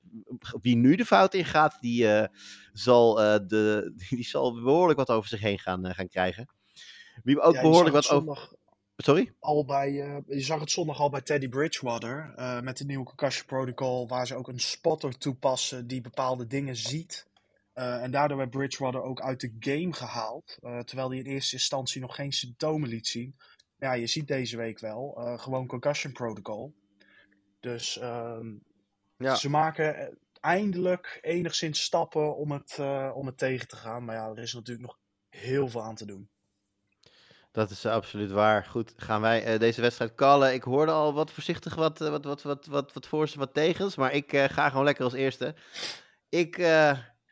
wie 0.62 0.76
nu 0.76 0.96
de 0.96 1.06
fout 1.06 1.34
ingaat, 1.34 1.78
die, 1.80 2.28
zal, 2.74 3.16
de, 3.48 3.94
die 4.10 4.26
zal 4.26 4.62
behoorlijk 4.62 5.00
wat 5.00 5.10
over 5.10 5.30
zich 5.30 5.42
heen 5.42 5.60
gaan, 5.60 5.94
gaan 5.94 6.10
krijgen. 6.10 6.50
Wie 7.24 7.42
ook 7.42 7.54
Ja, 7.54 7.62
behoorlijk 7.62 7.96
wat 7.96 8.10
over... 8.10 8.54
Sorry? 8.98 9.34
al 9.40 9.66
bij, 9.66 10.02
eh, 10.02 10.18
je 10.28 10.42
zag 10.42 10.60
het 10.60 10.72
zondag 10.72 11.00
al 11.00 11.10
bij 11.10 11.22
Teddy 11.22 11.50
Bridgewater 11.50 12.34
eh, 12.36 12.62
met 12.62 12.78
de 12.78 12.86
nieuwe 12.86 13.06
concussion 13.06 13.46
protocol, 13.46 14.08
waar 14.08 14.28
ze 14.28 14.36
ook 14.36 14.48
een 14.48 14.60
spotter 14.60 15.18
toepassen 15.18 15.88
die 15.88 16.02
bepaalde 16.02 16.48
dingen 16.48 16.76
ziet. 16.76 17.28
Eh, 17.74 18.04
en 18.04 18.12
daardoor 18.12 18.38
werd 18.38 18.50
Bridgewater 18.50 19.02
ook 19.02 19.22
uit 19.22 19.40
de 19.40 19.56
game 19.60 19.94
gehaald, 19.94 20.58
eh, 20.62 20.80
terwijl 20.80 21.10
hij 21.10 21.18
in 21.18 21.26
eerste 21.26 21.56
instantie 21.56 22.02
nog 22.02 22.16
geen 22.16 22.32
symptomen 22.32 22.90
liet 22.90 23.08
zien. 23.08 23.36
Ja, 23.78 23.94
je 23.94 24.08
ziet 24.08 24.28
deze 24.28 24.58
week 24.58 24.80
wel, 24.80 25.14
gewoon 25.38 25.68
concussion 25.68 26.14
protocol. 26.14 26.74
Dus 27.60 27.98
ehm, 27.98 28.54
Ja. 29.18 29.36
ze 29.36 29.50
maken 29.50 30.18
eindelijk 30.40 31.20
enigszins 31.22 31.84
stappen 31.84 32.36
om 32.36 32.52
het, 32.52 32.80
om 33.14 33.26
het 33.26 33.38
tegen 33.38 33.68
te 33.68 33.76
gaan. 33.76 34.06
Maar 34.06 34.16
ja, 34.16 34.30
er 34.30 34.40
is 34.40 34.54
natuurlijk 34.54 34.88
nog 34.88 35.00
heel 35.30 35.68
veel 35.68 35.82
aan 35.82 35.96
te 35.96 36.06
doen. 36.06 36.30
Dat 37.56 37.70
is 37.70 37.86
absoluut 37.86 38.32
waar. 38.32 38.66
Goed, 38.66 38.94
gaan 38.98 39.22
wij 39.22 39.44
eh, 39.44 39.60
deze 39.60 39.82
wedstrijd 39.82 40.16
callen. 40.16 40.54
Ik 40.54 40.64
hoorde 40.64 40.92
al 40.92 41.14
wat 41.14 41.32
voorzichtig 41.32 41.76
wat, 41.76 42.02
eh, 42.02 42.10
wat, 42.10 42.24
wat, 42.24 42.44
wat, 42.44 42.66
wat, 42.66 42.94
wat 42.94 43.34
wat 43.36 43.54
tegens. 43.54 43.96
Maar 43.96 44.14
ik 44.14 44.34
eh, 44.34 44.44
ga 44.50 44.70
gewoon 44.70 44.86
lekker 44.86 45.04
als 45.04 45.14
eerste. 45.14 45.56
Ik 46.30 46.58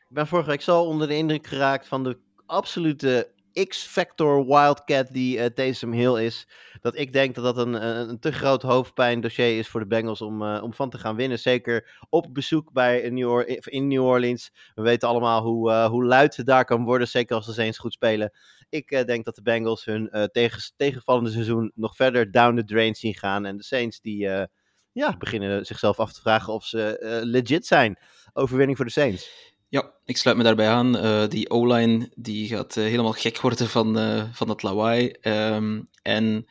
ben 0.08 0.26
vorige 0.26 0.50
week 0.50 0.62
zo 0.62 0.82
onder 0.82 1.08
de 1.08 1.16
indruk 1.16 1.46
geraakt 1.46 1.88
van 1.88 2.04
de 2.04 2.18
absolute 2.46 3.32
X-Factor 3.68 4.46
Wildcat 4.46 5.12
die 5.12 5.38
eh 5.40 5.46
Taysom 5.46 5.92
Hill 5.92 6.24
is. 6.24 6.48
Dat 6.80 6.98
ik 6.98 7.12
denk 7.12 7.34
dat 7.34 7.44
dat 7.44 7.66
een, 7.66 7.86
een, 7.86 8.18
te 8.18 8.32
groot 8.32 8.62
hoofdpijn 8.62 9.20
dossier 9.20 9.58
is 9.58 9.68
voor 9.68 9.80
de 9.80 9.86
Bengals 9.86 10.20
om, 10.20 10.42
om 10.42 10.74
van 10.74 10.90
te 10.90 10.98
gaan 10.98 11.16
winnen. 11.16 11.38
Zeker 11.38 12.04
op 12.08 12.34
bezoek 12.34 12.72
bij 12.72 13.10
New 13.10 13.58
in 13.64 13.88
New 13.88 14.04
Orleans. 14.04 14.50
We 14.74 14.82
weten 14.82 15.08
allemaal 15.08 15.42
hoe, 15.42 15.72
hoe 15.72 16.04
luid 16.04 16.36
het 16.36 16.46
daar 16.46 16.64
kan 16.64 16.84
worden. 16.84 17.08
Zeker 17.08 17.36
als 17.36 17.46
de 17.46 17.52
Saints 17.52 17.78
goed 17.78 17.92
spelen. 17.92 18.32
Ik 18.74 18.90
eh, 18.90 19.04
denk 19.04 19.24
dat 19.24 19.34
de 19.34 19.42
Bengals 19.42 19.84
hun 19.84 20.10
eh, 20.10 20.24
tegen, 20.24 20.72
tegenvallende 20.76 21.30
seizoen 21.30 21.72
nog 21.74 21.96
verder 21.96 22.30
down 22.30 22.56
the 22.56 22.64
drain 22.64 22.94
zien 22.94 23.14
gaan. 23.14 23.44
En 23.44 23.56
de 23.56 23.62
Saints 23.62 24.00
die 24.00 24.28
eh, 24.28 24.46
ja, 24.92 25.16
beginnen 25.16 25.66
zichzelf 25.66 25.98
af 25.98 26.12
te 26.12 26.20
vragen 26.20 26.52
of 26.52 26.64
ze 26.64 26.98
eh, 26.98 27.18
legit 27.22 27.66
zijn. 27.66 27.98
Overwinning 28.32 28.76
voor 28.76 28.86
de 28.86 28.92
Saints. 28.92 29.52
Ja, 29.68 29.92
ik 30.04 30.16
sluit 30.16 30.36
me 30.36 30.42
daarbij 30.42 30.68
aan. 30.68 30.96
Eh, 30.96 31.28
die 31.28 31.50
O-line 31.50 32.10
die 32.14 32.48
gaat 32.48 32.74
helemaal 32.74 33.12
gek 33.12 33.40
worden 33.40 33.68
van, 33.68 33.98
eh, 33.98 34.32
van 34.32 34.46
dat 34.46 34.62
lawaai. 34.62 35.08
Ehm, 35.08 35.82
en 36.02 36.46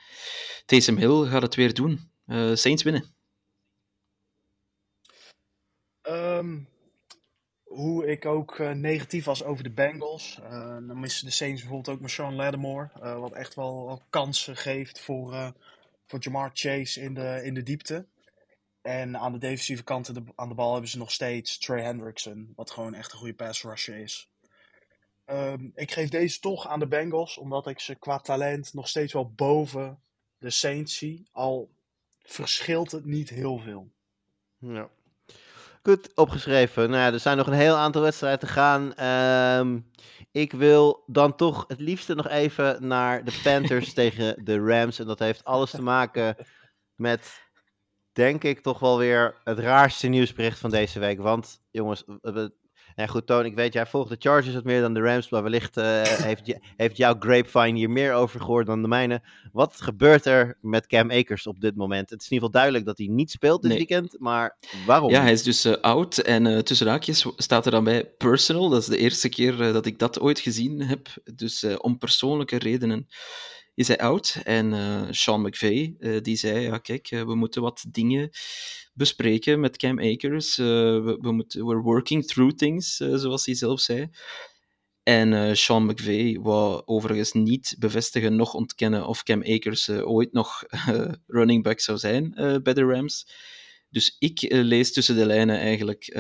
Taysom 0.65 0.97
Hill 0.97 1.26
gaat 1.26 1.41
het 1.41 1.55
weer 1.55 1.74
doen. 1.74 2.09
Eh, 2.26 2.53
Saints 2.53 2.84
winnen. 2.84 3.15
Ehm, 6.01 6.59
hoe 7.74 8.05
ik 8.05 8.26
ook 8.26 8.59
eh, 8.59 8.71
negatief 8.71 9.26
was 9.26 9.43
over 9.43 9.63
de 9.63 9.71
Bengals. 9.71 10.39
Eh, 10.43 10.78
dan 10.88 10.99
missen 10.99 11.26
de 11.26 11.32
Saints 11.32 11.61
bijvoorbeeld 11.61 11.95
ook 11.95 12.01
met 12.01 12.11
Sean 12.11 12.36
Lattimore. 12.36 12.89
eh, 13.01 13.19
wat 13.19 13.32
echt 13.32 13.55
wel, 13.55 14.01
kansen 14.09 14.57
geeft 14.57 14.99
voor, 14.99 15.53
voor 16.05 16.19
Jamar 16.19 16.49
Chase 16.53 17.01
in 17.01 17.13
de, 17.13 17.41
in 17.43 17.53
de 17.53 17.63
diepte. 17.63 18.05
En 18.82 19.17
aan 19.17 19.32
de 19.32 19.38
defensieve 19.38 19.84
kant 19.84 20.07
aan 20.07 20.13
de, 20.13 20.24
aan 20.36 20.49
de 20.49 20.55
bal 20.55 20.71
hebben 20.71 20.89
ze 20.89 20.97
nog 20.97 21.11
steeds 21.11 21.57
Trey 21.57 21.84
Hendrickson. 21.84 22.53
Wat 22.55 22.71
gewoon 22.71 22.93
echt 22.93 23.11
een 23.11 23.17
goede 23.17 23.34
pass 23.34 23.63
rusher 23.63 23.97
is. 23.97 24.30
Ehm, 25.26 25.69
ik 25.76 25.91
geef 25.91 26.09
deze 26.09 26.39
toch 26.39 26.67
aan 26.67 26.80
de 26.80 26.88
Bengals. 26.88 27.38
Omdat 27.38 27.67
ik 27.67 27.80
ze 27.80 27.95
qua 27.95 28.19
talent 28.19 28.74
nog 28.74 28.88
steeds 28.88 29.13
wel 29.13 29.32
boven 29.32 30.01
de 30.38 30.49
Saints 30.49 30.97
zie. 30.97 31.28
Al 31.32 31.69
verschilt 32.19 32.91
het 32.91 33.05
niet 33.05 33.30
heel 33.30 33.57
veel. 33.57 33.91
Ja. 34.57 34.89
Goed, 35.84 36.15
opgeschreven. 36.15 36.89
Nou 36.89 37.01
ja, 37.01 37.11
er 37.13 37.19
zijn 37.19 37.38
nog 37.38 37.47
een 37.47 37.53
heel 37.53 37.75
aantal 37.75 38.01
wedstrijden 38.01 38.39
te 38.39 38.47
gaan. 38.47 38.93
Ehm, 38.95 39.79
ik 40.31 40.51
wil 40.51 41.03
dan 41.07 41.36
toch 41.36 41.65
het 41.67 41.79
liefste 41.79 42.15
nog 42.15 42.27
even 42.27 42.88
naar 42.88 43.23
de 43.23 43.39
Panthers 43.43 43.93
tegen 43.99 44.45
de 44.45 44.59
Rams. 44.59 44.99
En 44.99 45.07
dat 45.07 45.19
heeft 45.19 45.43
alles 45.43 45.71
te 45.71 45.81
maken 45.81 46.36
met, 46.95 47.41
denk 48.11 48.43
ik, 48.43 48.59
toch 48.61 48.79
wel 48.79 48.97
weer 48.97 49.41
het 49.43 49.59
raarste 49.59 50.07
nieuwsbericht 50.07 50.59
van 50.59 50.69
deze 50.69 50.99
week. 50.99 51.19
Want, 51.19 51.61
jongens, 51.71 52.03
we- 52.21 52.53
en 52.95 53.07
goed, 53.07 53.27
Toon, 53.27 53.45
ik 53.45 53.55
weet, 53.55 53.73
jij 53.73 53.85
volgt 53.85 54.09
de 54.09 54.15
Chargers 54.19 54.53
wat 54.53 54.63
meer 54.63 54.81
dan 54.81 54.93
de 54.93 54.99
Rams. 54.99 55.29
Maar 55.29 55.43
wellicht 55.43 55.77
eh, 55.77 56.01
heeft, 56.29 56.45
je- 56.45 56.59
heeft 56.77 56.97
jouw 56.97 57.15
Grapevine 57.19 57.77
hier 57.77 57.89
meer 57.89 58.13
over 58.13 58.39
gehoord 58.39 58.65
dan 58.65 58.81
de 58.81 58.87
mijne. 58.87 59.21
Wat 59.51 59.81
gebeurt 59.81 60.25
er 60.25 60.57
met 60.61 60.87
Cam 60.87 61.11
Akers 61.11 61.47
op 61.47 61.59
dit 61.61 61.75
moment? 61.75 62.09
Het 62.09 62.21
is 62.21 62.27
in 62.27 62.33
ieder 62.33 62.47
geval 62.47 62.61
duidelijk 62.61 62.85
dat 62.85 62.97
hij 62.97 63.07
niet 63.07 63.31
speelt 63.31 63.61
dit 63.61 63.69
Nee. 63.71 63.77
weekend. 63.87 64.15
Maar 64.19 64.57
waarom? 64.85 65.09
Ja, 65.09 65.21
hij 65.21 65.31
is 65.31 65.43
dus 65.43 65.65
eh, 65.65 65.73
oud 65.81 66.17
en 66.17 66.47
eh, 66.47 66.57
tussen 66.59 66.87
haakjes 66.87 67.25
staat 67.37 67.65
er 67.65 67.71
dan 67.71 67.83
bij 67.83 68.05
personal. 68.17 68.69
Dat 68.69 68.81
is 68.81 68.87
de 68.87 68.97
eerste 68.97 69.29
keer 69.29 69.57
dat 69.57 69.85
ik 69.85 69.99
dat 69.99 70.19
ooit 70.19 70.39
gezien 70.39 70.81
heb. 70.81 71.07
Dus 71.35 71.65
om 71.77 71.97
persoonlijke 71.97 72.57
redenen 72.57 73.07
is 73.75 73.87
hij 73.87 73.97
oud. 73.99 74.37
En 74.43 74.73
Sean 75.15 75.41
McVay 75.41 75.95
die 76.21 76.35
zei, 76.35 76.59
ja 76.59 76.77
kijk, 76.77 77.09
we 77.09 77.35
moeten 77.35 77.61
wat 77.61 77.85
dingen 77.89 78.29
bespreken 78.93 79.59
met 79.59 79.77
Cam 79.77 79.99
Akers. 79.99 80.57
Eh, 80.57 80.65
we, 80.65 81.17
we 81.21 81.31
moeten, 81.31 81.65
we're 81.65 81.81
working 81.81 82.25
through 82.25 82.55
things, 82.55 82.99
eh, 82.99 83.15
zoals 83.15 83.45
hij 83.45 83.55
zelf 83.55 83.79
zei. 83.79 84.09
En 85.03 85.33
eh, 85.33 85.53
Sean 85.53 85.85
McVay 85.85 86.39
wou 86.41 86.81
overigens 86.85 87.31
niet 87.31 87.75
bevestigen, 87.79 88.35
nog 88.35 88.53
ontkennen 88.53 89.07
of 89.07 89.23
Cam 89.23 89.43
Akers 89.43 89.89
ooit 89.89 90.33
nog 90.33 90.63
running 91.27 91.63
back 91.63 91.79
zou 91.79 91.97
zijn 91.97 92.31
bij 92.63 92.73
de 92.73 92.83
Rams. 92.83 93.27
Dus 93.89 94.15
ik 94.19 94.41
lees 94.49 94.93
tussen 94.93 95.15
de 95.15 95.25
lijnen 95.25 95.59
eigenlijk 95.59 96.17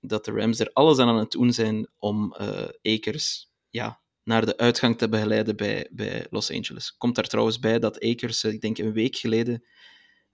dat 0.00 0.24
de 0.24 0.32
Rams 0.32 0.58
er 0.58 0.70
alles 0.72 0.98
aan 0.98 1.08
aan 1.08 1.18
het 1.18 1.30
doen 1.30 1.52
zijn 1.52 1.90
om 1.98 2.34
Akers 2.82 3.50
ja, 3.70 4.00
naar 4.24 4.46
de 4.46 4.56
uitgang 4.56 4.98
te 4.98 5.08
begeleiden 5.08 5.56
bij, 5.56 5.88
bij 5.90 6.26
Los 6.30 6.50
Angeles. 6.50 6.96
Komt 6.96 7.14
daar 7.14 7.26
trouwens 7.26 7.58
bij 7.58 7.78
dat 7.78 8.00
Akers, 8.00 8.44
ik 8.44 8.60
denk 8.60 8.78
een 8.78 8.92
week 8.92 9.16
geleden, 9.16 9.64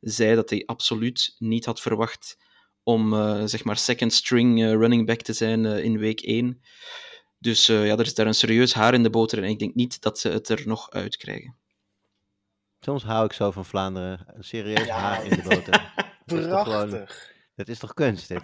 zei 0.00 0.34
dat 0.34 0.50
hij 0.50 0.62
absoluut 0.66 1.34
niet 1.38 1.64
had 1.64 1.80
verwacht 1.80 2.36
om 2.82 3.12
eh, 3.14 3.42
zeg 3.44 3.64
maar 3.64 3.76
second 3.76 4.12
string 4.12 4.62
eh, 4.62 4.70
running 4.70 5.06
back 5.06 5.20
te 5.22 5.32
zijn 5.32 5.66
eh, 5.66 5.84
in 5.84 5.98
week 5.98 6.20
1. 6.20 6.60
Dus 7.38 7.68
eh, 7.68 7.86
ja, 7.86 7.92
er 7.92 8.00
is 8.06 8.14
daar 8.14 8.26
een 8.26 8.34
serieus 8.34 8.74
haar 8.74 8.94
in 8.94 9.02
de 9.02 9.10
boter 9.10 9.38
en 9.42 9.48
ik 9.48 9.58
denk 9.58 9.74
niet 9.74 10.00
dat 10.02 10.18
ze 10.18 10.28
het 10.28 10.48
er 10.48 10.62
nog 10.66 10.90
uitkrijgen. 10.90 11.56
Soms 12.80 13.02
hou 13.02 13.24
ik 13.24 13.32
zo 13.32 13.50
van 13.50 13.64
Vlaanderen. 13.64 14.24
Een 14.26 14.44
serieus 14.44 14.86
Ja. 14.86 14.98
haar 14.98 15.24
in 15.24 15.30
de 15.30 15.42
boter. 15.42 15.92
Dat 16.26 16.38
is 16.38 16.44
toch 16.46 16.62
gewoon- 16.62 16.88
Prachtig. 16.88 17.32
Dat 17.54 17.68
is 17.68 17.78
toch 17.78 17.94
kunst, 17.94 18.28
dit? 18.28 18.42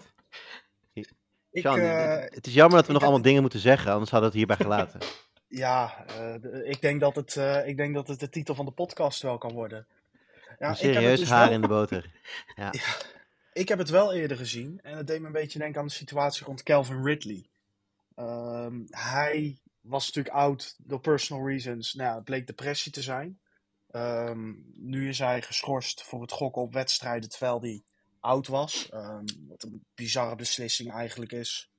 Ik, 1.50 1.62
Sean, 1.62 1.78
eh, 1.80 2.20
het, 2.20 2.34
het 2.34 2.46
is 2.46 2.54
jammer 2.54 2.76
dat 2.76 2.86
we 2.86 2.92
nog 2.92 3.02
allemaal 3.02 3.22
dingen 3.22 3.40
moeten 3.40 3.60
zeggen, 3.60 3.92
anders 3.92 4.10
hadden 4.10 4.30
we 4.32 4.38
het 4.38 4.46
hierbij 4.48 4.66
gelaten. 4.66 5.00
Ja, 5.48 6.04
eh, 6.06 6.70
ik, 6.70 6.80
denk 6.80 7.00
dat 7.00 7.16
het, 7.16 7.36
eh, 7.36 7.66
ik 7.68 7.76
denk 7.76 7.94
dat 7.94 8.08
het 8.08 8.20
de 8.20 8.28
titel 8.28 8.54
van 8.54 8.64
de 8.64 8.70
podcast 8.70 9.22
wel 9.22 9.38
kan 9.38 9.52
worden. 9.52 9.86
Ja, 10.58 10.68
een 10.68 10.76
serieus 10.76 11.18
dus 11.18 11.28
haar 11.28 11.44
wel- 11.44 11.54
in 11.54 11.60
de 11.60 11.68
boter. 11.68 12.10
Ik 13.52 13.68
heb 13.68 13.78
het 13.78 13.88
wel 13.90 14.12
eerder 14.12 14.36
gezien 14.36 14.80
en 14.82 14.96
het 14.96 15.06
deed 15.06 15.20
me 15.20 15.26
een 15.26 15.32
beetje 15.32 15.58
denken 15.58 15.80
aan 15.80 15.86
de 15.86 15.92
situatie 15.92 16.44
rond 16.44 16.62
Calvin 16.62 17.02
Ridley. 17.04 17.48
Ehm, 18.14 18.80
hij 18.90 19.60
was 19.80 20.06
natuurlijk 20.06 20.34
oud 20.34 20.74
door 20.78 21.00
personal 21.00 21.46
reasons. 21.48 21.94
Nou, 21.94 22.08
ja, 22.08 22.14
het 22.14 22.24
bleek 22.24 22.46
depressie 22.46 22.92
te 22.92 23.02
zijn. 23.02 23.40
Ehm, 23.90 24.52
nu 24.74 25.08
is 25.08 25.18
hij 25.18 25.42
geschorst 25.42 26.02
voor 26.02 26.20
het 26.20 26.32
gokken 26.32 26.62
op 26.62 26.72
wedstrijden 26.72 27.28
terwijl 27.28 27.60
hij 27.60 27.82
oud 28.20 28.46
was. 28.46 28.88
Ehm, 28.88 29.24
wat 29.48 29.62
een 29.62 29.84
bizarre 29.94 30.36
beslissing 30.36 30.92
eigenlijk 30.92 31.32
is. 31.32 31.70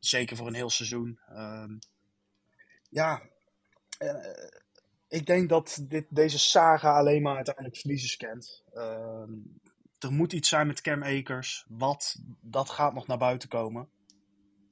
Zeker 0.00 0.36
voor 0.36 0.46
een 0.46 0.54
heel 0.54 0.70
seizoen. 0.70 1.18
Ja, 2.90 3.22
eh, 3.98 4.16
ik 5.08 5.26
denk 5.26 5.48
dat 5.48 5.78
dit, 5.82 6.06
deze 6.08 6.38
saga 6.38 6.98
alleen 6.98 7.22
maar 7.22 7.36
uiteindelijk 7.36 7.76
verliezers 7.76 8.16
kent. 8.16 8.62
Ehm, 8.72 9.32
er 9.98 10.12
moet 10.12 10.32
iets 10.32 10.48
zijn 10.48 10.66
met 10.66 10.80
Cam 10.80 11.02
Akers. 11.02 11.64
Wat, 11.68 12.16
dat 12.40 12.70
gaat 12.70 12.94
nog 12.94 13.06
naar 13.06 13.18
buiten 13.18 13.48
komen. 13.48 13.88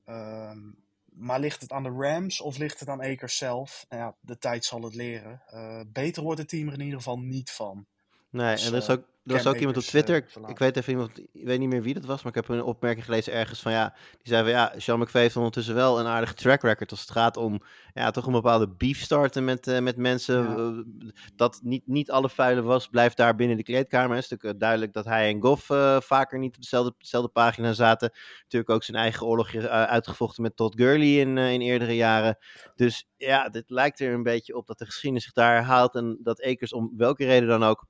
Ehm, 0.05 0.59
maar 1.05 1.41
ligt 1.41 1.61
het 1.61 1.73
aan 1.73 1.83
de 1.83 1.95
Rams 1.99 2.41
of 2.41 2.59
ligt 2.59 2.81
het 2.81 2.89
aan 2.89 3.03
Akers 3.03 3.37
zelf? 3.37 3.87
Nou 3.89 4.03
ja, 4.03 4.17
de 4.21 4.39
tijd 4.39 4.65
zal 4.65 4.83
het 4.83 4.95
leren. 4.95 5.43
Eh, 5.47 5.81
beter 5.87 6.23
wordt 6.23 6.41
het 6.41 6.49
team 6.49 6.67
er 6.67 6.75
in 6.75 6.81
ieder 6.81 6.99
geval 6.99 7.19
niet 7.19 7.51
van. 7.51 7.87
Nee, 8.31 8.55
Dus, 8.55 8.67
en 8.67 8.73
er 8.73 8.79
is 8.79 8.87
eh, 8.87 8.95
ook, 8.95 9.01
er 9.25 9.33
was 9.33 9.43
Cam 9.43 9.53
ook 9.53 9.59
iemand 9.59 9.77
op 9.77 9.83
Akers, 9.83 9.87
Twitter, 10.05 10.43
eh, 10.45 10.51
ik- 10.51 10.59
weet 10.59 10.77
even 10.77 10.93
iemand, 10.93 11.19
ik 11.19 11.45
weet 11.45 11.59
niet 11.59 11.69
meer 11.69 11.83
wie 11.83 11.95
dat 11.95 12.05
was, 12.05 12.23
maar 12.23 12.37
ik 12.37 12.47
heb 12.47 12.57
een 12.57 12.63
opmerking 12.63 13.05
gelezen 13.05 13.33
ergens 13.33 13.61
van 13.61 13.73
ja, 13.73 13.95
die 14.11 14.19
zei 14.33 14.43
van 14.43 14.51
ja, 14.53 14.73
Sean 14.77 14.99
McVay 15.01 15.23
heeft 15.23 15.37
ondertussen 15.37 15.75
wel 15.75 16.01
een 16.01 16.07
aardige 16.07 16.35
track 16.35 16.63
record 16.63 16.91
als 16.91 17.01
het 17.01 17.11
gaat 17.11 17.37
om 17.37 17.61
ja, 17.95 18.11
toch 18.11 18.27
een 18.27 18.33
bepaalde 18.33 18.69
beef 18.69 19.01
starten 19.01 19.45
met, 19.45 19.67
eh, 19.67 19.79
met 19.81 19.97
mensen. 19.97 20.43
Ja. 20.43 20.57
eh, 20.57 21.13
dat 21.37 21.61
niet, 21.63 21.87
niet 21.87 22.11
alle 22.11 22.29
vuile 22.29 22.63
was, 22.63 22.89
blijft 22.89 23.17
daar 23.17 23.35
binnen 23.35 23.57
de 23.57 23.63
kleedkamer. 23.63 24.15
Het 24.17 24.25
is 24.25 24.31
natuurlijk 24.31 24.55
eh, 24.55 24.61
duidelijk 24.61 24.93
dat 24.93 25.05
hij 25.05 25.31
en 25.35 25.41
Goff 25.43 25.71
eh, 25.71 26.01
vaker 26.01 26.39
niet 26.39 26.57
op 26.57 26.61
dezelfde, 26.63 26.95
dezelfde 26.99 27.31
pagina 27.31 27.73
zaten. 27.73 28.11
Natuurlijk 28.43 28.71
ook 28.71 28.85
zijn 28.85 28.97
eigen 28.97 29.27
oorlogje 29.27 29.61
eh, 29.69 29.83
uitgevochten 29.83 30.43
met 30.43 30.57
Todd 30.57 30.75
Gurley 30.81 31.21
in, 31.21 31.39
eh, 31.39 31.53
in 31.53 31.61
eerdere 31.61 31.97
jaren. 31.97 32.39
Dus 32.75 33.09
ja, 33.17 33.49
dit 33.49 33.71
lijkt 33.71 34.01
er 34.01 34.13
een 34.13 34.23
beetje 34.23 34.57
op 34.57 34.67
dat 34.67 34.79
de 34.79 34.85
geschiedenis 34.85 35.25
zich 35.25 35.33
daar 35.33 35.55
herhaalt 35.55 35.95
en 35.95 36.19
dat 36.23 36.43
Akers 36.43 36.73
om 36.73 36.93
welke 36.97 37.25
reden 37.25 37.49
dan 37.49 37.63
ook 37.63 37.87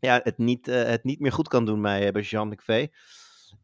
ja, 0.00 0.20
het, 0.22 0.38
niet, 0.38 0.68
eh, 0.68 0.82
het 0.82 1.04
niet 1.04 1.20
meer 1.20 1.32
goed 1.32 1.48
kan 1.48 1.64
doen 1.64 1.82
bij, 1.82 2.06
eh, 2.06 2.12
bij 2.12 2.22
Jean 2.22 2.48
McVay. 2.48 2.90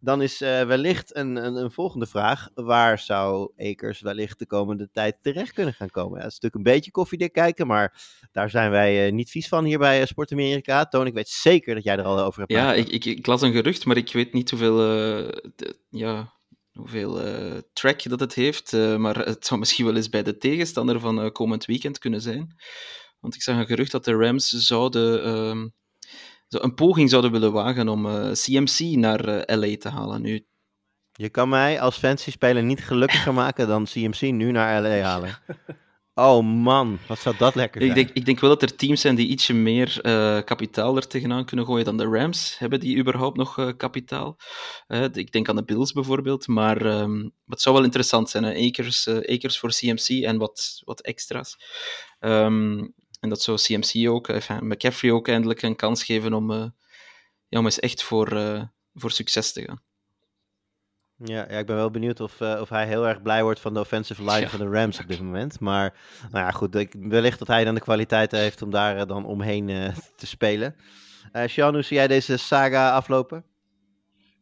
Dan 0.00 0.22
is 0.22 0.40
eh, 0.40 0.62
wellicht 0.64 1.16
een, 1.16 1.36
een, 1.36 1.54
een 1.54 1.70
volgende 1.70 2.06
vraag. 2.06 2.48
Waar 2.54 2.98
zou 2.98 3.52
Akers 3.56 4.00
wellicht 4.00 4.38
de 4.38 4.46
komende 4.46 4.88
tijd 4.92 5.16
terecht 5.22 5.52
kunnen 5.52 5.74
gaan 5.74 5.90
komen? 5.90 6.16
Ja, 6.16 6.22
dat 6.22 6.32
is 6.32 6.38
natuurlijk 6.40 6.54
een 6.66 6.74
beetje 6.74 6.90
koffiedik 6.90 7.32
kijken, 7.32 7.66
maar 7.66 8.02
daar 8.32 8.50
zijn 8.50 8.70
wij 8.70 9.10
niet 9.10 9.30
vies 9.30 9.48
van 9.48 9.64
hier 9.64 9.78
bij 9.78 10.06
Sport 10.06 10.32
Amerika. 10.32 10.84
Toon, 10.86 11.06
ik 11.06 11.14
weet 11.14 11.28
zeker 11.28 11.74
dat 11.74 11.84
jij 11.84 11.96
er 11.96 12.04
al 12.04 12.18
over 12.20 12.38
hebt 12.40 12.52
Ja, 12.52 12.74
ik, 12.74 12.88
ik, 12.88 13.04
ik 13.04 13.26
las 13.26 13.42
een 13.42 13.52
gerucht, 13.52 13.84
maar 13.84 13.96
ik 13.96 14.12
weet 14.12 14.32
niet 14.32 14.50
hoeveel, 14.50 14.76
de- 14.76 15.76
ja, 15.90 16.32
hoeveel 16.72 17.20
track 17.72 18.02
dat 18.08 18.20
het 18.20 18.34
heeft. 18.34 18.72
maar 18.72 19.18
het 19.18 19.46
zou 19.46 19.60
misschien 19.60 19.84
wel 19.84 19.96
eens 19.96 20.08
bij 20.08 20.22
de 20.22 20.38
tegenstander 20.38 21.00
van 21.00 21.32
komend 21.32 21.64
weekend 21.64 21.98
kunnen 21.98 22.20
zijn. 22.20 22.56
Want 23.20 23.34
ik 23.34 23.42
zag 23.42 23.56
een 23.56 23.66
gerucht 23.66 23.90
dat 23.90 24.04
de 24.04 24.14
Rams 24.16 24.48
zouden, 24.48 25.24
ehm, 25.24 25.68
een 26.60 26.74
poging 26.74 27.10
zouden 27.10 27.32
willen 27.32 27.52
wagen 27.52 27.88
om 27.88 28.06
eh, 28.06 28.30
CMC 28.32 28.96
naar 28.96 29.24
eh, 29.24 29.56
LA 29.58 29.76
te 29.76 29.88
halen. 29.88 30.22
Nu, 30.22 30.46
Je 31.12 31.28
kan 31.28 31.48
mij 31.48 31.80
als 31.80 31.96
fantasy 31.98 32.30
speler 32.30 32.62
niet 32.62 32.84
gelukkiger 32.84 33.34
maken 33.34 33.68
dan 33.68 33.84
CMC 33.84 34.20
nu 34.20 34.50
naar 34.50 34.82
LA 34.82 35.00
halen. 35.10 35.38
Oh 36.14 36.44
man, 36.44 36.98
wat 37.08 37.18
zou 37.18 37.36
dat 37.36 37.54
lekker 37.54 37.80
zijn. 37.80 37.96
ik, 37.96 38.04
denk, 38.04 38.16
ik 38.16 38.24
denk 38.24 38.40
wel 38.40 38.50
dat 38.50 38.62
er 38.62 38.76
teams 38.76 39.00
zijn 39.00 39.14
die 39.14 39.28
ietsje 39.28 39.54
meer 39.54 40.00
eh, 40.00 40.38
kapitaal 40.44 40.96
er 40.96 41.06
tegenaan 41.06 41.44
kunnen 41.44 41.66
gooien 41.66 41.84
dan 41.84 41.96
de 41.96 42.04
Rams. 42.04 42.58
Hebben 42.58 42.80
die 42.80 42.96
überhaupt 42.96 43.36
nog 43.36 43.58
eh, 43.58 43.68
kapitaal? 43.76 44.36
Eh, 44.86 45.04
ik 45.12 45.32
denk 45.32 45.48
aan 45.48 45.56
de 45.56 45.64
Bills 45.64 45.92
bijvoorbeeld. 45.92 46.46
Maar 46.46 46.86
ehm, 46.86 47.28
het 47.46 47.60
zou 47.60 47.74
wel 47.74 47.84
interessant 47.84 48.30
zijn. 48.30 48.44
Hè? 48.44 48.50
Eh, 48.50 49.34
Akers 49.34 49.58
voor 49.58 49.70
CMC 49.70 50.24
en 50.24 50.38
wat, 50.38 50.82
wat 50.84 51.00
extra's. 51.00 51.56
Ehm, 52.18 52.88
en 53.22 53.28
dat 53.28 53.42
zou 53.42 53.58
CMC 53.58 54.08
ook, 54.08 54.28
eh, 54.28 54.34
enfin, 54.34 54.66
McCaffrey 54.66 55.12
ook 55.12 55.28
eindelijk 55.28 55.62
een 55.62 55.76
kans 55.76 56.04
geven 56.04 56.32
om, 56.34 56.50
eh, 56.50 56.66
ja, 57.48 57.58
om 57.58 57.64
eens 57.64 57.80
echt 57.80 58.02
voor, 58.02 58.36
eh, 58.36 58.62
voor 58.94 59.10
succes 59.10 59.52
te 59.52 59.62
gaan. 59.62 59.82
Ja, 61.16 61.46
ja, 61.50 61.58
ik 61.58 61.66
ben 61.66 61.76
wel 61.76 61.90
benieuwd 61.90 62.20
of, 62.20 62.40
of 62.40 62.68
hij 62.68 62.86
heel 62.86 63.08
erg 63.08 63.22
blij 63.22 63.42
wordt 63.42 63.60
van 63.60 63.74
de 63.74 63.80
offensive 63.80 64.22
line 64.24 64.40
Ja. 64.40 64.48
van 64.48 64.58
de 64.58 64.68
Rams 64.68 64.98
op 65.00 65.08
dit 65.08 65.20
moment. 65.20 65.60
Maar 65.60 65.96
nou 66.30 66.44
ja, 66.44 66.50
goed, 66.50 66.74
ik, 66.74 66.94
wellicht 66.98 67.38
dat 67.38 67.48
hij 67.48 67.64
dan 67.64 67.74
de 67.74 67.80
kwaliteit 67.80 68.30
heeft 68.30 68.62
om 68.62 68.70
daar 68.70 69.06
dan 69.06 69.24
omheen 69.24 69.66
te 70.16 70.26
spelen. 70.26 70.76
Sean, 71.46 71.74
hoe 71.74 71.82
zie 71.82 71.96
jij 71.96 72.08
deze 72.08 72.36
saga 72.36 72.92
aflopen? 72.92 73.44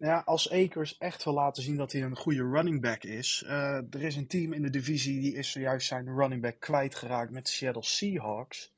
Ja, 0.01 0.23
als 0.25 0.51
Akers 0.51 0.99
echt 0.99 1.25
wil 1.25 1.33
laten 1.33 1.63
zien 1.63 1.77
dat 1.77 1.93
hij 1.93 2.03
een 2.03 2.17
goede 2.17 2.43
running 2.51 2.81
back 2.81 3.03
is. 3.03 3.43
eh, 3.47 3.77
er 3.77 4.03
is 4.03 4.17
een 4.17 4.27
team 4.27 4.53
in 4.53 4.63
de 4.63 4.71
divisie 4.71 5.21
die 5.21 5.35
is 5.35 5.51
zojuist 5.51 5.87
zijn 5.87 6.17
running 6.17 6.43
back 6.43 6.61
kwijtgeraakt 6.61 7.31
met 7.31 7.45
de 7.47 7.51
Seattle 7.51 7.83
Seahawks. 7.83 8.73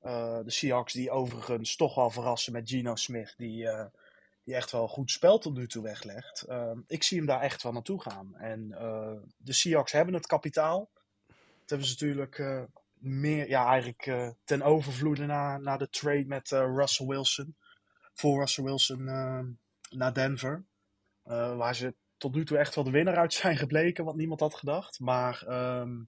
Eh, 0.00 0.38
de 0.44 0.50
Seahawks 0.50 0.92
die 0.92 1.10
overigens 1.10 1.76
toch 1.76 1.94
wel 1.94 2.10
verrassen 2.10 2.52
met 2.52 2.70
Geno 2.70 2.96
Smith, 2.96 3.34
die, 3.36 3.68
eh, 3.68 3.86
die 4.44 4.54
echt 4.54 4.70
wel 4.70 4.88
goed 4.88 5.10
spel 5.10 5.38
tot 5.38 5.54
nu 5.54 5.66
toe 5.66 5.82
weglegt. 5.82 6.42
Eh, 6.42 6.72
ik 6.86 7.02
zie 7.02 7.18
hem 7.18 7.26
daar 7.26 7.40
echt 7.40 7.62
wel 7.62 7.72
naartoe 7.72 8.02
gaan. 8.02 8.36
En 8.36 8.68
de 9.36 9.52
Seahawks 9.52 9.92
hebben 9.92 10.14
het 10.14 10.26
kapitaal. 10.26 10.90
Dat 11.26 11.68
hebben 11.68 11.86
ze 11.86 11.92
natuurlijk 11.92 12.66
meer, 12.98 13.48
ja, 13.48 13.66
eigenlijk 13.66 14.34
ten 14.44 14.62
overvloede 14.62 15.26
na, 15.26 15.56
na 15.58 15.76
de 15.76 15.88
trade 15.88 16.26
met 16.26 16.50
Russell 16.50 17.06
Wilson. 17.06 17.56
Voor 18.14 18.38
Russell 18.38 18.64
Wilson 18.64 19.08
eh, 19.08 19.40
naar 19.90 20.14
Denver. 20.14 20.64
Eh, 21.22 21.56
waar 21.56 21.74
ze 21.74 21.94
tot 22.16 22.34
nu 22.34 22.44
toe 22.44 22.58
echt 22.58 22.74
wel 22.74 22.84
de 22.84 22.90
winnaar 22.90 23.16
uit 23.16 23.32
zijn 23.32 23.56
gebleken, 23.56 24.04
wat 24.04 24.16
niemand 24.16 24.40
had 24.40 24.54
gedacht. 24.54 25.00
Maar 25.00 25.44
ehm, 25.46 26.02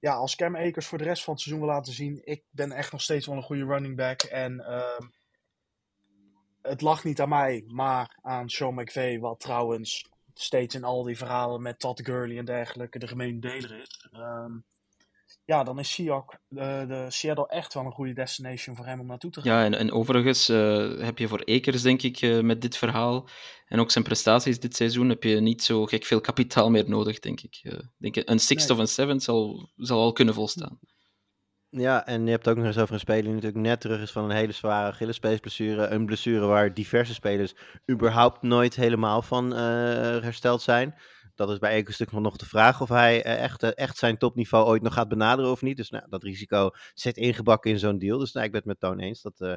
ja, 0.00 0.14
als 0.14 0.36
Cam 0.36 0.56
Akers 0.56 0.86
voor 0.86 0.98
de 0.98 1.04
rest 1.04 1.24
van 1.24 1.32
het 1.32 1.42
seizoen 1.42 1.64
wil 1.64 1.74
laten 1.74 1.92
zien, 1.92 2.20
ik 2.24 2.44
ben 2.50 2.72
echt 2.72 2.92
nog 2.92 3.02
steeds 3.02 3.26
wel 3.26 3.36
een 3.36 3.42
goede 3.42 3.64
running 3.64 3.96
back. 3.96 4.22
En 4.22 4.60
ehm, 4.60 5.08
het 6.62 6.80
lag 6.80 7.04
niet 7.04 7.20
aan 7.20 7.28
mij, 7.28 7.64
maar 7.66 8.18
aan 8.22 8.48
Sean 8.48 8.74
McVay, 8.74 9.18
wat 9.18 9.40
trouwens 9.40 10.08
steeds 10.34 10.74
in 10.74 10.84
al 10.84 11.02
die 11.02 11.16
verhalen 11.16 11.62
met 11.62 11.78
Todd 11.78 12.00
Gurley 12.04 12.38
en 12.38 12.44
dergelijke 12.44 12.98
de 12.98 13.08
gemene 13.08 13.38
deler 13.38 13.80
is. 13.80 14.08
Ehm, 14.12 14.58
ja, 15.44 15.64
dan 15.64 15.78
is 15.78 15.92
Seahawk, 15.92 16.38
de, 16.48 16.84
de 16.88 17.06
Seattle 17.08 17.48
echt 17.48 17.74
wel 17.74 17.84
een 17.84 17.92
goede 17.92 18.12
destination 18.12 18.76
voor 18.76 18.86
hem 18.86 19.00
om 19.00 19.06
naartoe 19.06 19.30
te 19.30 19.40
gaan. 19.40 19.52
Ja, 19.52 19.64
en, 19.64 19.74
en 19.74 19.92
overigens 19.92 20.48
eh, 20.48 20.98
heb 20.98 21.18
je 21.18 21.28
voor 21.28 21.44
Akers, 21.44 21.82
denk 21.82 22.02
ik, 22.02 22.20
eh, 22.20 22.40
met 22.40 22.60
dit 22.62 22.76
verhaal 22.76 23.28
en 23.66 23.80
ook 23.80 23.90
zijn 23.90 24.04
prestaties 24.04 24.60
dit 24.60 24.76
seizoen, 24.76 25.08
heb 25.08 25.22
je 25.22 25.40
niet 25.40 25.62
zo 25.62 25.86
gek 25.86 26.04
veel 26.04 26.20
kapitaal 26.20 26.70
meer 26.70 26.88
nodig, 26.88 27.18
denk 27.18 27.40
ik. 27.40 27.60
Eh, 27.62 27.78
denk, 27.98 28.16
een 28.16 28.38
sixth 28.38 28.68
Nee. 28.68 28.76
of 28.76 28.82
een 28.82 28.88
seventh 28.88 29.22
zal, 29.22 29.70
zal 29.76 30.00
al 30.00 30.12
kunnen 30.12 30.34
volstaan. 30.34 30.78
Ja, 31.70 32.06
en 32.06 32.24
je 32.24 32.30
hebt 32.30 32.48
ook 32.48 32.56
nog 32.56 32.66
eens 32.66 32.78
over 32.78 32.94
een 32.94 33.00
speler 33.00 33.22
die 33.22 33.32
natuurlijk 33.32 33.62
net 33.62 33.80
terug 33.80 34.00
is 34.00 34.10
van 34.10 34.24
een 34.24 34.36
hele 34.36 34.52
zware 34.52 34.90
Achillespeesblessure. 34.90 35.86
Een 35.86 36.06
blessure 36.06 36.46
waar 36.46 36.74
diverse 36.74 37.14
spelers 37.14 37.54
überhaupt 37.90 38.42
nooit 38.42 38.76
helemaal 38.76 39.22
van 39.22 39.54
eh, 39.54 39.58
hersteld 40.22 40.62
zijn. 40.62 40.94
Dat 41.40 41.50
is 41.50 41.58
bij 41.58 41.82
natuurlijk 41.82 42.12
nog 42.12 42.36
de 42.36 42.46
vraag 42.46 42.80
of 42.80 42.88
hij 42.88 43.22
eh, 43.22 43.42
echt, 43.42 43.62
eh, 43.62 43.70
echt 43.74 43.96
zijn 43.96 44.18
topniveau 44.18 44.66
ooit 44.66 44.82
nog 44.82 44.94
gaat 44.94 45.08
benaderen 45.08 45.50
of 45.50 45.62
niet. 45.62 45.76
Dus 45.76 45.90
nou, 45.90 46.04
dat 46.08 46.22
risico 46.22 46.70
zit 46.94 47.16
ingebakken 47.16 47.70
in 47.70 47.78
zo'n 47.78 47.98
deal. 47.98 48.18
Dus 48.18 48.32
nou, 48.32 48.46
ik 48.46 48.52
ben 48.52 48.60
het 48.60 48.68
met 48.68 48.80
Toon 48.80 48.98
eens. 48.98 49.22
Dat, 49.22 49.40
eh, 49.40 49.54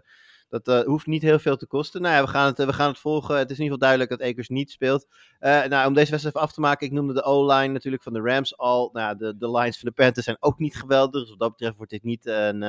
dat 0.49 0.85
hoeft 0.85 1.05
niet 1.05 1.21
heel 1.21 1.39
veel 1.39 1.57
te 1.57 1.67
kosten. 1.67 2.01
Nou 2.01 2.15
ja, 2.15 2.21
we 2.21 2.27
gaan 2.27 2.45
het, 2.45 2.57
we 2.57 2.73
gaan 2.73 2.89
het 2.89 2.99
volgen. 2.99 3.37
Het 3.37 3.49
is 3.49 3.57
in 3.57 3.63
ieder 3.63 3.77
geval 3.77 3.89
duidelijk 3.89 4.09
dat 4.09 4.29
Akers 4.29 4.49
niet 4.49 4.71
speelt. 4.71 5.07
Nou, 5.39 5.87
om 5.87 5.93
deze 5.93 6.09
wedstrijd 6.09 6.35
even 6.35 6.47
af 6.47 6.53
te 6.53 6.59
maken, 6.59 6.87
ik 6.87 6.93
noemde 6.93 7.13
de 7.13 7.23
O-line 7.23 7.73
natuurlijk 7.73 8.03
van 8.03 8.13
de 8.13 8.21
Rams 8.21 8.57
al. 8.57 8.89
Nou, 8.93 9.17
de, 9.17 9.37
de 9.37 9.51
lines 9.51 9.79
van 9.79 9.89
de 9.89 9.95
Panthers 9.95 10.25
zijn 10.25 10.37
ook 10.39 10.59
niet 10.59 10.75
geweldig. 10.75 11.21
Dus 11.21 11.29
wat 11.29 11.39
dat 11.39 11.49
betreft 11.49 11.75
wordt 11.75 11.91
dit 11.91 12.03
niet 12.03 12.25
een, 12.25 12.61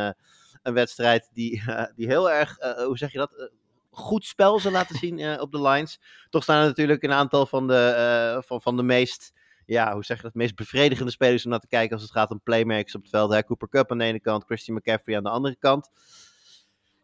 een 0.63 0.75
wedstrijd 0.75 1.31
die, 1.33 1.63
die 1.97 2.07
heel 2.07 2.31
erg, 2.31 2.57
hoe 2.87 2.99
zeg 2.99 3.13
je 3.13 3.19
dat, 3.19 3.51
goed 3.95 4.25
spel 4.25 4.59
zal 4.59 4.73
laten 4.73 4.97
zien 4.97 5.19
eh, 5.19 5.41
op 5.41 5.53
de 5.53 5.63
lines. 5.63 6.01
Toch 6.31 6.43
staan 6.43 6.61
er 6.61 6.67
natuurlijk 6.67 7.03
een 7.03 7.13
aantal 7.13 7.47
van 7.47 7.67
de, 7.67 7.87
eh, 7.87 8.43
van, 8.43 8.63
van 8.63 8.77
de 8.77 8.83
meest, 8.83 9.33
ja, 9.67 9.93
hoe 9.93 10.05
zeg 10.05 10.17
je 10.17 10.23
dat, 10.23 10.35
meest 10.35 10.55
bevredigende 10.55 11.11
spelers 11.13 11.45
om 11.45 11.51
naar 11.51 11.61
te 11.61 11.67
kijken 11.67 11.93
als 11.93 12.03
het 12.03 12.13
gaat 12.13 12.31
om 12.31 12.41
playmakers 12.43 12.95
op 12.95 13.03
het 13.03 13.11
veld. 13.11 13.45
Cooper 13.45 13.69
Cup 13.69 13.91
aan 13.91 13.99
de 13.99 14.05
ene 14.05 14.21
kant, 14.21 14.45
Christian 14.45 14.77
McCaffrey 14.77 15.17
aan 15.17 15.23
de 15.23 15.31
andere 15.31 15.57
kant. 15.57 15.91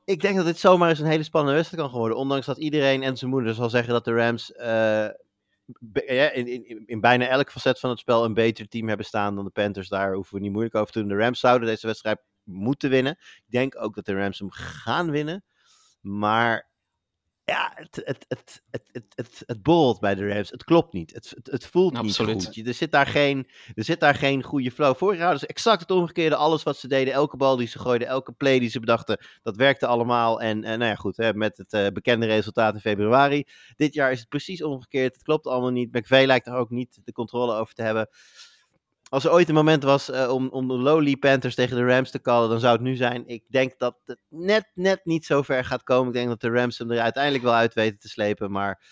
Ik 0.05 0.21
denk 0.21 0.37
dat 0.37 0.45
dit 0.45 0.59
zomaar 0.59 0.89
eens 0.89 0.99
een 0.99 1.07
hele 1.07 1.23
spannende 1.23 1.57
wedstrijd 1.57 1.83
kan 1.83 1.99
worden. 1.99 2.17
Ondanks 2.17 2.47
dat 2.47 2.59
iedereen 2.59 3.03
en 3.03 3.17
zijn 3.17 3.31
moeder 3.31 3.55
zal 3.55 3.71
zeggen 3.71 3.93
dat 3.93 4.05
de 4.05 4.15
Rams 4.15 4.53
eh, 4.53 5.09
in, 6.37 6.47
in, 6.47 6.83
in 6.87 7.01
bijna 7.01 7.29
elk 7.29 7.51
facet 7.51 7.81
van 7.81 7.91
het 7.91 7.99
spel 7.99 8.25
een 8.25 8.35
beter 8.35 8.69
team 8.69 8.89
hebben 8.89 9.07
staan 9.07 9.35
dan 9.35 9.45
de 9.45 9.51
Panthers. 9.51 9.89
Daar 9.89 10.15
hoeven 10.15 10.35
we 10.35 10.41
niet 10.41 10.51
moeilijk 10.51 10.75
over 10.75 10.93
te 10.93 10.99
doen. 10.99 11.09
De 11.09 11.17
Rams 11.17 11.41
zouden 11.41 11.69
deze 11.69 11.87
wedstrijd 11.87 12.21
moeten 12.45 12.91
winnen. 12.91 13.13
Ik 13.13 13.45
denk 13.47 13.83
ook 13.83 13.95
dat 13.95 14.05
de 14.05 14.15
Rams 14.15 14.39
hem 14.39 14.51
gaan 14.51 15.11
winnen. 15.11 15.45
Maar 16.01 16.70
ja, 17.51 17.73
het, 17.75 18.01
het, 18.05 18.25
het, 18.29 18.63
het, 18.71 18.89
het, 18.93 19.05
het, 19.15 19.43
het 19.47 19.63
borrelt 19.63 20.01
bij 20.01 20.15
de 20.15 20.29
Rams. 20.29 20.51
Het 20.51 20.65
klopt 20.65 20.93
niet. 20.93 21.15
Het, 21.15 21.33
het, 21.37 21.47
het 21.51 21.67
voelt 21.67 21.97
Absoluut. 21.97 22.35
niet 22.35 22.45
goed. 22.45 22.55
Je- 22.55 22.65
Er 22.65 22.75
zit, 22.75 22.93
daar 22.93 23.07
geen, 23.07 23.49
er 23.75 23.85
zit 23.85 24.01
daar 24.01 24.15
geen 24.15 24.43
goede 24.43 24.71
flow. 24.71 24.97
Vorig 24.97 25.15
jaar 25.17 25.29
hadden 25.29 25.41
ze 25.41 25.47
exact 25.55 25.81
het 25.81 25.91
omgekeerde. 25.91 26.37
Alles 26.37 26.63
wat 26.63 26.77
ze 26.77 26.89
deden, 26.89 27.13
elke 27.15 27.37
bal 27.37 27.57
die 27.57 27.67
ze 27.67 27.79
gooiden, 27.79 28.09
elke 28.09 28.33
play 28.33 28.59
die 28.59 28.69
ze 28.71 28.81
bedachten, 28.81 29.19
dat 29.43 29.57
werkte 29.57 29.87
allemaal. 29.87 30.41
En, 30.41 30.65
en 30.65 30.79
nou 30.79 30.91
ja, 30.91 30.97
goed, 30.97 31.17
hè, 31.17 31.35
met 31.35 31.57
het 31.57 31.73
eh, 31.73 31.87
bekende 31.93 32.27
resultaat 32.27 32.75
in 32.75 32.81
februari. 32.81 33.45
Dit 33.77 33.95
jaar 33.95 34.13
is 34.13 34.21
het 34.21 34.29
precies 34.29 34.63
omgekeerd. 34.63 35.15
Het 35.15 35.23
klopt 35.23 35.47
allemaal 35.47 35.71
niet. 35.71 35.93
McVay 35.93 36.27
lijkt 36.27 36.47
er 36.47 36.55
ook 36.55 36.71
niet 36.71 36.99
de 37.05 37.13
controle 37.13 37.55
over 37.55 37.75
te 37.75 37.83
hebben. 37.83 38.09
Als 39.11 39.25
er 39.25 39.33
ooit 39.33 39.49
een 39.49 39.55
moment 39.55 39.83
was 39.83 40.11
eh, 40.11 40.33
om, 40.33 40.49
om 40.49 40.69
de 40.69 40.75
lowly 40.75 41.17
Panthers 41.17 41.55
tegen 41.55 41.77
de 41.77 41.85
Rams 41.85 42.11
te 42.11 42.21
callen, 42.21 42.49
dan 42.49 42.61
zou 42.61 42.73
het 42.73 42.83
nu 42.83 42.97
zijn. 42.97 43.29
Ik 43.29 43.45
denk 43.49 43.79
dat 43.79 43.97
het 44.05 44.19
net, 44.29 44.71
net 44.75 45.01
niet 45.05 45.25
zo 45.25 45.43
ver 45.43 45.65
gaat 45.65 45.83
komen. 45.83 46.07
Ik 46.07 46.15
denk 46.15 46.29
dat 46.29 46.41
de 46.41 46.51
Rams 46.51 46.79
hem 46.79 46.91
er 46.91 47.01
uiteindelijk 47.01 47.45
wel 47.45 47.53
uit 47.53 47.75
weten 47.75 47.99
te 47.99 48.09
slepen. 48.09 48.51
Maar 48.51 48.83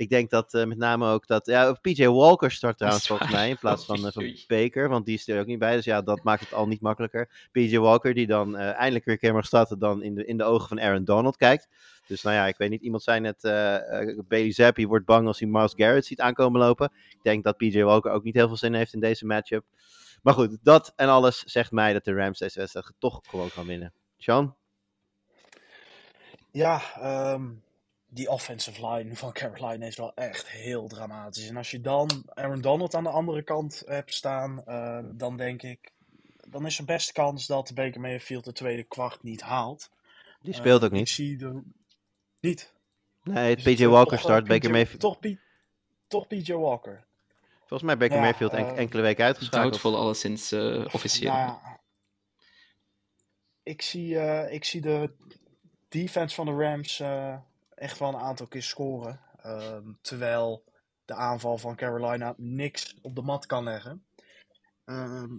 ik 0.00 0.08
denk 0.08 0.30
dat 0.30 0.54
eh, 0.54 0.64
met 0.64 0.78
name 0.78 1.10
ook 1.10 1.26
dat... 1.26 1.46
Ja, 1.46 1.72
PJ 1.72 2.06
Walker 2.06 2.50
start 2.50 2.76
trouwens 2.76 3.06
volgens 3.06 3.30
mij 3.30 3.48
in 3.48 3.58
plaats 3.64 3.84
van, 3.84 4.06
eh, 4.06 4.12
van. 4.12 4.36
Baker. 4.46 4.88
Want 4.88 5.06
die 5.06 5.14
is 5.14 5.28
er 5.28 5.40
ook 5.40 5.46
niet 5.46 5.58
bij. 5.58 5.76
Dus 5.76 5.84
ja, 5.84 6.02
dat 6.02 6.22
maakt 6.22 6.40
het 6.40 6.52
al 6.52 6.66
niet 6.66 6.80
makkelijker. 6.80 7.48
PJ 7.52 7.78
Walker 7.78 8.14
die 8.14 8.26
dan 8.26 8.56
eh, 8.56 8.74
eindelijk 8.74 9.04
weer 9.04 9.14
een 9.14 9.20
keer 9.20 9.34
mag 9.34 9.46
starten 9.46 9.78
dan 9.78 10.02
in 10.02 10.14
de, 10.14 10.24
in 10.24 10.36
de 10.36 10.44
ogen 10.44 10.68
van 10.68 10.80
Aaron 10.80 11.04
Donald 11.04 11.36
kijkt. 11.36 11.68
Dus 12.06 12.22
nou 12.22 12.36
ja, 12.36 12.46
ik 12.46 12.56
weet 12.56 12.70
niet. 12.70 12.82
Iemand 12.82 13.02
zei 13.02 13.20
net, 13.20 13.42
Bailey 14.28 14.52
Zappi 14.52 14.86
wordt 14.86 15.04
bang 15.04 15.26
als 15.26 15.38
hij 15.38 15.48
Miles 15.48 15.72
Garrett 15.76 16.06
ziet 16.06 16.20
aankomen 16.20 16.60
lopen. 16.60 16.92
Ik 17.08 17.22
denk 17.22 17.44
dat 17.44 17.56
PJ 17.56 17.82
Walker 17.82 18.12
ook 18.12 18.24
niet 18.24 18.34
heel 18.34 18.48
veel 18.48 18.56
zin 18.56 18.74
heeft 18.74 18.94
in 18.94 19.00
deze 19.00 19.26
matchup. 19.26 19.64
Maar 20.22 20.34
goed, 20.34 20.58
dat 20.62 20.92
en 20.96 21.08
alles 21.08 21.38
zegt 21.38 21.70
mij 21.70 21.92
dat 21.92 22.04
de 22.04 22.14
Rams 22.14 22.38
deze 22.38 22.58
wedstrijd 22.58 22.92
toch 22.98 23.20
gewoon 23.28 23.50
gaan 23.50 23.66
winnen. 23.66 23.92
Sean? 24.18 24.56
Ja, 26.50 26.80
ehm, 26.94 27.48
die 28.10 28.28
offensive 28.30 28.86
line 28.88 29.16
van 29.16 29.32
Carolina 29.32 29.86
is 29.86 29.96
wel 29.96 30.14
echt 30.14 30.48
heel 30.48 30.88
dramatisch. 30.88 31.48
En 31.48 31.56
als 31.56 31.70
je 31.70 31.80
dan 31.80 32.22
Aaron 32.34 32.60
Donald 32.60 32.94
aan 32.94 33.02
de 33.04 33.10
andere 33.10 33.42
kant 33.42 33.82
hebt 33.86 34.14
staan, 34.14 34.64
eh, 34.64 34.98
dan 35.12 35.36
denk 35.36 35.62
ik, 35.62 35.92
dan 36.48 36.66
is 36.66 36.78
er 36.78 36.84
best 36.84 37.12
kans 37.12 37.46
dat 37.46 37.74
Baker 37.74 38.00
Mayfield 38.00 38.44
de 38.44 38.52
tweede 38.52 38.82
kwart 38.84 39.22
niet 39.22 39.40
haalt. 39.40 39.90
Die 40.42 40.54
speelt 40.54 40.78
Eh, 40.80 40.84
ook 40.86 40.92
Ik 40.92 40.98
niet. 40.98 41.08
zie 41.08 41.36
de... 41.36 41.62
Niet. 42.40 42.74
Nee, 43.22 43.54
het, 43.54 43.62
PJ 43.62 43.82
eh, 43.84 43.88
Walker 43.90 44.18
start. 44.18 44.46
Baker 44.46 44.60
PJ 44.68 44.72
Mayfield. 44.72 45.00
Toch, 45.00 45.18
toch 46.08 46.26
PJ 46.26 46.52
Walker. 46.52 47.06
Volgens 47.58 47.82
mij 47.82 47.96
Baker 47.96 48.16
Ja, 48.16 48.22
Mayfield 48.22 48.52
en- 48.52 48.66
eh, 48.66 48.78
enkele 48.78 49.02
weken 49.02 49.24
uitgeschakeld. 49.24 49.62
Doubtful 49.62 49.96
alleszins 49.96 50.52
eh 50.52 50.84
officieel. 50.92 51.32
Nou 51.32 51.42
ja, 51.46 51.80
ik, 53.62 53.82
zie, 53.82 54.18
eh, 54.18 54.52
ik 54.54 54.64
zie 54.64 54.80
de 54.80 55.10
defense 55.88 56.34
van 56.34 56.46
de 56.46 56.52
Rams 56.52 57.00
eh, 57.00 57.36
echt 57.80 57.98
wel 57.98 58.08
een 58.08 58.20
aantal 58.20 58.46
keer 58.46 58.62
scoren. 58.62 59.20
Ehm, 59.42 59.92
terwijl 60.00 60.64
de 61.04 61.14
aanval 61.14 61.58
van 61.58 61.76
Carolina 61.76 62.34
niks 62.36 62.96
op 63.02 63.14
de 63.14 63.22
mat 63.22 63.46
kan 63.46 63.64
leggen. 63.64 64.04
Ehm, 64.84 65.34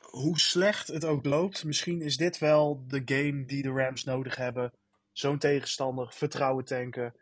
hoe 0.00 0.38
slecht 0.38 0.88
het 0.88 1.04
ook 1.04 1.24
loopt, 1.24 1.64
misschien 1.64 2.02
is 2.02 2.16
dit 2.16 2.38
wel 2.38 2.84
de 2.86 3.02
game 3.04 3.44
die 3.44 3.62
de 3.62 3.70
Rams 3.70 4.04
nodig 4.04 4.36
hebben. 4.36 4.72
Zo'n 5.12 5.38
tegenstander, 5.38 6.12
vertrouwen 6.12 6.64
tanken, 6.64 7.14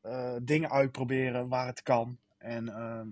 eh, 0.00 0.36
dingen 0.42 0.70
uitproberen 0.70 1.48
waar 1.48 1.66
het 1.66 1.82
kan. 1.82 2.18
En 2.38 2.68
ehm, 2.68 3.08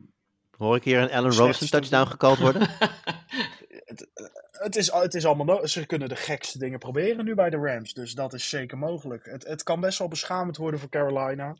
Hoor 0.57 0.77
ik 0.77 0.85
hier 0.85 0.99
een 0.99 1.13
Allen 1.13 1.33
Robinson 1.33 1.69
touchdown 1.69 2.11
gekald 2.11 2.39
worden? 2.39 2.69
het 4.59 4.77
is, 4.77 4.93
het 4.93 5.15
is 5.15 5.27
allemaal 5.27 5.69
Ze 5.69 5.87
kunnen 5.87 6.09
de 6.09 6.17
gekste 6.17 6.59
dingen 6.59 6.79
proberen 6.79 7.25
nu 7.25 7.35
bij 7.35 7.51
de 7.51 7.57
Rams. 7.57 7.93
Dus 7.93 8.13
dat 8.13 8.33
is 8.33 8.49
zeker 8.49 8.79
mogelijk. 8.79 9.25
Het, 9.25 9.47
het 9.47 9.63
kan 9.63 9.81
best 9.81 9.99
wel 9.99 10.09
beschamend 10.09 10.57
worden 10.57 10.81
voor 10.81 10.89
Carolina. 10.89 11.57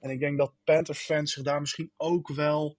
En 0.00 0.10
ik 0.10 0.20
denk 0.20 0.38
dat 0.38 0.52
Panthers 0.64 1.04
fans 1.04 1.32
zich 1.32 1.42
daar 1.42 1.60
misschien 1.60 1.90
ook 1.96 2.28
wel 2.28 2.76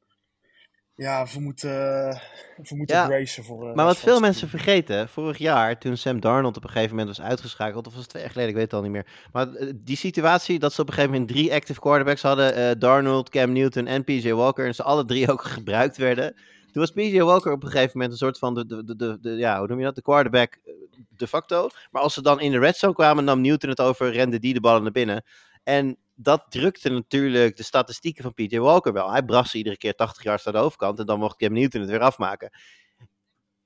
ja, 0.95 1.25
voor 1.25 1.41
moeten, 1.41 2.21
voor 2.61 2.77
moeten 2.77 2.95
Ja, 2.95 3.07
bracen. 3.07 3.43
Voor, 3.43 3.69
eh, 3.69 3.75
Maar 3.75 3.85
wat 3.85 3.97
veel 3.97 4.19
mensen 4.19 4.49
vergeten, 4.49 5.09
vorig 5.09 5.37
jaar 5.37 5.79
toen 5.79 5.97
Sam 5.97 6.19
Darnold 6.19 6.57
op 6.57 6.63
een 6.63 6.69
gegeven 6.69 6.95
moment 6.95 7.17
was 7.17 7.25
uitgeschakeld, 7.25 7.87
of 7.87 7.93
was 7.93 8.01
het 8.01 8.09
twee 8.09 8.21
jaar 8.21 8.31
geleden, 8.31 8.51
ik 8.51 8.57
weet 8.57 8.71
het 8.71 8.79
al 8.79 8.81
niet 8.81 8.91
meer. 8.91 9.07
Maar 9.31 9.53
eh, 9.53 9.71
die 9.75 9.97
situatie 9.97 10.59
dat 10.59 10.73
ze 10.73 10.81
op 10.81 10.87
een 10.87 10.93
gegeven 10.93 11.13
moment 11.13 11.31
drie 11.31 11.53
active 11.53 11.79
quarterbacks 11.79 12.21
hadden, 12.21 12.55
eh, 12.55 12.71
Darnold, 12.77 13.29
Cam 13.29 13.51
Newton 13.51 13.87
en 13.87 14.03
PJ 14.03 14.31
Walker, 14.31 14.65
en 14.65 14.75
ze 14.75 14.83
alle 14.83 15.05
drie 15.05 15.31
ook 15.31 15.43
gebruikt 15.57 15.97
werden. 15.97 16.35
Toen 16.75 16.83
was 16.83 16.91
PJ 16.91 17.19
Walker 17.19 17.51
op 17.51 17.63
een 17.63 17.69
gegeven 17.69 17.91
moment 17.93 18.11
een 18.11 18.17
soort 18.17 18.37
van 18.37 18.53
de, 18.53 18.65
de, 18.65 18.83
de, 18.83 18.95
de, 18.95 19.17
de- 19.21 19.29
ja, 19.29 19.57
hoe 19.57 19.67
noem 19.67 19.77
je 19.79 19.83
dat, 19.85 19.95
de 19.95 20.01
quarterback 20.01 20.53
eh, 20.65 20.73
de 21.09 21.27
facto. 21.27 21.69
Maar 21.91 22.01
als 22.01 22.13
ze 22.13 22.21
dan 22.21 22.39
in 22.39 22.51
de 22.51 22.59
red 22.59 22.77
zone 22.77 22.93
kwamen, 22.93 23.23
nam 23.23 23.41
Newton 23.41 23.69
het 23.69 23.81
over, 23.81 24.11
rende 24.11 24.39
die 24.39 24.53
de 24.53 24.59
ballen 24.59 24.83
naar 24.83 24.91
binnen. 24.91 25.23
En 25.63 25.97
dat 26.15 26.45
drukte 26.49 26.89
natuurlijk 26.89 27.57
de 27.57 27.63
statistieken 27.63 28.23
van 28.23 28.33
PJ 28.33 28.57
Walker 28.57 28.93
wel. 28.93 29.11
Hij 29.11 29.23
bracht 29.23 29.49
ze 29.49 29.57
iedere 29.57 29.77
keer 29.77 29.95
80 29.95 30.23
yards 30.23 30.43
naar 30.45 30.53
de 30.53 30.59
overkant 30.59 30.99
en 30.99 31.05
dan 31.05 31.19
mocht 31.19 31.37
Cam 31.37 31.53
Newton 31.53 31.81
het 31.81 31.89
weer 31.89 31.99
afmaken 31.99 32.51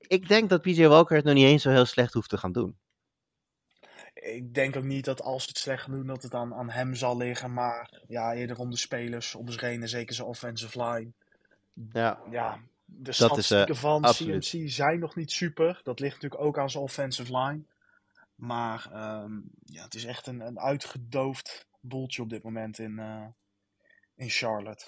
ik 0.09 0.27
denk 0.27 0.49
dat 0.49 0.61
PJ 0.61 0.87
Walker 0.87 1.15
het 1.15 1.25
nog 1.25 1.33
niet 1.33 1.45
eens 1.45 1.61
zo 1.61 1.69
heel 1.69 1.85
slecht 1.85 2.13
hoeft 2.13 2.29
te 2.29 2.37
gaan 2.37 2.51
doen. 2.51 2.77
Ik 4.13 4.53
denk 4.53 4.75
ook 4.75 4.83
niet 4.83 5.05
dat 5.05 5.21
als 5.21 5.43
ze 5.43 5.49
het 5.49 5.57
slecht 5.57 5.83
gaan 5.83 5.93
doen, 5.93 6.07
dat 6.07 6.23
het 6.23 6.33
aan, 6.33 6.53
aan 6.53 6.69
hem 6.69 6.95
zal 6.95 7.17
liggen. 7.17 7.53
Maar 7.53 8.01
ja, 8.07 8.33
eerder 8.33 8.57
om 8.59 8.69
de 8.69 8.77
spelers, 8.77 9.35
om 9.35 9.49
zich 9.49 9.61
heen 9.61 9.81
en 9.81 9.89
zeker 9.89 10.15
zijn 10.15 10.27
offensive 10.27 10.83
line. 10.83 11.11
Ja, 11.91 12.19
Ja, 12.31 12.59
de 12.91 13.09
is, 13.09 13.15
statistieken 13.15 13.75
eh, 13.75 13.81
van 13.81 14.03
absoluut. 14.03 14.49
CMC 14.49 14.69
zijn 14.69 14.99
nog 14.99 15.15
niet 15.15 15.31
super. 15.31 15.79
Dat 15.83 15.99
ligt 15.99 16.13
natuurlijk 16.13 16.41
ook 16.41 16.57
aan 16.57 16.69
zijn 16.69 16.83
offensive 16.83 17.37
line. 17.37 17.63
Maar 18.35 18.89
ehm, 18.93 19.31
ja, 19.65 19.83
het 19.83 19.95
is 19.95 20.05
echt 20.05 20.27
een, 20.27 20.39
een 20.39 20.59
uitgedoofd 20.59 21.67
boeltje 21.81 22.21
op 22.21 22.29
dit 22.29 22.43
moment 22.43 22.79
in, 22.79 22.99
eh, 22.99 23.25
in 24.15 24.29
Charlotte. 24.29 24.85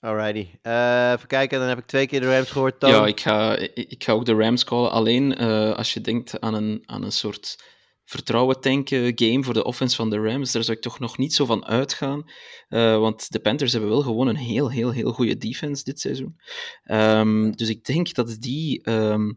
alrighty. 0.00 0.48
Eh, 0.62 1.12
even 1.12 1.26
kijken, 1.26 1.58
dan 1.58 1.68
heb 1.68 1.78
ik 1.78 1.86
twee 1.86 2.06
keer 2.06 2.20
de 2.20 2.34
Rams 2.34 2.50
gehoord. 2.50 2.74
Ja, 2.80 3.06
ik 3.06 3.20
ga, 3.20 3.56
ik, 3.56 3.74
ik 3.74 4.04
ga 4.04 4.12
ook 4.12 4.24
de 4.24 4.34
Rams 4.34 4.64
callen. 4.64 4.90
Alleen 4.90 5.36
eh, 5.36 5.72
als 5.72 5.94
je 5.94 6.00
denkt 6.00 6.40
aan 6.40 6.54
een, 6.54 6.82
aan 6.86 7.02
een 7.02 7.12
soort 7.12 7.74
vertrouwen 8.06 8.60
tanken 8.60 9.12
game 9.14 9.44
voor 9.44 9.54
de 9.54 9.64
offense 9.64 9.96
van 9.96 10.10
de 10.10 10.18
Rams, 10.18 10.52
daar 10.52 10.64
zou 10.64 10.76
ik 10.76 10.82
toch 10.82 10.98
nog 10.98 11.18
niet 11.18 11.34
zo 11.34 11.44
van 11.44 11.64
uitgaan. 11.64 12.30
Eh, 12.68 12.98
want 12.98 13.32
de 13.32 13.40
Panthers 13.40 13.72
hebben 13.72 13.90
wel 13.90 14.02
gewoon 14.02 14.26
een 14.26 14.36
heel, 14.36 14.70
heel, 14.70 14.90
heel 14.90 15.12
goede 15.12 15.36
defense 15.36 15.84
dit 15.84 16.00
seizoen. 16.00 16.40
Ehm, 16.82 17.50
dus 17.50 17.68
ik 17.68 17.84
denk 17.84 18.14
dat 18.14 18.36
die, 18.40 18.82
ehm, 18.82 19.32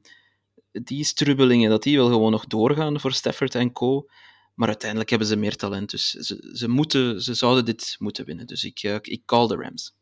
die 0.71 1.03
strubbelingen, 1.03 1.69
dat 1.69 1.83
die 1.83 1.97
wel 1.97 2.07
gewoon 2.07 2.31
nog 2.31 2.45
doorgaan 2.45 2.99
voor 2.99 3.13
Stafford 3.13 3.55
en 3.55 3.71
co. 3.71 4.09
Maar 4.55 4.67
uiteindelijk 4.67 5.09
hebben 5.09 5.27
ze 5.27 5.35
meer 5.35 5.55
talent, 5.55 5.89
dus 5.89 6.09
ze, 6.09 6.51
ze, 6.53 6.67
moeten, 6.67 7.21
ze 7.21 7.33
zouden 7.33 7.65
dit 7.65 7.95
moeten 7.99 8.25
winnen. 8.25 8.47
Dus 8.47 8.63
ik, 8.63 8.79
eh, 8.79 8.95
ik 9.01 9.21
call 9.25 9.47
de 9.47 9.55
Rams. 9.55 9.95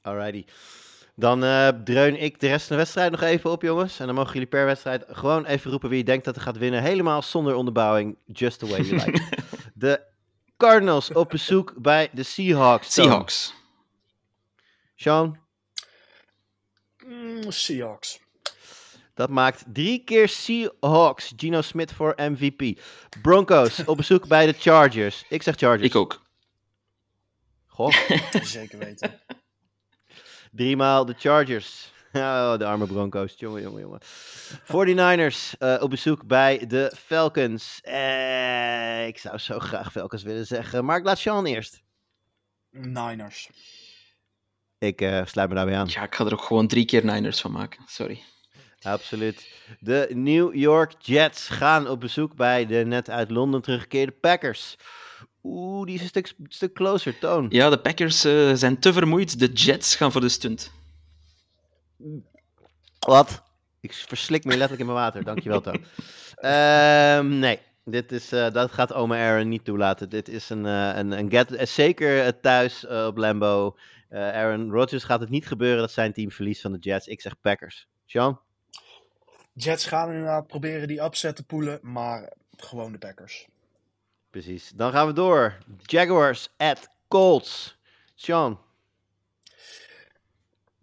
Alrighty. 0.00 0.44
Dan 1.18 1.44
eh, 1.44 1.68
dreun 1.68 2.20
ik 2.22 2.40
de 2.40 2.46
rest 2.46 2.66
van 2.66 2.76
de 2.76 2.82
wedstrijd 2.82 3.10
nog 3.10 3.20
even 3.20 3.50
op, 3.50 3.62
jongens. 3.62 4.00
En 4.00 4.06
dan 4.06 4.14
mogen 4.14 4.32
jullie 4.32 4.48
per 4.48 4.64
wedstrijd 4.66 5.04
gewoon 5.08 5.44
even 5.44 5.70
roepen 5.70 5.88
wie 5.88 5.98
je 5.98 6.04
denkt 6.04 6.24
dat 6.24 6.36
er 6.36 6.42
gaat 6.42 6.58
winnen. 6.58 6.82
Helemaal 6.82 7.22
zonder 7.22 7.54
onderbouwing. 7.54 8.16
Just 8.26 8.58
the 8.58 8.66
way 8.66 8.80
you 8.80 9.04
like. 9.04 9.22
de 9.74 10.00
Cardinals 10.56 11.12
op 11.12 11.28
bezoek 11.28 11.72
bij 11.76 12.08
de 12.12 12.22
Seahawks. 12.22 12.92
Seahawks. 12.92 13.54
Sean, 14.94 15.38
Mm, 17.06 17.50
Seahawks. 17.50 18.20
dat 19.14 19.30
maakt 19.30 19.64
drie 19.72 20.04
keer 20.04 20.28
Seahawks. 20.28 21.32
Gino 21.36 21.60
Smith 21.60 21.92
voor 21.92 22.14
MVP. 22.16 22.80
Broncos 23.22 23.84
op 23.84 23.96
bezoek 23.96 24.26
bij 24.26 24.46
de 24.46 24.52
Chargers. 24.52 25.24
Ik 25.28 25.42
zeg 25.42 25.56
Chargers. 25.56 25.88
Ik 25.88 25.94
ook. 25.94 26.22
Goh. 27.66 27.92
Zeker 28.42 28.78
weten. 28.78 29.20
Driemaal 30.52 31.04
de 31.04 31.14
Chargers. 31.18 31.90
Oh, 32.12 32.56
de 32.56 32.66
arme 32.66 32.86
Broncos. 32.86 33.34
Jongen, 33.36 33.62
jongen, 33.62 33.80
jongen. 33.80 34.00
49ers 34.00 35.58
eh, 35.58 35.76
op 35.80 35.90
bezoek 35.90 36.26
bij 36.26 36.66
de 36.66 36.92
Falcons. 36.96 37.80
Eh, 37.82 39.06
ik 39.06 39.18
zou 39.18 39.38
zo 39.38 39.58
graag 39.58 39.92
Falcons 39.92 40.22
willen 40.22 40.46
zeggen. 40.46 40.84
Maar 40.84 40.98
ik 40.98 41.04
laat 41.04 41.18
Sean 41.18 41.46
eerst. 41.46 41.82
Niners. 42.70 43.50
Ik 44.78 45.00
eh, 45.00 45.26
sluit 45.26 45.48
me 45.48 45.54
daarbij 45.54 45.76
aan. 45.76 45.88
Ja, 45.90 46.02
ik 46.02 46.14
ga 46.14 46.24
er 46.24 46.32
ook 46.32 46.42
gewoon 46.42 46.66
drie 46.66 46.84
keer 46.84 47.04
Niners 47.04 47.40
van 47.40 47.52
maken. 47.52 47.84
Sorry. 47.86 48.22
Absoluut. 48.82 49.52
De 49.80 50.08
New 50.14 50.54
York 50.54 50.94
Jets 50.98 51.48
gaan 51.48 51.88
op 51.88 52.00
bezoek 52.00 52.34
bij 52.34 52.66
de 52.66 52.84
net 52.86 53.10
uit 53.10 53.30
Londen 53.30 53.62
teruggekeerde 53.62 54.12
Packers. 54.12 54.76
Oeh, 55.42 55.86
die 55.86 55.94
is 55.94 56.00
een 56.00 56.08
stuk, 56.08 56.34
stuk 56.48 56.74
closer, 56.74 57.18
Toon. 57.18 57.46
Ja, 57.50 57.70
de 57.70 57.78
Packers 57.78 58.24
eh, 58.24 58.54
zijn 58.54 58.78
te 58.78 58.92
vermoeid. 58.92 59.38
De 59.38 59.52
Jets 59.52 59.96
gaan 59.96 60.12
voor 60.12 60.20
de 60.20 60.28
stunt. 60.28 60.72
Wat? 62.98 63.42
Ik 63.80 63.92
verslik 63.92 64.44
me 64.44 64.50
letterlijk 64.50 64.80
in 64.80 64.86
mijn 64.86 64.98
water. 64.98 65.24
Dankjewel, 65.24 65.60
Toon. 65.60 65.84
Ehm, 66.38 67.38
nee, 67.38 67.58
dit 67.84 68.12
is, 68.12 68.32
eh, 68.32 68.50
dat 68.50 68.72
gaat 68.72 68.92
oma 68.92 69.16
Aaron 69.16 69.48
niet 69.48 69.64
toelaten. 69.64 70.08
Dit 70.08 70.28
is 70.28 70.50
een, 70.50 70.66
eh, 70.66 70.96
een, 70.96 71.12
een 71.12 71.30
get, 71.30 71.68
zeker 71.68 72.40
thuis 72.40 72.86
op 72.86 73.16
Lambo. 73.16 73.76
Eh, 74.08 74.20
Aaron 74.20 74.70
Rodgers 74.70 75.04
gaat 75.04 75.20
het 75.20 75.28
niet 75.28 75.46
gebeuren 75.46 75.80
dat 75.80 75.90
zijn 75.90 76.12
team 76.12 76.30
verliest 76.30 76.60
van 76.60 76.72
de 76.72 76.78
Jets. 76.78 77.06
Ik 77.06 77.20
zeg 77.20 77.40
Packers. 77.40 77.88
Sean? 78.06 78.40
Jets 79.52 79.86
gaan 79.86 80.08
inderdaad 80.08 80.46
proberen 80.46 80.88
die 80.88 81.02
upset 81.02 81.36
te 81.36 81.44
poelen, 81.44 81.78
maar 81.82 82.32
gewoon 82.56 82.92
de 82.92 82.98
Packers. 82.98 83.48
Precies. 84.30 84.70
Dan 84.74 84.92
gaan 84.92 85.06
we 85.06 85.12
door. 85.12 85.58
Jaguars 85.82 86.48
at 86.56 86.88
Colts. 87.08 87.76
Sean? 88.14 88.58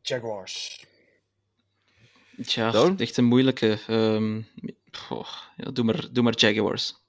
Jaguars. 0.01 0.85
Tja, 2.45 2.71
Toon? 2.71 2.99
echt 2.99 3.17
een 3.17 3.25
moeilijke. 3.25 3.79
ehm, 3.87 4.41
ja, 5.55 5.71
doe, 5.71 5.85
maar, 5.85 6.07
doe 6.11 6.23
maar 6.23 6.35
Jaguars. 6.35 7.03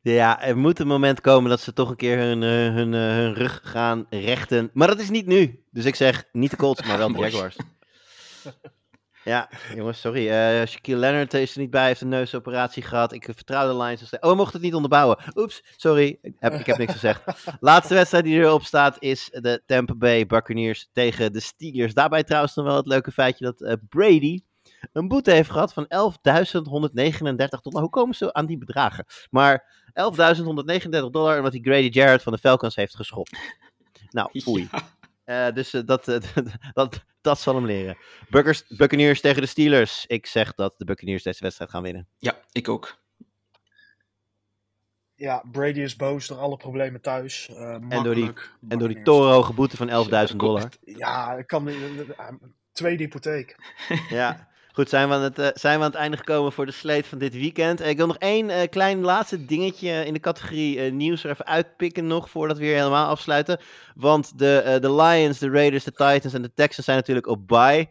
Ja, 0.00 0.42
er 0.42 0.56
moet 0.56 0.78
een 0.78 0.86
moment 0.86 1.20
komen 1.20 1.50
dat 1.50 1.60
ze 1.60 1.72
toch 1.72 1.90
een 1.90 1.96
keer 1.96 2.18
hun, 2.18 2.42
eh, 2.42 2.74
hun, 2.74 2.94
eh, 2.94 3.00
hun 3.00 3.34
rug 3.34 3.60
gaan 3.64 4.06
rechten. 4.10 4.70
Maar 4.72 4.88
dat 4.88 5.00
is 5.00 5.10
niet 5.10 5.26
nu. 5.26 5.64
Dus 5.70 5.84
ik 5.84 5.94
zeg 5.94 6.24
niet 6.32 6.50
de 6.50 6.56
Colts, 6.56 6.82
maar 6.82 6.98
wel 6.98 7.12
de. 7.12 7.18
Jaguars. 7.18 7.56
Ja, 9.24 9.50
jongens, 9.74 10.00
sorry. 10.00 10.28
Eh 10.30 10.66
Shaquille 10.66 10.98
Leonard 10.98 11.34
is 11.34 11.54
er 11.54 11.60
niet 11.60 11.70
bij, 11.70 11.86
heeft 11.86 12.00
een 12.00 12.08
neusoperatie 12.08 12.82
gehad. 12.82 13.12
Ik 13.12 13.24
vertrouw 13.24 13.68
de 13.68 13.82
Lions. 13.82 14.06
steeds. 14.06 14.22
Oh, 14.22 14.30
we 14.30 14.36
mochten 14.36 14.54
het 14.54 14.62
niet 14.62 14.74
onderbouwen. 14.74 15.18
Oeps, 15.34 15.62
sorry. 15.76 16.18
Ik 16.22 16.34
heb, 16.38 16.52
ik 16.52 16.66
heb 16.66 16.78
niks 16.78 16.92
gezegd. 16.92 17.22
Laatste 17.60 17.94
wedstrijd 17.94 18.24
die 18.24 18.38
erop 18.38 18.64
staat 18.64 18.96
is 18.98 19.28
de 19.32 19.62
Tampa 19.66 19.94
Bay 19.94 20.26
Buccaneers 20.26 20.88
tegen 20.92 21.32
de 21.32 21.40
Steelers. 21.40 21.94
Daarbij 21.94 22.24
trouwens 22.24 22.54
nog 22.54 22.66
wel 22.66 22.76
het 22.76 22.86
leuke 22.86 23.12
feitje 23.12 23.44
dat 23.44 23.60
eh, 23.60 23.74
Brady 23.88 24.40
een 24.92 25.08
boete 25.08 25.30
heeft 25.30 25.50
gehad 25.50 25.72
van 25.72 25.84
11.139 25.84 25.88
dollar. 27.62 27.80
Hoe 27.80 27.90
komen 27.90 28.14
ze 28.14 28.32
aan 28.32 28.46
die 28.46 28.58
bedragen? 28.58 29.04
Maar 29.30 29.64
11.139 29.86 30.88
dollar 31.10 31.36
omdat 31.36 31.52
hij 31.52 31.60
Grady 31.62 31.88
Jarrett 31.88 32.22
van 32.22 32.32
de 32.32 32.38
Falcons 32.38 32.76
heeft 32.76 32.96
geschopt. 32.96 33.38
Nou, 34.10 34.28
foei. 34.44 34.68
Ja. 34.72 34.82
Eh, 35.24 35.52
dus 35.52 35.72
eh, 35.72 35.82
dat, 35.84 36.08
eh, 36.08 36.20
dat, 36.72 37.04
dat 37.20 37.40
zal 37.40 37.54
hem 37.54 37.66
leren. 37.66 37.96
Buckers, 38.28 38.66
Buccaneers 38.68 39.20
tegen 39.20 39.42
de 39.42 39.48
Steelers. 39.48 40.06
Ik 40.06 40.26
zeg 40.26 40.54
dat 40.54 40.74
de 40.78 40.84
Buccaneers 40.84 41.22
deze 41.22 41.42
wedstrijd 41.42 41.70
gaan 41.70 41.82
winnen. 41.82 42.08
Ja, 42.18 42.40
ik 42.52 42.68
ook. 42.68 43.00
Ja, 45.14 45.44
Brady 45.52 45.80
is 45.80 45.96
boos 45.96 46.26
door 46.26 46.38
alle 46.38 46.56
problemen 46.56 47.00
thuis. 47.00 47.48
Eh, 47.48 47.72
En 47.88 48.02
door 48.02 48.14
die, 48.14 48.32
en 48.68 48.78
door 48.78 48.88
die 48.88 49.02
torenhoge 49.02 49.52
boete 49.52 49.76
van 49.76 49.88
11.000 50.30 50.36
dollar. 50.36 50.68
Ja, 50.84 51.32
ik 51.32 51.46
kan, 51.46 51.70
tweede 52.72 53.02
hypotheek. 53.02 53.56
Ja, 54.08 54.48
goed, 54.72 54.88
zijn 54.88 55.08
we, 55.08 55.14
aan 55.14 55.22
het, 55.22 55.38
eh, 55.38 55.48
zijn 55.54 55.78
we 55.78 55.84
aan 55.84 55.90
het 55.90 56.00
einde 56.00 56.16
gekomen 56.16 56.52
voor 56.52 56.66
de 56.66 56.72
slate 56.72 57.08
van 57.08 57.18
dit 57.18 57.34
weekend. 57.34 57.80
Eh, 57.80 57.88
ik 57.88 57.96
wil 57.96 58.06
nog 58.06 58.18
één 58.18 58.50
eh, 58.50 58.68
klein 58.70 59.00
laatste 59.00 59.44
dingetje 59.44 60.04
in 60.04 60.12
de 60.12 60.20
categorie 60.20 60.92
nieuws 60.92 61.24
er 61.24 61.30
even 61.30 61.46
uitpikken 61.46 62.06
nog, 62.06 62.30
voordat 62.30 62.58
we 62.58 62.64
weer 62.64 62.76
helemaal 62.76 63.08
afsluiten. 63.08 63.60
Want 63.94 64.38
de, 64.38 64.78
de 64.80 64.94
Lions, 64.94 65.38
de 65.38 65.50
Raiders, 65.50 65.84
de 65.84 65.90
Titans 65.90 66.34
en 66.34 66.42
de 66.42 66.54
Texans 66.54 66.86
zijn 66.86 66.96
natuurlijk 66.96 67.26
op 67.26 67.48
bye. 67.48 67.88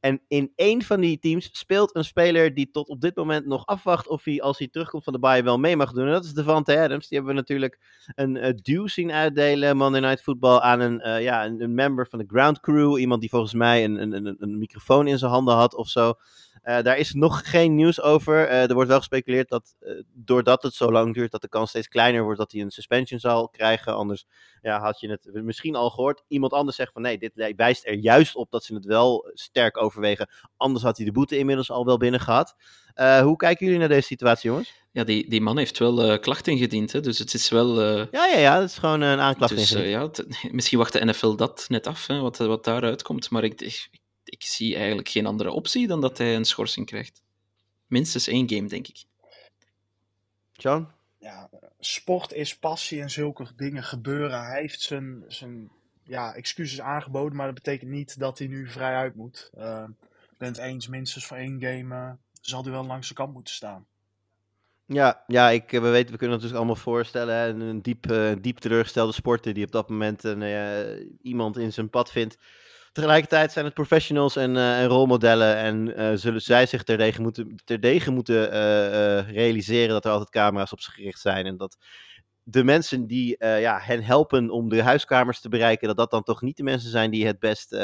En 0.00 0.22
in 0.28 0.52
één 0.56 0.82
van 0.82 1.00
die 1.00 1.18
teams 1.18 1.48
speelt 1.52 1.96
een 1.96 2.04
speler 2.04 2.54
die 2.54 2.70
tot 2.70 2.88
op 2.88 3.00
dit 3.00 3.16
moment 3.16 3.46
nog 3.46 3.66
afwacht 3.66 4.08
of 4.08 4.24
hij, 4.24 4.40
als 4.40 4.58
hij 4.58 4.68
terugkomt 4.68 5.04
van 5.04 5.12
de 5.12 5.18
bye, 5.18 5.42
wel 5.42 5.58
mee 5.58 5.76
mag 5.76 5.92
doen. 5.92 6.06
En 6.06 6.12
dat 6.12 6.24
is 6.24 6.32
Devante 6.32 6.78
Adams. 6.78 7.08
Die 7.08 7.18
hebben 7.18 7.34
we 7.34 7.40
natuurlijk 7.40 7.78
een 8.14 8.36
uh, 8.36 8.48
duw 8.62 8.86
zien 8.86 9.12
uitdelen, 9.12 9.76
Monday 9.76 10.00
Night 10.00 10.22
Football, 10.22 10.58
aan 10.58 10.80
een, 10.80 11.08
uh, 11.08 11.22
ja, 11.22 11.44
een, 11.44 11.74
member 11.74 12.06
van 12.08 12.18
de 12.18 12.24
ground 12.28 12.60
crew. 12.60 12.98
Iemand 12.98 13.20
die 13.20 13.30
volgens 13.30 13.54
mij 13.54 13.84
een, 13.84 14.02
een, 14.02 14.12
een, 14.12 14.36
een 14.38 14.58
microfoon 14.58 15.06
in 15.06 15.18
zijn 15.18 15.30
handen 15.30 15.54
had 15.54 15.74
of 15.74 15.88
zo. 15.88 16.14
Uh, 16.64 16.82
daar 16.82 16.98
is 16.98 17.12
nog 17.12 17.50
geen 17.50 17.74
nieuws 17.74 18.00
over. 18.00 18.48
Er 18.48 18.74
wordt 18.74 18.88
wel 18.88 18.98
gespeculeerd 18.98 19.48
dat 19.48 19.76
doordat 20.12 20.62
het 20.62 20.74
zo 20.74 20.92
lang 20.92 21.14
duurt, 21.14 21.30
dat 21.30 21.42
de 21.42 21.48
kans 21.48 21.68
steeds 21.68 21.88
kleiner 21.88 22.22
wordt 22.22 22.38
dat 22.38 22.52
hij 22.52 22.60
een 22.60 22.70
suspension 22.70 23.20
zal 23.20 23.48
krijgen. 23.48 23.94
Anders 23.94 24.26
ja, 24.62 24.80
had 24.80 25.00
je 25.00 25.10
het 25.10 25.28
misschien 25.32 25.74
al 25.74 25.90
gehoord. 25.90 26.24
Iemand 26.28 26.52
anders 26.52 26.76
zegt 26.76 26.92
van 26.92 27.02
nee, 27.02 27.18
dit 27.18 27.52
wijst 27.56 27.86
er 27.86 27.94
juist 27.94 28.34
op 28.34 28.50
dat 28.50 28.64
ze 28.64 28.74
het 28.74 28.84
wel 28.84 29.30
sterk 29.32 29.73
overwegen. 29.78 30.28
Anders 30.56 30.84
had 30.84 30.96
hij 30.96 31.06
de 31.06 31.12
boete 31.12 31.38
inmiddels 31.38 31.70
al 31.70 31.84
wel 31.84 31.96
binnen 31.96 32.20
gehad. 32.20 32.56
hoe 33.22 33.36
kijken 33.36 33.64
jullie 33.64 33.80
naar 33.80 33.88
deze 33.88 34.06
situatie, 34.06 34.50
jongens? 34.50 34.74
Ja, 34.92 35.04
die, 35.04 35.30
die 35.30 35.40
man 35.40 35.58
heeft 35.58 35.78
wel 35.78 36.18
klachten 36.18 36.52
ingediend, 36.52 36.92
hè? 36.92 37.00
dus 37.00 37.18
het 37.18 37.34
is 37.34 37.48
wel... 37.48 37.82
Ja, 37.82 38.06
ja, 38.10 38.38
ja, 38.38 38.58
dat 38.58 38.68
is 38.68 38.78
gewoon 38.78 39.00
een 39.00 39.18
aanklacht 39.18 39.56
dus, 39.56 39.70
ja, 39.70 40.02
het, 40.02 40.26
Misschien 40.52 40.78
wacht 40.78 40.92
de 40.92 41.04
NFL 41.04 41.34
dat 41.34 41.64
net 41.68 41.86
af, 41.86 42.06
hè, 42.06 42.20
wat, 42.20 42.36
wat 42.36 42.64
daaruit 42.64 43.02
komt. 43.02 43.30
Maar 43.30 43.44
ik, 43.44 43.60
ik, 43.60 43.88
ik 44.24 44.42
zie 44.42 44.76
eigenlijk 44.76 45.08
geen 45.08 45.26
andere 45.26 45.50
optie 45.50 45.86
dan 45.86 46.00
dat 46.00 46.18
hij 46.18 46.36
een 46.36 46.44
schorsing 46.44 46.86
krijgt. 46.86 47.22
Minstens 47.86 48.26
één 48.26 48.48
game, 48.48 48.68
denk 48.68 48.88
ik. 48.88 49.04
John? 50.52 50.88
Ja, 51.18 51.50
sport 51.78 52.32
is 52.32 52.58
passie 52.58 53.00
en 53.00 53.10
zulke 53.10 53.46
dingen 53.56 53.84
gebeuren. 53.84 54.44
Hij 54.44 54.60
heeft 54.60 54.80
zijn, 54.80 55.24
zijn 55.28 55.70
ja, 56.04 56.34
excuses 56.34 56.80
aangeboden, 56.80 57.36
maar 57.36 57.46
dat 57.46 57.54
betekent 57.54 57.90
niet 57.90 58.18
dat 58.18 58.38
hij 58.38 58.46
nu 58.46 58.68
vrij 58.68 58.94
uit 58.94 59.14
moet. 59.14 59.50
Uh, 59.58 59.84
eens, 60.38 60.88
minstens 60.88 61.26
voor 61.26 61.36
één 61.36 61.60
game 61.60 61.94
uh, 61.94 62.10
zal 62.40 62.62
hij 62.62 62.72
wel 62.72 62.86
langs 62.86 63.08
de 63.08 63.14
kant 63.14 63.32
moeten 63.32 63.54
staan. 63.54 63.86
Ja, 64.86 65.24
ja 65.26 65.50
ik, 65.50 65.70
we 65.70 65.80
weten, 65.80 66.12
we 66.12 66.18
kunnen 66.18 66.38
het 66.38 66.46
dus 66.46 66.56
allemaal 66.56 66.76
voorstellen. 66.76 67.60
Een 67.60 67.82
diep, 67.82 68.10
uh, 68.10 68.32
diep 68.40 68.58
teleurgestelde 68.58 69.12
sporter 69.12 69.54
die 69.54 69.64
op 69.64 69.72
dat 69.72 69.88
moment 69.88 70.24
een, 70.24 71.18
iemand 71.22 71.58
in 71.58 71.72
zijn 71.72 71.90
pad 71.90 72.10
vindt. 72.10 72.38
Tegelijkertijd 72.92 73.52
zijn 73.52 73.64
het 73.64 73.74
professionals 73.74 74.36
en, 74.36 74.56
en 74.56 74.86
rolmodellen 74.86 75.56
en 75.56 76.18
zullen 76.18 76.42
zij 76.42 76.66
zich 76.66 76.82
terdege 76.82 77.22
moeten, 77.22 77.56
terdege 77.64 78.10
moeten 78.10 78.50
realiseren 79.26 79.88
dat 79.88 80.04
er 80.04 80.10
altijd 80.10 80.30
camera's 80.30 80.72
op 80.72 80.80
ze 80.80 80.90
gericht 80.90 81.20
zijn. 81.20 81.46
En 81.46 81.56
dat 81.56 81.76
de 82.44 82.64
mensen 82.64 83.06
die 83.06 83.36
ja, 83.38 83.78
hen 83.78 84.02
helpen 84.02 84.50
om 84.50 84.68
de 84.68 84.82
huiskamers 84.82 85.40
te 85.40 85.48
bereiken, 85.48 85.88
dat 85.88 85.96
dat 85.96 86.10
dan 86.10 86.22
toch 86.22 86.42
niet 86.42 86.56
de 86.56 86.62
mensen 86.62 86.90
zijn 86.90 87.10
die 87.10 87.26
het 87.26 87.38
best 87.38 87.76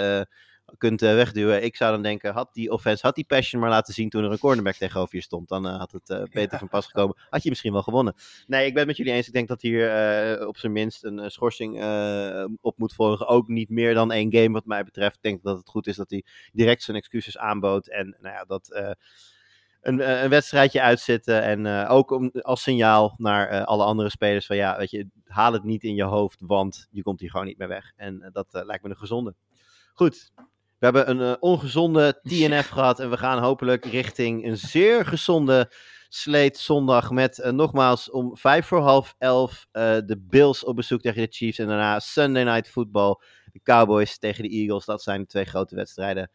kunt 0.79 1.01
wegduwen. 1.01 1.65
Ik 1.65 1.77
zou 1.77 1.93
dan 1.93 2.03
denken, 2.03 2.33
had 2.33 2.55
die 2.55 2.71
offense, 2.71 3.07
had 3.07 3.15
die 3.15 3.25
passion 3.25 3.61
maar 3.61 3.71
laten 3.71 3.95
zien 3.95 4.09
toen 4.09 4.25
er 4.25 4.33
een 4.33 4.39
cornerback 4.39 4.75
tegenover 4.75 5.17
je 5.17 5.23
stond. 5.23 5.49
Dan 5.49 5.67
had 5.67 5.93
het 5.93 6.31
beter 6.31 6.53
ja. 6.53 6.59
van 6.59 6.69
pas 6.69 6.87
gekomen. 6.87 7.17
Had 7.31 7.43
je 7.43 7.49
misschien 7.49 7.73
wel 7.73 7.83
gewonnen. 7.83 8.15
Nee, 8.47 8.67
ik 8.67 8.71
ben 8.71 8.79
het 8.79 8.87
met 8.87 8.97
jullie 8.97 9.13
eens. 9.13 9.27
Ik 9.27 9.33
denk 9.33 9.49
dat 9.49 9.63
hier 9.63 10.47
op 10.47 10.57
zijn 10.57 10.73
minst 10.73 11.05
een 11.05 11.31
schorsing 11.31 11.75
op 12.61 12.79
moet 12.79 12.95
volgen. 12.95 13.27
Ook 13.27 13.49
niet 13.49 13.69
meer 13.69 13.95
dan 13.95 14.13
één 14.13 14.33
game 14.35 14.51
wat 14.51 14.67
mij 14.67 14.85
betreft. 14.85 15.17
Ik 15.17 15.23
denk 15.23 15.43
dat 15.43 15.59
het 15.59 15.69
goed 15.69 15.87
is 15.87 15.97
dat 15.97 16.11
hij 16.11 16.25
direct 16.53 16.83
zijn 16.83 16.97
excuses 16.97 17.39
aanbood. 17.39 17.89
En 17.89 18.17
nou 18.21 18.35
ja, 18.35 18.45
dat... 18.45 18.97
Uh, 19.83 19.93
een, 19.93 20.23
een, 20.23 20.31
wedstrijdje 20.31 20.81
uitzitten. 20.81 21.43
En 21.43 21.65
uh, 21.65 21.91
ook 21.91 22.11
om, 22.11 22.31
als 22.43 22.63
signaal 22.63 23.15
naar 23.17 23.53
uh, 23.53 23.65
alle 23.65 23.85
andere 23.85 24.11
spelers: 24.11 24.47
van 24.47 24.57
ja, 24.57 24.77
weet 24.79 24.91
je, 24.91 25.07
haal 25.25 25.53
het 25.53 25.65
niet 25.65 25.85
in 25.85 25.95
je 25.95 26.05
hoofd, 26.05 26.41
want 26.47 26.87
je 26.91 27.03
komt 27.03 27.21
hier 27.21 27.31
gewoon 27.31 27.47
niet 27.47 27.59
meer 27.59 27.69
weg. 27.69 27.93
En 27.97 28.31
dat 28.33 28.47
lijkt 28.51 28.83
me 28.83 28.91
een 28.91 28.97
gezonde. 28.97 29.35
Goed, 29.95 30.31
we 30.79 30.87
hebben 30.87 31.11
een 31.11 31.43
ongezonde 31.43 32.21
TNF 32.23 32.69
gehad 32.79 33.01
en 33.01 33.11
we 33.11 33.17
gaan 33.17 33.39
hopelijk 33.39 33.85
richting 33.85 34.47
een 34.47 34.57
zeer 34.57 35.07
gezonde 35.07 35.73
sleet 36.09 36.59
zondag 36.59 37.11
met 37.11 37.51
nogmaals 37.53 38.11
om 38.11 38.37
vijf 38.37 38.67
voor 38.67 38.81
half 38.81 39.15
elf 39.19 39.67
de 39.73 40.25
Bills 40.29 40.65
op 40.65 40.77
bezoek 40.77 41.01
tegen 41.01 41.23
de 41.23 41.29
Chiefs 41.31 41.59
en 41.59 41.67
daarna 41.67 41.99
Sunday 41.99 42.43
Night 42.43 42.69
Football, 42.69 43.17
de 43.53 43.61
Cowboys 43.63 44.19
tegen 44.19 44.43
de 44.43 44.49
Eagles. 44.49 44.85
Dat 44.85 45.03
zijn 45.03 45.21
de 45.21 45.27
twee 45.27 45.45
grote 45.45 45.75
wedstrijden. 45.75 46.31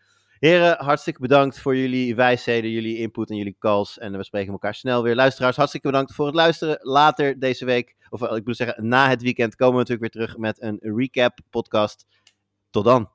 Heren, 0.45 0.83
hartstikke 0.83 1.19
bedankt 1.19 1.59
voor 1.59 1.75
jullie 1.75 2.15
wijsheden, 2.15 2.71
jullie 2.71 2.97
input 2.97 3.29
en 3.29 3.35
jullie 3.35 3.55
calls. 3.59 3.97
En 3.97 4.17
we 4.17 4.23
spreken 4.23 4.51
elkaar 4.51 4.75
snel 4.75 5.03
weer. 5.03 5.15
Luisteraars, 5.15 5.55
hartstikke 5.55 5.87
bedankt 5.87 6.13
voor 6.13 6.25
het 6.25 6.35
luisteren. 6.35 6.77
Later 6.81 7.39
deze 7.39 7.65
week, 7.65 7.95
of 8.09 8.21
ik 8.21 8.45
moet 8.45 8.55
zeggen 8.55 8.87
na 8.87 9.09
het 9.09 9.21
weekend, 9.21 9.55
komen 9.55 9.73
we 9.73 9.79
natuurlijk 9.79 10.13
weer 10.13 10.23
terug 10.23 10.37
met 10.37 10.61
een 10.61 10.79
recap 10.81 11.39
podcast. 11.49 12.05
Tot 12.69 12.83
dan. 12.83 13.14